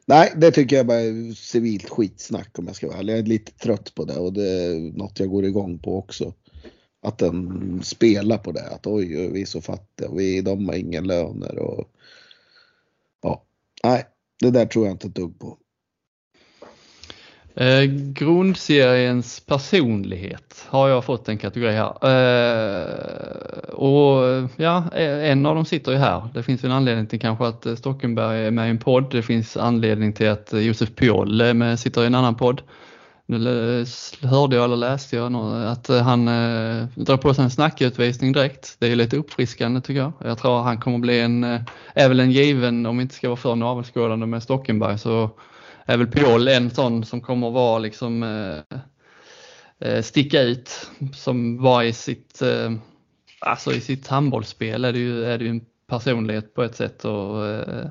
Nej, 0.05 0.34
det 0.38 0.51
tycker 0.51 0.76
jag 0.76 0.88
bara 0.88 0.99
är 0.99 1.34
civilt 1.34 1.89
skitsnack 1.89 2.59
om 2.59 2.67
jag 2.67 2.76
ska 2.76 2.88
vara 2.88 2.97
ärlig. 2.97 3.13
Jag 3.13 3.19
är 3.19 3.23
lite 3.23 3.51
trött 3.51 3.95
på 3.95 4.05
det 4.05 4.17
och 4.17 4.34
det 4.34 4.49
är 4.51 4.97
något 4.97 5.19
jag 5.19 5.30
går 5.30 5.45
igång 5.45 5.80
på 5.80 5.97
också. 5.97 6.34
Att 7.01 7.17
den 7.17 7.82
spelar 7.84 8.38
på 8.38 8.51
det. 8.51 8.67
Att 8.67 8.88
oj, 8.88 9.30
vi 9.32 9.41
är 9.41 9.45
så 9.45 9.61
fattiga 9.61 10.09
vi, 10.15 10.41
de 10.41 10.69
har 10.69 10.76
ingen 10.76 11.07
löner 11.07 11.59
och 11.59 11.89
ja. 13.21 13.43
Nej, 13.84 14.05
det 14.39 14.51
där 14.51 14.65
tror 14.65 14.86
jag 14.86 14.93
inte 14.93 15.07
ett 15.07 15.15
dugg 15.15 15.39
på. 15.39 15.57
Eh, 17.57 17.83
grundseriens 18.13 19.39
personlighet 19.39 20.65
har 20.69 20.89
jag 20.89 21.05
fått 21.05 21.29
en 21.29 21.38
kategori 21.38 21.71
här. 21.71 21.93
Eh, 22.09 23.69
och 23.69 24.49
ja, 24.55 24.83
eh, 24.93 25.31
en 25.31 25.45
av 25.45 25.55
dem 25.55 25.65
sitter 25.65 25.91
ju 25.91 25.97
här. 25.97 26.27
Det 26.33 26.43
finns 26.43 26.63
en 26.63 26.71
anledning 26.71 27.07
till 27.07 27.19
kanske 27.19 27.47
att 27.47 27.65
eh, 27.65 27.75
Stockenberg 27.75 28.45
är 28.45 28.51
med 28.51 28.67
i 28.67 28.69
en 28.69 28.77
podd. 28.77 29.11
Det 29.11 29.21
finns 29.21 29.57
anledning 29.57 30.13
till 30.13 30.29
att 30.29 30.53
eh, 30.53 30.59
Josef 30.59 30.95
Piolle 30.95 31.77
sitter 31.77 32.03
i 32.03 32.05
en 32.05 32.15
annan 32.15 32.36
podd. 32.36 32.61
Nu 33.28 33.86
hörde 34.21 34.55
jag 34.55 34.65
eller 34.65 34.76
läste 34.76 35.15
jag 35.15 35.36
att 35.65 35.89
eh, 35.89 36.01
han 36.01 36.28
eh, 36.28 36.88
drar 36.95 37.17
på 37.17 37.34
sig 37.34 37.43
en 37.43 37.49
snackutvisning 37.49 38.32
direkt. 38.32 38.76
Det 38.80 38.86
är 38.86 38.89
ju 38.89 38.95
lite 38.95 39.17
uppfriskande 39.17 39.82
tycker 39.82 39.99
jag. 40.01 40.13
Jag 40.23 40.38
tror 40.38 40.61
han 40.61 40.80
kommer 40.80 40.99
bli 40.99 41.19
en, 41.19 41.43
eh, 41.43 41.61
är 41.93 42.09
väl 42.09 42.19
en 42.19 42.32
given, 42.32 42.86
om 42.86 42.97
vi 42.97 43.01
inte 43.01 43.15
ska 43.15 43.28
vara 43.28 43.38
för 43.38 43.55
navelskådande 43.55 44.26
med 44.26 44.43
Stockenberg 44.43 44.97
så 44.97 45.30
är 45.86 45.97
väl 45.97 46.07
Piol 46.07 46.47
en 46.47 46.69
sån 46.69 47.05
som 47.05 47.21
kommer 47.21 47.51
vara 47.51 47.80
liksom 47.80 48.23
eh, 48.23 48.80
eh, 49.89 50.01
sticka 50.01 50.41
ut 50.41 50.89
som 51.13 51.61
var 51.63 51.84
i 51.84 51.93
sitt, 51.93 52.41
eh, 52.41 52.71
alltså 53.39 53.73
i 53.73 53.82
sitt 53.82 54.07
handbollsspel 54.07 54.86
är 54.86 54.93
det 54.93 54.99
ju, 54.99 55.26
är 55.26 55.38
det 55.38 55.43
ju 55.43 55.49
en 55.49 55.65
personlighet 55.89 56.53
på 56.53 56.63
ett 56.63 56.76
sätt 56.76 57.05
och 57.05 57.47
eh, 57.47 57.88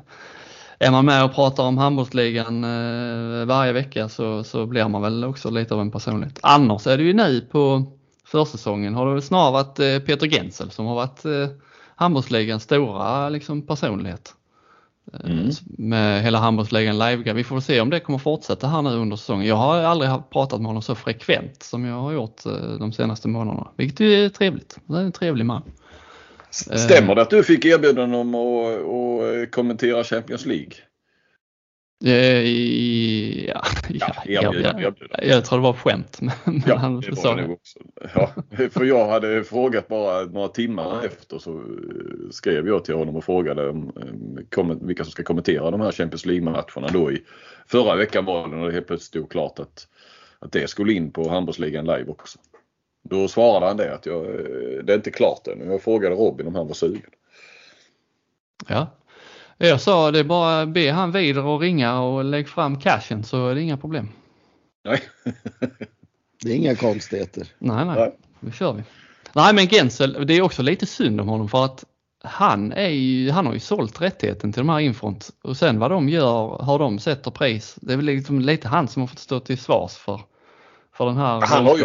är 0.78 0.90
man 0.90 1.04
med 1.04 1.24
och 1.24 1.34
pratar 1.34 1.62
om 1.62 1.78
handbollsligan 1.78 2.64
eh, 2.64 3.46
varje 3.46 3.72
vecka 3.72 4.08
så, 4.08 4.44
så 4.44 4.66
blir 4.66 4.88
man 4.88 5.02
väl 5.02 5.24
också 5.24 5.50
lite 5.50 5.74
av 5.74 5.80
en 5.80 5.90
personlighet. 5.90 6.38
Annars 6.42 6.86
är 6.86 6.96
det 6.96 7.04
ju 7.04 7.12
nu 7.12 7.40
på 7.40 7.92
försäsongen 8.24 8.94
har 8.94 9.14
det 9.14 9.22
snarare 9.22 9.52
varit 9.52 9.78
eh, 9.78 9.98
Peter 9.98 10.26
Gensel 10.26 10.70
som 10.70 10.86
har 10.86 10.94
varit 10.94 11.24
eh, 11.24 11.56
handbollsligans 11.96 12.62
stora 12.62 13.28
liksom, 13.28 13.66
personlighet. 13.66 14.34
Mm. 15.24 15.50
Med 15.64 16.22
hela 16.22 16.38
handbollsligan 16.38 16.98
live 16.98 17.32
Vi 17.32 17.44
får 17.44 17.60
se 17.60 17.80
om 17.80 17.90
det 17.90 18.00
kommer 18.00 18.18
fortsätta 18.18 18.68
här 18.68 18.82
nu 18.82 18.90
under 18.90 19.16
säsongen. 19.16 19.46
Jag 19.46 19.56
har 19.56 19.76
aldrig 19.76 20.10
pratat 20.30 20.60
med 20.60 20.66
honom 20.66 20.82
så 20.82 20.94
frekvent 20.94 21.62
som 21.62 21.84
jag 21.84 22.00
har 22.00 22.12
gjort 22.12 22.42
de 22.78 22.92
senaste 22.92 23.28
månaderna. 23.28 23.68
Vilket 23.76 24.00
är 24.00 24.28
trevligt. 24.28 24.78
Det 24.86 24.96
är 24.96 25.02
en 25.02 25.12
trevlig 25.12 25.46
man. 25.46 25.62
Eh. 26.70 26.76
Stämmer 26.76 27.14
det 27.14 27.22
att 27.22 27.30
du 27.30 27.42
fick 27.42 27.64
erbjudande 27.64 28.16
om 28.16 28.34
att, 28.34 29.44
att 29.44 29.50
kommentera 29.50 30.04
Champions 30.04 30.46
League? 30.46 30.72
Eh, 32.04 32.40
i- 32.44 33.46
Ja, 33.54 33.62
ja, 33.88 34.12
erbjudande, 34.24 34.82
jag, 34.82 34.92
erbjudande. 34.92 35.26
jag 35.28 35.44
tror 35.44 35.58
det 35.58 35.62
var 35.62 35.72
skämt. 35.72 36.18
Men 36.20 36.62
Ja, 36.66 36.76
han 36.76 37.00
det 37.00 37.10
var 37.24 37.36
det 37.36 37.48
också. 37.48 37.78
Ja, 38.14 38.30
för 38.70 38.84
jag 38.84 39.08
hade 39.08 39.44
frågat 39.44 39.88
bara 39.88 40.22
några 40.24 40.48
timmar 40.48 41.04
efter 41.04 41.38
så 41.38 41.50
eh, 41.58 42.30
skrev 42.30 42.66
jag 42.68 42.84
till 42.84 42.94
honom 42.94 43.16
och 43.16 43.24
frågade 43.24 43.68
om, 43.68 43.92
eh, 44.56 44.76
vilka 44.86 45.04
som 45.04 45.10
ska 45.10 45.22
kommentera 45.22 45.70
de 45.70 45.80
här 45.80 45.92
Champions 45.92 46.26
League-matcherna 46.26 46.88
då 46.92 47.12
i 47.12 47.22
förra 47.66 47.96
veckan 47.96 48.24
var 48.24 48.48
det 48.48 48.56
när 48.56 48.66
det 48.66 48.72
helt 48.72 48.86
plötsligt 48.86 49.08
stod 49.08 49.30
klart 49.30 49.58
att, 49.58 49.86
att 50.38 50.52
det 50.52 50.70
skulle 50.70 50.92
in 50.92 51.10
på 51.12 51.28
handbollsligan 51.28 51.84
live 51.84 52.04
också. 52.08 52.38
Då 53.10 53.28
svarade 53.28 53.66
han 53.66 53.76
det 53.76 53.94
att 53.94 54.06
jag, 54.06 54.24
eh, 54.24 54.84
det 54.84 54.92
är 54.92 54.96
inte 54.96 55.10
klart 55.10 55.46
ännu. 55.46 55.64
Jag 55.64 55.82
frågade 55.82 56.14
Robin 56.14 56.46
om 56.46 56.54
han 56.54 56.66
var 56.66 56.74
sugen. 56.74 57.10
Ja. 58.68 58.86
Jag 59.58 59.80
sa 59.80 60.10
det 60.10 60.18
är 60.18 60.24
bara 60.24 60.66
be 60.66 60.90
han 60.90 61.12
vidare 61.12 61.44
och 61.44 61.60
ringa 61.60 62.00
och 62.00 62.24
lägg 62.24 62.48
fram 62.48 62.80
cashen 62.80 63.24
så 63.24 63.48
är 63.48 63.54
det 63.54 63.62
inga 63.62 63.76
problem. 63.76 64.08
Nej. 64.84 65.02
Det 66.42 66.52
är 66.52 66.56
inga 66.56 66.76
konstigheter. 66.76 67.48
Nej, 67.58 67.84
nej, 67.84 67.96
Nej. 67.96 68.16
nu 68.40 68.52
kör 68.52 68.72
vi. 68.72 68.82
Nej, 69.32 69.54
men 69.54 69.68
Gensel, 69.68 70.26
det 70.26 70.34
är 70.34 70.42
också 70.42 70.62
lite 70.62 70.86
synd 70.86 71.20
om 71.20 71.28
honom 71.28 71.48
för 71.48 71.64
att 71.64 71.84
han, 72.24 72.72
är 72.72 72.88
ju, 72.88 73.30
han 73.30 73.46
har 73.46 73.54
ju 73.54 73.60
sålt 73.60 74.00
rättigheten 74.00 74.52
till 74.52 74.60
de 74.60 74.68
här 74.68 74.80
infront 74.80 75.30
och 75.42 75.56
sen 75.56 75.78
vad 75.78 75.90
de 75.90 76.08
gör, 76.08 76.48
har 76.48 76.78
de 76.78 76.98
sätter 76.98 77.30
pris. 77.30 77.76
Det 77.80 77.92
är 77.92 77.96
väl 77.96 78.06
liksom 78.06 78.40
lite 78.40 78.68
han 78.68 78.88
som 78.88 79.02
har 79.02 79.06
fått 79.06 79.18
stå 79.18 79.40
till 79.40 79.58
svars 79.58 79.92
för, 79.96 80.20
för 80.96 81.06
den 81.06 81.16
här 81.16 81.40
Han 81.40 81.66
har 81.66 81.78
ju 81.78 81.84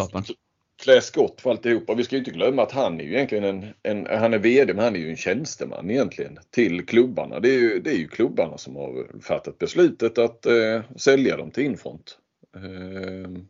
klä 0.79 1.01
skott 1.01 1.41
för 1.41 1.49
alltihopa. 1.49 1.93
Vi 1.93 2.03
ska 2.03 2.15
ju 2.15 2.19
inte 2.19 2.31
glömma 2.31 2.63
att 2.63 2.71
han 2.71 2.99
är 2.99 3.03
ju 3.03 3.13
egentligen 3.13 3.43
en, 3.43 3.73
en 3.83 4.19
han 4.19 4.33
är 4.33 4.39
VD 4.39 4.73
men 4.73 4.83
han 4.83 4.95
är 4.95 4.99
ju 4.99 5.09
en 5.09 5.17
tjänsteman 5.17 5.89
egentligen 5.89 6.39
till 6.49 6.85
klubbarna. 6.85 7.39
Det 7.39 7.49
är 7.49 7.59
ju, 7.59 7.79
det 7.79 7.89
är 7.89 7.97
ju 7.97 8.07
klubbarna 8.07 8.57
som 8.57 8.75
har 8.75 9.21
fattat 9.21 9.57
beslutet 9.57 10.17
att 10.17 10.45
eh, 10.45 10.81
sälja 10.95 11.37
dem 11.37 11.51
till 11.51 11.63
Infront. 11.63 12.17
Eh, 12.55 13.41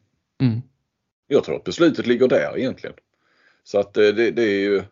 Mm. 0.41 0.61
jag 1.27 1.43
tror 1.43 1.55
att 1.55 1.63
beslutet 1.63 2.07
ligger 2.07 2.27
där 2.27 2.57
egentligen. 2.57 2.95
Så 3.63 3.79
att 3.79 3.97
eh, 3.97 4.07
det, 4.07 4.31
det 4.31 4.43
är 4.43 4.59
ju 4.59 4.83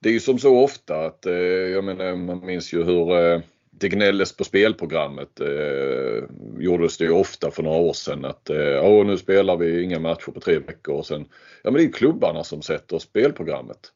det 0.00 0.08
är 0.08 0.12
ju 0.12 0.20
som 0.20 0.38
så 0.38 0.58
ofta 0.58 1.06
att 1.06 1.26
eh, 1.26 1.32
jag 1.32 1.84
menar 1.84 2.16
man 2.16 2.46
minns 2.46 2.72
ju 2.72 2.84
hur 2.84 3.18
eh, 3.18 3.40
det 3.70 3.88
gnälldes 3.88 4.36
på 4.36 4.44
spelprogrammet. 4.44 5.40
Eh, 5.40 6.24
gjordes 6.58 6.98
det 6.98 7.04
ju 7.04 7.10
ofta 7.10 7.50
för 7.50 7.62
några 7.62 7.78
år 7.78 7.92
sedan 7.92 8.24
att 8.24 8.50
eh, 8.50 9.04
nu 9.04 9.18
spelar 9.18 9.56
vi 9.56 9.82
inga 9.82 9.98
matcher 9.98 10.30
på 10.30 10.40
tre 10.40 10.58
veckor 10.58 10.94
och 10.94 11.06
sen 11.06 11.24
Ja 11.62 11.70
men 11.70 11.74
det 11.74 11.80
är 11.80 11.86
ju 11.86 11.92
klubbarna 11.92 12.44
som 12.44 12.62
sätter 12.62 12.98
spelprogrammet. 12.98 13.92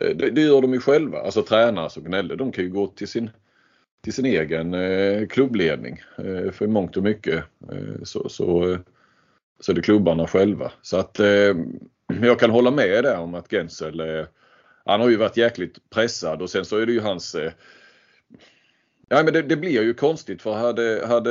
Eh, 0.00 0.16
det, 0.16 0.30
det 0.30 0.40
gör 0.40 0.62
de 0.62 0.72
ju 0.72 0.80
själva. 0.80 1.20
Alltså 1.20 1.42
tränare 1.42 1.90
som 1.90 2.04
gnäller 2.04 2.36
de 2.36 2.52
kan 2.52 2.64
ju 2.64 2.70
gå 2.70 2.86
till 2.86 3.08
sin 3.08 3.30
till 4.02 4.12
sin 4.12 4.26
egen 4.26 4.74
eh, 4.74 5.26
klubbledning. 5.26 6.02
Eh, 6.18 6.52
för 6.52 6.64
i 6.64 6.68
mångt 6.68 6.96
och 6.96 7.02
mycket 7.02 7.44
eh, 7.72 8.02
så, 8.02 8.28
så, 8.28 8.72
eh, 8.72 8.78
så 9.60 9.72
är 9.72 9.76
det 9.76 9.82
klubbarna 9.82 10.26
själva. 10.26 10.72
Så 10.82 10.96
att 10.96 11.20
eh, 11.20 11.54
jag 12.22 12.40
kan 12.40 12.50
hålla 12.50 12.70
med 12.70 13.04
där 13.04 13.18
om 13.18 13.34
att 13.34 13.50
Gensel 13.50 14.00
eh, 14.00 14.26
han 14.84 15.00
har 15.00 15.08
ju 15.08 15.16
varit 15.16 15.36
jäkligt 15.36 15.90
pressad 15.90 16.42
och 16.42 16.50
sen 16.50 16.64
så 16.64 16.76
är 16.76 16.86
det 16.86 16.92
ju 16.92 17.00
hans 17.00 17.34
eh, 17.34 17.52
Ja 19.08 19.22
men 19.22 19.32
det, 19.32 19.42
det 19.42 19.56
blir 19.56 19.82
ju 19.82 19.94
konstigt 19.94 20.42
för 20.42 20.52
hade, 20.54 21.06
hade 21.06 21.30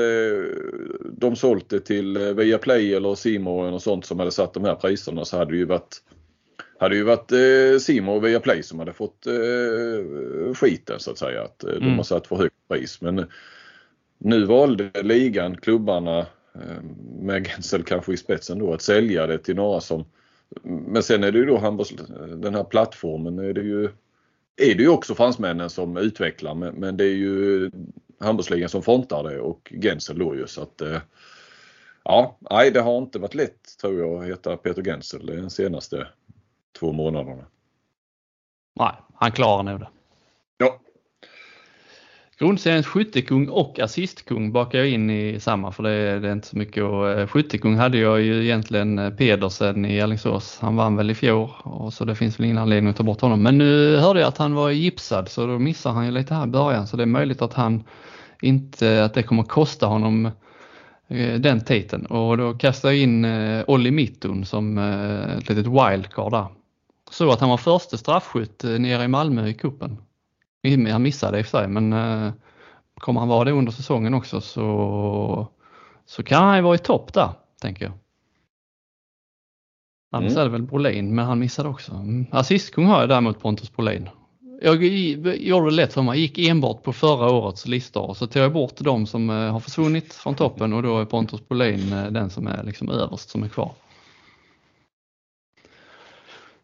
de 1.11 1.35
sålt 1.35 1.69
det 1.69 1.79
till 1.79 2.17
eh, 2.17 2.33
Viaplay 2.33 2.93
eller 2.93 3.15
Simor 3.15 3.71
och 3.71 3.81
sånt 3.81 4.05
som 4.05 4.19
hade 4.19 4.31
satt 4.31 4.53
de 4.53 4.63
här 4.63 4.75
priserna 4.75 5.25
så 5.25 5.37
hade 5.37 5.51
det 5.51 5.57
ju 5.57 5.65
varit 5.65 6.01
hade 6.79 6.95
ju 6.95 7.03
varit 7.03 7.31
eh, 7.31 7.79
Simor 7.79 8.15
och 8.15 8.25
Viaplay 8.25 8.63
som 8.63 8.79
hade 8.79 8.93
fått 8.93 9.27
eh, 9.27 10.53
skiten 10.53 10.99
så 10.99 11.11
att 11.11 11.17
säga. 11.17 11.43
Att 11.43 11.63
eh, 11.63 11.69
de 11.69 11.77
Mm. 11.77 11.97
har 11.97 12.03
satt 12.03 12.27
för 12.27 12.35
högt 12.35 12.55
pris. 12.69 13.01
Men 13.01 13.19
eh, 13.19 13.25
nu 14.17 14.45
valde 14.45 14.91
ligan, 15.03 15.57
klubbarna 15.57 16.19
eh, 16.55 16.83
med 17.19 17.47
Gensel 17.47 17.83
kanske 17.83 18.13
i 18.13 18.17
spetsen 18.17 18.59
då 18.59 18.73
att 18.73 18.81
sälja 18.81 19.27
det 19.27 19.37
till 19.37 19.55
några 19.55 19.81
som 19.81 20.05
men 20.63 21.03
sen 21.03 21.23
är 21.23 21.31
det 21.31 21.37
ju 21.37 21.45
då 21.45 21.85
den 22.35 22.55
här 22.55 22.63
plattformen 22.63 23.39
är 23.39 23.53
det 23.53 23.61
ju 23.61 23.89
är 24.57 24.75
det 24.75 24.83
ju 24.83 24.89
också 24.89 25.15
fransmännen 25.15 25.69
som 25.69 25.97
utvecklar 25.97 26.55
men, 26.55 26.75
men 26.75 26.97
det 26.97 27.03
är 27.03 27.15
ju 27.15 27.71
handbollsligan 28.19 28.69
som 28.69 28.83
frontar 28.83 29.23
det 29.23 29.39
och 29.39 29.73
Gensel 29.81 30.19
då 30.19 30.35
ju 30.35 30.47
så 30.47 30.61
att 30.61 30.81
eh, 30.81 30.99
Ja, 32.07 32.37
nej 32.39 32.71
det 32.71 32.81
har 32.81 32.97
inte 32.97 33.19
varit 33.19 33.35
lätt 33.35 33.77
tror 33.81 33.99
jag 33.99 34.21
att 34.21 34.29
heta 34.29 34.57
Peter 34.57 34.83
Gensel 34.83 35.25
de 35.25 35.49
senaste 35.49 36.07
två 36.79 36.91
månaderna. 36.91 37.45
Nej, 38.79 38.93
han 39.13 39.31
klarar 39.31 39.63
nog 39.63 39.79
det. 39.79 39.89
Ja, 40.57 40.79
Grundseriens 42.39 42.85
skyttekung 42.87 43.47
och 43.49 43.79
assistkung 43.79 44.51
bakar 44.51 44.79
jag 44.79 44.89
in 44.89 45.09
i 45.09 45.39
samma 45.39 45.71
för 45.71 45.83
det, 45.83 45.89
är- 45.89 46.19
det 46.19 46.27
är 46.27 46.33
inte 46.33 46.47
så 46.47 46.57
mycket. 46.57 46.83
Och, 46.83 47.09
eh, 47.09 47.27
skyttekung 47.27 47.75
hade 47.75 47.97
jag 47.97 48.21
ju 48.21 48.43
egentligen 48.43 48.99
eh, 48.99 49.09
Pedersen 49.09 49.85
i 49.85 50.01
Alingsås. 50.01 50.57
Han 50.61 50.75
vann 50.75 50.95
väl 50.95 51.09
i 51.11 51.15
fjol 51.15 51.49
och 51.63 51.93
så 51.93 52.05
det 52.05 52.15
finns 52.15 52.39
väl 52.39 52.45
ingen 52.45 52.57
anledning 52.57 52.89
att 52.89 52.95
ta 52.97 53.03
bort 53.03 53.21
honom. 53.21 53.43
Men 53.43 53.57
nu 53.57 53.97
hörde 53.97 54.19
jag 54.19 54.27
att 54.27 54.37
han 54.37 54.53
var 54.53 54.69
gipsad 54.69 55.29
så 55.29 55.47
då 55.47 55.59
missar 55.59 55.91
han 55.91 56.05
ju 56.05 56.11
lite 56.11 56.33
här 56.33 56.43
i 56.43 56.47
början 56.49 56.87
så 56.87 56.97
det 56.97 57.03
är 57.03 57.07
möjligt 57.07 57.41
att 57.41 57.53
han 57.53 57.83
inte, 58.41 59.03
att 59.05 59.13
det 59.13 59.23
kommer 59.23 59.43
kosta 59.43 59.85
honom 59.85 60.25
eh, 61.07 61.39
den 61.39 61.61
titeln 61.61 62.05
och 62.05 62.37
då 62.37 62.53
kastar 62.53 62.89
jag 62.89 62.97
in 62.97 63.25
Olli 63.67 63.91
Mittun 63.91 64.45
som 64.45 64.77
ett 64.77 65.49
litet 65.49 65.67
wildcard 65.67 66.31
där. 66.31 66.47
Så 67.11 67.31
att 67.31 67.39
han 67.39 67.49
var 67.49 67.57
första 67.57 67.97
straffskytt 67.97 68.63
nere 68.63 69.03
i 69.03 69.07
Malmö 69.07 69.47
i 69.47 69.53
kuppen. 69.53 69.97
Han 70.91 71.01
missade 71.01 71.39
i 71.39 71.41
och 71.41 71.45
för 71.45 71.57
sig 71.57 71.67
men 71.67 71.93
eh, 71.93 72.33
kommer 72.99 73.19
han 73.19 73.29
vara 73.29 73.43
det 73.43 73.51
under 73.51 73.71
säsongen 73.71 74.13
också 74.13 74.41
så, 74.41 75.47
så 76.05 76.23
kan 76.23 76.43
han 76.43 76.55
ju 76.55 76.61
vara 76.61 76.75
i 76.75 76.77
topp 76.77 77.13
där, 77.13 77.29
tänker 77.61 77.85
jag. 77.85 77.93
Annars 80.11 80.31
mm. 80.31 80.41
är 80.41 80.45
det 80.45 80.51
väl 80.51 80.61
Brolin, 80.61 81.15
men 81.15 81.25
han 81.25 81.39
missade 81.39 81.69
också. 81.69 81.91
Mm. 81.91 82.25
Assistkung 82.31 82.85
har 82.85 82.99
jag 82.99 83.09
däremot 83.09 83.41
Pontus 83.41 83.75
Brolin. 83.75 84.09
Jag 84.61 84.83
gjorde 84.83 85.69
det 85.69 85.75
lätt 85.75 85.93
för 85.93 86.01
mig, 86.01 86.19
gick 86.19 86.37
enbart 86.37 86.83
på 86.83 86.93
förra 86.93 87.31
årets 87.31 87.67
listor 87.67 88.09
och 88.09 88.17
så 88.17 88.27
tog 88.27 88.43
jag 88.43 88.53
bort 88.53 88.73
de 88.77 89.07
som 89.07 89.29
eh, 89.29 89.35
har 89.35 89.59
försvunnit 89.59 90.13
från 90.13 90.35
toppen 90.35 90.73
och 90.73 90.83
då 90.83 90.99
är 90.99 91.05
Pontus 91.05 91.47
Brolin 91.47 91.93
eh, 91.93 92.11
den 92.11 92.29
som 92.29 92.47
är 92.47 92.63
liksom 92.63 92.89
överst 92.89 93.29
som 93.29 93.43
är 93.43 93.47
kvar. 93.47 93.71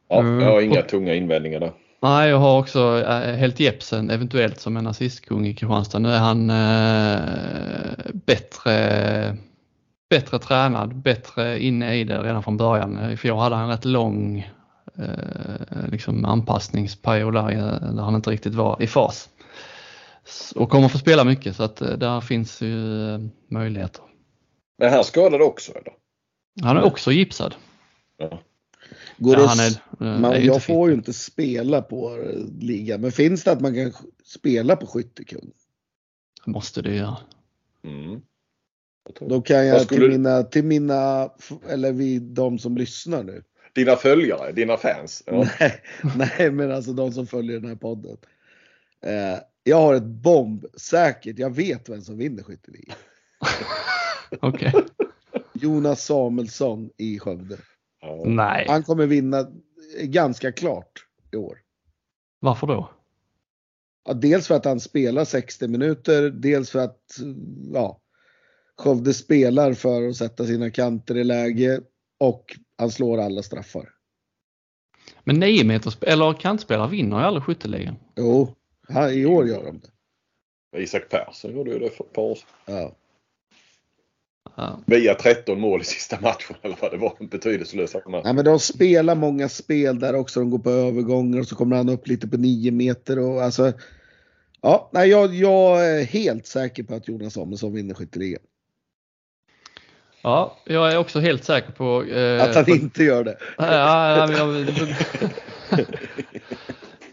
Ja, 0.08 0.24
jag 0.24 0.52
har 0.52 0.62
inga 0.62 0.82
tunga 0.82 1.16
invändningar 1.16 1.60
där. 1.60 1.72
Nej, 2.04 2.30
jag 2.30 2.38
har 2.38 2.60
också 2.60 3.00
eh, 3.00 3.36
Helt 3.36 3.60
Jepsen 3.60 4.10
eventuellt 4.10 4.60
som 4.60 4.78
en 4.78 4.88
assistkung 4.88 5.48
i 5.48 5.54
Kristianstad. 5.54 6.00
Nu 6.00 6.10
är 6.10 6.20
han 6.20 6.50
eh, 6.50 8.12
bättre, 8.14 9.38
bättre 10.10 10.40
tränad, 10.40 10.96
bättre 10.96 11.60
inne 11.60 11.96
i 11.96 12.04
det 12.04 12.24
redan 12.24 12.44
från 12.44 12.58
början. 12.58 13.12
I 13.12 13.18
fjol 13.18 13.40
hade 13.40 13.56
han 13.56 13.64
en 13.64 13.72
rätt 13.72 13.86
lång 13.86 14.40
eh, 14.98 15.90
liksom 15.92 16.26
anpassningsperiod 16.26 17.34
där, 17.34 17.52
där 17.96 18.04
han 18.04 18.16
inte 18.16 18.30
riktigt 18.30 18.54
var 18.54 18.82
i 18.82 18.88
fas. 18.88 19.30
Och 20.56 20.70
kommer 20.70 20.88
få 20.88 20.98
spela 20.98 21.24
mycket 21.24 21.56
så 21.56 21.64
att 21.64 21.78
där 21.78 22.22
finns 22.22 22.62
ju 22.62 22.76
möjligheter. 23.48 24.04
Men 24.78 24.94
han 24.94 25.04
skadad 25.04 25.42
också 25.42 25.72
eller? 25.72 25.94
Han 26.62 26.78
är 26.78 26.84
också 26.84 27.12
gipsad. 27.12 27.56
Ja. 28.18 28.40
Går 29.22 29.38
ja, 29.38 29.56
är, 29.62 29.68
eh, 30.06 30.20
man, 30.20 30.34
är 30.34 30.40
jag 30.40 30.64
får 30.64 30.90
ju 30.90 30.96
inte 30.96 31.14
spela 31.14 31.82
på 31.82 32.18
eh, 32.18 32.46
ligan, 32.60 33.02
men 33.02 33.12
finns 33.12 33.44
det 33.44 33.52
att 33.52 33.62
man 33.62 33.76
kan 33.76 33.94
spela 34.24 34.76
på 34.76 34.88
skyttekung? 34.88 35.52
Måste 36.46 36.82
det 36.82 36.96
göra. 36.96 37.18
Mm. 37.84 38.22
Då 39.20 39.42
kan 39.42 39.68
jag 39.68 39.82
skulle... 39.82 40.00
till 40.00 40.10
mina, 40.10 40.44
till 40.44 40.64
mina, 40.64 41.30
eller 41.70 41.92
vi, 41.92 42.20
de 42.20 42.60
som 42.60 42.78
lyssnar 42.78 43.24
nu. 43.24 43.44
Dina 43.74 43.96
följare, 43.96 44.52
dina 44.52 44.78
fans? 44.78 45.24
Ja. 45.26 45.48
Nej, 45.60 45.84
nej, 46.16 46.52
men 46.52 46.72
alltså 46.72 46.94
de 46.94 47.12
som 47.12 47.28
följer 47.28 47.60
den 47.60 47.70
här 47.70 47.76
podden. 47.76 48.18
Eh, 49.06 49.40
jag 49.64 49.78
har 49.78 49.96
ett 49.96 50.04
bombsäkert, 50.04 51.40
jag 51.40 51.56
vet 51.56 51.90
vem 51.90 52.02
som 52.02 52.18
vinner 52.18 52.44
skytteligan. 52.44 52.96
Okej. 54.40 54.74
Okay. 54.76 54.82
Jonas 55.54 56.06
Samuelsson 56.06 56.90
i 56.98 57.20
Skövde. 57.20 57.58
Nej. 58.26 58.66
Han 58.70 58.84
kommer 58.84 59.08
vinna 59.08 59.48
ganska 60.04 60.52
klart 60.52 61.06
i 61.32 61.38
år. 61.38 61.58
Varför 62.40 62.68
då? 62.68 62.90
Ja, 64.06 64.14
dels 64.14 64.48
för 64.48 64.56
att 64.56 64.66
han 64.66 64.80
spelar 64.80 65.26
60 65.26 65.68
minuter, 65.68 66.30
dels 66.30 66.70
för 66.70 66.80
att 66.80 67.18
ja, 67.74 68.02
Skövde 68.78 69.14
spelar 69.14 69.74
för 69.74 70.08
att 70.08 70.16
sätta 70.16 70.46
sina 70.46 70.72
kanter 70.72 71.18
i 71.18 71.24
läge 71.24 71.82
och 72.20 72.58
han 72.78 72.92
slår 72.92 73.18
alla 73.18 73.44
straffar. 73.44 73.90
Men 75.24 75.40
9 75.40 75.64
meters 75.64 75.98
eller 76.02 76.34
kantspelare 76.34 76.90
vinner 76.90 77.20
ju 77.20 77.26
aldrig 77.26 77.44
skytteligan. 77.44 77.96
Jo, 78.16 78.56
i 79.12 79.26
år 79.26 79.48
gör 79.48 79.66
de 79.66 79.80
det. 79.80 79.88
Isak 80.84 81.10
Persson 81.10 81.56
gjorde 81.56 81.72
ju 81.72 81.80
det 81.80 81.90
för 81.90 82.04
ett 82.04 82.14
par 82.14 82.22
år 82.22 82.36
sedan. 82.36 82.76
Ja. 82.76 82.96
Ja. 84.58 84.80
Via 84.86 85.16
13 85.16 85.60
mål 85.60 85.82
i 85.82 85.84
sista 85.84 86.22
matchen 86.22 86.56
eller 86.62 86.78
vad 86.82 86.92
det 86.92 86.98
var. 86.98 87.14
Betydelselösa 87.20 88.02
match. 88.10 88.22
Ja, 88.26 88.34
men 88.34 88.46
de 88.46 88.60
spelar 88.60 89.16
många 89.16 89.50
spel 89.50 90.00
där 90.00 90.16
också. 90.16 90.40
De 90.40 90.50
går 90.50 90.60
på 90.60 90.70
övergångar 90.70 91.40
och 91.40 91.48
så 91.48 91.56
kommer 91.56 91.76
han 91.76 91.90
upp 91.90 92.08
lite 92.08 92.28
på 92.28 92.38
9 92.38 92.72
meter. 92.72 93.20
Och, 93.20 93.44
alltså, 93.44 93.74
ja, 94.62 94.90
nej, 94.94 95.10
jag, 95.10 95.36
jag 95.36 95.90
är 95.90 96.04
helt 96.04 96.48
säker 96.48 96.84
på 96.84 96.96
att 96.96 97.08
Jonas 97.08 97.34
Samuelsson 97.34 97.74
vinner 97.74 97.94
skytteligan. 97.94 98.42
Ja, 100.24 100.58
jag 100.66 100.92
är 100.92 100.98
också 100.98 101.20
helt 101.20 101.44
säker 101.44 101.72
på... 101.72 102.04
Eh, 102.04 102.44
att 102.44 102.56
han 102.56 102.66
på, 102.66 102.72
inte 102.72 103.04
gör 103.04 103.24
det. 103.24 103.38
Ja, 103.58 103.76
ja, 104.18 104.32
jag, 104.32 104.56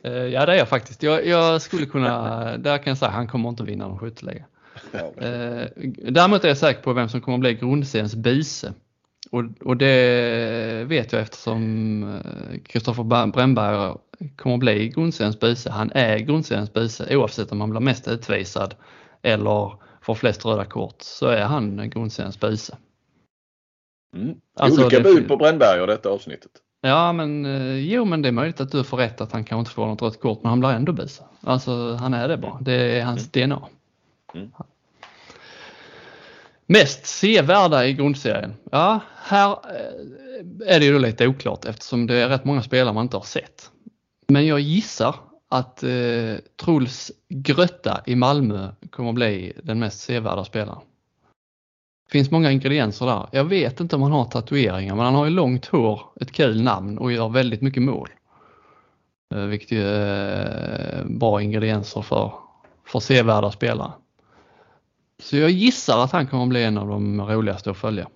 eh, 0.03 0.13
ja, 0.13 0.47
det 0.47 0.53
är 0.53 0.57
jag 0.57 0.69
faktiskt. 0.69 1.03
Jag, 1.03 1.27
jag, 1.27 1.63
skulle 1.63 1.87
kunna... 1.87 2.57
Där 2.57 2.79
kan 2.79 2.91
jag 2.91 2.99
säga 2.99 3.09
att 3.09 3.15
han 3.15 3.29
kommer 3.29 3.49
inte 3.49 3.63
vinna 3.63 3.89
någon 3.89 3.99
skytteliga. 3.99 4.45
Eh, 4.93 5.67
däremot 6.11 6.45
är 6.45 6.49
jag 6.49 6.57
säker 6.59 6.83
på 6.83 6.93
vem 6.93 7.09
som 7.09 7.21
kommer 7.21 7.37
att 7.37 7.41
bli 7.41 7.55
grundseriens 7.55 8.15
bise. 8.15 8.73
Och, 9.31 9.45
och 9.65 9.77
det 9.77 10.85
vet 10.89 11.13
jag 11.13 11.23
eftersom 11.23 12.21
Kristoffer 12.65 13.03
eh, 13.03 13.27
Brännberg 13.27 13.95
kommer 14.37 14.55
att 14.55 14.61
bli 14.61 14.89
grundseriens 14.89 15.41
bise. 15.41 15.71
Han 15.71 15.93
är 15.95 16.19
grundseriens 16.19 16.73
bise 16.73 17.17
oavsett 17.17 17.53
om 17.53 17.61
han 17.61 17.71
blir 17.71 17.81
mest 17.81 18.09
utvisad 18.09 18.75
eller 19.23 19.73
får 20.03 20.15
flest 20.15 20.47
röda 20.47 20.65
kort 20.65 20.97
så 20.99 21.27
är 21.27 21.45
han 21.45 21.91
grundseriens 21.91 22.41
bise. 22.41 22.77
Mm. 24.17 24.35
Alltså, 24.57 24.81
Olika 24.81 25.01
bud 25.01 25.29
på 25.29 25.37
Brännberg 25.37 25.81
och 25.81 25.87
detta 25.87 26.09
avsnittet. 26.09 26.51
Ja 26.81 27.13
men 27.13 27.47
eh, 27.47 27.77
jo 27.77 28.05
men 28.05 28.23
det 28.23 28.29
är 28.29 28.33
möjligt 28.33 28.61
att 28.61 28.73
du 28.73 28.85
får 28.85 28.97
rätt 28.97 29.21
att 29.21 29.33
han 29.33 29.45
kanske 29.45 29.61
inte 29.61 29.71
får 29.71 29.87
något 29.87 30.03
rött 30.03 30.21
kort 30.21 30.43
men 30.43 30.51
han 30.51 30.61
blir 30.61 30.71
ändå 30.71 30.93
bise. 30.93 31.23
Alltså 31.41 31.95
han 31.95 32.15
är 32.15 32.29
det 32.29 32.37
bara. 32.37 32.59
Det 32.61 32.73
är 32.73 33.05
hans 33.05 33.37
mm. 33.37 33.49
DNA. 33.49 33.69
Mm. 34.39 34.53
Mest 36.67 37.07
sevärda 37.07 37.87
i 37.87 37.93
grundserien? 37.93 38.55
Ja, 38.71 39.01
här 39.23 39.51
eh, 39.51 40.75
är 40.75 40.81
det 40.81 40.87
ju 40.87 40.99
lite 40.99 41.27
oklart 41.27 41.65
eftersom 41.65 42.07
det 42.07 42.15
är 42.15 42.29
rätt 42.29 42.45
många 42.45 42.63
spelare 42.63 42.95
man 42.95 43.03
inte 43.03 43.17
har 43.17 43.25
sett. 43.25 43.71
Men 44.27 44.47
jag 44.47 44.61
gissar 44.61 45.15
att 45.49 45.83
eh, 45.83 46.35
Truls 46.65 47.13
Grötta 47.29 48.03
i 48.07 48.17
Malmö 48.17 48.69
kommer 48.91 49.09
att 49.09 49.15
bli 49.15 49.53
den 49.63 49.79
mest 49.79 50.01
sevärda 50.01 50.45
spelaren. 50.45 50.81
Det 52.07 52.13
finns 52.13 52.31
många 52.31 52.53
ingredienser 52.53 53.07
där. 53.07 53.29
Jag 53.33 53.45
vet 53.45 53.81
inte 53.81 53.97
om 53.97 54.03
han 54.03 54.13
har 54.13 54.25
tatueringar 54.25 54.97
men 54.97 55.05
han 55.05 55.15
har 55.15 55.25
ju 55.25 55.31
långt 55.31 55.67
hår, 55.67 56.01
ett 56.21 56.33
kul 56.33 56.63
namn 56.63 56.99
och 56.99 57.13
gör 57.13 57.29
väldigt 57.29 57.63
mycket 57.63 57.83
mål. 57.83 58.09
Eh, 59.35 59.41
vilket 59.41 59.73
är 59.73 60.99
eh, 60.99 61.05
bra 61.05 61.43
ingredienser 61.43 62.03
för, 62.03 62.33
för 62.85 63.01
sevärda 63.01 63.51
spelare. 63.51 63.93
Så 65.23 65.37
jag 65.37 65.51
gissar 65.51 66.05
att 66.05 66.13
han 66.13 66.27
kommer 66.27 66.43
att 66.43 66.49
bli 66.49 66.65
en 66.65 66.79
av 66.79 66.89
de 66.89 67.21
roligaste 67.21 67.71
att 67.71 67.77
följa. 67.77 68.09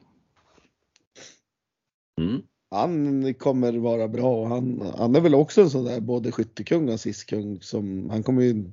Mm. 2.21 2.43
Han 2.71 3.35
kommer 3.35 3.73
vara 3.73 4.09
bra. 4.09 4.47
Han, 4.47 4.93
han 4.99 5.17
är 5.17 5.21
väl 5.21 5.35
också 5.35 5.63
en 5.63 5.71
sån 5.71 5.85
där 5.85 6.01
både 6.01 6.33
skyttekung 6.33 6.89
och 6.89 6.95
assistkung 6.95 7.59
som 7.61 8.11
han 8.11 8.23
kommer 8.23 8.43
ju. 8.43 8.73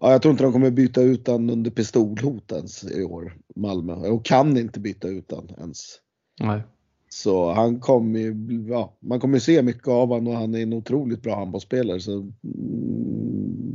Ja, 0.00 0.12
jag 0.12 0.22
tror 0.22 0.32
inte 0.32 0.44
de 0.44 0.52
kommer 0.52 0.70
byta 0.70 1.02
ut 1.02 1.28
han 1.28 1.50
under 1.50 1.70
pistolhot 1.70 2.52
ens 2.52 2.84
i 2.84 3.04
år, 3.04 3.36
Malmö. 3.56 3.94
Och 3.94 4.24
kan 4.24 4.56
inte 4.56 4.80
byta 4.80 5.08
ut 5.08 5.32
han 5.32 5.48
ens. 5.58 5.98
Nej. 6.40 6.62
Så 7.08 7.52
han 7.52 7.80
kommer 7.80 8.20
ju, 8.20 8.34
ja, 8.68 8.96
man 9.00 9.20
kommer 9.20 9.38
se 9.38 9.62
mycket 9.62 9.88
av 9.88 10.08
honom 10.08 10.28
och 10.28 10.38
han 10.40 10.54
är 10.54 10.62
en 10.62 10.72
otroligt 10.72 11.22
bra 11.22 11.36
handbollsspelare. 11.36 12.00
Så 12.00 12.12
mm, 12.12 12.30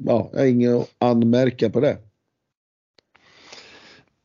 ja, 0.05 0.29
jag 0.33 0.39
har 0.39 0.45
inget 0.45 0.75
att 0.75 0.89
anmärka 0.97 1.69
på 1.69 1.79
det. 1.79 1.97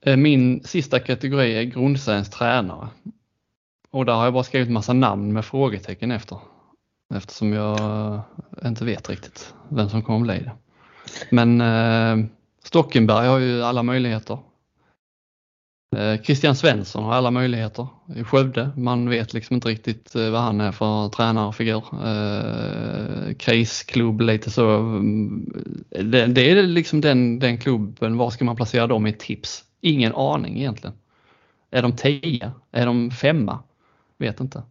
Eh, 0.06 0.16
min 0.16 0.64
sista 0.64 1.00
kategori 1.00 1.56
är 1.56 1.62
grundseriens 1.62 2.30
tränare. 2.30 2.88
Och 3.90 4.06
där 4.06 4.12
har 4.12 4.24
jag 4.24 4.32
bara 4.32 4.44
skrivit 4.44 4.70
massa 4.70 4.92
namn 4.92 5.32
med 5.32 5.44
frågetecken 5.44 6.10
efter. 6.10 6.38
Eftersom 7.14 7.52
jag 7.52 7.80
eh, 7.80 8.22
inte 8.64 8.84
vet 8.84 9.08
riktigt 9.08 9.54
vem 9.68 9.88
som 9.88 10.02
kommer 10.02 10.20
bli 10.20 10.38
det. 10.38 10.52
Men 11.30 11.60
eh, 11.60 12.26
Stockenberg 12.64 13.26
har 13.26 13.38
ju 13.38 13.62
alla 13.62 13.82
möjligheter. 13.82 14.38
Eh, 15.96 16.22
Christian 16.22 16.56
Svensson 16.56 17.04
har 17.04 17.12
alla 17.12 17.30
möjligheter 17.30 17.86
i 18.16 18.24
Skövde. 18.24 18.70
Man 18.76 19.08
vet 19.08 19.34
liksom 19.34 19.54
inte 19.54 19.68
riktigt 19.68 20.14
eh, 20.14 20.30
vad 20.30 20.40
han 20.40 20.60
är 20.60 20.72
för 20.72 21.08
tränarfigur. 21.08 21.84
Eh, 22.06 23.34
krisklubb 23.34 24.20
lite 24.20 24.50
så. 24.50 24.70
Mm, 24.78 25.52
det, 25.90 26.26
det, 26.26 26.50
är 26.50 26.62
liksom 26.62 27.00
den, 27.00 27.38
den 27.38 27.58
klubben, 27.58 28.16
var 28.16 28.30
ska 28.30 28.44
man 28.44 28.56
placera 28.56 28.86
dem 28.86 29.06
i 29.06 29.12
tips? 29.12 29.64
Ingen 29.80 30.14
aning 30.14 30.58
egentligen. 30.58 30.96
Är 31.70 31.82
de 31.82 31.96
10? 31.96 32.52
Är 32.72 32.86
de 32.86 33.10
femma? 33.10 33.58
Vet 34.18 34.40
inte. 34.40 34.62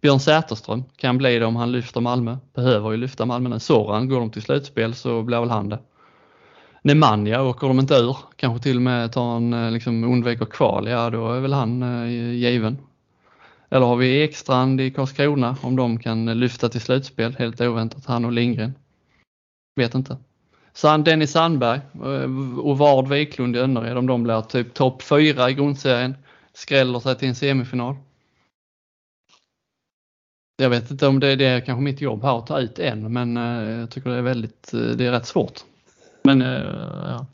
Björn 0.00 0.20
Säterström 0.20 0.84
kan 0.96 1.18
bli 1.18 1.38
det 1.38 1.46
om 1.46 1.56
han 1.56 1.72
lyfter 1.72 2.00
Malmö. 2.00 2.36
Behöver 2.54 2.90
ju 2.90 2.96
lyfta 2.96 3.26
Malmö 3.26 3.48
nu. 3.48 3.58
Soran, 3.58 4.08
går 4.08 4.20
de 4.20 4.30
till 4.30 4.42
slutspel 4.42 4.94
så 4.94 5.22
blir 5.22 5.40
väl 5.40 5.50
han 5.50 5.68
det. 5.68 5.78
Nemanja, 6.82 7.42
åker 7.42 7.68
de 7.68 7.80
inte 7.80 7.94
ur, 7.94 8.16
kanske 8.36 8.62
till 8.62 8.76
och 8.76 8.82
med 8.82 9.12
tar 9.12 9.36
en, 9.36 9.52
eh, 9.52 9.70
liksom 9.70 10.04
undviker 10.04 10.44
kval, 10.44 10.88
ja 10.88 11.10
då 11.10 11.32
är 11.32 11.40
väl 11.40 11.52
han 11.52 11.82
eh, 11.82 12.32
given. 12.32 12.78
Eller 13.70 13.86
har 13.86 13.96
vi 13.96 14.22
Ekstrand 14.22 14.80
i 14.80 14.90
Karlskrona 14.90 15.56
om 15.62 15.76
de 15.76 15.98
kan 15.98 16.28
eh, 16.28 16.34
lyfta 16.34 16.68
till 16.68 16.80
slutspel 16.80 17.36
helt 17.38 17.60
oväntat, 17.60 18.06
han 18.06 18.24
och 18.24 18.32
Lindgren. 18.32 18.74
Vet 19.76 19.94
inte. 19.94 20.16
Sen 20.76 21.04
Dennis 21.04 21.30
Sandberg 21.32 21.80
eh, 21.94 22.58
och 22.58 22.78
Vard 22.78 23.08
Wiklund 23.08 23.56
i 23.56 23.58
Önnered, 23.58 23.98
om 23.98 24.06
de 24.06 24.22
blir 24.22 24.40
typ 24.42 24.74
topp 24.74 25.02
fyra 25.02 25.50
i 25.50 25.54
grundserien, 25.54 26.16
skräller 26.52 27.00
sig 27.00 27.16
till 27.16 27.28
en 27.28 27.34
semifinal. 27.34 27.96
Jag 30.56 30.70
vet 30.70 30.90
inte 30.90 31.06
om 31.06 31.20
det 31.20 31.28
är, 31.28 31.36
det 31.36 31.44
är 31.46 31.60
kanske 31.60 31.82
mitt 31.82 32.00
jobb 32.00 32.22
här 32.22 32.38
att 32.38 32.46
ta 32.46 32.58
ut 32.58 32.78
en, 32.78 33.12
men 33.12 33.36
eh, 33.36 33.78
jag 33.80 33.90
tycker 33.90 34.10
det 34.10 34.16
är 34.16 34.22
väldigt, 34.22 34.74
eh, 34.74 34.80
det 34.80 35.06
är 35.06 35.10
rätt 35.10 35.26
svårt. 35.26 35.60
Men 36.22 36.40
ja. 36.40 37.26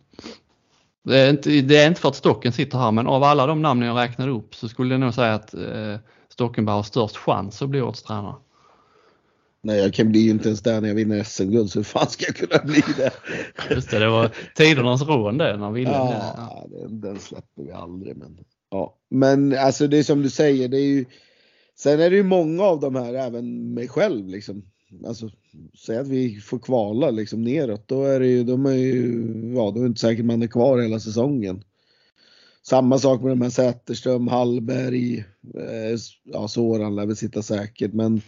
Det 1.04 1.18
är, 1.18 1.30
inte, 1.30 1.50
det 1.60 1.76
är 1.76 1.88
inte 1.88 2.00
för 2.00 2.08
att 2.08 2.16
Stocken 2.16 2.52
sitter 2.52 2.78
här, 2.78 2.92
men 2.92 3.06
av 3.06 3.22
alla 3.22 3.46
de 3.46 3.62
namn 3.62 3.82
jag 3.82 3.96
räknade 3.96 4.32
upp 4.32 4.54
så 4.54 4.68
skulle 4.68 4.94
jag 4.94 5.00
nog 5.00 5.14
säga 5.14 5.34
att 5.34 5.54
eh, 5.54 5.96
Stockenberg 6.28 6.74
har 6.74 6.82
störst 6.82 7.16
chans 7.16 7.62
att 7.62 7.68
bli 7.68 7.80
årets 7.80 8.02
tränare. 8.02 8.34
Nej, 9.64 9.78
jag 9.78 9.94
kan 9.94 10.08
bli 10.08 10.20
ju 10.20 10.30
inte 10.30 10.48
ens 10.48 10.62
där 10.62 10.80
när 10.80 10.88
jag 10.88 10.94
vinner 10.94 11.22
SM-guld, 11.22 11.70
så 11.70 11.78
hur 11.78 11.84
fan 11.84 12.08
ska 12.08 12.24
jag 12.26 12.36
kunna 12.36 12.64
bli 12.64 12.82
det? 12.96 13.12
Just 13.70 13.90
det, 13.90 13.98
det 13.98 14.08
var 14.08 14.30
tidernas 14.54 15.02
rån 15.02 15.38
det 15.38 15.56
när 15.56 15.70
Wille... 15.70 15.90
Ja, 15.90 16.66
den, 16.70 17.00
den 17.00 17.18
släpper 17.18 17.62
vi 17.62 17.72
aldrig. 17.72 18.16
Men, 18.16 18.38
ja. 18.70 18.96
men 19.08 19.58
alltså 19.58 19.86
det 19.86 19.98
är 19.98 20.02
som 20.02 20.22
du 20.22 20.30
säger, 20.30 20.68
det 20.68 20.76
är 20.76 20.86
ju, 20.86 21.04
sen 21.78 22.00
är 22.00 22.10
det 22.10 22.16
ju 22.16 22.22
många 22.22 22.62
av 22.62 22.80
de 22.80 22.94
här, 22.94 23.14
även 23.14 23.74
mig 23.74 23.88
själv 23.88 24.28
liksom. 24.28 24.62
Alltså, 25.06 25.30
säg 25.86 25.98
att 25.98 26.08
vi 26.08 26.40
får 26.40 26.58
kvala 26.58 27.10
liksom 27.10 27.42
neråt, 27.42 27.88
då 27.88 28.04
är 28.04 28.20
det 28.20 28.26
ju, 28.26 28.44
de 28.44 28.66
är 28.66 28.72
ju, 28.72 29.24
ja 29.56 29.70
då 29.70 29.78
är 29.78 29.82
det 29.82 29.86
inte 29.86 30.00
säkert 30.00 30.24
man 30.24 30.42
är 30.42 30.46
kvar 30.46 30.78
hela 30.78 31.00
säsongen. 31.00 31.64
Samma 32.62 32.98
sak 32.98 33.22
med 33.22 33.30
de 33.30 33.42
här 33.42 33.50
Säterström, 33.50 34.28
Hallberg, 34.28 35.18
eh, 35.54 35.98
ja 36.24 36.48
Soran 36.48 36.96
lär 36.96 37.06
väl 37.06 37.16
sitta 37.16 37.42
säkert 37.42 37.92
men 37.92 38.22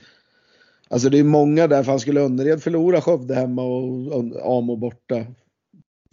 Alltså 0.94 1.10
det 1.10 1.18
är 1.18 1.24
många 1.24 1.66
där, 1.66 1.82
för 1.82 1.90
han 1.90 2.00
skulle 2.00 2.20
Önnered 2.20 2.62
förlora 2.62 3.00
Skövde 3.00 3.34
hemma 3.34 3.62
och 3.62 4.58
Amo 4.58 4.76
borta 4.76 5.26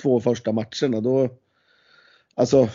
två 0.02 0.20
första 0.20 0.52
matcherna. 0.52 1.02
Då, 1.02 1.30
alltså, 2.36 2.70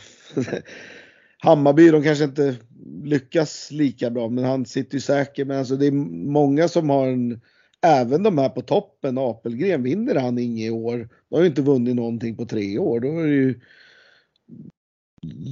Hammarby 1.38 1.90
de 1.90 2.02
kanske 2.02 2.24
inte 2.24 2.56
lyckas 3.02 3.70
lika 3.70 4.10
bra, 4.10 4.28
men 4.28 4.44
han 4.44 4.66
sitter 4.66 4.94
ju 4.94 5.00
säker. 5.00 5.44
Men 5.44 5.58
alltså 5.58 5.76
det 5.76 5.86
är 5.86 5.92
många 6.30 6.68
som 6.68 6.90
har 6.90 7.08
en, 7.08 7.40
även 7.82 8.22
de 8.22 8.38
här 8.38 8.48
på 8.48 8.62
toppen, 8.62 9.18
Apelgren, 9.18 9.82
vinner 9.82 10.14
han 10.14 10.38
inget 10.38 10.66
i 10.66 10.70
år. 10.70 11.08
Då 11.28 11.36
har 11.36 11.42
ju 11.42 11.48
inte 11.48 11.62
vunnit 11.62 11.96
någonting 11.96 12.36
på 12.36 12.46
tre 12.46 12.78
år. 12.78 13.00
Då 13.00 13.08
är 13.08 13.26
det 13.26 13.34
ju, 13.34 13.60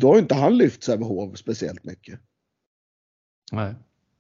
då 0.01 0.09
har 0.09 0.19
inte 0.19 0.35
han 0.35 0.59
lyft 0.59 0.83
Sävehof 0.83 1.39
speciellt 1.39 1.85
mycket. 1.85 2.21
Nej. 3.53 3.75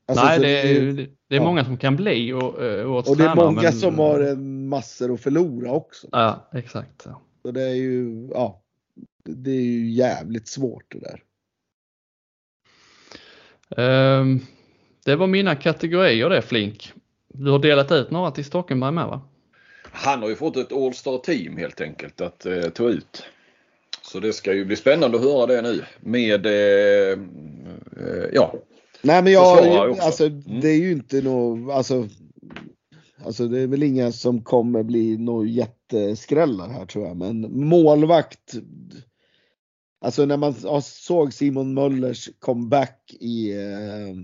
Alltså, 0.07 0.25
Nej, 0.25 0.39
det 0.39 0.61
är, 0.61 0.81
det, 0.81 1.07
det 1.29 1.37
är 1.37 1.41
ja. 1.41 1.45
många 1.45 1.65
som 1.65 1.77
kan 1.77 1.97
bli 1.97 2.33
och, 2.33 2.63
eh, 2.63 2.85
och, 2.85 3.09
och 3.09 3.17
det 3.17 3.25
är 3.25 3.35
många 3.35 3.63
men... 3.63 3.73
som 3.73 3.99
har 3.99 4.21
en 4.21 4.69
massor 4.69 5.15
att 5.15 5.21
förlora 5.21 5.73
också. 5.73 6.09
Ja, 6.13 6.49
exakt. 6.53 7.07
Så 7.43 7.51
det 7.51 7.63
är 7.63 7.75
ju, 7.75 8.29
ja, 8.33 8.63
det 9.25 9.51
är 9.51 9.63
ju 9.63 9.91
jävligt 9.91 10.49
svårt 10.49 10.85
det 10.89 10.99
där. 10.99 11.23
Um, 13.77 14.41
det 15.05 15.17
var 15.17 15.27
mina 15.27 15.57
kategorier 15.57 16.31
det 16.31 16.43
Flink. 16.43 16.93
Du 17.29 17.51
har 17.51 17.59
delat 17.59 17.93
ut 17.93 18.11
några 18.11 18.31
till 18.31 18.45
Stockenberg 18.45 18.93
med 18.93 19.07
va? 19.07 19.23
Han 19.83 20.23
har 20.23 20.29
ju 20.29 20.37
fått 20.37 20.57
ett 20.57 20.73
All-Star 20.73 21.19
team 21.19 21.57
helt 21.57 21.81
enkelt 21.81 22.21
att 22.21 22.47
eh, 22.47 22.63
ta 22.63 22.89
ut. 22.89 23.25
Så 24.03 24.21
det 24.21 24.33
ska 24.33 24.53
ju 24.53 24.65
bli 24.65 24.77
spännande 24.77 25.17
att 25.17 25.25
höra 25.25 25.47
det 25.47 25.63
nu 25.63 25.85
med 26.01 26.47
eh, 26.47 27.19
eh, 28.07 28.29
ja, 28.33 28.55
Nej 29.05 29.23
men 29.23 29.33
jag, 29.33 29.99
alltså 29.99 30.27
mm. 30.27 30.61
det 30.61 30.69
är 30.69 30.79
ju 30.79 30.93
inte 30.93 31.23
något, 31.23 31.73
alltså, 31.73 32.09
alltså 33.25 33.49
det 33.49 33.61
är 33.61 33.67
väl 33.67 33.83
inga 33.83 34.13
som 34.13 34.43
kommer 34.43 34.83
bli 34.83 35.19
några 35.19 35.47
jätteskrällar 35.47 36.69
här 36.69 36.87
tror 36.87 37.07
jag. 37.07 37.17
Men 37.17 37.67
målvakt, 37.67 38.55
alltså 40.01 40.25
när 40.25 40.37
man 40.37 40.55
såg 40.83 41.33
Simon 41.33 41.75
Möllers 41.75 42.31
comeback 42.39 43.17
i 43.21 43.53
eh, 43.53 44.15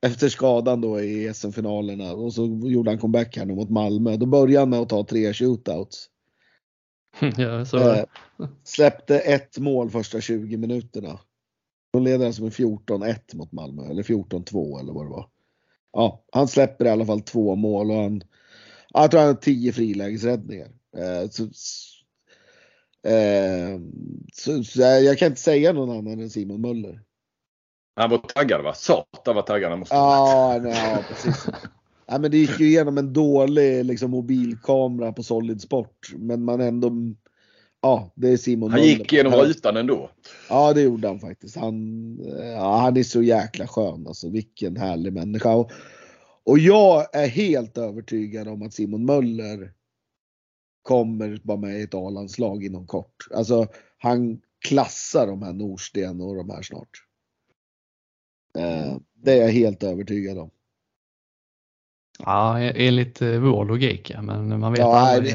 efter 0.10 0.28
skadan 0.28 0.80
då 0.80 1.00
i 1.00 1.34
SM-finalerna 1.34 2.12
och 2.12 2.34
så 2.34 2.60
gjorde 2.64 2.90
han 2.90 2.98
comeback 2.98 3.36
här 3.36 3.46
nu 3.46 3.54
mot 3.54 3.70
Malmö. 3.70 4.16
Då 4.16 4.26
började 4.26 4.58
han 4.58 4.70
med 4.70 4.80
att 4.80 4.88
ta 4.88 5.04
tre 5.04 5.32
shootouts. 5.32 6.08
Ja, 7.36 7.64
så. 7.64 7.92
Eh, 7.92 8.04
släppte 8.64 9.18
ett 9.18 9.58
mål 9.58 9.90
första 9.90 10.20
20 10.20 10.56
minuterna. 10.56 11.18
De 11.94 12.02
leder 12.02 12.26
alltså 12.26 12.42
med 12.42 12.52
14-1 12.52 13.36
mot 13.36 13.52
Malmö, 13.52 13.90
eller 13.90 14.02
14-2 14.02 14.80
eller 14.80 14.92
vad 14.92 15.06
det 15.06 15.10
var. 15.10 15.28
Ja, 15.92 16.24
han 16.32 16.48
släpper 16.48 16.84
i 16.84 16.88
alla 16.88 17.06
fall 17.06 17.20
två 17.20 17.54
mål 17.54 17.90
och 17.90 17.96
han, 17.96 18.22
jag 18.92 19.10
tror 19.10 19.20
han 19.20 19.28
har 19.28 19.34
10 19.34 19.72
frilägesräddningar. 19.72 20.68
Eh, 20.96 21.30
så, 21.30 21.42
eh, 23.08 23.80
så, 24.32 24.64
så, 24.64 24.80
jag 24.80 25.18
kan 25.18 25.26
inte 25.26 25.40
säga 25.40 25.72
någon 25.72 25.90
annan 25.90 26.20
än 26.20 26.30
Simon 26.30 26.60
Möller. 26.60 27.02
Han 27.96 28.10
var 28.10 28.18
taggad 28.18 28.64
va? 28.64 28.74
Satan 28.74 29.34
vad 29.34 29.46
taggad 29.46 29.70
han 29.70 29.78
måste 29.78 29.94
ja, 29.94 30.60
nej, 30.62 30.92
ja, 30.92 30.98
precis. 31.08 31.46
ja, 32.06 32.18
men 32.18 32.30
det 32.30 32.38
gick 32.38 32.60
ju 32.60 32.66
igenom 32.66 32.98
en 32.98 33.12
dålig 33.12 33.84
liksom, 33.84 34.10
mobilkamera 34.10 35.12
på 35.12 35.22
Solid 35.22 35.60
Sport. 35.60 36.12
Men 36.16 36.44
man 36.44 36.60
ändå 36.60 36.90
Ja, 37.84 38.10
det 38.14 38.28
är 38.28 38.36
Simon 38.36 38.70
Han 38.70 38.82
gick 38.82 39.12
genom 39.12 39.32
rutan 39.32 39.76
ändå. 39.76 40.10
Ja, 40.48 40.72
det 40.72 40.82
gjorde 40.82 41.08
han 41.08 41.20
faktiskt. 41.20 41.56
Han, 41.56 42.16
ja, 42.38 42.76
han 42.76 42.96
är 42.96 43.02
så 43.02 43.22
jäkla 43.22 43.66
skön 43.66 44.06
alltså. 44.06 44.28
Vilken 44.28 44.76
härlig 44.76 45.12
människa. 45.12 45.54
Och, 45.54 45.72
och 46.44 46.58
jag 46.58 47.14
är 47.14 47.28
helt 47.28 47.78
övertygad 47.78 48.48
om 48.48 48.62
att 48.62 48.74
Simon 48.74 49.04
Möller 49.04 49.72
kommer 50.82 51.40
vara 51.44 51.58
med 51.58 51.80
i 51.80 51.82
ett 51.82 51.94
A-landslag 51.94 52.64
inom 52.64 52.86
kort. 52.86 53.28
Alltså, 53.34 53.66
han 53.98 54.40
klassar 54.68 55.26
de 55.26 55.42
här 55.42 55.52
Norsten 55.52 56.20
och 56.20 56.34
de 56.36 56.50
här 56.50 56.62
snart. 56.62 56.90
Eh, 58.58 58.96
det 59.14 59.32
är 59.32 59.42
jag 59.42 59.52
helt 59.52 59.82
övertygad 59.82 60.38
om. 60.38 60.50
Ja, 62.18 62.58
enligt 62.58 63.22
eh, 63.22 63.38
vår 63.38 63.64
logik 63.64 64.10
ja, 64.10 64.22
men 64.22 64.60
man 64.60 64.72
vet 64.72 64.78
ja, 64.80 64.96
aldrig. 64.96 65.34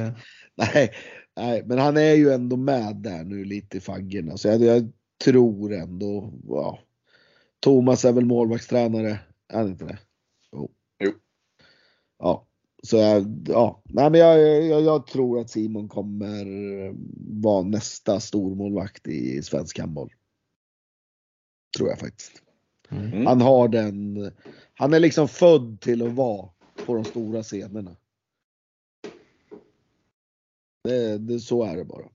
Nej, 0.56 0.91
nej, 1.40 1.64
men 1.66 1.78
han 1.78 1.98
är 1.98 2.14
ju 2.14 2.32
ändå 2.32 2.58
med 2.58 2.96
där 2.96 3.24
nu 3.24 3.46
lite 3.46 3.78
i 3.78 3.82
faggorna. 3.82 4.38
Så 4.38 4.48
jag, 4.48 4.62
jag 4.62 4.92
tror 5.24 5.74
ändå, 5.74 6.34
ja. 6.48 6.80
Thomas 7.60 8.06
är 8.06 8.14
väl 8.14 8.26
målvaktstränare, 8.26 9.20
är 9.48 9.58
han 9.58 9.68
inte 9.68 9.86
det? 9.86 10.00
Jo. 10.52 10.72
jo. 11.04 11.12
Ja, 12.20 12.48
så 12.84 12.98
jag, 12.98 13.46
ja, 13.48 13.82
nej 13.86 14.10
men 14.10 14.20
jag, 14.20 14.40
jag, 14.66 14.82
jag, 14.82 15.08
tror 15.08 15.40
att 15.40 15.50
Simon 15.50 15.90
kommer 15.90 16.46
vara 17.42 17.64
nästa 17.64 18.20
stormålvakt 18.20 19.08
i 19.08 19.42
svensk 19.42 19.80
handboll. 19.80 20.14
Tror 21.78 21.90
jag 21.90 22.00
faktiskt. 22.00 22.44
Mm. 22.90 23.26
Han 23.26 23.42
har 23.42 23.68
den, 23.68 24.32
han 24.74 24.94
är 24.94 25.00
liksom 25.00 25.28
född 25.28 25.82
till 25.82 26.08
att 26.08 26.14
vara 26.14 26.50
på 26.86 26.96
de 26.96 27.04
stora 27.04 27.44
scenerna. 27.44 27.96
Det, 30.84 31.18
det, 31.18 31.40
så 31.40 31.64
är 31.64 31.78
det 31.78 31.86
bara. 31.86 32.06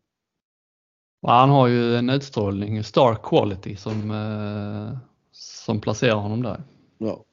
Han 1.27 1.51
har 1.51 1.67
ju 1.67 1.97
en 1.97 2.11
utstrålning, 2.11 2.85
star 2.85 3.15
quality, 3.23 3.77
som, 3.77 4.11
eh, 4.11 4.99
som 5.33 5.81
placerar 5.81 6.15
honom 6.15 6.43
där. 6.43 6.62
Ja. 6.99 7.25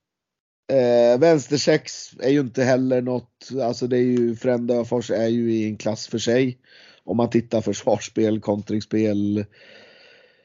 Eh, 0.72 1.20
vänstersex 1.20 2.14
är 2.20 2.30
ju 2.30 2.40
inte 2.40 2.64
heller 2.64 3.02
något, 3.02 3.50
alltså 3.64 3.88
det 3.88 3.98
är 3.98 4.02
ju 4.02 4.36
Frände 4.36 4.76
Öfors 4.76 5.12
är 5.12 5.28
ju 5.28 5.54
i 5.54 5.66
en 5.66 5.78
klass 5.78 6.08
för 6.08 6.18
sig. 6.18 6.58
Om 7.04 7.18
man 7.18 7.30
tittar 7.30 7.62
försvarsspel, 7.62 8.40
kontringsspel, 8.40 9.46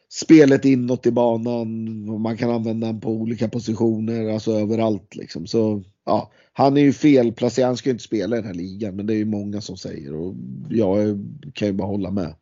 spelet 0.08 0.64
inåt 0.64 1.06
i 1.06 1.10
banan, 1.10 2.20
man 2.22 2.36
kan 2.36 2.50
använda 2.50 2.86
den 2.86 3.00
på 3.00 3.10
olika 3.10 3.48
positioner, 3.48 4.28
alltså 4.28 4.52
överallt 4.52 5.14
liksom. 5.14 5.46
Så 5.46 5.82
ja, 6.06 6.32
han 6.52 6.76
är 6.76 6.80
ju 6.80 6.92
felplacerad, 6.92 7.66
han 7.66 7.76
ska 7.76 7.88
ju 7.88 7.92
inte 7.92 8.04
spela 8.04 8.36
i 8.36 8.40
den 8.40 8.46
här 8.46 8.54
ligan, 8.54 8.96
men 8.96 9.06
det 9.06 9.14
är 9.14 9.18
ju 9.18 9.24
många 9.24 9.60
som 9.60 9.76
säger 9.76 10.14
och 10.14 10.34
jag 10.70 11.18
kan 11.54 11.68
ju 11.68 11.72
bara 11.74 11.88
hålla 11.88 12.10
med. 12.10 12.34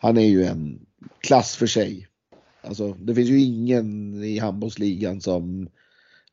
Han 0.00 0.18
är 0.18 0.26
ju 0.26 0.44
en 0.44 0.86
klass 1.20 1.56
för 1.56 1.66
sig. 1.66 2.08
Alltså, 2.62 2.92
det 2.92 3.14
finns 3.14 3.30
ju 3.30 3.40
ingen 3.40 4.14
i 4.24 4.38
handbollsligan 4.38 5.20
som, 5.20 5.68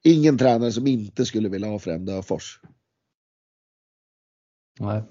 ingen 0.03 0.37
tränare 0.37 0.71
som 0.71 0.87
inte 0.87 1.25
skulle 1.25 1.49
vilja 1.49 1.67
ha 1.67 1.79
Frände 1.79 2.13
Öfors. 2.13 2.61
Nej. 4.79 5.01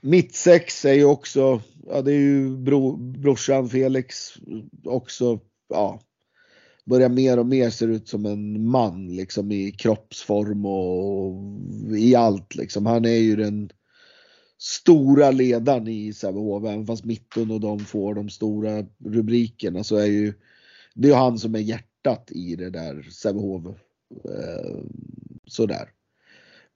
Mitt 0.00 0.34
sex 0.34 0.84
är 0.84 0.92
ju 0.92 1.04
också, 1.04 1.62
ja 1.86 2.02
det 2.02 2.12
är 2.12 2.20
ju 2.20 2.56
bro, 2.56 2.96
brorsan 2.96 3.68
Felix 3.68 4.34
också, 4.84 5.40
ja 5.68 6.00
börjar 6.86 7.08
mer 7.08 7.38
och 7.38 7.46
mer 7.46 7.70
se 7.70 7.84
ut 7.84 8.08
som 8.08 8.26
en 8.26 8.68
man 8.68 9.16
liksom 9.16 9.52
i 9.52 9.72
kroppsform 9.72 10.66
och 10.66 11.42
i 11.96 12.14
allt 12.14 12.54
liksom. 12.54 12.86
Han 12.86 13.04
är 13.04 13.18
ju 13.18 13.36
den 13.36 13.70
stora 14.58 15.30
ledaren 15.30 15.88
i 15.88 16.12
Sävehof, 16.12 16.64
även 16.64 16.86
fast 16.86 17.04
Mitten 17.04 17.50
och 17.50 17.60
de 17.60 17.80
får 17.80 18.14
de 18.14 18.28
stora 18.28 18.86
rubrikerna 19.04 19.84
så 19.84 19.96
är 19.96 20.06
ju 20.06 20.34
det 20.94 21.10
är 21.10 21.14
han 21.14 21.38
som 21.38 21.54
är 21.54 21.58
hjärtat 21.58 22.30
i 22.30 22.56
det 22.56 22.70
där 22.70 23.02
Sävehof. 23.02 23.66
Eh, 24.24 24.80
sådär. 25.46 25.90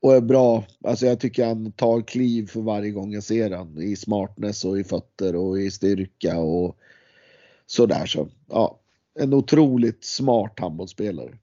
Och 0.02 0.14
är 0.14 0.20
bra, 0.20 0.64
alltså 0.84 1.06
jag 1.06 1.20
tycker 1.20 1.46
han 1.46 1.72
tar 1.72 2.02
kliv 2.02 2.46
för 2.46 2.60
varje 2.60 2.90
gång 2.90 3.12
jag 3.12 3.22
ser 3.22 3.50
han 3.50 3.82
i 3.82 3.96
smartness 3.96 4.64
och 4.64 4.80
i 4.80 4.84
fötter 4.84 5.36
och 5.36 5.60
i 5.60 5.70
styrka 5.70 6.38
och 6.38 6.76
sådär 7.66 8.06
så. 8.06 8.28
Ja, 8.48 8.79
en 9.20 9.34
otroligt 9.34 10.04
smart 10.04 10.60
handbollsspelare. 10.60 11.38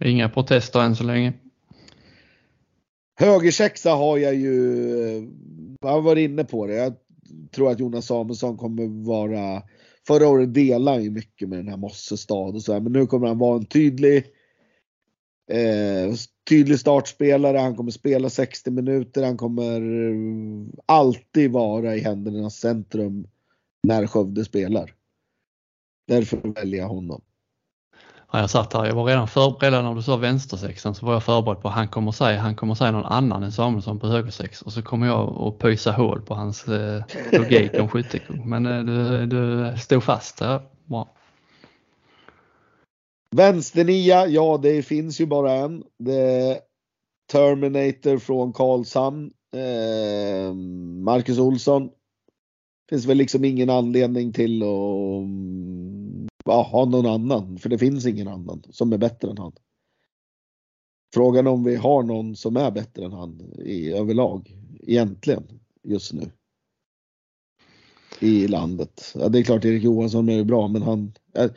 Inga 0.00 0.28
protester 0.28 0.80
än 0.80 0.96
så 0.96 1.04
länge. 1.04 1.32
Högersexa 3.20 3.90
har 3.90 4.18
jag 4.18 4.34
ju, 4.34 5.30
jag 5.80 5.88
har 5.88 6.00
varit 6.00 6.30
inne 6.30 6.44
på 6.44 6.66
det. 6.66 6.74
Jag 6.74 6.94
tror 7.54 7.70
att 7.70 7.80
Jonas 7.80 8.06
Samuelsson 8.06 8.56
kommer 8.56 9.04
vara, 9.04 9.62
förra 10.06 10.28
året 10.28 10.54
delade 10.54 11.02
ju 11.02 11.10
mycket 11.10 11.48
med 11.48 11.58
den 11.58 11.68
här 11.68 11.76
Mossestad 11.76 12.54
och 12.54 12.62
så 12.62 12.72
här, 12.72 12.80
men 12.80 12.92
nu 12.92 13.06
kommer 13.06 13.28
han 13.28 13.38
vara 13.38 13.56
en 13.56 13.66
tydlig, 13.66 14.16
eh, 15.50 16.14
tydlig 16.48 16.78
startspelare. 16.78 17.58
Han 17.58 17.76
kommer 17.76 17.90
spela 17.90 18.30
60 18.30 18.70
minuter. 18.70 19.22
Han 19.22 19.36
kommer 19.36 19.80
alltid 20.86 21.50
vara 21.50 21.96
i 21.96 22.00
händernas 22.00 22.56
centrum 22.56 23.26
när 23.82 24.06
Skövde 24.06 24.44
spelar. 24.44 24.94
Därför 26.08 26.54
väljer 26.54 26.80
jag 26.80 26.88
honom. 26.88 27.22
Ja, 28.32 28.40
jag 28.40 28.50
satt 28.50 28.72
här, 28.72 28.86
jag 28.86 28.94
var 28.94 29.04
redan 29.04 29.28
förberedd 29.28 29.72
när 29.72 29.94
du 29.94 30.02
sa 30.02 30.16
vänstersexan 30.16 30.94
så 30.94 31.06
var 31.06 31.12
jag 31.12 31.24
förberedd 31.24 31.62
på 31.62 31.68
att 31.68 31.74
han 31.74 31.88
kommer 31.88 32.12
säga, 32.12 32.40
han 32.40 32.56
kommer 32.56 32.74
säga 32.74 32.90
någon 32.90 33.04
annan 33.04 33.42
än 33.42 33.52
Samuelsson 33.52 33.98
på 33.98 34.06
högersex 34.06 34.62
och 34.62 34.72
så 34.72 34.82
kommer 34.82 35.06
jag 35.06 35.42
att 35.42 35.58
pysa 35.58 35.92
hål 35.92 36.22
på 36.22 36.34
hans 36.34 36.68
eh, 36.68 37.02
logik 37.32 37.74
om 37.80 37.88
skyttekung. 37.88 38.48
Men 38.48 38.66
eh, 38.66 38.82
du, 38.82 39.26
du 39.26 39.72
stod 39.78 40.02
fast 40.02 40.38
där. 40.38 40.60
Bra. 40.84 41.14
Vänsternia, 43.30 44.26
ja 44.26 44.58
det 44.62 44.82
finns 44.82 45.20
ju 45.20 45.26
bara 45.26 45.52
en. 45.52 45.84
Det 45.98 46.60
Terminator 47.32 48.18
från 48.18 48.52
Karlshamn. 48.52 49.30
Eh, 49.54 50.54
Marcus 51.04 51.38
Olsson. 51.38 51.90
Finns 52.92 53.06
väl 53.06 53.16
liksom 53.16 53.44
ingen 53.44 53.70
anledning 53.70 54.32
till 54.32 54.62
att 54.62 54.68
ja, 56.44 56.62
ha 56.62 56.84
någon 56.84 57.06
annan, 57.06 57.58
för 57.58 57.68
det 57.68 57.78
finns 57.78 58.06
ingen 58.06 58.28
annan 58.28 58.62
som 58.70 58.92
är 58.92 58.98
bättre 58.98 59.30
än 59.30 59.38
han. 59.38 59.52
Frågan 61.14 61.46
om 61.46 61.64
vi 61.64 61.76
har 61.76 62.02
någon 62.02 62.36
som 62.36 62.56
är 62.56 62.70
bättre 62.70 63.04
än 63.04 63.12
han 63.12 63.40
i 63.64 63.92
överlag 63.92 64.56
egentligen 64.82 65.42
just 65.82 66.12
nu. 66.12 66.30
I 68.20 68.48
landet. 68.48 69.12
Ja, 69.14 69.28
det 69.28 69.38
är 69.38 69.42
klart 69.42 69.64
Erik 69.64 69.82
Johansson 69.82 70.28
är 70.28 70.44
bra 70.44 70.68
men 70.68 70.82
han 70.82 71.12
jag, 71.32 71.50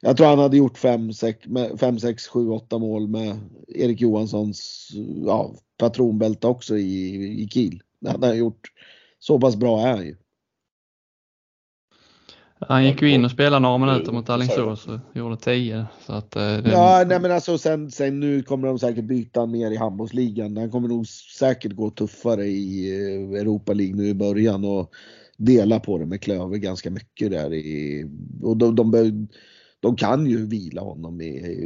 jag 0.00 0.16
tror 0.16 0.26
han 0.26 0.38
hade 0.38 0.56
gjort 0.56 0.78
5, 0.78 1.12
6, 1.12 2.26
7, 2.28 2.48
8 2.48 2.78
mål 2.78 3.08
med 3.08 3.36
Erik 3.68 4.00
Johanssons 4.00 4.88
ja, 5.26 5.54
patronbälte 5.78 6.46
också 6.46 6.76
i, 6.76 7.14
i 7.42 7.48
Kiel. 7.48 7.82
Han 8.06 8.22
har 8.22 8.34
gjort 8.34 8.72
så 9.18 9.40
pass 9.40 9.56
bra 9.56 9.80
är 9.80 9.96
han 9.96 10.06
ju. 10.06 10.16
Han 12.68 12.84
gick 12.84 13.02
ju 13.02 13.10
in 13.10 13.24
och 13.24 13.30
spelade 13.30 13.58
några 13.58 13.78
minuter 13.78 14.12
mot 14.12 14.30
Alingsås 14.30 14.86
och 14.86 14.98
gjorde 15.14 15.36
10. 15.36 15.86
Så 16.06 16.12
att, 16.12 16.36
eh, 16.36 16.42
det... 16.42 16.70
Ja, 16.70 17.04
nej 17.06 17.20
men 17.20 17.30
alltså 17.32 17.58
sen, 17.58 17.90
sen 17.90 18.20
nu 18.20 18.42
kommer 18.42 18.68
de 18.68 18.78
säkert 18.78 19.04
byta 19.04 19.46
mer 19.46 19.70
i 19.70 19.76
handbollsligan. 19.76 20.56
Han 20.56 20.70
kommer 20.70 20.88
nog 20.88 21.06
säkert 21.38 21.72
gå 21.72 21.90
tuffare 21.90 22.46
i 22.46 22.90
eh, 22.90 23.40
Europa 23.40 23.72
League 23.72 23.96
nu 23.96 24.08
i 24.08 24.14
början 24.14 24.64
och 24.64 24.90
dela 25.36 25.80
på 25.80 25.98
det 25.98 26.06
med 26.06 26.20
Klöver 26.20 26.56
ganska 26.56 26.90
mycket 26.90 27.30
där 27.30 27.54
i, 27.54 28.04
och 28.42 28.56
de, 28.56 28.74
de, 28.74 28.90
de, 28.90 29.28
de 29.80 29.96
kan 29.96 30.26
ju 30.26 30.46
vila 30.46 30.80
honom 30.80 31.20
i 31.20 31.64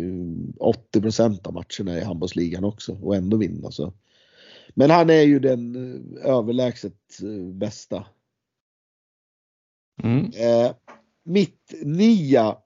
80% 0.94 1.46
av 1.46 1.54
matcherna 1.54 1.98
i 1.98 2.04
handbollsligan 2.04 2.64
också 2.64 2.92
och 3.02 3.16
ändå 3.16 3.36
vinna 3.36 3.70
så. 3.70 3.92
Men 4.74 4.90
han 4.90 5.10
är 5.10 5.22
ju 5.22 5.38
den 5.38 5.76
eh, 5.76 6.30
överlägset 6.30 6.94
bästa 7.52 8.04
Mm. 10.02 10.24
Eh, 10.24 10.74
mitt 11.24 11.74
nia, 11.82 12.56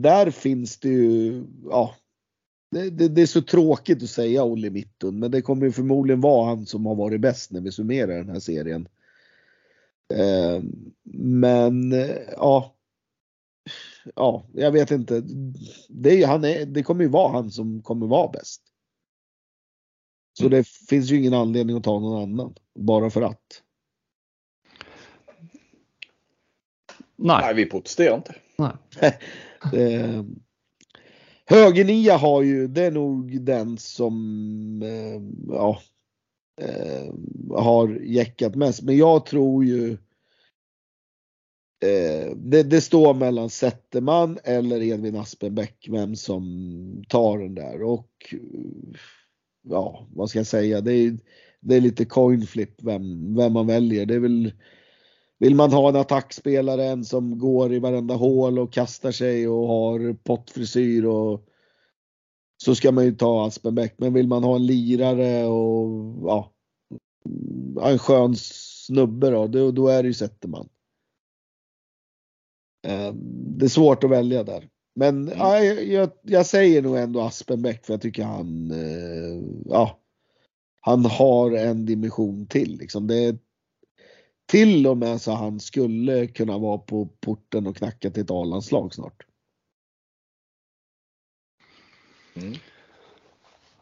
där 0.00 0.30
finns 0.30 0.78
det 0.80 0.88
ju, 0.88 1.44
ja, 1.64 1.94
det, 2.70 2.90
det, 2.90 3.08
det, 3.08 3.22
är 3.22 3.26
så 3.26 3.42
tråkigt 3.42 4.02
att 4.02 4.10
säga 4.10 4.44
Olle 4.44 4.70
Mittun, 4.70 5.18
men 5.18 5.30
det 5.30 5.42
kommer 5.42 5.66
ju 5.66 5.72
förmodligen 5.72 6.20
vara 6.20 6.46
han 6.46 6.66
som 6.66 6.86
har 6.86 6.94
varit 6.94 7.20
bäst 7.20 7.50
när 7.50 7.60
vi 7.60 7.72
summerar 7.72 8.16
den 8.16 8.28
här 8.28 8.40
serien. 8.40 8.88
Eh, 10.14 10.62
men 11.12 11.92
ja, 12.36 12.76
ja, 14.14 14.46
jag 14.52 14.72
vet 14.72 14.90
inte. 14.90 15.22
Det, 15.88 16.22
är, 16.22 16.26
han 16.26 16.44
är, 16.44 16.66
det 16.66 16.82
kommer 16.82 17.04
ju 17.04 17.10
vara 17.10 17.32
han 17.32 17.50
som 17.50 17.82
kommer 17.82 18.06
vara 18.06 18.30
bäst. 18.30 18.62
Så 20.38 20.48
det 20.48 20.68
finns 20.68 21.10
ju 21.10 21.16
ingen 21.16 21.34
anledning 21.34 21.76
att 21.76 21.84
ta 21.84 21.98
någon 21.98 22.22
annan 22.22 22.54
bara 22.78 23.10
för 23.10 23.22
att. 23.22 23.62
Nej. 27.20 27.40
Nej, 27.42 27.54
vi 27.54 27.66
protesterar 27.66 28.16
inte. 28.16 28.34
Nej. 28.56 28.72
eh, 29.82 30.22
Högernia 31.50 32.16
har 32.16 32.42
ju, 32.42 32.66
det 32.66 32.84
är 32.84 32.90
nog 32.90 33.40
den 33.40 33.78
som 33.78 34.82
eh, 34.82 35.22
ja, 35.54 35.80
eh, 36.60 37.14
har 37.50 37.88
jäckat 37.88 38.54
mest. 38.54 38.82
Men 38.82 38.96
jag 38.96 39.26
tror 39.26 39.64
ju 39.64 39.92
eh, 41.84 42.36
det, 42.36 42.62
det, 42.62 42.80
står 42.80 43.14
mellan 43.14 43.50
Zetterman 43.50 44.38
eller 44.44 44.82
Edvin 44.82 45.16
Aspenbäck 45.16 45.88
vem 45.90 46.16
som 46.16 47.04
tar 47.08 47.38
den 47.38 47.54
där. 47.54 47.82
Och 47.82 48.34
ja, 49.62 50.06
vad 50.14 50.30
ska 50.30 50.38
jag 50.38 50.46
säga? 50.46 50.80
Det 50.80 50.92
är, 50.92 51.18
det 51.60 51.76
är 51.76 51.80
lite 51.80 52.04
coin 52.04 52.46
flip 52.46 52.82
vem, 52.82 53.34
vem 53.36 53.52
man 53.52 53.66
väljer. 53.66 54.06
Det 54.06 54.14
är 54.14 54.20
väl 54.20 54.52
vill 55.40 55.54
man 55.54 55.72
ha 55.72 55.88
en 55.88 55.96
attackspelare, 55.96 56.84
en 56.84 57.04
som 57.04 57.38
går 57.38 57.72
i 57.72 57.78
varenda 57.78 58.14
hål 58.14 58.58
och 58.58 58.72
kastar 58.72 59.12
sig 59.12 59.48
och 59.48 59.66
har 59.66 60.14
pottfrisyr 60.14 61.04
och 61.04 61.46
så 62.62 62.74
ska 62.74 62.92
man 62.92 63.04
ju 63.04 63.12
ta 63.12 63.46
Aspenbäck. 63.46 63.94
Men 63.98 64.12
vill 64.12 64.28
man 64.28 64.44
ha 64.44 64.56
en 64.56 64.66
lirare 64.66 65.44
och 65.44 65.88
ja, 66.28 66.52
en 67.82 67.98
skön 67.98 68.34
snubbe 68.36 69.30
då, 69.30 69.46
då, 69.46 69.70
då 69.70 69.88
är 69.88 70.02
det 70.02 70.06
ju 70.06 70.14
Zetterman. 70.14 70.68
Eh, 72.86 73.12
det 73.58 73.64
är 73.64 73.68
svårt 73.68 74.04
att 74.04 74.10
välja 74.10 74.44
där. 74.44 74.68
Men 74.94 75.28
mm. 75.28 75.38
ja, 75.38 75.58
jag, 75.64 76.10
jag, 76.22 76.46
säger 76.46 76.82
nog 76.82 76.96
ändå 76.96 77.20
Aspenbäck 77.20 77.86
för 77.86 77.92
jag 77.92 78.00
tycker 78.00 78.24
han, 78.24 78.70
eh, 78.70 79.42
ja, 79.64 80.00
han 80.80 81.04
har 81.04 81.52
en 81.52 81.86
dimension 81.86 82.46
till. 82.46 82.78
Liksom. 82.78 83.06
Det 83.06 83.24
är 83.24 83.38
till 84.50 84.86
och 84.86 84.96
med 84.96 85.20
så 85.20 85.32
han 85.32 85.60
skulle 85.60 86.26
kunna 86.26 86.58
vara 86.58 86.78
på 86.78 87.08
porten 87.20 87.66
och 87.66 87.76
knacka 87.76 88.10
till 88.10 88.22
ett 88.22 88.30
A-landslag 88.30 88.94
snart. 88.94 89.22
Mm. 92.34 92.54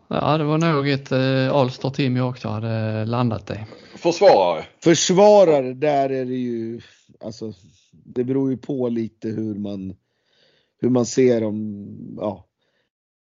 Ja, 0.08 0.38
det 0.38 0.44
var 0.44 0.58
nog 0.58 0.88
ett 0.88 1.12
eh, 1.12 1.56
All-star 1.56 1.90
team 1.90 2.16
jag 2.16 2.28
också 2.28 2.48
hade 2.48 3.04
landat 3.04 3.50
i. 3.50 3.54
Försvarare? 3.96 4.64
Försvarare, 4.84 5.74
där 5.74 6.10
är 6.10 6.24
det 6.24 6.36
ju, 6.36 6.80
alltså 7.20 7.52
det 7.92 8.24
beror 8.24 8.50
ju 8.50 8.56
på 8.56 8.88
lite 8.88 9.28
hur 9.28 9.54
man, 9.54 9.96
hur 10.80 10.90
man 10.90 11.06
ser 11.06 11.40
dem, 11.40 11.86
ja. 12.20 12.44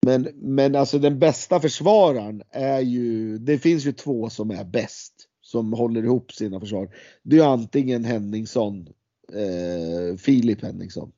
Men, 0.06 0.30
men 0.34 0.76
alltså 0.76 1.00
den 1.00 1.20
bästa 1.20 1.60
försvararen 1.60 2.44
är 2.50 2.80
ju, 2.80 3.38
det 3.38 3.60
finns 3.60 3.86
ju 3.86 3.92
två 3.92 4.30
som 4.30 4.52
är 4.52 4.64
bäst 4.64 5.15
som 5.46 5.74
håller 5.74 6.04
ihop 6.04 6.32
sina 6.32 6.60
försvar. 6.60 6.90
Det 7.24 7.38
är 7.38 7.46
antingen 7.46 8.04
Henningsson, 8.04 8.90
eh, 9.34 10.18
Filip 10.18 10.62
Henningsson. 10.62 11.12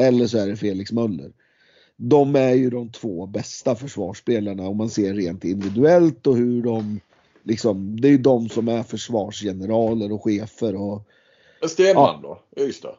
Eller 0.00 0.26
så 0.26 0.38
är 0.38 0.46
det 0.46 0.56
Felix 0.56 0.92
Möller. 0.92 1.32
De 1.96 2.36
är 2.36 2.54
ju 2.54 2.70
de 2.70 2.92
två 2.92 3.26
bästa 3.26 3.74
försvarsspelarna 3.74 4.68
om 4.68 4.76
man 4.76 4.90
ser 4.90 5.14
rent 5.14 5.44
individuellt 5.44 6.26
och 6.26 6.36
hur 6.36 6.62
de 6.62 7.00
liksom, 7.42 8.00
det 8.00 8.08
är 8.08 8.12
ju 8.12 8.18
de 8.18 8.48
som 8.48 8.68
är 8.68 8.82
försvarsgeneraler 8.82 10.12
och 10.12 10.24
chefer 10.24 10.74
och 10.76 11.06
Stenman 11.68 12.20
ja. 12.22 12.38
då, 12.56 12.62
Ystad? 12.62 12.96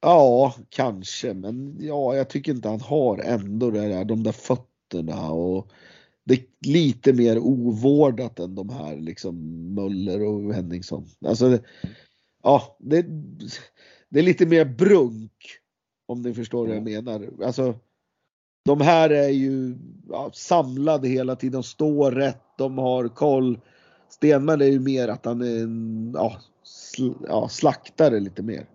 Ja, 0.00 0.54
kanske, 0.68 1.34
men 1.34 1.76
ja, 1.80 2.16
jag 2.16 2.30
tycker 2.30 2.52
inte 2.52 2.68
han 2.68 2.80
har 2.80 3.18
ändå 3.18 3.70
det 3.70 3.88
där, 3.88 4.04
de 4.04 4.22
där 4.22 4.32
fötterna 4.32 5.30
och 5.30 5.70
det 6.26 6.34
är 6.34 6.44
lite 6.66 7.12
mer 7.12 7.38
ovårdat 7.38 8.38
än 8.38 8.54
de 8.54 8.70
här 8.70 8.96
liksom 8.96 9.34
Möller 9.74 10.22
och 10.22 10.54
Henningsson. 10.54 11.06
Alltså, 11.26 11.48
det, 11.48 11.62
ja, 12.42 12.76
det, 12.80 13.06
det 14.08 14.18
är 14.18 14.22
lite 14.22 14.46
mer 14.46 14.64
brunk 14.64 15.32
om 16.06 16.22
ni 16.22 16.34
förstår 16.34 16.66
vad 16.66 16.76
jag 16.76 16.84
menar. 16.84 17.28
Alltså, 17.44 17.74
de 18.64 18.80
här 18.80 19.10
är 19.10 19.28
ju 19.28 19.76
ja, 20.08 20.30
samlade 20.34 21.08
hela 21.08 21.36
tiden, 21.36 21.62
står 21.62 22.12
rätt, 22.12 22.42
de 22.58 22.78
har 22.78 23.08
koll. 23.08 23.60
Stenman 24.08 24.60
är 24.60 24.66
ju 24.66 24.80
mer 24.80 25.08
att 25.08 25.24
han 25.24 25.40
är 25.40 25.62
en 25.62 26.12
ja, 26.14 26.40
sl, 26.62 27.10
ja, 27.28 27.48
slaktare 27.48 28.20
lite 28.20 28.42
mer. 28.42 28.66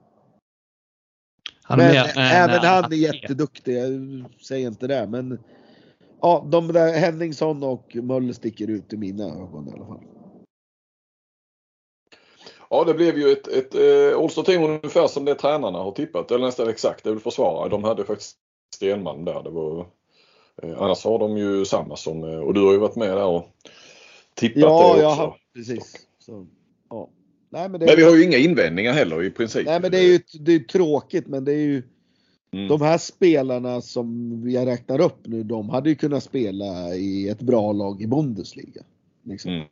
men 1.69 1.77
mer, 1.77 2.17
även 2.17 2.59
han 2.59 2.93
är 2.93 2.97
jätteduktig, 2.97 3.77
jag 3.77 4.25
säger 4.41 4.67
inte 4.67 4.87
det. 4.87 5.07
Men 5.07 5.39
ja, 6.21 6.47
de 6.51 6.67
där 6.67 6.93
Henningsson 6.93 7.63
och 7.63 7.95
Möller 7.95 8.33
sticker 8.33 8.69
ut 8.69 8.93
i 8.93 8.97
mina 8.97 9.23
ögon 9.23 9.67
i 9.67 9.71
alla 9.71 9.85
fall. 9.85 10.01
Ja, 12.69 12.83
det 12.83 12.93
blev 12.93 13.17
ju 13.17 13.31
ett, 13.31 13.47
ett 13.47 13.75
eh, 13.75 14.19
All-Star-team 14.19 14.63
ungefär 14.63 15.07
som 15.07 15.25
det 15.25 15.35
tränarna 15.35 15.77
har 15.79 15.91
tippat, 15.91 16.31
eller 16.31 16.45
nästan 16.45 16.69
exakt. 16.69 17.03
Det 17.03 17.09
är 17.09 17.13
väl 17.13 17.23
försvarare. 17.23 17.69
De 17.69 17.83
hade 17.83 18.05
faktiskt 18.05 18.37
Stenman 18.75 19.25
där. 19.25 19.43
Det 19.43 19.49
var, 19.49 19.79
eh, 20.63 20.81
annars 20.81 21.03
har 21.03 21.19
de 21.19 21.37
ju 21.37 21.65
samma 21.65 21.95
som, 21.95 22.23
eh, 22.23 22.39
och 22.39 22.53
du 22.53 22.65
har 22.65 22.71
ju 22.71 22.77
varit 22.79 22.95
med 22.95 23.09
där 23.17 23.25
och 23.25 23.47
tippat 24.35 24.61
Ja, 24.61 24.95
det 24.97 25.05
också. 25.05 25.21
har 25.21 25.37
precis. 25.55 26.07
Så, 26.19 26.47
ja. 26.89 27.09
Nej, 27.49 27.69
men, 27.69 27.79
det, 27.79 27.85
Men 27.85 27.95
vi 27.95 28.03
har 28.03 28.15
ju 28.15 28.23
inga 28.23 28.37
invändningar 28.37 28.93
heller 28.93 29.23
i 29.23 29.29
princip. 29.31 29.65
nej, 29.65 29.81
men 29.81 29.91
det 29.91 29.97
är 29.97 30.03
ju 30.03 30.19
det 30.39 30.51
är 30.51 30.59
tråkigt, 30.59 31.27
men 31.27 31.45
det 31.45 31.51
är 31.51 31.65
ju 31.65 31.83
Mm. 32.53 32.67
de 32.67 32.81
här 32.81 32.97
spelarna 32.97 33.81
som 33.81 34.41
jag 34.49 34.67
räknar 34.67 35.01
upp 35.01 35.27
nu, 35.27 35.43
de 35.43 35.69
hade 35.69 35.89
ju 35.89 35.95
kunnat 35.95 36.23
spela 36.23 36.95
i 36.95 37.29
ett 37.29 37.41
bra 37.41 37.71
lag 37.71 38.01
i 38.01 38.07
Bundesliga. 38.07 38.83
Liksom. 39.23 39.51
Mm. 39.51 39.67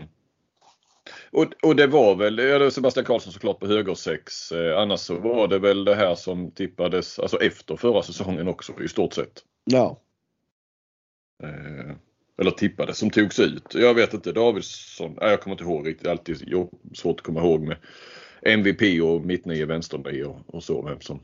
Och, 1.32 1.46
och 1.64 1.76
det 1.76 1.88
var 1.88 2.16
väl, 2.16 2.38
ja, 2.38 2.60
det 2.60 2.64
var 2.64 2.70
Sebastian 2.70 3.06
Karlsson 3.06 3.34
såklart 3.34 3.60
på 3.60 3.68
högersex. 3.68 4.52
Eh, 4.52 4.80
annars 4.80 5.00
så 5.00 5.20
var 5.20 5.48
det 5.48 5.60
väl 5.60 5.86
det 5.86 5.96
här 5.96 6.16
som 6.16 6.52
tippades 6.52 7.20
alltså 7.20 7.38
efter 7.38 7.76
förra 7.76 8.04
säsongen 8.04 8.48
också 8.48 8.84
i 8.84 8.88
stort 8.88 9.14
sett. 9.14 9.44
Ja. 9.66 10.02
Eh, 11.44 11.96
eller 12.42 12.52
tippades 12.52 12.98
som 12.98 13.10
togs 13.10 13.40
ut. 13.40 13.74
Jag 13.74 13.94
vet 13.94 14.14
inte, 14.14 14.32
Davidsson, 14.32 15.18
nej, 15.22 15.30
jag 15.30 15.42
kommer 15.42 15.54
inte 15.54 15.64
ihåg 15.64 15.88
riktigt. 15.88 16.08
Alltid 16.08 16.38
svårt 16.94 17.20
att 17.20 17.26
komma 17.26 17.40
ihåg 17.40 17.62
med 17.62 17.78
MVP 18.42 19.02
och 19.04 19.26
mittnio, 19.26 19.66
vänsternio 19.66 20.24
och, 20.24 20.56
och 20.56 20.64
så. 20.64 20.82
Vem 20.82 21.02
som 21.02 21.20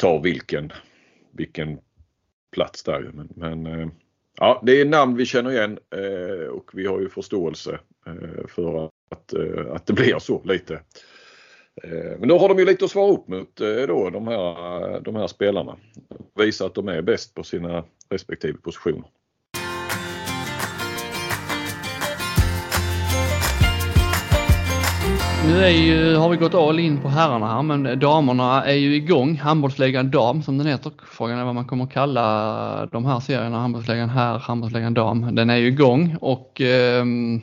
tar 0.00 0.20
vilken, 0.22 0.72
vilken 1.32 1.78
plats 2.52 2.82
där. 2.82 3.10
Men, 3.14 3.28
men 3.36 3.80
eh, 3.80 3.88
ja, 4.38 4.62
det 4.66 4.80
är 4.80 4.84
namn 4.84 5.16
vi 5.16 5.26
känner 5.26 5.50
igen 5.50 5.78
eh, 5.94 6.46
och 6.46 6.70
vi 6.72 6.86
har 6.86 7.00
ju 7.00 7.08
förståelse 7.08 7.80
eh, 8.06 8.46
för 8.48 8.86
att, 8.86 9.34
att 9.70 9.86
det 9.86 9.92
blir 9.92 10.18
så 10.18 10.42
lite. 10.44 10.82
Men 12.18 12.28
då 12.28 12.38
har 12.38 12.48
de 12.48 12.58
ju 12.58 12.64
lite 12.64 12.84
att 12.84 12.90
svara 12.90 13.12
upp 13.12 13.28
mot 13.28 13.56
då, 13.88 14.10
de, 14.10 14.28
här, 14.28 15.00
de 15.00 15.16
här 15.16 15.26
spelarna. 15.26 15.76
Visa 16.34 16.66
att 16.66 16.74
de 16.74 16.88
är 16.88 17.02
bäst 17.02 17.34
på 17.34 17.42
sina 17.42 17.84
respektive 18.08 18.58
positioner. 18.58 19.04
Nu 25.42 25.64
är 25.64 25.68
ju, 25.68 26.14
har 26.16 26.28
vi 26.28 26.36
gått 26.36 26.54
all 26.54 26.78
in 26.78 27.02
på 27.02 27.08
herrarna 27.08 27.46
här 27.46 27.62
men 27.62 27.98
damerna 27.98 28.64
är 28.64 28.74
ju 28.74 28.94
igång. 28.94 29.36
Handbollsligan 29.36 30.10
dam 30.10 30.42
som 30.42 30.58
den 30.58 30.66
heter. 30.66 30.92
Frågan 31.06 31.38
är 31.38 31.44
vad 31.44 31.54
man 31.54 31.64
kommer 31.64 31.84
att 31.84 31.92
kalla 31.92 32.88
de 32.92 33.04
här 33.04 33.20
serierna. 33.20 33.58
Handbollsligan 33.58 34.08
här, 34.08 34.38
handbollsligan 34.38 34.94
dam. 34.94 35.34
Den 35.34 35.50
är 35.50 35.56
ju 35.56 35.66
igång 35.66 36.16
och 36.20 36.60
ehm, 36.60 37.40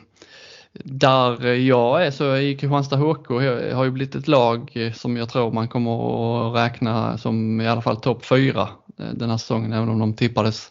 där 0.72 1.46
jag 1.54 2.06
är 2.06 2.10
så 2.10 2.32
är 2.32 2.58
Kristianstad 2.58 2.96
HK 2.96 3.28
har 3.74 3.84
ju 3.84 3.90
blivit 3.90 4.14
ett 4.14 4.28
lag 4.28 4.92
som 4.94 5.16
jag 5.16 5.28
tror 5.28 5.52
man 5.52 5.68
kommer 5.68 6.48
att 6.48 6.56
räkna 6.56 7.18
som 7.18 7.60
i 7.60 7.68
alla 7.68 7.82
fall 7.82 7.96
topp 7.96 8.24
fyra 8.24 8.68
den 9.12 9.30
här 9.30 9.36
säsongen 9.36 9.72
även 9.72 9.88
om 9.88 9.98
de 9.98 10.14
tippades 10.14 10.70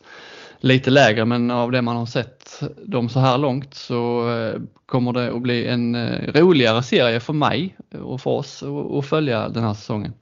lite 0.59 0.89
lägre 0.89 1.25
men 1.25 1.51
av 1.51 1.71
det 1.71 1.81
man 1.81 1.95
har 1.95 2.05
sett 2.05 2.63
dem 2.85 3.09
så 3.09 3.19
här 3.19 3.37
långt 3.37 3.73
så 3.73 4.29
eh, 4.29 4.61
kommer 4.85 5.13
det 5.13 5.31
att 5.31 5.41
bli 5.41 5.67
en 5.67 5.95
eh, 5.95 6.33
roligare 6.33 6.83
serie 6.83 7.19
för 7.19 7.33
mig 7.33 7.77
och 8.01 8.21
för 8.21 8.31
oss 8.31 8.63
att- 8.63 9.05
följa 9.05 9.49
den 9.49 9.63
här 9.63 9.73
säsongen. 9.73 10.13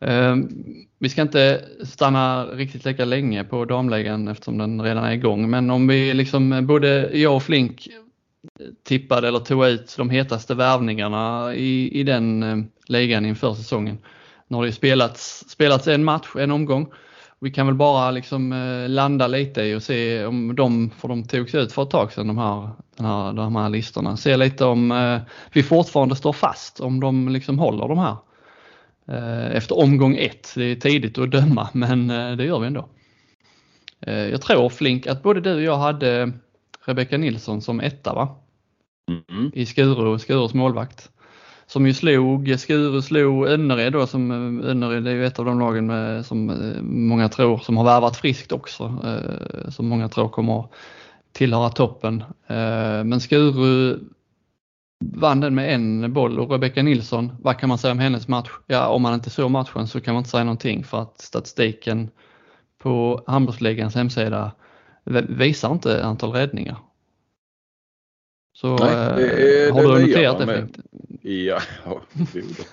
Ehm, 0.00 0.48
vi 0.98 1.08
ska 1.08 1.22
inte 1.22 1.64
stanna 1.84 2.44
riktigt 2.46 2.84
lika 2.84 3.04
länge 3.04 3.44
på 3.44 3.64
damligan 3.64 4.28
eftersom 4.28 4.58
den 4.58 4.82
redan 4.82 5.04
är 5.04 5.12
igång 5.12 5.50
men 5.50 5.70
om 5.70 5.86
vi 5.88 6.14
liksom 6.14 6.52
eh, 6.52 6.60
både 6.60 7.10
jag 7.18 7.36
och 7.36 7.42
Flink 7.42 7.88
tippade 8.84 9.28
eller 9.28 9.38
tog 9.38 9.66
ut 9.66 9.94
de 9.96 10.10
hetaste 10.10 10.54
värvningarna 10.54 11.54
i, 11.54 12.00
i 12.00 12.02
den 12.02 12.44
ligan 12.86 13.26
inför 13.26 13.54
säsongen. 13.54 13.98
Nu 14.48 14.56
har 14.56 14.62
det 14.62 14.68
ju 14.68 14.72
spelats, 14.72 15.44
spelats 15.48 15.88
en 15.88 16.04
match, 16.04 16.26
en 16.38 16.50
omgång. 16.50 16.86
Vi 17.46 17.52
kan 17.52 17.66
väl 17.66 17.74
bara 17.74 18.10
liksom 18.10 18.52
eh, 18.52 18.88
landa 18.88 19.26
lite 19.26 19.62
i 19.62 19.74
och 19.74 19.82
se 19.82 20.24
om 20.24 20.56
de, 20.56 20.90
för 20.90 21.08
de 21.08 21.24
togs 21.24 21.54
ut 21.54 21.72
för 21.72 21.82
ett 21.82 21.90
tag 21.90 22.12
sedan 22.12 22.26
de 22.26 22.38
här, 22.38 22.70
den 22.96 23.06
här, 23.06 23.32
de 23.32 23.56
här 23.56 23.68
listorna. 23.68 24.16
Se 24.16 24.36
lite 24.36 24.64
om 24.64 24.92
eh, 24.92 25.20
vi 25.52 25.62
fortfarande 25.62 26.16
står 26.16 26.32
fast, 26.32 26.80
om 26.80 27.00
de 27.00 27.28
liksom 27.28 27.58
håller 27.58 27.88
de 27.88 27.98
här. 27.98 28.16
Eh, 29.08 29.56
efter 29.56 29.78
omgång 29.78 30.16
ett, 30.16 30.52
det 30.54 30.64
är 30.64 30.76
tidigt 30.76 31.18
att 31.18 31.30
döma 31.30 31.68
men 31.74 32.08
det 32.08 32.44
gör 32.44 32.58
vi 32.58 32.66
ändå. 32.66 32.88
Jag 34.00 34.42
tror 34.42 34.68
Flink 34.68 35.06
att 35.06 35.22
både 35.22 35.40
du 35.40 35.54
och 35.54 35.62
jag 35.62 35.78
hade 35.78 36.32
Rebecka 36.84 37.18
Nilsson 37.18 37.62
som 37.62 37.80
etta 37.80 38.14
va? 38.14 38.36
Mm. 39.30 39.50
i 39.54 39.66
Skuru, 39.66 40.18
Skurus 40.18 40.54
målvakt. 40.54 41.10
Som 41.66 41.86
ju 41.86 41.94
slog, 41.94 42.54
Skuru 42.58 43.02
slog 43.02 43.46
Önnered 43.46 43.92
då 43.92 44.06
som, 44.06 44.30
eh, 44.30 44.70
Önnered 44.70 45.06
är 45.06 45.10
ju 45.10 45.26
ett 45.26 45.38
av 45.38 45.44
de 45.44 45.60
lagen 45.60 45.86
med, 45.86 46.26
som 46.26 46.50
eh, 46.50 46.82
många 46.82 47.28
tror, 47.28 47.58
som 47.58 47.76
har 47.76 47.84
värvat 47.84 48.16
friskt 48.16 48.52
också, 48.52 48.84
eh, 49.04 49.70
som 49.70 49.88
många 49.88 50.08
tror 50.08 50.28
kommer 50.28 50.60
att 50.60 50.70
tillhöra 51.32 51.68
toppen. 51.68 52.24
Eh, 52.46 53.04
men 53.04 53.20
Skuru 53.20 53.98
vann 55.04 55.40
den 55.40 55.54
med 55.54 55.74
en 55.74 56.12
boll 56.12 56.38
och 56.38 56.50
Rebecka 56.50 56.82
Nilsson, 56.82 57.32
vad 57.40 57.58
kan 57.58 57.68
man 57.68 57.78
säga 57.78 57.92
om 57.92 57.98
hennes 57.98 58.28
match? 58.28 58.50
Ja, 58.66 58.88
om 58.88 59.02
man 59.02 59.14
inte 59.14 59.30
såg 59.30 59.50
matchen 59.50 59.88
så 59.88 60.00
kan 60.00 60.14
man 60.14 60.20
inte 60.20 60.30
säga 60.30 60.44
någonting 60.44 60.84
för 60.84 61.02
att 61.02 61.20
statistiken 61.20 62.10
på 62.78 63.24
handbollsligans 63.26 63.94
hemsida 63.94 64.52
visar 65.28 65.72
inte 65.72 66.04
antal 66.04 66.32
räddningar. 66.32 66.76
Så 68.56 68.76
Nej, 68.76 68.94
eh, 68.94 69.16
det 69.16 69.66
är 69.66 69.72
har 69.72 69.82
det 69.82 69.98
du 69.98 70.06
noterat 70.06 70.38
det 70.38 70.46
Flink? 70.46 70.76
Ja, 71.22 71.60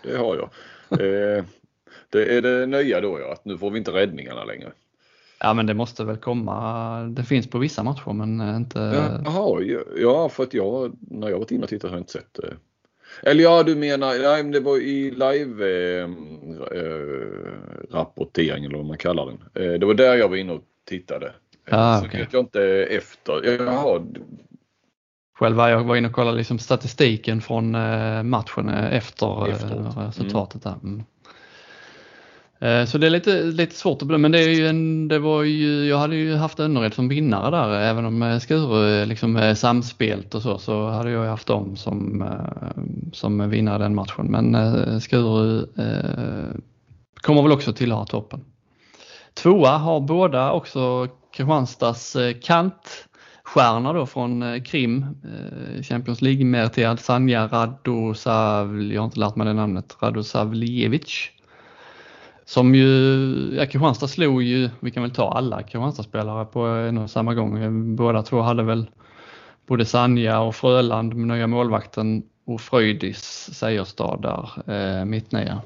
det 0.04 0.18
har 0.18 0.36
jag. 0.36 0.50
Eh, 0.92 1.44
det 2.10 2.38
är 2.38 2.42
det 2.42 2.66
nya 2.66 3.02
då 3.02 3.20
ja, 3.20 3.34
att 3.34 3.46
nu 3.46 3.58
får 3.58 3.72
vi 3.72 3.78
inte 3.78 3.92
räddningarna 3.92 4.44
längre. 4.44 4.72
Ja 5.40 5.54
men 5.54 5.66
det 5.66 5.74
måste 5.74 6.04
väl 6.04 6.18
komma, 6.18 7.00
det 7.04 7.24
finns 7.24 7.50
på 7.50 7.58
vissa 7.58 7.84
matcher 7.84 8.14
men 8.14 8.42
eh, 8.42 8.56
inte... 8.56 8.80
Jaha, 9.26 9.62
ja, 9.98 10.30
för 10.30 10.44
att 10.44 10.54
jag, 10.54 10.98
när 11.00 11.30
jag 11.30 11.40
varit 11.40 11.52
inne 11.52 11.64
och 11.64 11.70
tittat 11.70 11.92
har 11.92 11.98
jag 11.98 12.02
inte 12.02 12.12
sett 12.12 12.34
det. 12.34 12.54
Eller 13.30 13.44
ja, 13.44 13.64
du 13.64 13.76
menar, 13.76 14.08
nej, 14.08 14.44
men 14.44 14.52
det 14.52 14.60
var 14.60 14.78
i 14.78 15.12
live 15.12 15.66
eh, 16.00 16.10
eller 18.66 18.76
vad 18.76 18.86
man 18.86 18.98
kallar 18.98 19.26
den. 19.26 19.64
Eh, 19.64 19.80
det 19.80 19.86
var 19.86 19.94
där 19.94 20.16
jag 20.16 20.30
var 20.30 20.38
inne 20.38 20.54
och 20.54 20.64
tittade. 20.86 21.34
Ah, 21.70 22.00
så 22.00 22.06
okej. 22.06 22.20
vet 22.20 22.34
jag 22.34 22.42
inte 22.42 22.64
efter. 22.84 23.58
Jaha, 23.60 24.02
Själv 25.44 25.56
var 25.56 25.70
jag 25.70 25.84
var 25.84 25.96
inne 25.96 26.08
och 26.08 26.14
kollade 26.14 26.38
liksom 26.38 26.60
statistiken 26.60 27.41
från 27.41 27.76
eh, 27.76 28.24
matchen 28.24 28.70
eh, 28.70 28.94
efter 28.94 29.48
eh, 29.48 29.54
Efteråt. 29.54 29.98
resultatet 29.98 30.64
där. 30.64 30.76
Mm. 30.84 31.04
Eh, 32.60 32.86
Så 32.86 32.98
det 32.98 33.08
är 33.08 33.10
lite, 33.12 33.44
lite 33.44 33.76
svårt 33.76 34.02
att 34.02 34.08
bedöma, 34.08 34.22
men 34.22 34.32
det 34.32 34.39
är 34.39 34.50
ju 34.50 34.68
en, 34.68 35.08
det 35.08 35.20
var 35.20 35.44
ju, 35.44 35.86
jag 35.86 35.98
hade 35.98 36.16
ju 36.16 36.36
haft 36.36 36.60
Önnered 36.60 36.94
som 36.94 37.08
vinnare 37.10 37.52
där, 37.52 37.70
även 37.80 38.06
om 38.06 38.39
Skuru 38.41 39.06
liksom 39.06 39.36
är 39.36 39.54
samspelt 39.56 40.36
och 40.36 40.41
så, 40.41 40.58
så 40.58 40.89
hade 40.89 41.12
jag 41.12 41.24
ju 41.24 41.30
haft 41.30 41.48
dem 41.48 41.76
som, 41.76 42.26
som 43.14 43.50
vinnare 43.50 43.78
den 43.84 43.96
matchen. 43.96 44.26
Men 44.30 45.02
Skuru 45.02 45.60
eh, 45.78 46.56
kommer 47.22 47.41
väl 47.41 47.52
också 47.52 47.74
tillhöra 47.74 48.06
toppen. 48.06 48.46
Tvåa 49.34 49.78
har 49.78 50.00
båda 50.00 50.52
också 50.52 51.08
Kristianstads 51.34 52.16
eh, 52.16 52.34
stjärna 53.43 53.93
då 53.93 54.05
från 54.05 54.43
eh, 54.43 54.61
Krim, 54.61 55.05
eh, 55.24 55.82
Champions 55.83 56.21
League-meriterad 56.21 56.99
Sanja 56.99 57.47
Radosav, 57.47 58.82
jag 58.82 59.01
har 59.01 59.05
inte 59.05 59.20
lärt 59.20 59.36
mig 59.36 59.47
det 59.47 59.53
namnet, 59.53 59.97
Radosavljevic. 60.01 61.29
Som 62.45 62.75
ju, 62.75 63.55
ja 63.57 63.65
Kristianstad 63.65 64.07
slog 64.07 64.43
ju, 64.43 64.70
vi 64.79 64.91
kan 64.91 65.03
väl 65.03 65.11
ta 65.11 65.32
alla 65.32 65.63
Kristianstad-spelare 65.63 66.45
på 66.45 66.59
en 66.59 66.97
och 66.97 67.09
samma 67.09 67.33
gång. 67.33 67.63
Eh, 67.63 67.71
båda 67.71 68.24
två 68.24 68.41
hade 68.41 68.63
väl 68.63 68.89
både 69.67 69.86
Sanja 69.86 70.39
och 70.39 70.55
Fröland 70.55 71.13
med 71.13 71.37
nya 71.37 71.47
målvakten 71.47 72.24
och 72.45 72.61
Fröjdis 72.61 73.49
Seierstad 73.53 74.17
där, 74.21 74.74
eh, 74.74 75.05
mittnia. 75.05 75.61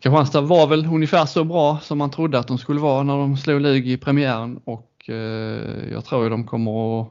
Kristianstad 0.00 0.40
var 0.40 0.66
väl 0.66 0.86
ungefär 0.86 1.26
så 1.26 1.44
bra 1.44 1.78
som 1.82 1.98
man 1.98 2.10
trodde 2.10 2.38
att 2.38 2.48
de 2.48 2.58
skulle 2.58 2.80
vara 2.80 3.02
när 3.02 3.16
de 3.16 3.36
slog 3.36 3.60
Lugi 3.60 3.92
i 3.92 3.96
premiären 3.96 4.60
och 4.64 4.91
eh, 5.08 5.92
jag 5.92 6.04
tror 6.04 6.24
att 6.24 6.30
de 6.30 6.46
kommer 6.46 7.00
att 7.00 7.08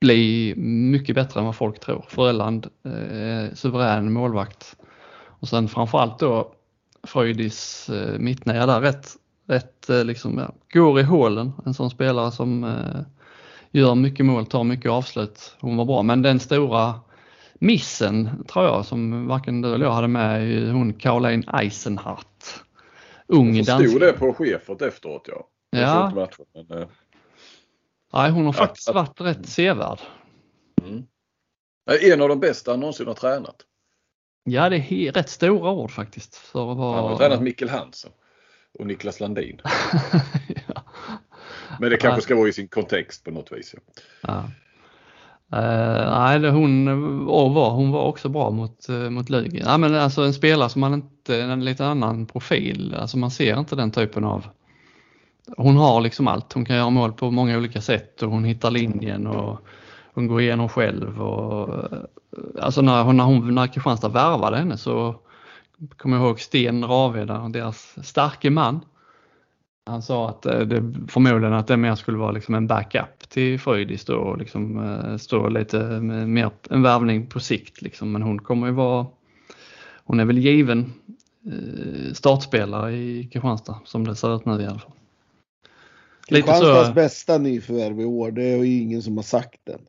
bli 0.00 0.54
mycket 0.56 1.14
bättre 1.14 1.40
än 1.40 1.46
vad 1.46 1.56
folk 1.56 1.80
tror. 1.80 2.04
Fröland, 2.08 2.66
eh, 2.84 3.54
suverän 3.54 4.12
målvakt. 4.12 4.76
Och 5.40 5.48
sen 5.48 5.68
framförallt 5.68 6.18
då 6.18 6.52
Fröjdis 7.02 7.88
eh, 7.90 8.18
mittnia 8.18 8.66
där 8.66 8.80
rätt, 8.80 9.08
rätt 9.46 9.90
eh, 9.90 10.04
liksom, 10.04 10.38
ja, 10.38 10.54
går 10.72 11.00
i 11.00 11.02
hålen. 11.02 11.52
En 11.66 11.74
sån 11.74 11.90
spelare 11.90 12.30
som 12.30 12.64
eh, 12.64 13.00
gör 13.70 13.94
mycket 13.94 14.26
mål, 14.26 14.46
tar 14.46 14.64
mycket 14.64 14.90
avslut. 14.90 15.56
Hon 15.60 15.76
var 15.76 15.84
bra 15.84 16.02
men 16.02 16.22
den 16.22 16.40
stora 16.40 16.94
missen 17.54 18.44
tror 18.48 18.64
jag 18.64 18.86
som 18.86 19.26
varken 19.26 19.62
du 19.62 19.74
eller 19.74 19.86
jag 19.86 19.92
hade 19.92 20.08
med 20.08 20.50
är 20.50 20.72
hon 20.72 20.92
Caroline 20.92 21.44
Eisenhardt. 21.52 22.64
Ung 23.26 23.56
jag 23.56 23.66
förstod 23.66 24.00
det 24.00 24.12
på 24.12 24.34
chefet 24.34 24.82
efteråt 24.82 25.28
ja. 25.28 25.46
Ja, 25.70 26.04
inte 26.04 26.16
matchen, 26.20 26.44
men, 26.54 26.78
eh, 26.82 26.88
nej, 28.12 28.30
hon 28.30 28.46
har 28.46 28.52
faktiskt 28.52 28.88
att- 28.88 28.94
varit 28.94 29.20
rätt 29.20 29.48
sevärd. 29.48 29.98
mm. 30.82 31.06
Eh, 31.90 32.12
En 32.12 32.22
av 32.22 32.28
de 32.28 32.40
bästa 32.40 32.70
han 32.70 32.80
någonsin 32.80 33.06
har 33.06 33.14
tränat. 33.14 33.56
Ja, 34.44 34.68
det 34.68 34.76
är 34.76 35.12
rätt 35.12 35.28
stora 35.28 35.70
ord 35.70 35.90
faktiskt. 35.90 36.36
För 36.36 36.62
att 36.72 36.76
Han 36.78 36.86
har 36.86 37.02
vara... 37.02 37.16
tränat 37.16 37.42
Mikkel 37.42 37.68
Hansen. 37.68 38.10
och 38.78 38.86
Niklas 38.86 39.20
Landin. 39.20 39.60
ja. 40.66 40.82
Men 41.80 41.90
det 41.90 41.96
kanske 41.96 42.20
ska 42.22 42.36
vara 42.36 42.48
i 42.48 42.52
sin 42.52 42.68
kontext 42.68 43.24
på 43.24 43.30
något 43.30 43.52
vis. 43.52 43.74
Ja. 44.22 44.44
Uh, 45.52 46.40
nej, 46.40 46.50
hon, 46.50 47.24
var, 47.54 47.70
hon 47.70 47.90
var 47.90 48.02
också 48.02 48.28
bra 48.28 48.50
mot, 48.50 48.86
uh, 48.90 49.10
mot 49.10 49.28
Lugi. 49.30 49.60
Ja, 49.64 49.78
men 49.78 49.94
alltså 49.94 50.22
en 50.22 50.34
spelare 50.34 50.68
som 50.68 50.80
man 50.80 50.94
inte, 50.94 51.42
en 51.42 51.64
lite 51.64 51.86
annan 51.86 52.26
profil, 52.26 52.94
alltså 52.94 53.18
man 53.18 53.30
ser 53.30 53.58
inte 53.58 53.76
den 53.76 53.90
typen 53.90 54.24
av 54.24 54.46
hon 55.56 55.76
har 55.76 56.00
liksom 56.00 56.28
allt. 56.28 56.52
Hon 56.52 56.64
kan 56.64 56.76
göra 56.76 56.90
mål 56.90 57.12
på 57.12 57.30
många 57.30 57.58
olika 57.58 57.80
sätt 57.80 58.22
och 58.22 58.30
hon 58.30 58.44
hittar 58.44 58.70
linjen 58.70 59.26
och 59.26 59.60
hon 60.14 60.26
går 60.26 60.40
igenom 60.40 60.68
själv. 60.68 61.22
Och, 61.22 61.74
eh, 61.74 61.98
alltså 62.60 62.82
när, 62.82 63.02
hon, 63.02 63.16
när, 63.16 63.24
hon, 63.24 63.54
när 63.54 63.66
Kristianstad 63.66 64.08
värvade 64.08 64.56
henne 64.56 64.76
så 64.76 65.14
kommer 65.96 66.16
jag 66.16 66.26
ihåg 66.26 66.40
Sten 66.40 66.84
Raveda, 66.84 67.48
deras 67.48 68.06
starke 68.06 68.50
man. 68.50 68.80
Han 69.86 70.02
sa 70.02 70.28
att 70.28 70.46
eh, 70.46 70.60
det, 70.60 70.94
förmodligen 71.08 71.54
att 71.54 71.66
det 71.66 71.76
mer 71.76 71.94
skulle 71.94 72.18
vara 72.18 72.32
liksom 72.32 72.54
en 72.54 72.66
backup 72.66 73.28
till 73.28 73.60
Fröjdis 73.60 74.04
då 74.04 74.16
och 74.16 74.38
liksom, 74.38 74.78
eh, 74.84 75.16
stå 75.16 75.48
lite 75.48 76.00
mer 76.00 76.50
en 76.70 76.82
värvning 76.82 77.26
på 77.26 77.40
sikt. 77.40 77.82
Liksom. 77.82 78.12
Men 78.12 78.22
hon 78.22 78.38
kommer 78.38 78.66
ju 78.66 78.72
vara, 78.72 79.06
hon 80.04 80.20
är 80.20 80.24
väl 80.24 80.38
given 80.38 80.92
startspelare 82.12 82.92
i 82.92 83.28
Kristianstad 83.32 83.78
som 83.84 84.06
det 84.06 84.16
ser 84.16 84.36
ut 84.36 84.44
nu 84.44 84.62
i 84.62 84.66
alla 84.66 84.78
fall. 84.78 84.92
Kristianstads 86.30 86.88
så... 86.88 86.94
bästa 86.94 87.38
nyförvärv 87.38 88.00
i 88.00 88.04
år, 88.04 88.30
det 88.30 88.44
är 88.44 88.56
ju 88.56 88.80
ingen 88.80 89.02
som 89.02 89.16
har 89.16 89.24
sagt 89.24 89.60
den. 89.64 89.80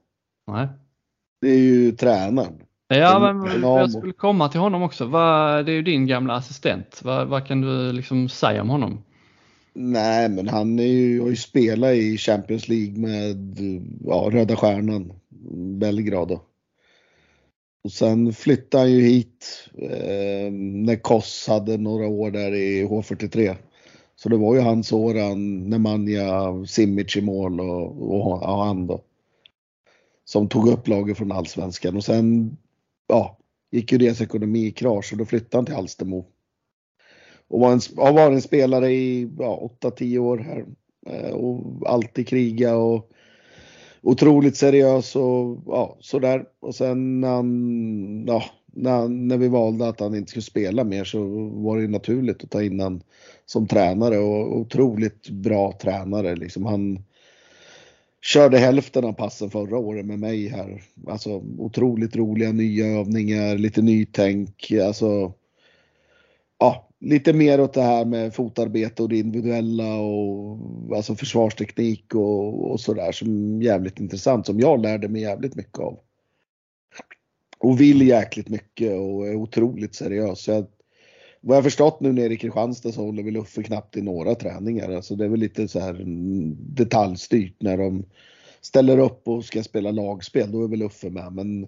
Nej. 0.47 0.67
Det 1.41 1.49
är 1.49 1.59
ju 1.59 1.91
tränaren. 1.91 2.53
Ja, 2.87 3.33
men 3.33 3.61
jag 3.61 3.91
skulle 3.91 4.13
komma 4.13 4.49
till 4.49 4.59
honom 4.59 4.83
också. 4.83 5.05
Vad, 5.05 5.65
det 5.65 5.71
är 5.71 5.73
ju 5.73 5.81
din 5.81 6.07
gamla 6.07 6.35
assistent. 6.35 7.01
Vad, 7.03 7.27
vad 7.27 7.47
kan 7.47 7.61
du 7.61 7.91
liksom 7.91 8.29
säga 8.29 8.61
om 8.61 8.69
honom? 8.69 9.03
Nej, 9.73 10.29
men 10.29 10.47
han 10.47 10.79
är 10.79 10.83
ju, 10.83 11.21
har 11.21 11.29
ju 11.29 11.35
spelat 11.35 11.93
i 11.93 12.17
Champions 12.17 12.67
League 12.67 12.99
med 12.99 13.57
ja, 14.05 14.29
Röda 14.31 14.55
Stjärnan, 14.55 15.13
Belgrad. 15.79 16.27
Då. 16.27 16.41
Och 17.83 17.91
sen 17.91 18.33
flyttade 18.33 18.83
han 18.83 18.91
ju 18.91 19.01
hit 19.01 19.69
eh, 19.77 20.51
när 20.51 21.01
Koss 21.01 21.47
hade 21.47 21.77
några 21.77 22.07
år 22.07 22.31
där 22.31 22.55
i 22.55 22.85
H43. 22.85 23.55
Så 24.23 24.29
det 24.29 24.37
var 24.37 24.55
ju 24.55 24.61
hans 24.61 24.91
år, 24.91 25.35
Nemanja 25.69 26.65
Simic 26.65 27.17
i 27.17 27.21
mål 27.21 27.59
och, 27.59 28.11
och, 28.11 28.31
och 28.31 28.65
han 28.65 28.87
då. 28.87 29.01
Som 30.25 30.47
tog 30.47 30.67
upp 30.67 30.87
laget 30.87 31.17
från 31.17 31.31
allsvenskan 31.31 31.95
och 31.95 32.03
sen 32.03 32.57
ja, 33.07 33.37
gick 33.71 33.91
ju 33.91 33.97
deras 33.97 34.21
ekonomi 34.21 34.65
i 34.65 34.71
krasch 34.71 35.11
och 35.11 35.17
då 35.17 35.25
flyttade 35.25 35.57
han 35.57 35.65
till 35.65 35.75
Alstermo. 35.75 36.25
Och 37.47 37.59
var 37.59 37.71
en, 37.71 37.79
har 37.97 38.13
varit 38.13 38.35
en 38.35 38.41
spelare 38.41 38.91
i 38.91 39.29
ja, 39.39 39.69
8-10 39.81 40.17
år 40.17 40.37
här. 40.37 40.65
Eh, 41.07 41.31
och 41.31 41.89
alltid 41.89 42.27
kriga 42.27 42.75
och 42.75 43.11
otroligt 44.01 44.57
seriös 44.57 45.15
och 45.15 45.63
ja, 45.65 45.97
sådär. 45.99 46.45
Och 46.59 46.75
sen 46.75 47.23
han, 47.23 48.25
ja, 48.27 48.43
när, 48.71 49.07
när 49.07 49.37
vi 49.37 49.47
valde 49.47 49.87
att 49.87 49.99
han 49.99 50.15
inte 50.15 50.29
skulle 50.29 50.43
spela 50.43 50.83
mer 50.83 51.03
så 51.03 51.23
var 51.49 51.77
det 51.77 51.87
naturligt 51.87 52.43
att 52.43 52.49
ta 52.49 52.63
in 52.63 52.79
han 52.79 53.03
som 53.45 53.67
tränare 53.67 54.17
och 54.17 54.57
otroligt 54.57 55.29
bra 55.29 55.77
tränare. 55.81 56.35
Liksom 56.35 56.65
han 56.65 57.03
körde 58.21 58.57
hälften 58.57 59.05
av 59.05 59.13
passen 59.13 59.49
förra 59.49 59.77
året 59.77 60.05
med 60.05 60.19
mig 60.19 60.47
här. 60.47 60.83
Alltså 61.07 61.43
otroligt 61.57 62.15
roliga 62.15 62.51
nya 62.51 62.85
övningar, 62.85 63.57
lite 63.57 63.81
nytänk. 63.81 64.71
Alltså, 64.85 65.33
ja, 66.59 66.89
lite 66.99 67.33
mer 67.33 67.61
åt 67.61 67.73
det 67.73 67.81
här 67.81 68.05
med 68.05 68.33
fotarbete 68.33 69.03
och 69.03 69.09
det 69.09 69.17
individuella 69.17 69.95
och 69.95 70.59
alltså 70.95 71.15
försvarsteknik 71.15 72.15
och, 72.15 72.71
och 72.71 72.79
sådär 72.79 73.11
som 73.11 73.61
jävligt 73.61 73.99
intressant 73.99 74.45
som 74.45 74.59
jag 74.59 74.81
lärde 74.81 75.07
mig 75.07 75.21
jävligt 75.21 75.55
mycket 75.55 75.79
av. 75.79 75.99
Och 77.61 77.81
vill 77.81 78.07
jäkligt 78.07 78.49
mycket 78.49 78.91
och 78.91 79.27
är 79.27 79.35
otroligt 79.35 79.95
seriös. 79.95 80.43
Så 80.43 80.51
jag, 80.51 80.65
vad 81.41 81.57
jag 81.57 81.63
förstått 81.63 81.99
nu 81.99 82.11
nere 82.11 82.33
i 82.33 82.37
Kristianstad 82.37 82.91
så 82.91 83.01
håller 83.01 83.23
väl 83.23 83.37
Uffe 83.37 83.63
knappt 83.63 83.97
i 83.97 84.01
några 84.01 84.35
träningar. 84.35 84.91
Alltså 84.91 85.15
det 85.15 85.25
är 85.25 85.29
väl 85.29 85.39
lite 85.39 85.67
så 85.67 85.79
här 85.79 86.03
detaljstyrt 86.75 87.55
när 87.59 87.77
de 87.77 88.05
ställer 88.61 88.97
upp 88.97 89.27
och 89.27 89.45
ska 89.45 89.63
spela 89.63 89.91
lagspel. 89.91 90.51
Då 90.51 90.63
är 90.63 90.67
väl 90.67 90.81
Uffe 90.81 91.09
med. 91.09 91.33
Men 91.33 91.67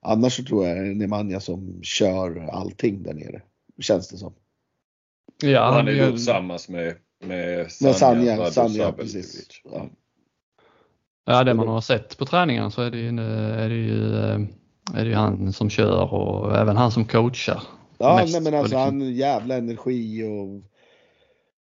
annars 0.00 0.36
så 0.36 0.44
tror 0.44 0.66
jag 0.66 0.76
det 0.76 0.90
är 0.90 0.94
Nemanja 0.94 1.40
som 1.40 1.82
kör 1.82 2.48
allting 2.52 3.02
där 3.02 3.14
nere. 3.14 3.42
Känns 3.80 4.08
det 4.08 4.16
som. 4.16 4.32
Ja, 5.42 5.70
han 5.72 5.88
är 5.88 5.92
ju 5.92 6.10
tillsammans 6.10 6.68
med, 6.68 6.94
med 7.24 7.72
Sanja, 7.72 7.92
med 8.36 8.52
Sanja, 8.52 8.52
Sanja 8.52 8.92
precis. 8.92 9.48
Ja. 9.64 9.86
ja, 11.24 11.44
det 11.44 11.54
man 11.54 11.68
har 11.68 11.80
sett 11.80 12.18
på 12.18 12.26
träningarna 12.26 12.70
så 12.70 12.82
är 12.82 12.90
det 12.90 12.98
ju, 12.98 13.08
är 13.18 13.68
det 13.68 13.74
ju, 13.74 14.46
är 14.94 15.04
det 15.04 15.10
ju 15.10 15.16
han 15.16 15.52
som 15.52 15.70
kör 15.70 16.14
och 16.14 16.56
även 16.56 16.76
han 16.76 16.90
som 16.90 17.04
coachar. 17.04 17.62
Ja, 17.98 18.24
nej, 18.26 18.40
men 18.40 18.54
alltså 18.54 18.76
han 18.76 19.00
har 19.00 19.08
jävla 19.08 19.56
energi 19.56 20.24
och 20.24 20.62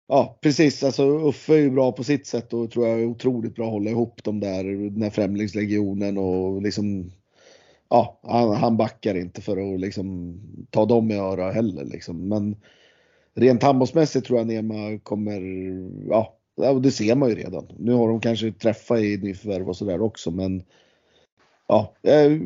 Ja, 0.07 0.37
precis. 0.41 0.83
Alltså 0.83 1.03
Uffe 1.03 1.53
är 1.53 1.57
ju 1.57 1.71
bra 1.71 1.91
på 1.91 2.03
sitt 2.03 2.27
sätt 2.27 2.53
och 2.53 2.71
tror 2.71 2.87
jag 2.87 2.99
är 2.99 3.05
otroligt 3.05 3.55
bra 3.55 3.65
att 3.65 3.71
hålla 3.71 3.89
ihop 3.89 4.23
de 4.23 4.39
där, 4.39 4.63
den 4.89 5.01
här 5.01 5.09
främlingslegionen 5.09 6.17
och 6.17 6.61
liksom 6.61 7.11
Ja, 7.89 8.19
han, 8.23 8.55
han 8.55 8.77
backar 8.77 9.15
inte 9.17 9.41
för 9.41 9.73
att 9.73 9.79
liksom 9.79 10.37
ta 10.69 10.85
dem 10.85 11.11
i 11.11 11.17
öra 11.17 11.51
heller 11.51 11.85
liksom. 11.85 12.27
Men 12.27 12.55
rent 13.35 13.63
handbollsmässigt 13.63 14.27
tror 14.27 14.39
jag 14.39 14.47
Nema 14.47 14.99
kommer, 15.03 15.41
ja, 16.09 16.37
det 16.81 16.91
ser 16.91 17.15
man 17.15 17.29
ju 17.29 17.35
redan. 17.35 17.67
Nu 17.77 17.93
har 17.93 18.07
de 18.07 18.19
kanske 18.19 18.51
träffat 18.51 18.99
i 18.99 19.17
nyförvärv 19.17 19.69
och 19.69 19.77
sådär 19.77 20.01
också 20.01 20.31
men 20.31 20.63
ja, 21.67 21.93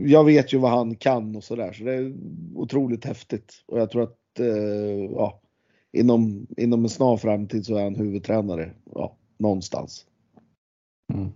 jag 0.05 0.23
vet 0.23 0.53
ju 0.53 0.57
vad 0.57 0.71
han 0.71 0.95
kan 0.95 1.35
och 1.35 1.43
sådär 1.43 1.73
så 1.73 1.83
det 1.83 1.93
är 1.93 2.13
otroligt 2.55 3.05
häftigt 3.05 3.63
och 3.65 3.79
jag 3.79 3.91
tror 3.91 4.03
att 4.03 4.39
eh, 4.39 5.05
ja, 5.11 5.41
inom, 5.91 6.47
inom 6.57 6.83
en 6.83 6.89
snar 6.89 7.17
framtid 7.17 7.65
så 7.65 7.75
är 7.75 7.83
han 7.83 7.95
huvudtränare 7.95 8.71
ja, 8.95 9.17
någonstans. 9.37 10.05
Mm. 11.13 11.29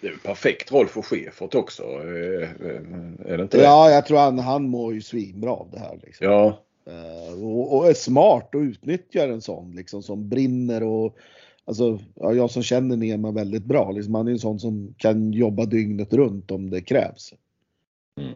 Det 0.00 0.06
är 0.06 0.12
en 0.12 0.18
perfekt 0.18 0.72
roll 0.72 0.86
för 0.86 1.02
chefet 1.02 1.54
också. 1.54 1.82
Eh, 1.82 2.50
eh, 2.50 2.82
är 3.26 3.36
det 3.36 3.42
inte 3.42 3.56
det? 3.56 3.62
Ja, 3.62 3.90
jag 3.90 4.06
tror 4.06 4.18
han, 4.18 4.38
han 4.38 4.68
mår 4.68 4.94
ju 4.94 5.00
svinbra 5.00 5.50
av 5.50 5.68
det 5.72 5.78
här. 5.78 6.00
Liksom. 6.02 6.26
Ja. 6.26 6.62
Och, 7.42 7.76
och, 7.76 7.88
är 7.88 7.94
smart 7.94 8.54
och 8.54 8.60
utnyttjar 8.60 9.28
en 9.28 9.40
sån 9.40 9.72
liksom 9.72 10.02
som 10.02 10.28
brinner 10.28 10.82
och 10.82 11.16
Alltså, 11.66 11.98
ja, 12.14 12.32
jag 12.32 12.50
som 12.50 12.62
känner 12.62 12.96
Nema 12.96 13.30
väldigt 13.30 13.64
bra, 13.64 13.90
liksom, 13.90 14.14
han 14.14 14.28
är 14.28 14.32
en 14.32 14.38
sån 14.38 14.60
som 14.60 14.94
kan 14.98 15.32
jobba 15.32 15.64
dygnet 15.64 16.12
runt 16.12 16.50
om 16.50 16.70
det 16.70 16.80
krävs. 16.80 17.34
Mm. 18.20 18.34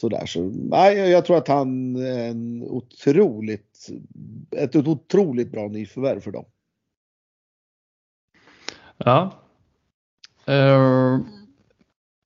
Sådär, 0.00 0.26
så 0.26 0.40
nej, 0.54 0.96
jag 0.98 1.24
tror 1.24 1.36
att 1.36 1.48
han 1.48 1.96
är 1.96 2.28
en 2.28 2.62
otroligt, 2.62 3.88
ett 4.50 4.76
otroligt 4.76 5.52
bra 5.52 5.68
nyförvärv 5.68 6.20
för 6.20 6.30
dem. 6.30 6.44
Ja. 8.96 9.32
Uh, 10.48 11.20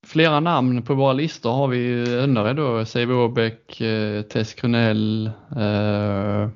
flera 0.05 0.39
namn 0.39 0.81
på 0.81 0.93
våra 0.93 1.13
listor 1.13 1.51
har 1.51 1.67
vi 1.67 2.15
Önnered 2.17 2.55
då, 2.55 2.85
C.V. 2.85 3.13
Åbäck, 3.13 3.81
uh, 3.81 4.21
Tess 4.21 4.53
Krunell. 4.53 5.31
Uh, 5.57 6.49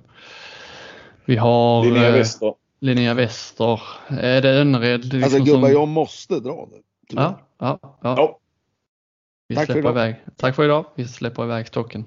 vi 1.26 1.36
har 1.36 1.86
Linnea 1.86 2.12
Wester. 2.12 2.54
Linnea 2.80 3.14
Wester. 3.14 3.82
Är 4.08 4.41
det 4.41 4.49
Önnered? 4.49 5.06
Liksom 5.06 5.24
alltså 5.24 5.40
gubbar, 5.40 5.68
som... 5.68 5.72
jag 5.72 5.88
måste 5.88 6.40
dra 6.40 6.68
nu. 6.72 6.78
Ja, 7.10 7.40
ja, 7.60 7.80
ja. 7.82 7.98
ja. 8.02 8.40
Vi 9.48 9.56
Tack 9.56 9.68
för 9.68 9.78
idag. 9.78 9.91
Iväg. 9.91 10.16
Tack 10.36 10.56
för 10.56 10.66
idag. 10.66 10.86
Vi 10.95 11.08
släpper 11.08 11.44
iväg 11.44 11.68
stocken. 11.68 12.06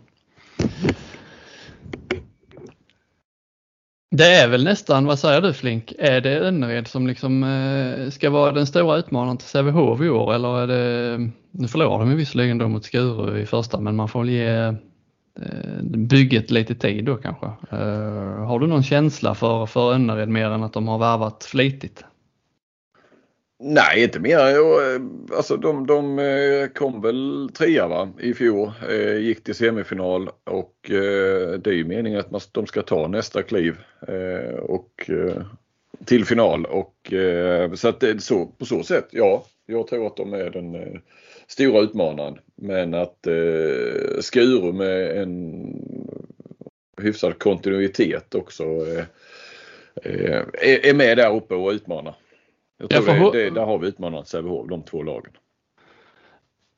Det 4.11 4.35
är 4.35 4.49
väl 4.49 4.65
nästan, 4.65 5.07
vad 5.07 5.19
säger 5.19 5.41
du 5.41 5.53
Flink, 5.53 5.93
är 5.99 6.21
det 6.21 6.39
Önnered 6.39 6.89
som 6.89 7.07
liksom 7.07 7.45
eh, 7.45 8.11
ska 8.11 8.31
vara 8.31 8.53
den 8.53 8.67
stora 8.67 8.97
utmanaren 8.97 9.37
till 9.37 9.49
Sävehof 9.49 10.01
i 10.01 10.09
år 10.09 10.35
eller 10.35 10.61
är 10.61 10.67
det, 10.67 11.31
nu 11.51 11.69
förlorar 11.69 11.99
de 11.99 12.17
visserligen 12.17 12.59
då 12.59 12.69
mot 12.69 12.85
Skuru 12.85 13.41
i 13.41 13.47
första 13.47 13.81
men 13.81 13.97
man 13.97 14.09
får 14.09 14.21
väl 14.21 14.31
ge 14.31 14.75
Eh, 15.37 15.83
bygget 15.83 16.51
lite 16.51 16.75
tid 16.75 17.05
då 17.05 17.17
kanske. 17.17 17.47
Uh, 17.47 18.45
har 18.45 18.59
du 18.59 18.67
någon 18.67 18.83
känsla 18.83 19.35
för, 19.35 19.67
för 19.67 19.93
Önnered 19.93 20.29
mer 20.29 20.51
än 20.51 20.63
att 20.63 20.73
de 20.73 20.89
har 20.89 20.99
värvat 20.99 21.45
flitigt? 21.45 22.05
Nej, 23.63 24.03
inte 24.03 24.21
mer. 24.21 24.39
Eh, 24.39 25.01
alltså 25.37 25.57
de, 25.57 25.87
de 25.87 26.69
kom 26.75 27.03
väl 27.03 27.51
trea 27.55 27.89
va? 27.89 28.09
i 28.21 28.35
fjol. 28.35 28.73
Gick 29.21 29.45
till 29.45 29.55
semifinal 29.55 30.29
och 30.45 30.75
det 31.59 31.67
är 31.67 31.73
ju 31.73 31.85
meningen 31.85 32.21
att 32.21 32.49
de 32.53 32.67
ska 32.67 32.83
ta 32.83 33.09
nästa 33.09 33.43
kliv 33.43 33.77
och, 34.63 35.11
till 36.05 36.25
final. 36.25 36.65
Och, 36.65 37.13
så 37.75 37.89
att 37.89 38.01
det, 38.01 38.23
så, 38.23 38.47
på 38.47 38.65
så 38.65 38.83
sätt, 38.83 39.09
ja, 39.11 39.45
jag 39.67 39.87
tror 39.87 40.07
att 40.07 40.17
de 40.17 40.33
är 40.33 40.51
den 40.51 41.01
stora 41.47 41.81
utmanaren. 41.81 42.39
Men 42.63 42.95
att 42.95 43.27
eh, 43.27 44.21
Skuru 44.21 44.73
med 44.73 45.23
en 45.23 45.65
hyfsad 47.03 47.39
kontinuitet 47.39 48.35
också 48.35 48.65
eh, 48.65 49.05
är, 50.03 50.87
är 50.87 50.95
med 50.95 51.19
där 51.19 51.37
uppe 51.37 51.55
och 51.55 51.71
utmanar. 51.71 52.15
Jag 52.79 52.91
tror 52.91 53.09
Ja, 53.09 53.15
för 53.15 53.33
det, 53.33 53.45
det, 53.45 53.51
där 53.51 53.65
har 53.65 53.79
vi 53.79 53.89
utmanat 53.89 54.29
Sävehof, 54.29 54.69
de 54.69 54.83
två 54.83 55.03
lagen. 55.03 55.33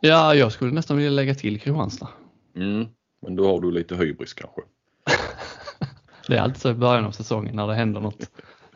Ja, 0.01 0.35
jag 0.35 0.53
skulle 0.53 0.73
nästan 0.73 0.97
vilja 0.97 1.11
lägga 1.11 1.35
till 1.35 1.61
Kristianstad. 1.61 2.09
Mm. 2.57 2.87
Men 3.23 3.37
då 3.37 3.47
har 3.47 3.61
du 3.61 3.71
lite 3.71 3.97
hybris 3.97 4.33
kanske. 4.33 4.61
Det 6.29 6.37
är 6.37 6.41
alltid 6.41 6.61
så 6.61 6.71
i 6.71 6.75
början 6.75 7.05
av 7.05 7.11
säsongen 7.11 7.57
när 7.57 7.67
det 7.67 7.75
händer 7.75 8.01
något, 8.01 8.31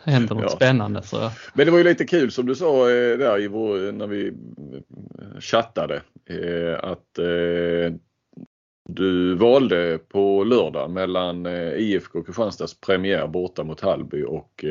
händer 0.06 0.34
något 0.34 0.44
Ja. 0.44 0.48
spännande. 0.48 1.02
Så, 1.02 1.30
Men 1.54 1.66
det 1.66 1.70
var 1.72 1.78
ju 1.78 1.84
lite 1.84 2.04
kul 2.04 2.30
som 2.30 2.46
du 2.46 2.54
sa 2.54 2.90
eh, 2.90 3.18
där 3.18 3.40
i 3.40 3.48
vår, 3.48 3.92
när 3.92 4.06
vi 4.06 4.32
chattade 5.40 5.94
eh, 6.28 6.78
att 6.90 7.18
eh, 7.18 7.94
du 8.88 9.34
valde 9.34 9.98
på 10.08 10.44
lördag 10.44 10.90
mellan 10.90 11.46
IFK 11.76 12.22
Kristianstads 12.22 12.80
premiär 12.80 13.26
borta 13.26 13.64
mot 13.64 13.80
Hallby 13.80 14.22
och 14.24 14.64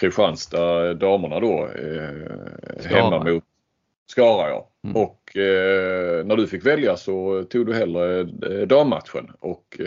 Kristianstad 0.00 0.94
damerna 0.94 1.40
då 1.40 1.68
Skara. 2.80 3.02
hemma 3.02 3.24
mot 3.24 3.44
Skara 4.10 4.48
ja. 4.48 4.70
Mm. 4.84 4.96
Och 4.96 5.30
när 6.26 6.36
du 6.36 6.46
fick 6.46 6.66
välja 6.66 6.96
så 6.96 7.44
tog 7.44 7.66
du 7.66 7.74
hellre 7.74 8.24
dammatchen 8.66 9.30
och 9.40 9.80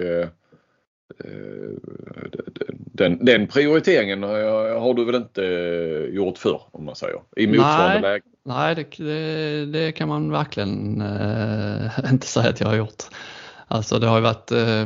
den, 2.97 3.25
den 3.25 3.47
prioriteringen 3.47 4.23
har 4.23 4.79
har 4.79 4.93
du 4.93 5.05
väl 5.05 5.15
inte 5.15 5.43
eh, 5.45 6.15
gjort 6.15 6.38
för 6.38 6.61
om 6.71 6.85
man 6.85 6.95
säger 6.95 7.19
i 7.35 7.47
motsvarande 7.47 7.93
Nej. 7.93 8.01
läge? 8.01 8.23
nej, 8.45 8.75
det, 8.75 9.03
det, 9.03 9.65
det 9.65 9.91
kan 9.91 10.07
man 10.07 10.31
verkligen 10.31 11.01
eh, 11.01 11.91
inte 12.11 12.27
säga 12.27 12.49
att 12.49 12.59
jag 12.59 12.67
har 12.67 12.75
gjort. 12.75 13.03
Alltså 13.67 13.99
det 13.99 14.07
har 14.07 14.17
ju 14.17 14.23
varit 14.23 14.51
eh, 14.51 14.85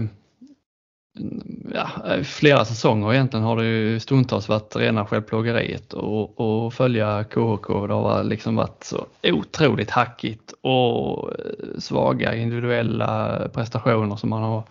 ja, 1.73 1.89
flera 2.23 2.65
säsonger 2.65 3.14
egentligen 3.14 3.45
har 3.45 3.57
det 3.57 3.65
ju 3.65 3.99
stundtals 3.99 4.49
varit 4.49 4.76
rena 4.76 5.06
självplågeriet 5.06 5.93
och, 5.93 6.39
och 6.39 6.73
följa 6.73 7.23
KHK. 7.23 7.88
Det 7.88 7.93
har 7.93 8.23
liksom 8.23 8.56
varit 8.56 8.84
så 8.84 9.06
otroligt 9.23 9.89
hackigt 9.89 10.53
och 10.61 11.30
eh, 11.39 11.80
svaga 11.80 12.35
individuella 12.35 13.41
prestationer 13.53 14.15
som 14.15 14.30
man 14.30 14.43
har 14.43 14.64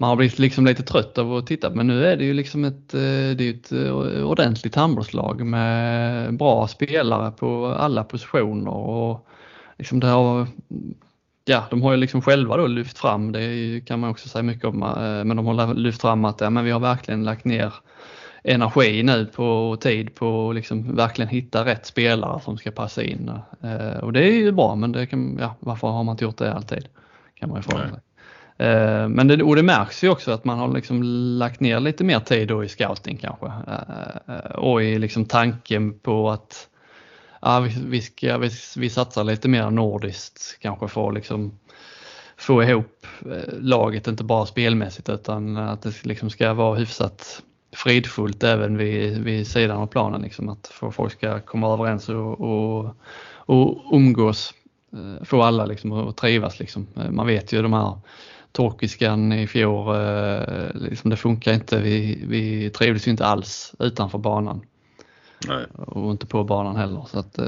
man 0.00 0.08
har 0.08 0.16
blivit 0.16 0.38
liksom 0.38 0.66
lite 0.66 0.82
trött 0.82 1.18
av 1.18 1.34
att 1.34 1.46
titta 1.46 1.70
men 1.70 1.86
nu 1.86 2.06
är 2.06 2.16
det 2.16 2.24
ju 2.24 2.34
liksom 2.34 2.64
ett, 2.64 2.94
eh, 2.94 3.00
det 3.36 3.40
är 3.40 3.50
ett 3.50 3.72
eh, 3.72 4.26
ordentligt 4.26 4.74
handbollslag 4.74 5.46
med 5.46 6.34
bra 6.34 6.68
spelare 6.68 7.30
på 7.30 7.66
alla 7.66 8.04
positioner 8.04 8.70
och 8.70 9.28
liksom 9.78 10.00
det 10.00 10.06
har, 10.06 10.46
ja 11.44 11.64
de 11.70 11.82
har 11.82 11.90
ju 11.90 11.96
liksom 11.96 12.22
själva 12.22 12.56
då 12.56 12.66
lyft 12.66 12.98
fram, 12.98 13.32
det 13.32 13.80
kan 13.86 14.00
man 14.00 14.10
också 14.10 14.28
säga 14.28 14.42
mycket 14.42 14.64
om, 14.64 14.82
eh, 14.82 15.24
men 15.24 15.36
de 15.36 15.46
har 15.46 15.74
lyft 15.74 16.00
fram 16.00 16.24
att 16.24 16.40
ja, 16.40 16.50
men 16.50 16.64
vi 16.64 16.70
har 16.70 16.80
verkligen 16.80 17.24
lagt 17.24 17.44
ner 17.44 17.74
energi 18.44 19.02
nu 19.02 19.26
på 19.26 19.44
och 19.44 19.80
tid 19.80 20.14
på 20.14 20.50
att 20.50 20.54
liksom 20.54 20.96
verkligen 20.96 21.28
hitta 21.28 21.64
rätt 21.64 21.86
spelare 21.86 22.40
som 22.40 22.58
ska 22.58 22.70
passa 22.70 23.02
in. 23.02 23.30
Och 24.02 24.12
det 24.12 24.24
är 24.24 24.32
ju 24.32 24.52
bra 24.52 24.74
men 24.74 24.92
det 24.92 25.06
kan, 25.06 25.38
ja, 25.40 25.54
varför 25.60 25.88
har 25.88 26.04
man 26.04 26.12
inte 26.12 26.24
gjort 26.24 26.38
det 26.38 26.54
alltid? 26.54 26.88
Kan 27.34 27.48
man 27.48 27.58
ju 27.58 27.62
fråga 27.62 27.88
sig. 27.88 28.00
Eh, 28.58 29.08
men 29.08 29.28
det, 29.28 29.42
och 29.42 29.56
det 29.56 29.62
märks 29.62 30.04
ju 30.04 30.08
också 30.08 30.30
att 30.30 30.44
man 30.44 30.58
har 30.58 30.74
liksom 30.74 31.02
lagt 31.38 31.60
ner 31.60 31.80
lite 31.80 32.04
mer 32.04 32.20
tid 32.20 32.48
då 32.48 32.64
i 32.64 32.68
scouting 32.68 33.16
kanske. 33.16 33.46
Eh, 33.46 34.36
eh, 34.36 34.50
och 34.50 34.82
i 34.82 34.98
liksom 34.98 35.24
tanken 35.24 35.98
på 35.98 36.30
att 36.30 36.68
ja, 37.40 37.60
vi, 37.60 37.74
vi, 37.86 38.02
ska, 38.02 38.38
vi, 38.38 38.50
vi 38.76 38.90
satsar 38.90 39.24
lite 39.24 39.48
mer 39.48 39.70
nordiskt 39.70 40.58
kanske 40.60 40.88
för 40.88 41.08
att 41.08 41.14
liksom 41.14 41.58
få 42.36 42.62
ihop 42.62 43.06
laget, 43.60 44.06
inte 44.06 44.24
bara 44.24 44.46
spelmässigt 44.46 45.08
utan 45.08 45.56
att 45.56 45.82
det 45.82 46.04
liksom 46.04 46.30
ska 46.30 46.54
vara 46.54 46.78
hyfsat 46.78 47.42
fridfullt 47.72 48.42
även 48.42 48.76
vid, 48.76 49.18
vid 49.18 49.46
sidan 49.46 49.76
av 49.76 49.86
planen. 49.86 50.22
Liksom, 50.22 50.48
att 50.48 50.66
få 50.66 50.90
folk 50.90 51.12
ska 51.12 51.40
komma 51.40 51.72
överens 51.72 52.08
och, 52.08 52.40
och, 52.40 52.94
och 53.36 53.84
umgås, 53.92 54.54
få 55.24 55.42
alla 55.42 55.66
liksom 55.66 55.92
att 55.92 56.16
trivas. 56.16 56.60
Liksom. 56.60 56.86
Man 57.10 57.26
vet 57.26 57.52
ju 57.52 57.62
de 57.62 57.72
här 57.72 57.98
Torkiskan 58.58 59.32
i 59.32 59.46
fjol, 59.46 59.96
eh, 59.96 60.74
liksom 60.74 61.10
det 61.10 61.16
funkar 61.16 61.54
inte. 61.54 61.80
Vi, 61.80 62.24
vi 62.28 62.70
trivdes 62.70 63.08
inte 63.08 63.26
alls 63.26 63.74
utanför 63.78 64.18
banan 64.18 64.60
Nej. 65.48 65.66
och 65.76 66.10
inte 66.10 66.26
på 66.26 66.44
banan 66.44 66.76
heller. 66.76 67.04
Så 67.10 67.18
att, 67.18 67.38
eh, 67.38 67.46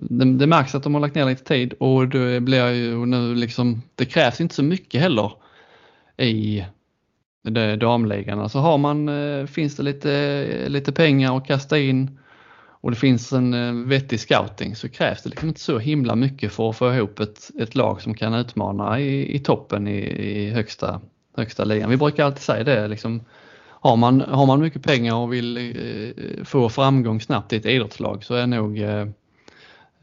det, 0.00 0.24
det 0.24 0.46
märks 0.46 0.74
att 0.74 0.82
de 0.82 0.94
har 0.94 1.00
lagt 1.00 1.14
ner 1.14 1.26
lite 1.26 1.44
tid 1.44 1.72
och 1.72 2.08
det 2.08 2.40
blir 2.40 2.70
ju 2.70 3.06
nu 3.06 3.34
liksom, 3.34 3.82
det 3.94 4.04
krävs 4.04 4.40
inte 4.40 4.54
så 4.54 4.62
mycket 4.62 5.00
heller 5.00 5.32
i 6.16 6.64
damligan. 7.80 8.40
Alltså 8.40 8.58
har 8.58 8.78
man, 8.78 9.08
eh, 9.08 9.46
finns 9.46 9.76
det 9.76 9.82
lite, 9.82 10.68
lite 10.68 10.92
pengar 10.92 11.36
att 11.36 11.46
kasta 11.46 11.78
in 11.78 12.18
och 12.86 12.92
det 12.92 12.96
finns 12.96 13.32
en 13.32 13.54
eh, 13.54 13.72
vettig 13.72 14.20
scouting 14.20 14.76
så 14.76 14.88
krävs 14.88 15.22
det 15.22 15.28
liksom 15.28 15.48
inte 15.48 15.60
så 15.60 15.78
himla 15.78 16.16
mycket 16.16 16.52
för 16.52 16.70
att 16.70 16.76
få 16.76 16.94
ihop 16.94 17.20
ett, 17.20 17.50
ett 17.58 17.74
lag 17.74 18.02
som 18.02 18.14
kan 18.14 18.34
utmana 18.34 19.00
i, 19.00 19.36
i 19.36 19.38
toppen 19.38 19.88
i, 19.88 19.98
i 19.98 20.50
högsta, 20.50 21.00
högsta 21.36 21.64
ligan. 21.64 21.90
Vi 21.90 21.96
brukar 21.96 22.24
alltid 22.24 22.42
säga 22.42 22.64
det 22.64 22.88
liksom, 22.88 23.24
har 23.68 23.96
man, 23.96 24.20
har 24.20 24.46
man 24.46 24.60
mycket 24.60 24.82
pengar 24.82 25.14
och 25.14 25.32
vill 25.32 25.56
eh, 25.56 26.44
få 26.44 26.68
framgång 26.68 27.20
snabbt 27.20 27.52
i 27.52 27.56
ett 27.56 27.66
idrottslag 27.66 28.24
så 28.24 28.34
är 28.34 28.46
nog 28.46 28.78
eh, 28.78 29.06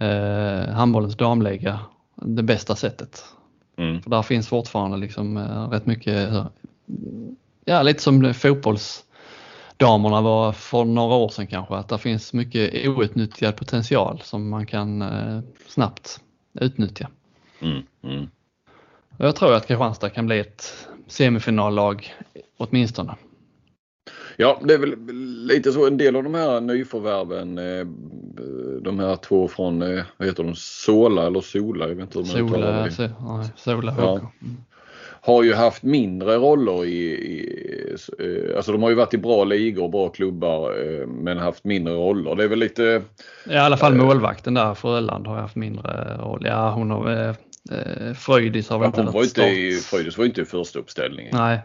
eh, 0.10 0.70
handbollens 0.70 1.18
damliga 1.18 1.80
det 2.16 2.44
bästa 2.44 2.76
sättet. 2.76 3.24
Mm. 3.78 4.02
För 4.02 4.10
där 4.10 4.22
finns 4.22 4.48
fortfarande 4.48 4.98
liksom 4.98 5.38
eh, 5.38 5.70
rätt 5.70 5.86
mycket, 5.86 6.30
ja 7.66 7.84
lite 7.84 8.04
som 8.04 8.34
fotbollsdamerna 9.84 10.22
var 10.22 10.52
för 10.52 10.86
några 10.86 11.16
år 11.16 11.30
sedan 11.30 11.48
kanske, 11.48 11.76
att 11.76 11.90
det 11.90 11.98
finns 11.98 12.34
mycket 12.34 12.88
outnyttjad 12.88 13.56
potential 13.56 14.22
som 14.24 14.50
man 14.50 14.66
kan 14.66 15.02
eh, 15.02 15.40
snabbt 15.68 16.20
utnyttja. 16.60 17.10
Mm. 17.60 17.84
Mm. 18.04 18.28
Jag 19.18 19.36
tror 19.36 19.54
att 19.54 19.68
Kristianstad 19.68 20.10
kan 20.10 20.26
bli 20.26 20.40
ett 20.40 20.88
semifinallag 21.08 22.14
åtminstone. 22.58 23.16
Ja, 24.38 24.60
det 24.64 24.74
är 24.74 24.78
väl 24.78 24.96
lite 25.48 25.72
så 25.72 25.88
en 25.88 25.98
del 25.98 26.16
av 26.16 26.24
de 26.24 26.34
här 26.34 26.62
nyförvärven, 26.62 27.58
eh, 27.58 27.86
de 28.82 29.00
här 29.00 29.16
två 29.16 29.48
från, 29.48 29.82
eh, 29.82 30.04
vad 30.18 30.28
heter 30.28 30.44
de, 30.44 30.56
Sola 30.56 31.28
eller 31.28 31.42
Sola, 31.42 31.88
jag 31.88 31.96
vet 31.96 32.16
inte 32.16 32.20
hur 32.20 32.44
man 32.44 32.50
uttalar 32.50 32.90
Sola, 32.90 33.08
det. 33.08 33.16
so, 33.18 33.38
nej, 33.38 33.50
Sola 33.56 33.96
Ja. 33.98 34.32
Har 35.26 35.44
ju 35.44 35.54
haft 35.54 35.84
mindre 35.84 36.36
roller 36.36 36.86
i, 36.86 36.98
i 37.12 37.96
eh, 38.20 38.56
alltså 38.58 38.72
de 38.72 38.84
har 38.84 38.90
ju 38.90 38.96
varit 38.96 39.14
i 39.14 39.18
bra 39.18 39.44
ligor 39.44 39.84
och 39.84 39.90
bra 39.90 40.10
klubbar 40.10 40.72
eh, 40.72 41.08
men 41.08 41.38
haft 41.38 41.64
mindre 41.64 41.94
roller. 41.94 42.36
Det 42.36 42.44
är 42.44 42.48
väl 42.48 42.60
lite, 42.60 43.02
I 43.50 43.56
alla 43.56 43.78
fall 43.78 43.94
Eh. 43.94 44.06
målvakten 44.06 44.54
där, 44.54 44.74
Fröland, 44.74 45.28
har 45.28 45.36
haft 45.36 45.56
mindre 45.56 46.18
roll. 46.18 46.46
Ja, 46.46 46.72
hon 46.72 46.92
har, 46.92 47.28
eh, 47.28 48.14
Fröjdis 48.14 48.70
har 48.70 48.80
väl 48.80 48.88
inte 48.88 49.02
varit 49.02 49.26
inte 49.26 49.42
i, 49.44 49.72
start. 49.72 49.90
Fröjdis 49.90 50.18
var 50.18 50.26
inte 50.26 50.42
i 50.42 50.46
första 50.46 50.80
uppställningen. 50.80 51.32
Nej, 51.38 51.60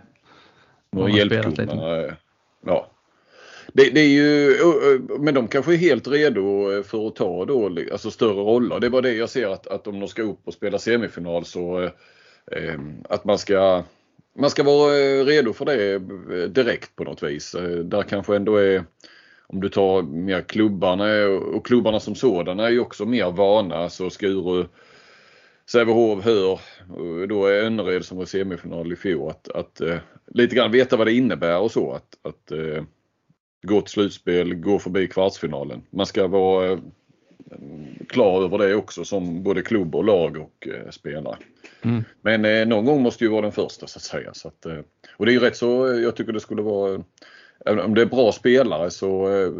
Hon 0.93 1.03
har 1.11 1.27
spelat 1.27 1.59
eh, 1.59 2.15
Ja. 2.67 2.91
Det, 3.73 3.91
det 3.91 4.01
är 4.01 4.09
ju, 4.09 4.57
men 5.19 5.35
de 5.35 5.49
kanske 5.49 5.73
är 5.73 5.77
helt 5.77 6.09
redo 6.09 6.43
för 6.83 7.07
att 7.07 7.17
ta 7.17 7.45
då, 7.45 7.67
alltså 7.93 8.11
större 8.11 8.41
roller. 8.43 8.81
Det 8.81 8.87
är 8.87 8.91
bara 8.91 9.03
det 9.03 9.13
jag 9.13 9.29
ser 9.29 9.49
att, 9.49 9.67
att 9.67 9.87
om 9.87 10.01
de 10.01 10.09
ska 10.09 10.23
upp 10.23 10.41
och 10.45 10.53
spela 10.55 10.79
semifinal 10.79 11.45
så 11.45 11.91
Ehm, 12.53 13.05
att 13.09 13.25
man 13.25 13.39
ska 13.39 13.85
man 14.39 14.51
ska 14.51 14.63
vara 14.63 14.99
eh, 14.99 15.25
redo 15.25 15.53
för 15.53 15.65
det 15.65 15.95
eh, 15.95 16.49
direkt 16.49 16.97
på 16.97 17.05
något 17.05 17.23
vis. 17.23 17.55
Eh, 17.55 17.79
där 17.79 18.03
kanske 18.03 18.37
ändå 18.37 18.57
är 18.57 18.85
om 19.47 19.61
du 19.61 19.69
tar 19.69 20.03
mer 20.03 20.41
klubbarna 20.41 21.27
och 21.29 21.67
klubbarna 21.67 22.01
som 22.01 22.15
sådana 22.15 22.67
är 22.67 22.71
ju 22.71 22.81
också 22.81 23.07
mer 23.07 23.31
vana. 23.31 23.89
Så 23.89 24.11
Skuru, 24.11 24.65
Sävehof, 25.71 26.25
Hör, 26.25 26.61
och 26.97 27.29
då 27.29 27.47
är 27.47 27.63
Önnered 27.63 28.05
som 28.05 28.19
var 28.19 28.25
semifinal 28.25 28.93
i 28.93 28.97
fjol. 28.97 29.31
Att, 29.31 29.49
att 29.49 29.81
eh, 29.81 29.97
lite 30.27 30.57
grann 30.57 30.73
veta 30.73 30.97
vad 30.97 31.07
det 31.07 31.13
innebär 31.13 31.59
och 31.59 31.71
så. 31.71 31.93
Att, 31.93 32.19
att 32.23 32.51
eh, 32.51 32.85
gå 33.63 33.81
till 33.81 33.91
slutspel, 33.91 34.55
gå 34.55 34.79
förbi 34.79 35.07
kvartsfinalen. 35.07 35.83
Man 35.91 36.07
ska 36.07 36.27
vara 36.27 36.73
eh, 36.73 36.79
klar 38.09 38.45
över 38.45 38.59
det 38.59 38.75
också 38.75 39.05
som 39.05 39.43
både 39.43 39.63
klubb 39.63 39.95
och 39.95 40.05
lag 40.05 40.37
och 40.37 40.69
eh, 40.69 40.91
spelare. 40.91 41.37
Mm. 41.83 42.05
Men 42.21 42.45
eh, 42.45 42.67
någon 42.67 42.85
gång 42.85 43.03
måste 43.03 43.25
ju 43.25 43.31
vara 43.31 43.43
den 43.43 43.53
första 43.53 43.87
så 43.87 43.99
att 43.99 44.03
säga. 44.03 44.35
Så 44.35 44.49
att, 44.49 44.67
eh, 44.67 44.79
och 45.17 45.27
det 45.27 45.33
är 45.33 45.35
ju 45.35 45.41
rätt 45.41 45.57
så, 45.57 46.01
jag 46.03 46.17
tycker 46.17 46.33
det 46.33 46.41
skulle 46.41 46.63
vara, 46.63 47.05
även 47.67 47.85
om 47.85 47.95
det 47.95 48.03
är 48.03 48.07
bra 48.07 48.33
spelare 48.33 48.91
så 48.91 49.29
eh, 49.29 49.53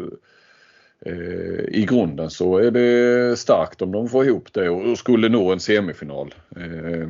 eh, 1.05 1.65
i 1.67 1.85
grunden 1.89 2.29
så 2.29 2.57
är 2.57 2.71
det 2.71 3.39
starkt 3.39 3.81
om 3.81 3.91
de 3.91 4.09
får 4.09 4.25
ihop 4.25 4.53
det 4.53 4.69
och, 4.69 4.91
och 4.91 4.97
skulle 4.97 5.29
nå 5.29 5.51
en 5.51 5.59
semifinal. 5.59 6.33
Eh, 6.55 7.07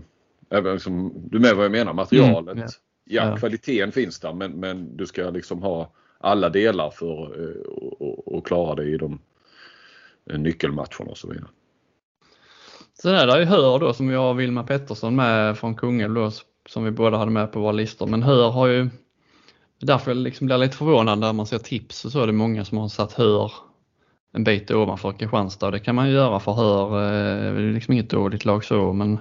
även 0.50 0.80
som, 0.80 1.14
du 1.30 1.40
med 1.40 1.56
vad 1.56 1.66
jag 1.66 1.72
menar, 1.72 1.94
materialet. 1.94 2.58
Mm, 2.58 2.68
ja. 3.06 3.30
ja. 3.30 3.38
Kvaliteten 3.38 3.92
finns 3.92 4.20
där 4.20 4.34
men, 4.34 4.52
men 4.52 4.98
du 4.98 5.06
ska 5.06 5.30
liksom 5.30 5.62
ha 5.64 5.92
alla 6.18 6.50
delar 6.50 6.90
för 6.92 7.42
eh, 7.42 8.38
att 8.38 8.44
klara 8.44 8.76
det 8.76 8.86
i 8.86 8.98
de 8.98 9.20
eh, 10.30 10.40
nyckelmatcherna 10.40 11.12
och 11.12 11.18
så 11.18 11.28
vidare. 11.28 11.48
Sen 13.02 13.16
är 13.16 13.28
det 13.28 13.40
ju 13.40 13.46
Hör 13.46 13.80
då 13.80 13.94
som 13.94 14.08
vi 14.08 14.16
har 14.16 14.34
Vilma 14.34 14.64
Pettersson 14.64 15.16
med 15.16 15.58
från 15.58 15.76
Kungälv 15.76 16.14
då, 16.14 16.32
som 16.70 16.84
vi 16.84 16.92
båda 16.92 17.18
hade 17.18 17.32
med 17.32 17.52
på 17.52 17.60
våra 17.60 17.72
listor. 17.72 18.08
Men 18.08 18.24
Hör 18.24 18.50
har 18.50 18.68
ju 18.68 18.90
Därför 19.82 20.14
liksom 20.14 20.48
blir 20.48 20.54
jag 20.54 20.62
lite 20.62 20.78
förvånad 20.78 21.20
när 21.20 21.34
man 21.34 21.46
ser 21.46 21.58
tips 21.58 22.06
och 22.06 22.12
så 22.12 22.22
är 22.22 22.28
det 22.28 22.34
många 22.34 22.66
som 22.66 22.78
har 22.78 22.88
satt 22.88 23.14
hör 23.14 23.52
en 24.34 24.44
bit 24.44 24.72
ovanför 24.72 25.12
Kristianstad. 25.12 25.72
Det 25.72 25.80
kan 25.80 25.96
man 25.96 26.08
ju 26.08 26.14
göra 26.14 26.40
för 26.40 26.54
hör, 26.54 26.86
eh, 26.86 27.54
det 27.54 27.62
är 27.62 27.74
liksom 27.74 27.94
inget 27.94 28.10
dåligt 28.10 28.46
lag 28.46 28.66
så 28.66 28.94
men 28.94 29.20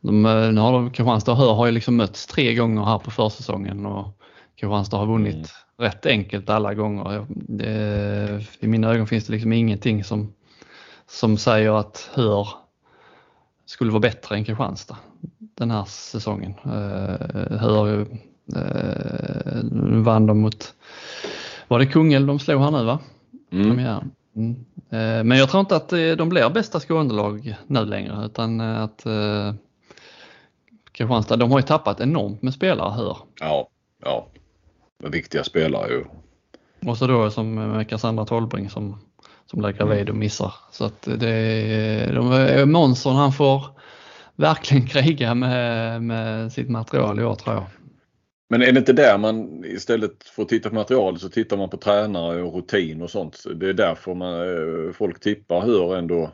de, 0.00 0.26
eh, 0.26 0.52
nu 0.52 0.60
har 0.60 0.72
de, 0.72 0.90
Kristianstad 0.90 1.32
och 1.32 1.38
Hör 1.38 1.52
har 1.52 1.66
ju 1.66 1.72
liksom 1.72 1.96
mötts 1.96 2.26
tre 2.26 2.54
gånger 2.54 2.84
här 2.84 2.98
på 2.98 3.10
försäsongen 3.10 3.86
och 3.86 4.20
Kristianstad 4.56 4.96
har 4.96 5.06
vunnit 5.06 5.34
mm. 5.34 5.46
rätt 5.78 6.06
enkelt 6.06 6.50
alla 6.50 6.74
gånger. 6.74 7.26
Det, 7.28 8.46
I 8.60 8.66
mina 8.66 8.90
ögon 8.90 9.06
finns 9.06 9.26
det 9.26 9.32
liksom 9.32 9.52
ingenting 9.52 10.04
som, 10.04 10.32
som 11.06 11.36
säger 11.36 11.72
att 11.72 12.10
Hör 12.14 12.48
skulle 13.70 13.90
vara 13.90 14.00
bättre 14.00 14.36
än 14.36 14.44
Kristianstad 14.44 14.96
den 15.38 15.70
här 15.70 15.84
säsongen. 15.84 16.54
Uh, 16.66 17.56
Hör 17.56 18.00
uh, 18.00 18.06
vann 20.02 20.26
de 20.26 20.40
mot, 20.40 20.74
var 21.68 21.78
det 21.78 21.86
Kungälv 21.86 22.26
de 22.26 22.38
slog 22.38 22.62
här 22.62 22.70
nu 22.70 22.84
va? 22.84 22.98
Mm. 23.52 23.78
Mm. 24.36 24.56
Men 25.28 25.38
jag 25.38 25.50
tror 25.50 25.60
inte 25.60 25.76
att 25.76 25.88
de 25.88 26.28
blir 26.28 26.50
bästa 26.50 26.80
Skånelag 26.80 27.56
nu 27.66 27.84
längre 27.84 28.24
utan 28.24 28.60
att 28.60 29.06
Kristianstad, 30.92 31.36
de 31.36 31.50
har 31.50 31.58
ju 31.58 31.66
tappat 31.66 32.00
enormt 32.00 32.42
med 32.42 32.54
spelare 32.54 32.92
hör. 32.92 33.16
Ja, 33.40 33.68
ja. 34.04 34.26
Viktiga 34.98 35.44
spelare 35.44 35.88
ju. 35.88 36.04
Och 36.88 36.98
så 36.98 37.06
då 37.06 37.30
som 37.30 37.54
med 37.54 37.88
Cassandra 37.88 38.24
Tolbring 38.24 38.70
som, 38.70 38.98
som 39.50 39.60
blir 39.60 39.72
gravid 39.72 40.10
och 40.10 40.16
missar. 40.16 40.54
Så 40.70 40.84
att 40.84 41.02
det 41.02 42.12
de, 42.14 42.64
Månsson 42.70 43.16
han 43.16 43.32
får 43.32 43.66
verkligen 44.36 44.86
kriga 44.86 45.34
med, 45.34 46.02
med 46.02 46.52
sitt 46.52 46.68
material 46.68 47.20
i 47.20 47.24
år 47.24 47.34
tror 47.34 47.54
jag. 47.54 47.64
Men 48.48 48.62
är 48.62 48.72
det 48.72 48.78
inte 48.78 48.92
där 48.92 49.18
man 49.18 49.64
istället 49.64 50.24
för 50.24 50.42
att 50.42 50.48
titta 50.48 50.68
på 50.68 50.74
materialet 50.74 51.20
så 51.20 51.28
tittar 51.28 51.56
man 51.56 51.70
på 51.70 51.76
tränare 51.76 52.42
och 52.42 52.54
rutin 52.54 53.02
och 53.02 53.10
sånt. 53.10 53.44
Det 53.54 53.68
är 53.68 53.72
därför 53.72 54.14
man, 54.14 54.34
eh, 54.34 54.92
folk 54.92 55.20
tippar 55.20 55.60
hur 55.60 55.96
ändå 55.96 56.30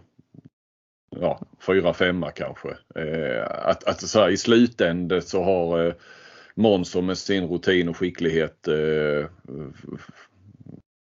ja, 1.20 1.40
fyra, 1.66 1.94
femma 1.94 2.30
kanske. 2.30 2.68
Eh, 2.94 3.68
att, 3.68 3.84
att 3.84 4.00
så 4.00 4.20
här, 4.20 4.28
i 4.28 4.36
slutändet 4.36 5.28
så 5.28 5.42
har 5.42 5.86
eh, 5.86 5.94
Månsson 6.54 7.06
med 7.06 7.18
sin 7.18 7.48
rutin 7.48 7.88
och 7.88 7.96
skicklighet 7.96 8.68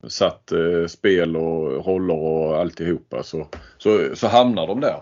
satt 0.09 0.53
eh, 0.53 0.87
spel 0.87 1.37
och 1.37 1.87
roller 1.87 2.19
och 2.19 2.57
alltihopa 2.57 3.23
så, 3.23 3.49
så, 3.79 4.16
så 4.16 4.29
hamnar 4.29 4.66
de 4.66 4.81
där 4.81 5.01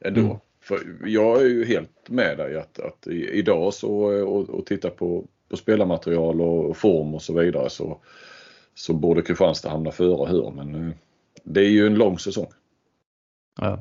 ändå. 0.00 0.20
Mm. 0.20 0.36
För 0.60 0.80
jag 1.04 1.42
är 1.42 1.46
ju 1.46 1.64
helt 1.64 2.08
med 2.08 2.38
dig 2.38 2.56
att, 2.56 2.78
att 2.78 3.06
idag 3.06 3.74
så 3.74 3.92
och, 4.24 4.50
och 4.50 4.66
titta 4.66 4.90
på, 4.90 5.24
på 5.48 5.56
spelarmaterial 5.56 6.40
och 6.40 6.76
form 6.76 7.14
och 7.14 7.22
så 7.22 7.32
vidare 7.32 7.70
så, 7.70 8.00
så 8.74 8.94
borde 8.94 9.22
Kristianstad 9.22 9.70
hamna 9.70 9.90
före 9.90 10.28
Hör 10.28 10.50
men 10.50 10.74
eh, 10.74 10.94
det 11.44 11.60
är 11.60 11.70
ju 11.70 11.86
en 11.86 11.94
lång 11.94 12.18
säsong. 12.18 12.46
Ja. 13.60 13.78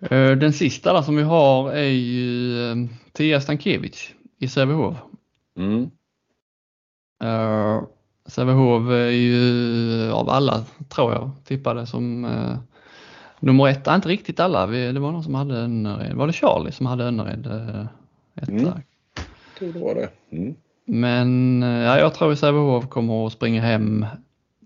Eh, 0.00 0.32
den 0.32 0.52
sista 0.52 0.92
där 0.92 1.02
som 1.02 1.16
vi 1.16 1.22
har 1.22 1.72
är 1.72 1.90
ju 1.90 2.62
eh, 2.70 2.76
Tia 3.12 3.40
Stankiewicz 3.40 4.14
i 4.38 4.48
Sävehof. 4.48 4.96
Mm. 5.56 5.90
Uh, 7.24 7.82
Sävehof 8.28 8.90
är 8.90 9.10
ju 9.10 10.12
av 10.12 10.30
alla, 10.30 10.64
tror 10.88 11.12
jag, 11.12 11.30
tippade 11.44 11.86
som 11.86 12.24
uh, 12.24 12.56
nummer 13.40 13.68
ett. 13.68 13.86
Inte 13.86 14.08
riktigt 14.08 14.40
alla, 14.40 14.66
vi, 14.66 14.92
det 14.92 15.00
var 15.00 15.12
någon 15.12 15.24
som 15.24 15.34
hade 15.34 15.54
Önnered. 15.54 16.16
Var 16.16 16.26
det 16.26 16.32
Charlie 16.32 16.72
som 16.72 16.86
hade 16.86 17.04
Önnered 17.04 17.46
uh, 17.46 17.86
etta? 18.34 18.52
Mm. 18.52 18.64
Jag 18.64 19.58
tror 19.58 19.72
det 19.72 19.78
var 19.78 19.94
det. 19.94 20.08
Mm. 20.36 20.54
Men 20.84 21.62
ja, 21.62 21.98
jag 21.98 22.14
tror 22.14 22.32
att 22.32 22.38
Sävehof 22.38 22.88
kommer 22.88 23.26
att 23.26 23.32
springa 23.32 23.62
hem 23.62 24.06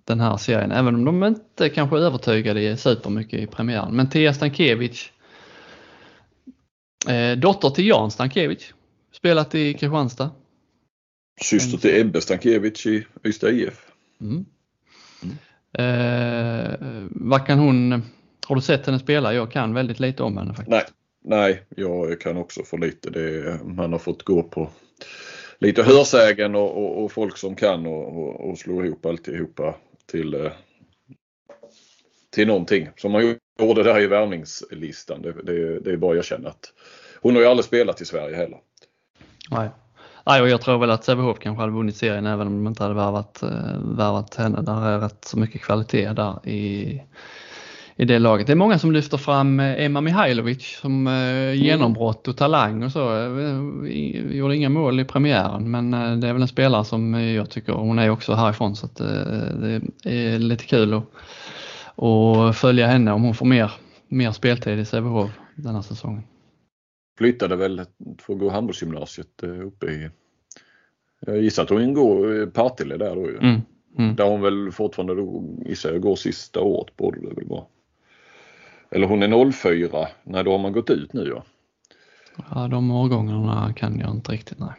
den 0.05 0.21
här 0.21 0.37
serien, 0.37 0.73
även 0.73 0.95
om 0.95 1.05
de 1.05 1.25
inte 1.25 1.69
kanske 1.69 1.97
övertygade 1.97 2.77
supermycket 2.77 3.41
i 3.41 3.47
premiären. 3.47 3.97
Men 3.97 4.11
Tia 4.11 4.35
Stankiewicz 4.35 5.13
Eh, 7.09 7.39
dotter 7.39 7.71
till 7.71 7.87
Jan 7.87 8.11
Stankiewicz. 8.11 8.75
Spelat 9.13 9.55
i 9.55 9.75
Kristianstad. 9.75 10.31
Syster 11.41 11.79
till 11.79 12.01
Ebbe 12.01 12.21
Stankiewicz 12.21 12.87
i 12.87 13.07
Ystad 13.25 13.51
IF. 13.51 13.87
Mm. 14.21 14.45
Mm. 15.23 15.37
Eh, 15.73 16.77
vad 17.11 17.47
kan 17.47 17.59
hon, 17.59 18.03
har 18.47 18.57
du 18.57 18.63
sett 18.63 18.87
henne 18.87 18.99
spela? 18.99 19.35
Jag 19.35 19.53
kan 19.53 19.75
väldigt 19.75 20.01
lite 20.01 20.23
om 20.23 20.37
henne 20.37 20.55
faktiskt. 20.55 20.71
Nej, 20.71 20.85
nej 21.25 21.63
jag 21.77 22.21
kan 22.21 22.37
också 22.37 22.63
få 22.63 22.77
lite. 22.77 23.11
Det, 23.11 23.61
man 23.65 23.93
har 23.93 23.99
fått 23.99 24.23
gå 24.23 24.43
på 24.43 24.71
lite 25.59 25.83
hörsägen 25.83 26.55
och, 26.55 26.77
och, 26.77 27.05
och 27.05 27.13
folk 27.13 27.37
som 27.37 27.57
kan 27.57 27.87
och, 27.87 28.17
och, 28.17 28.51
och 28.51 28.59
slå 28.59 28.85
ihop 28.85 29.07
alltihopa 29.07 29.75
till, 30.07 30.35
eh, 30.35 30.53
till 32.31 32.47
någonting. 32.47 32.89
Som 32.97 33.13
man 33.13 33.37
gjorde 33.59 33.83
där 33.83 34.01
i 34.01 34.07
värvningslistan. 34.07 35.23
Det, 35.23 35.33
det, 35.33 35.81
det 35.81 35.93
är 35.93 35.97
bara 35.97 36.13
att 36.13 36.19
erkänna 36.19 36.49
att 36.49 36.73
hon 37.21 37.35
har 37.35 37.43
ju 37.43 37.49
aldrig 37.49 37.65
spelat 37.65 38.01
i 38.01 38.05
Sverige 38.05 38.37
heller. 38.37 38.59
Nej. 39.51 39.69
Nej, 40.27 40.43
och 40.43 40.49
jag 40.49 40.61
tror 40.61 40.79
väl 40.79 40.91
att 40.91 41.05
Sävehof 41.05 41.39
kanske 41.39 41.61
hade 41.61 41.73
vunnit 41.73 41.97
serien 41.97 42.27
även 42.27 42.47
om 42.47 42.65
de 42.65 42.67
inte 42.67 42.83
hade 42.83 42.95
värvat, 42.95 43.43
eh, 43.43 43.79
värvat 43.85 44.35
henne. 44.35 44.63
Där 44.63 44.87
är 44.87 44.99
rätt 44.99 45.25
så 45.25 45.39
mycket 45.39 45.63
kvalitet 45.63 46.13
där 46.13 46.49
i, 46.49 47.01
i 47.97 48.05
det 48.05 48.19
laget. 48.19 48.47
Det 48.47 48.53
är 48.53 48.57
många 48.57 48.79
som 48.79 48.93
lyfter 48.93 49.19
fram 49.19 49.61
eh, 49.61 49.85
Emma 49.85 50.01
Mihailovic 50.01 50.79
som 50.81 51.07
eh, 51.07 51.13
mm. 51.13 51.55
genombrott 51.55 52.29
och 52.29 52.37
talang 52.37 52.83
och 52.83 52.93
så. 52.93 53.01
Gjorde 54.31 54.57
inga 54.57 54.69
mål 54.69 55.01
i 55.01 55.05
premiären 55.05 55.71
men 55.71 55.91
det 56.21 56.29
är 56.29 56.33
väl 56.33 56.43
en 56.43 56.49
spelare 56.49 56.85
som 56.85 57.15
jag 57.15 57.51
tycker, 57.51 57.73
hon 57.73 57.99
är 57.99 58.11
också 58.11 58.35
härifrån 58.35 58.77
så 58.77 58.87
att 58.87 58.97
det 58.97 59.81
är 60.05 60.39
lite 60.39 60.65
kul 60.65 60.95
att, 60.95 61.05
att 62.05 62.57
följa 62.57 62.87
henne 62.87 63.13
om 63.13 63.23
hon 63.23 63.35
får 63.35 63.47
mer, 63.47 63.73
mer 64.09 64.33
speltid 64.33 64.79
i 64.79 64.85
Sävehof 64.85 65.31
den 65.55 65.75
här 65.75 65.83
säsongen 65.83 66.23
flyttade 67.23 67.57
väl 67.57 67.85
för 68.19 68.33
att 68.33 68.39
gå 68.39 68.51
handbollsgymnasiet 68.51 69.43
eh, 69.43 69.67
uppe 69.67 69.87
i 69.87 70.11
jag 71.27 71.43
gissar 71.43 71.63
att 71.63 71.71
hon 71.71 71.95
går 71.95 72.41
eh, 72.41 72.47
Partille 72.47 72.97
där 72.97 73.15
då 73.15 73.31
ju. 73.31 73.39
Mm, 73.39 73.61
mm. 73.99 74.17
Där 74.17 74.25
hon 74.25 74.41
väl 74.41 74.73
fortfarande 74.73 75.15
då, 75.15 75.45
gissar 75.67 75.93
jag, 75.93 76.01
går 76.01 76.17
sista 76.17 76.61
året 76.61 76.97
borde 76.97 77.21
det 77.21 77.35
väl 77.35 77.49
vara. 77.49 77.65
Eller 78.91 79.07
hon 79.07 79.23
är 79.23 79.53
04, 79.53 80.09
nej 80.25 80.45
då 80.45 80.53
har 80.53 80.59
man 80.59 80.73
gått 80.73 80.91
ut 80.91 81.13
nu 81.13 81.29
ja. 81.29 81.45
Ja 82.51 82.69
de 82.69 82.91
årgångarna 82.91 83.73
kan 83.77 83.99
jag 83.99 84.11
inte 84.11 84.33
riktigt 84.33 84.59
nej. 84.59 84.75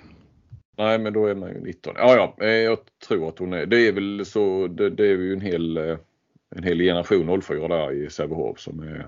Nej 0.78 1.00
men 1.00 1.14
då 1.14 1.26
är 1.26 1.36
man 1.36 1.50
ju 1.50 1.62
19. 1.62 1.94
Ja 1.98 2.16
ja, 2.16 2.46
eh, 2.46 2.52
jag 2.52 2.78
tror 3.08 3.30
att 3.30 3.40
hon 3.40 3.54
är, 3.54 3.66
det 3.66 3.88
är 3.88 3.92
väl 3.92 4.26
så, 4.26 4.68
det, 4.68 4.90
det 4.90 5.04
är 5.08 5.18
ju 5.18 5.34
en 5.34 5.42
hel, 5.42 5.78
en 6.56 6.64
hel 6.64 6.80
generation 6.80 7.42
04 7.42 7.68
där 7.68 7.92
i 7.92 8.10
Sävehof 8.10 8.60
som 8.60 8.80
är, 8.80 9.08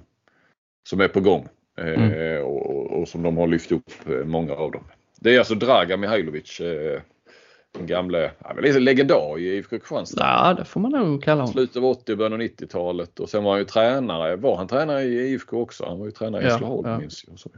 som 0.89 1.01
är 1.01 1.07
på 1.07 1.19
gång. 1.19 1.47
Mm. 1.77 2.11
Eh, 2.11 2.39
och, 2.39 2.99
och, 2.99 3.07
som 3.07 3.23
de 3.23 3.37
har 3.37 3.47
lyft 3.47 3.71
upp, 3.71 3.91
eh, 4.07 4.25
många 4.25 4.53
av 4.53 4.71
dem. 4.71 4.83
Det 5.19 5.35
är 5.35 5.39
alltså 5.39 5.55
Dragan 5.55 5.99
Mihailovic, 5.99 6.59
eh, 6.59 7.01
den 7.77 7.87
gamle, 7.87 8.31
ja, 8.43 8.53
legendar 8.79 9.39
i 9.39 9.57
IFK 9.57 9.79
Kristianstad. 9.79 10.23
Ja, 10.23 10.53
det 10.53 10.65
får 10.65 10.79
man 10.79 10.91
nog 10.91 11.23
kalla 11.23 11.41
honom. 11.41 11.53
Slutet 11.53 11.77
av 11.77 11.85
80 11.85 12.15
början 12.15 12.33
av 12.33 12.39
90-talet 12.39 13.19
och 13.19 13.29
sen 13.29 13.43
var 13.43 13.51
han 13.51 13.59
ju 13.59 13.65
tränare. 13.65 14.35
Var 14.35 14.57
han 14.57 14.67
tränare 14.67 15.03
i 15.03 15.33
IFK 15.33 15.61
också? 15.61 15.85
Han 15.85 15.99
var 15.99 16.05
ju 16.05 16.11
tränare 16.11 16.41
i 16.41 16.45
Hässleholm 16.45 16.89
ja, 16.89 16.99
minns 16.99 17.25
jag. 17.27 17.51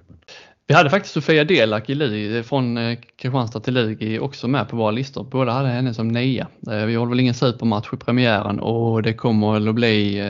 Vi 0.67 0.73
hade 0.73 0.89
faktiskt 0.89 1.13
Sofia 1.13 1.43
Delak 1.43 1.89
i 1.89 1.95
Lig, 1.95 2.45
från 2.45 2.95
Kristianstad 3.15 3.59
till 3.59 3.73
Lig 3.73 4.21
också 4.23 4.47
med 4.47 4.69
på 4.69 4.75
våra 4.75 4.91
listor. 4.91 5.23
Båda 5.23 5.51
hade 5.51 5.67
henne 5.67 5.93
som 5.93 6.07
nia. 6.07 6.47
Vi 6.87 6.95
håller 6.95 7.09
väl 7.09 7.19
ingen 7.19 7.33
supermatch 7.33 7.93
i 7.93 7.97
premiären 7.97 8.59
och 8.59 9.03
det 9.03 9.13
kommer 9.13 9.69
att 9.69 9.75
bli 9.75 10.21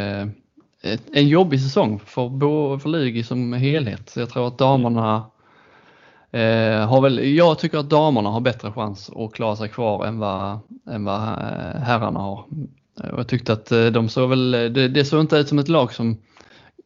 en 1.12 1.28
jobbig 1.28 1.62
säsong 1.62 1.99
för, 1.99 2.78
för 2.78 2.90
Lugi 2.90 3.24
som 3.24 3.54
helhet. 3.54 4.10
Så 4.10 4.20
jag 4.20 4.30
tror 4.30 4.48
att 4.48 4.58
damerna 4.58 5.26
eh, 6.32 6.88
har 6.88 7.02
väl, 7.02 7.36
jag 7.36 7.60
tycker 7.60 7.78
att 7.78 7.90
damerna 7.90 8.30
har 8.30 8.40
bättre 8.40 8.72
chans 8.72 9.10
att 9.16 9.34
klara 9.34 9.56
sig 9.56 9.70
kvar 9.70 10.06
än 10.06 10.20
vad, 10.20 10.60
än 10.90 11.04
vad 11.04 11.22
eh, 11.22 11.82
herrarna 11.82 12.20
har. 12.20 12.45
Eh, 13.04 13.10
och 13.10 13.20
jag 13.20 13.28
tyckte 13.28 13.54
att 13.54 13.72
eh, 13.72 13.86
de 13.86 14.10
såg 14.10 14.30
väl, 14.30 14.52
det, 14.52 14.88
det 14.88 15.06
såg 15.06 15.22
inte 15.22 15.38
ut 15.38 15.48
som 15.48 15.60
ett 15.60 15.68
lag 15.68 15.94
som 15.94 16.18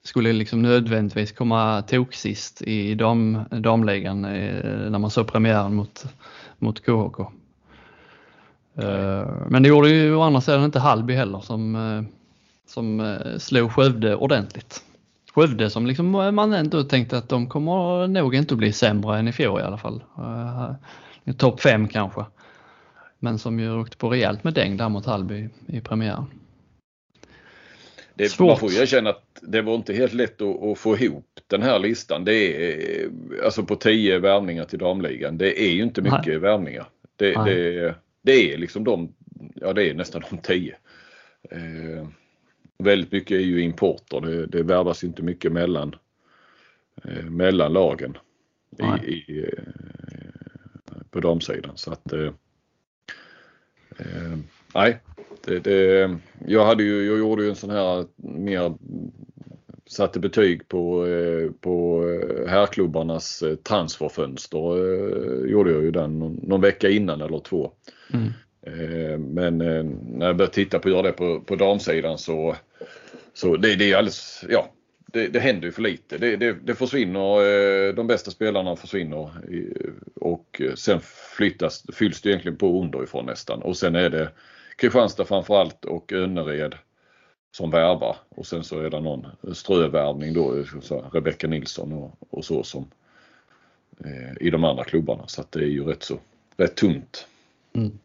skulle 0.04 0.34
liksom 0.34 0.62
nödvändigtvis 0.62 1.32
komma 1.32 1.82
toksist 1.82 2.62
i 2.62 2.96
dam, 2.96 3.40
damligan 3.52 4.26
eh, 4.26 4.90
när 4.90 5.00
man 5.00 5.10
såg 5.10 5.28
premiären 5.28 5.76
mot, 5.76 6.06
mot 6.60 6.86
KHK. 6.86 7.32
Men 9.48 9.64
det 9.64 9.70
gjorde 9.70 9.90
ju 9.90 10.16
å 10.16 10.22
andra 10.22 10.42
sidan 10.42 10.64
inte 10.64 10.80
Halby 10.80 11.14
heller 11.14 11.40
som 11.40 11.76
som 12.72 13.00
eh, 13.00 13.38
slog 13.38 13.72
Skövde 13.72 14.16
ordentligt. 14.16 14.84
Skövde 15.34 15.70
som 15.70 15.86
liksom 15.86 16.16
eh, 16.16 16.32
man 16.32 16.54
ändå 16.54 16.84
tänkte 16.84 17.18
att 17.18 17.30
de 17.30 17.50
kommer 17.50 18.08
nog 18.08 18.36
inte 18.36 18.56
bli 18.56 18.74
sämre 18.74 19.20
än 19.20 19.28
i 19.28 19.32
fjol 19.32 19.60
i 19.60 19.64
alla 19.64 19.78
fall. 19.78 20.04
Eh, 20.18 21.34
topp 21.36 21.62
5 21.62 21.88
kanske. 21.88 22.26
Men 23.20 23.40
som 23.40 23.60
ju 23.60 23.80
åkte 23.80 23.98
på 23.98 24.10
rejält 24.10 24.44
med 24.44 24.54
däng 24.54 24.78
där 24.78 24.90
mot 24.90 25.06
Halby 25.06 25.50
i 25.68 25.82
premiären. 25.82 26.26
Det, 28.14 28.40
man 28.40 28.58
får 28.58 28.72
ju 28.72 28.82
erkänna 28.82 29.10
att 29.10 29.24
det 29.42 29.62
var 29.62 29.76
inte 29.76 29.94
helt 29.94 30.14
lätt 30.14 30.42
att, 30.42 30.64
att, 30.64 30.78
få 30.78 30.98
ihop 30.98 31.26
den 31.48 31.62
här 31.62 31.80
listan. 31.80 32.26
Det 32.26 32.34
är, 33.04 33.10
alltså 33.46 33.64
på 33.64 33.76
10 33.76 34.20
värvningar 34.20 34.66
till 34.66 34.80
damligan. 34.80 35.38
Det 35.38 35.62
är 35.62 35.72
ju 35.72 35.84
inte 35.84 36.02
mycket 36.02 36.42
värvningar. 36.42 36.86
Det, 37.16 37.34
det, 37.34 37.96
det, 38.22 38.54
är 38.54 38.58
liksom 38.58 38.84
de, 38.84 39.14
ja 39.56 39.74
det 39.74 39.90
är 39.90 39.94
nästan 39.94 40.24
de 40.30 40.38
10 40.38 40.76
väldigt 42.84 43.12
mycket 43.12 43.36
är 43.36 43.42
ju 43.42 43.62
importer. 43.62 44.22
Det, 44.22 44.46
det 44.46 44.64
värvas 44.64 45.04
inte 45.04 45.24
mycket 45.24 45.52
mellan, 45.52 45.96
eh, 47.04 47.26
mellan 47.26 47.74
lagen 47.74 48.18
i, 48.80 49.12
i, 49.12 49.40
eh, 49.40 49.64
på 51.12 51.20
damsidan. 51.20 51.72
Så 51.78 51.92
att, 51.92 52.14
eh, 52.14 52.34
eh, 53.98 54.38
nej, 54.76 55.00
det, 55.46 55.60
det, 55.60 56.18
jag, 56.48 56.66
hade 56.66 56.84
ju, 56.84 57.06
jag 57.06 57.20
gjorde 57.20 57.44
ju 57.44 57.50
en 57.50 57.56
sån 57.56 57.70
här 57.70 58.06
mer 58.16 58.74
satte 59.86 60.20
betyg 60.20 60.68
på, 60.68 61.08
eh, 61.08 61.52
på 61.52 62.04
herrklubbarnas 62.48 63.44
transferfönster. 63.64 64.58
Gjorde 65.48 65.72
jag 65.72 65.84
ju 65.84 65.92
den 65.92 66.20
någon, 66.20 66.40
någon 66.44 66.62
vecka 66.62 66.90
innan 66.90 67.22
eller 67.22 67.40
två. 67.40 67.72
Mm. 68.14 68.30
Eh, 68.62 69.18
men 69.18 69.62
eh, 69.62 69.84
när 69.84 70.26
jag 70.26 70.36
började 70.36 70.54
titta 70.54 70.80
på 70.80 70.88
att 70.88 70.94
göra 70.94 71.02
det 71.02 71.12
på, 71.12 71.42
på 71.42 71.56
damsidan 71.56 72.18
så, 72.18 72.56
så 73.34 73.58
det, 73.58 73.76
det 73.76 73.92
är 73.92 73.98
alldeles, 73.98 74.46
ja, 74.50 74.72
det, 75.06 75.28
det 75.28 75.40
händer 75.40 75.66
ju 75.66 75.72
för 75.72 75.82
lite. 75.82 76.18
Det, 76.18 76.36
det, 76.36 76.54
det 76.54 76.76
försvinner, 76.76 77.42
eh, 77.42 77.94
de 77.94 78.08
bästa 78.08 78.32
spelarna 78.32 78.76
försvinner 78.76 79.30
och 80.16 80.62
sen 80.76 81.00
flyttas, 81.38 81.86
fylls 81.94 82.22
det 82.22 82.30
egentligen 82.30 82.58
på 82.58 82.82
underifrån 82.82 83.26
nästan 83.26 83.62
och 83.62 83.78
sen 83.78 83.96
är 83.96 84.10
det 84.10 84.32
Kristianstad 84.76 85.26
framförallt 85.26 85.86
och 85.86 86.12
Önnered 86.12 86.76
som 87.52 87.72
värvar 87.72 88.16
och 88.30 88.46
sen 88.46 88.64
så 88.64 88.80
är 88.80 88.90
det 88.90 89.00
någon 89.00 89.28
strövärvning 89.54 90.34
då, 90.34 90.64
Rebecka 91.14 91.48
Nilsson 91.48 91.94
och, 91.94 92.18
och 92.30 92.46
så 92.46 92.64
som 92.64 92.88
eh, 94.06 94.48
i 94.48 94.50
de 94.50 94.64
andra 94.64 94.84
klubbarna 94.84 95.28
så 95.28 95.42
att 95.42 95.52
det 95.52 95.60
är 95.60 95.68
ju 95.68 95.84
rätt 95.84 96.04
så 96.04 96.20
rätt 96.58 96.76
tungt. 96.76 97.28
Mm. 97.74 98.00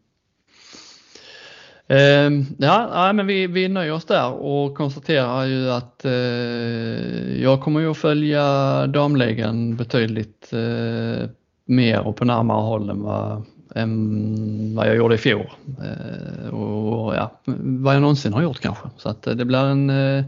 Ehm, 1.89 2.45
ja, 2.57 3.13
men 3.13 3.27
vi, 3.27 3.47
vi 3.47 3.67
nöjer 3.67 3.93
oss 3.93 4.05
där 4.05 4.31
och 4.31 4.77
konstaterar 4.77 5.45
ju 5.45 5.71
att 5.71 6.05
eh, 6.05 7.41
jag 7.41 7.61
kommer 7.61 7.79
ju 7.79 7.91
att 7.91 7.97
följa 7.97 8.87
damligan 8.87 9.75
betydligt 9.75 10.53
eh, 10.53 11.29
mer 11.65 11.99
och 11.99 12.15
på 12.15 12.25
närmare 12.25 12.61
håll 12.61 12.89
än 12.89 13.01
vad, 13.01 13.43
än 13.75 14.75
vad 14.75 14.87
jag 14.87 14.95
gjorde 14.95 15.15
i 15.15 15.17
fjol. 15.17 15.49
Eh, 15.81 16.53
och 16.53 17.15
ja, 17.15 17.41
vad 17.59 17.95
jag 17.95 18.01
någonsin 18.01 18.33
har 18.33 18.41
gjort 18.41 18.59
kanske. 18.59 18.89
Så 18.97 19.09
att 19.09 19.27
eh, 19.27 19.33
det 19.33 19.45
blir 19.45 19.65
en, 19.65 19.89
eh, 19.89 20.25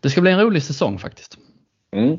det 0.00 0.10
ska 0.10 0.20
bli 0.20 0.30
en 0.30 0.40
rolig 0.40 0.62
säsong 0.62 0.98
faktiskt. 0.98 1.38
Mm. 1.92 2.18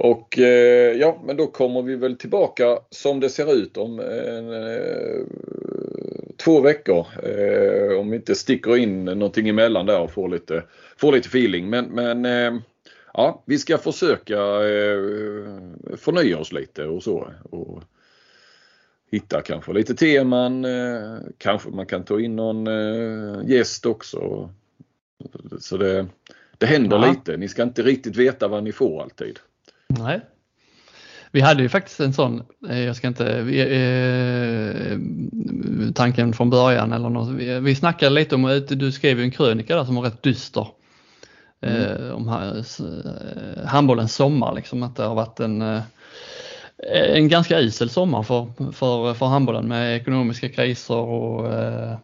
Och 0.00 0.38
eh, 0.38 0.96
ja, 0.96 1.22
men 1.24 1.36
då 1.36 1.46
kommer 1.46 1.82
vi 1.82 1.96
väl 1.96 2.16
tillbaka 2.16 2.78
som 2.90 3.20
det 3.20 3.30
ser 3.30 3.54
ut 3.54 3.76
om 3.76 4.00
eh, 4.00 5.26
två 6.36 6.60
veckor. 6.60 7.06
Eh, 7.22 7.98
om 7.98 8.10
vi 8.10 8.16
inte 8.16 8.34
sticker 8.34 8.76
in 8.76 9.04
någonting 9.04 9.48
emellan 9.48 9.86
där 9.86 10.00
och 10.00 10.10
får 10.10 10.28
lite, 10.28 10.62
får 10.96 11.12
lite 11.12 11.28
feeling. 11.28 11.70
Men, 11.70 11.84
men 11.84 12.24
eh, 12.24 12.60
ja, 13.14 13.42
vi 13.46 13.58
ska 13.58 13.78
försöka 13.78 14.34
eh, 14.68 14.98
förnya 15.96 16.38
oss 16.38 16.52
lite 16.52 16.84
och 16.84 17.02
så. 17.02 17.32
Och 17.50 17.82
hitta 19.10 19.40
kanske 19.40 19.72
lite 19.72 19.94
teman. 19.94 20.64
Eh, 20.64 21.18
kanske 21.38 21.70
man 21.70 21.86
kan 21.86 22.04
ta 22.04 22.20
in 22.20 22.36
någon 22.36 22.66
eh, 22.66 23.40
gäst 23.46 23.86
också. 23.86 24.50
Så 25.60 25.76
det, 25.76 26.06
det 26.58 26.66
händer 26.66 26.96
Ja. 26.96 27.10
lite. 27.10 27.36
Ni 27.36 27.48
ska 27.48 27.62
inte 27.62 27.82
riktigt 27.82 28.16
veta 28.16 28.48
vad 28.48 28.62
ni 28.64 28.72
får 28.72 29.02
alltid. 29.02 29.38
Nej. 29.88 30.20
Vi 31.32 31.40
hade 31.40 31.62
ju 31.62 31.68
faktiskt 31.68 32.00
en 32.00 32.12
sån, 32.12 32.42
eh, 32.68 32.80
jag 32.80 32.96
ska 32.96 33.06
inte, 33.08 33.42
vi, 33.42 33.60
eh, 33.60 34.98
tanken 35.94 36.32
från 36.32 36.50
början 36.50 36.92
eller 36.92 37.08
något, 37.08 37.28
vi, 37.28 37.60
vi 37.60 37.74
snackade 37.74 38.10
lite 38.14 38.34
om, 38.34 38.44
eh, 38.44 38.56
du 38.56 38.92
skrev 38.92 39.18
ju 39.18 39.24
en 39.24 39.30
krönika 39.30 39.76
där 39.76 39.84
som 39.84 39.94
var 39.94 40.02
rätt 40.02 40.22
dyster. 40.22 40.66
Eh, 41.60 42.10
om 42.10 42.28
s- 42.60 42.80
eh, 42.80 43.66
handbollens 43.66 44.14
sommar 44.14 44.54
liksom, 44.54 44.82
att 44.82 44.96
det 44.96 45.02
har 45.02 45.14
varit 45.14 45.40
en, 45.40 45.62
eh, 45.62 45.80
en 47.14 47.28
ganska 47.28 47.60
isel 47.60 47.90
sommar 47.90 48.22
för, 48.22 48.72
för, 48.72 49.14
för 49.14 49.26
handbollen 49.26 49.68
med 49.68 49.96
ekonomiska 49.96 50.48
kriser 50.48 50.96
och 50.96 51.52
eh, 51.54 51.96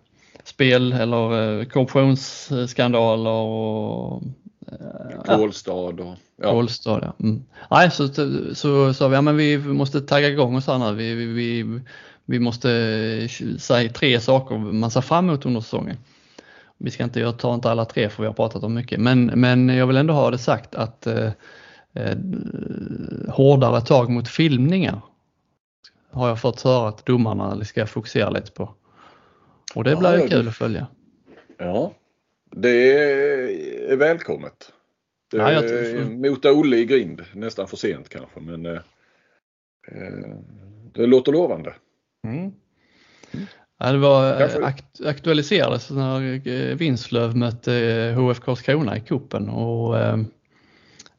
spel 0.44 0.92
eller 0.92 1.58
eh, 1.60 1.64
korruptionsskandaler 1.64 3.30
och 3.30 4.22
eh. 4.72 5.22
Kolstad 5.36 5.72
och 5.72 6.16
ja. 6.36 6.50
Kolstad, 6.50 7.00
ja. 7.02 7.12
Mm. 7.26 7.44
Nej, 7.70 7.90
så 7.90 8.08
så 8.54 8.94
sa 8.94 9.08
vi, 9.08 9.14
ja 9.14 9.20
men 9.20 9.36
vi 9.36 9.58
måste 9.58 10.00
tagga 10.00 10.28
igång 10.28 10.56
oss 10.56 10.66
här 10.66 10.78
nu. 10.78 10.94
Vi, 10.94 11.14
vi, 11.14 11.26
vi, 11.62 11.80
vi 12.24 12.38
måste 12.38 12.70
eh, 12.72 13.28
säga 13.58 13.90
tre 13.92 14.20
saker 14.20 14.58
man 14.58 14.90
ser 14.90 15.00
fram 15.00 15.28
emot 15.28 15.46
under 15.46 15.60
säsongen. 15.60 15.96
Vi 16.78 16.90
ska 16.90 17.04
inte, 17.04 17.20
jag 17.20 17.38
tar 17.38 17.54
inte 17.54 17.70
alla 17.70 17.84
tre 17.84 18.08
för 18.08 18.22
vi 18.22 18.26
har 18.26 18.34
pratat 18.34 18.62
om 18.62 18.74
mycket, 18.74 19.00
men, 19.00 19.26
men 19.26 19.68
jag 19.68 19.86
vill 19.86 19.96
ändå 19.96 20.14
ha 20.14 20.30
det 20.30 20.38
sagt 20.38 20.74
att 20.74 21.06
eh, 21.06 21.30
eh, 21.94 22.16
hårdare 23.28 23.80
tag 23.80 24.10
mot 24.10 24.28
filmningar 24.28 25.00
har 26.10 26.28
jag 26.28 26.40
fått 26.40 26.62
höra 26.62 26.88
att 26.88 27.06
domarna 27.06 27.64
ska 27.64 27.86
fokusera 27.86 28.30
lite 28.30 28.50
på. 28.50 28.74
Och 29.74 29.84
det 29.84 29.96
blir 29.96 30.12
ja, 30.18 30.28
kul 30.28 30.44
det- 30.44 30.48
att 30.50 30.56
följa. 30.56 30.86
ja. 31.58 31.92
Det 32.56 32.92
är 33.92 33.96
välkommet. 33.96 34.72
Det 35.34 35.40
Ja, 35.40 35.52
jag 35.52 35.68
tror- 35.68 36.10
mota 36.30 36.52
Olle 36.52 36.76
i 36.76 36.84
grind. 36.84 37.22
Nästan 37.32 37.68
för 37.68 37.76
sent 37.76 38.08
kanske 38.08 38.40
men 38.40 38.66
eh, 38.66 38.72
eh, 39.92 40.36
det 40.94 41.06
låter 41.06 41.32
lovande. 41.32 41.74
Mm. 42.26 42.52
Ja, 43.78 43.92
det 43.92 43.98
var 43.98 44.32
eh, 44.32 44.38
Kanske- 44.38 44.64
akt, 44.64 45.00
aktualiserades 45.06 45.90
när 45.90 46.48
eh, 46.48 46.76
Vinslöv 46.76 47.36
mötte 47.36 47.74
eh, 47.74 48.20
HF 48.20 48.40
Karlskrona 48.40 48.96
i 48.96 49.00
kuppen 49.00 49.48
och 49.48 49.98
eh, 49.98 50.18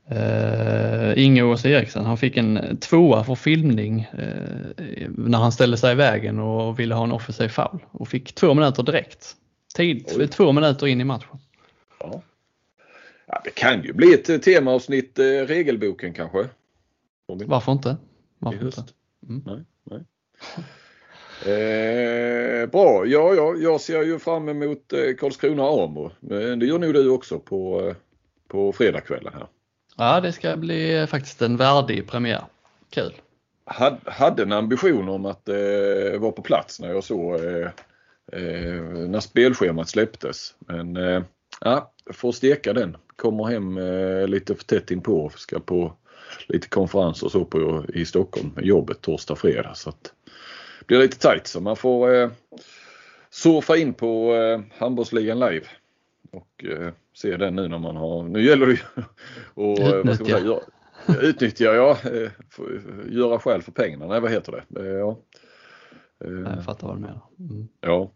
eh, 0.10 1.24
Inge 1.26 1.44
Ås 1.44 1.66
Eriksen 1.66 2.06
han 2.06 2.18
fick 2.18 2.38
en 2.38 2.78
tvåa 2.78 3.24
för 3.24 3.36
filmning 3.36 4.02
eh, 4.18 5.10
när 5.10 5.38
han 5.38 5.52
ställde 5.52 5.78
sig 5.78 5.92
i 5.92 5.96
vägen 5.96 6.40
och 6.40 6.80
ville 6.80 6.96
ha 6.96 7.04
en 7.04 7.12
offensiv 7.12 7.48
foul 7.48 7.80
och 7.92 8.08
fick 8.08 8.36
två 8.36 8.54
minuter 8.54 8.84
direkt. 8.84 9.36
Tid, 9.76 10.06
Oj. 10.18 10.28
två 10.28 10.52
minuter 10.52 10.88
in 10.88 11.02
i 11.02 11.04
matchen. 11.04 11.38
Ja. 12.00 12.22
Ja, 13.36 13.42
det 13.44 13.50
kan 13.50 13.84
ju 13.84 13.94
bli 13.94 14.14
ett 14.14 14.30
eh, 14.30 14.38
temaavsnitt, 14.38 15.20
eh, 15.20 15.24
regelboken 15.24 16.14
kanske. 16.14 16.48
Varför 17.28 17.72
inte? 17.72 17.98
Varför 18.40 18.66
inte? 18.66 18.84
Mm. 19.30 19.44
Nej, 19.46 19.64
nej. 19.84 20.02
Eh, 21.42 22.70
bra, 22.70 23.06
ja, 23.06 23.34
ja, 23.34 23.56
jag 23.56 23.82
ser 23.82 24.04
ju 24.04 24.20
fram 24.20 24.50
emot 24.50 24.94
eh, 24.94 25.16
Karlskrona 25.20 25.64
Amo. 25.64 26.12
Men 26.20 26.60
det 26.60 26.66
gör 26.66 26.80
nog 26.80 26.94
du 26.94 27.10
också 27.10 27.40
på, 27.40 27.88
eh, 27.88 27.96
på 28.48 28.74
fredagskvällen 28.74 29.34
här. 29.34 29.48
Ja, 29.98 30.22
det 30.22 30.32
ska 30.32 30.58
bli 30.58 31.08
faktiskt 31.10 31.42
en 31.42 31.58
värdig 31.58 32.08
premiär. 32.08 32.44
Kul. 32.90 33.14
Had, 33.66 33.98
hade 34.06 34.44
en 34.44 34.52
ambition 34.52 35.10
om 35.10 35.26
att 35.26 35.50
eh, 35.50 36.20
vara 36.20 36.32
på 36.32 36.42
plats 36.42 36.80
när 36.80 36.90
jag 36.90 37.04
såg 37.04 37.36
eh, 37.36 37.70
eh, 38.32 38.84
när 39.08 39.20
spelschemat 39.20 39.90
släpptes. 39.90 40.56
Men 40.60 40.98
eh, 40.98 41.24
ja, 41.62 41.94
får 42.14 42.32
steka 42.32 42.74
den. 42.74 42.98
Kommer 43.16 43.44
hem 43.46 43.78
eh, 43.78 44.28
lite 44.28 44.56
för 44.56 44.64
tätt 44.64 44.92
inpå. 44.92 45.32
Ska 45.36 45.60
på 45.60 45.94
lite 46.48 46.70
konferenser 46.70 47.26
och 47.26 47.32
så 47.32 47.46
på, 47.46 47.86
i 47.94 48.06
Stockholm 48.06 48.52
med 48.56 48.66
jobbet 48.66 49.02
torsdag, 49.02 49.36
fredag. 49.36 49.74
Så 49.76 49.90
att 49.90 50.04
det 50.80 50.86
blir 50.88 51.00
lite 51.00 51.20
tajt 51.20 51.48
så 51.48 51.62
man 51.62 51.76
får 51.76 52.16
eh, 52.16 52.30
surfa 53.30 53.78
in 53.78 53.94
på 53.94 54.34
eh, 54.36 54.62
handbollsligan 54.80 55.40
live. 55.40 55.66
Och 56.32 56.66
eh, 56.66 56.92
se 57.14 57.38
den 57.38 57.56
nu 57.56 57.68
när 57.68 57.80
man 57.80 57.96
har, 57.96 58.24
nu 58.24 58.44
gäller 58.46 58.66
det 58.66 58.72
ju 58.74 58.80
att 59.74 59.80
eh, 59.80 60.02
vad 60.06 60.16
ska 60.16 60.24
man 60.24 60.42
säga, 60.42 60.60
Utnyttja. 61.22 61.76
ja. 61.76 61.98
eh, 62.04 62.32
Göra 63.10 63.40
skäl 63.40 63.62
för 63.62 63.72
pengarna, 63.72 64.08
nej 64.08 64.20
vad 64.22 64.32
heter 64.32 64.52
det? 64.52 64.82
Eh, 64.82 64.86
Ja. 64.96 65.18
Jag 66.20 66.66
fattar 66.66 66.88
vad 66.88 66.96
du 66.98 67.02
menar. 67.02 67.22
Mm. 67.40 67.68
ja. 67.82 68.12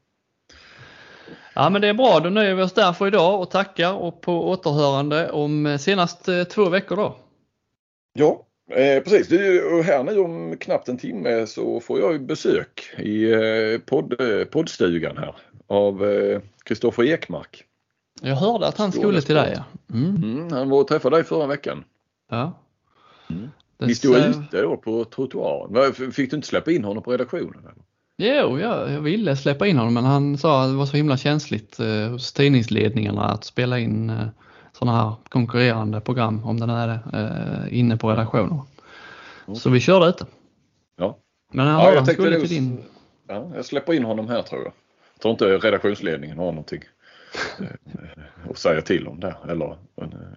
Ja 1.54 1.70
men 1.70 1.82
det 1.82 1.88
är 1.88 1.94
bra, 1.94 2.20
då 2.20 2.30
nöjer 2.30 2.56
vi 2.56 2.62
oss 2.64 2.74
där 2.74 2.94
för 2.94 3.08
idag 3.08 3.42
och 3.42 3.52
tackar 3.52 3.94
och 3.94 4.22
på 4.22 4.50
återhörande 4.50 5.32
om 5.32 5.66
eh, 5.66 5.78
senast 5.78 6.28
eh, 6.28 6.44
två 6.44 6.70
veckor 6.70 6.96
då. 6.96 7.16
Ja, 8.14 8.46
eh, 8.76 9.04
precis. 9.04 9.32
Är 9.32 9.52
ju 9.52 9.82
här 9.82 10.04
nu 10.04 10.20
om 10.20 10.58
knappt 10.58 10.90
en 10.90 10.98
timme 10.98 11.48
så 11.48 11.80
får 11.80 12.00
jag 12.00 12.14
ju 12.14 12.20
besök 12.20 12.94
i 12.98 13.32
eh, 13.32 13.80
podd, 13.86 14.22
eh, 14.22 14.46
poddstugan 14.46 15.18
här 15.18 15.36
av 15.68 16.06
eh, 16.06 16.42
Kristoffer 16.64 17.04
Ekmark. 17.04 17.64
Jag 18.22 18.36
hörde 18.36 18.68
att 18.68 18.78
han 18.78 18.92
skulle 18.92 19.22
till 19.22 19.36
dig. 19.36 19.54
Ja. 19.56 19.96
Mm. 19.96 20.16
Mm, 20.16 20.52
han 20.52 20.70
var 20.70 20.82
och 20.82 20.88
träffade 20.88 21.16
dig 21.16 21.24
förra 21.24 21.48
veckan. 21.48 21.84
Ja. 22.30 22.60
Mm. 23.30 23.50
Ni 23.78 23.96
stod 23.96 24.18
ute 24.18 24.62
då 24.62 24.78
på 24.78 25.06
trottoaren. 25.06 25.94
Fick 25.94 26.30
du 26.30 26.36
inte 26.36 26.48
släppa 26.48 26.72
in 26.72 26.84
honom 26.84 27.04
på 27.04 27.12
redaktionen? 27.12 27.60
eller? 27.60 27.89
Jo, 28.22 28.60
ja, 28.60 28.90
jag 28.90 29.02
ville 29.02 29.36
släppa 29.36 29.68
in 29.68 29.78
honom 29.78 29.94
men 29.94 30.06
han 30.06 30.38
sa 30.38 30.64
att 30.64 30.70
det 30.70 30.76
var 30.76 30.86
så 30.86 30.98
himla 30.98 31.18
känsligt 31.18 31.80
eh, 31.80 32.10
hos 32.10 32.34
tidningsledningarna 32.34 33.24
att 33.26 33.44
spela 33.44 33.80
in 33.80 34.10
eh, 34.10 34.28
sådana 34.72 34.98
här 34.98 35.16
konkurrerande 35.30 36.02
program, 36.02 36.44
om 36.44 36.60
det 36.60 36.66
nu 36.66 36.74
är 36.74 37.00
eh, 37.14 37.80
inne 37.80 37.98
på 37.98 38.10
redaktionen. 38.10 38.60
Så 39.56 39.70
vi 39.70 39.80
körde 39.80 40.06
ute. 40.06 40.26
Ja. 40.98 41.18
Men 41.54 41.68
han 41.68 41.80
Ja, 41.80 41.90
jag 41.90 41.96
han 41.96 42.06
skulle 42.06 42.40
till 42.40 42.50
din. 42.50 42.84
Ja, 43.28 43.52
jag 43.56 43.66
släpper 43.66 43.94
in 43.94 44.04
honom 44.04 44.28
här 44.28 44.42
tror 44.42 44.62
jag. 44.62 44.74
Jag 45.14 45.22
tror 45.22 45.32
inte 45.32 45.68
redaktionsledningen 45.68 46.38
har 46.38 46.46
någonting 46.46 46.82
att 48.50 48.58
säga 48.58 48.82
till 48.82 49.08
om 49.08 49.20
där 49.20 49.36
eller 49.50 49.78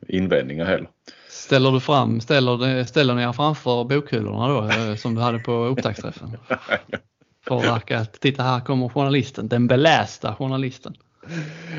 invändningar 0.09 0.65
heller. 0.65 0.89
Ställer 1.29 1.71
du 1.71 1.81
fram, 1.81 2.21
ställer, 2.21 2.85
ställer 2.85 3.15
ni 3.15 3.23
er 3.23 3.33
framför 3.33 3.85
bokhyllorna 3.85 4.49
då 4.49 4.69
eh, 4.69 4.97
som 4.97 5.15
du 5.15 5.21
hade 5.21 5.39
på 5.39 5.53
upptaktsträffen? 5.53 6.37
För 7.43 7.94
att 7.94 8.20
titta 8.20 8.43
här 8.43 8.60
kommer 8.60 8.89
journalisten, 8.89 9.48
den 9.48 9.66
belästa 9.66 10.35
journalisten. 10.35 10.97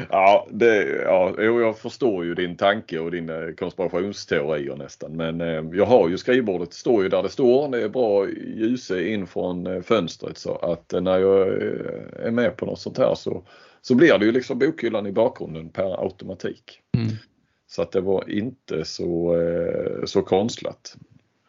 Ja, 0.09 0.47
det, 0.51 1.01
ja, 1.03 1.41
jag 1.41 1.77
förstår 1.77 2.25
ju 2.25 2.35
din 2.35 2.55
tanke 2.55 2.99
och 2.99 3.11
dina 3.11 3.53
konspirationsteorier 3.53 4.75
nästan. 4.75 5.11
Men 5.11 5.41
eh, 5.41 5.63
jag 5.73 5.85
har 5.85 6.09
ju 6.09 6.17
skrivbordet, 6.17 6.69
det 6.69 6.75
står 6.75 7.03
ju 7.03 7.09
där 7.09 7.23
det 7.23 7.29
står. 7.29 7.69
Det 7.69 7.83
är 7.83 7.89
bra 7.89 8.29
ljus 8.29 8.91
in 8.91 9.27
från 9.27 9.67
eh, 9.67 9.81
fönstret 9.81 10.37
så 10.37 10.55
att 10.55 10.93
eh, 10.93 11.01
när 11.01 11.17
jag 11.17 11.47
eh, 11.47 12.25
är 12.25 12.31
med 12.31 12.57
på 12.57 12.65
något 12.65 12.79
sånt 12.79 12.97
här 12.97 13.15
så, 13.15 13.43
så 13.81 13.95
blir 13.95 14.17
det 14.17 14.25
ju 14.25 14.31
liksom 14.31 14.59
bokhyllan 14.59 15.07
i 15.07 15.11
bakgrunden 15.11 15.69
per 15.69 16.03
automatik. 16.03 16.79
Mm. 16.97 17.07
Så 17.67 17.81
att 17.81 17.91
det 17.91 18.01
var 18.01 18.29
inte 18.29 18.85
så, 18.85 19.41
eh, 19.41 20.05
så 20.05 20.21
konstlat. 20.21 20.97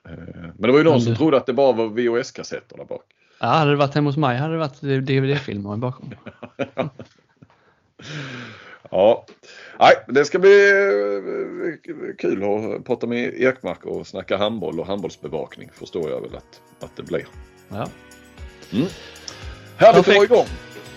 Eh, 0.09 0.15
men 0.35 0.63
det 0.63 0.73
var 0.73 0.79
ju 0.79 0.85
någon 0.85 1.01
som 1.01 1.17
trodde 1.17 1.37
att 1.37 1.47
det 1.47 1.53
bara 1.53 1.73
var 1.73 1.87
VHS-kassetter 1.87 2.77
där 2.77 2.85
bak. 2.85 3.05
Ja, 3.39 3.47
hade 3.47 3.71
det 3.71 3.77
varit 3.77 3.95
hemma 3.95 4.09
hos 4.09 4.17
mig 4.17 4.37
hade 4.37 4.53
det 4.53 4.59
varit 4.59 4.81
DVD-filmer 4.81 5.77
bakgrunden. 5.77 6.19
ja, 8.91 9.27
Nej, 9.79 9.95
det 10.09 10.25
ska 10.25 10.39
bli 10.39 10.71
eh, 10.71 12.15
kul 12.19 12.45
att 12.45 12.85
prata 12.85 13.07
med 13.07 13.35
Ekmark 13.35 13.85
och 13.85 14.07
snacka 14.07 14.37
handboll 14.37 14.81
och 14.81 14.87
handbollsbevakning 14.87 15.71
förstår 15.75 16.11
jag 16.11 16.21
väl 16.21 16.37
att, 16.37 16.61
att 16.85 16.97
det 16.97 17.03
blir. 17.03 17.27
Ja. 17.69 17.89
Mm. 18.73 18.87
Härligt 19.77 20.01
att 20.01 20.15
vara 20.15 20.25
igång. 20.25 20.47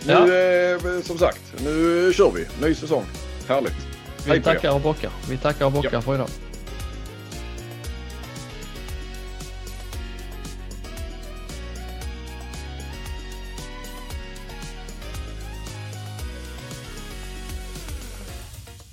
Nu, 0.07 0.13
ja. 0.13 0.95
eh, 0.95 1.01
som 1.01 1.17
sagt, 1.17 1.63
nu 1.63 2.13
kör 2.13 2.31
vi. 2.31 2.67
Ny 2.67 2.75
säsong. 2.75 3.03
Härligt. 3.47 3.87
Vi 4.27 4.41
tackar 4.41 4.75
och 4.75 4.81
bockar. 4.81 5.11
Vi 5.29 5.37
tackar 5.37 5.65
och 5.65 5.71
bockar 5.71 5.89
ja. 5.93 6.01
för 6.01 6.15
idag. 6.15 6.29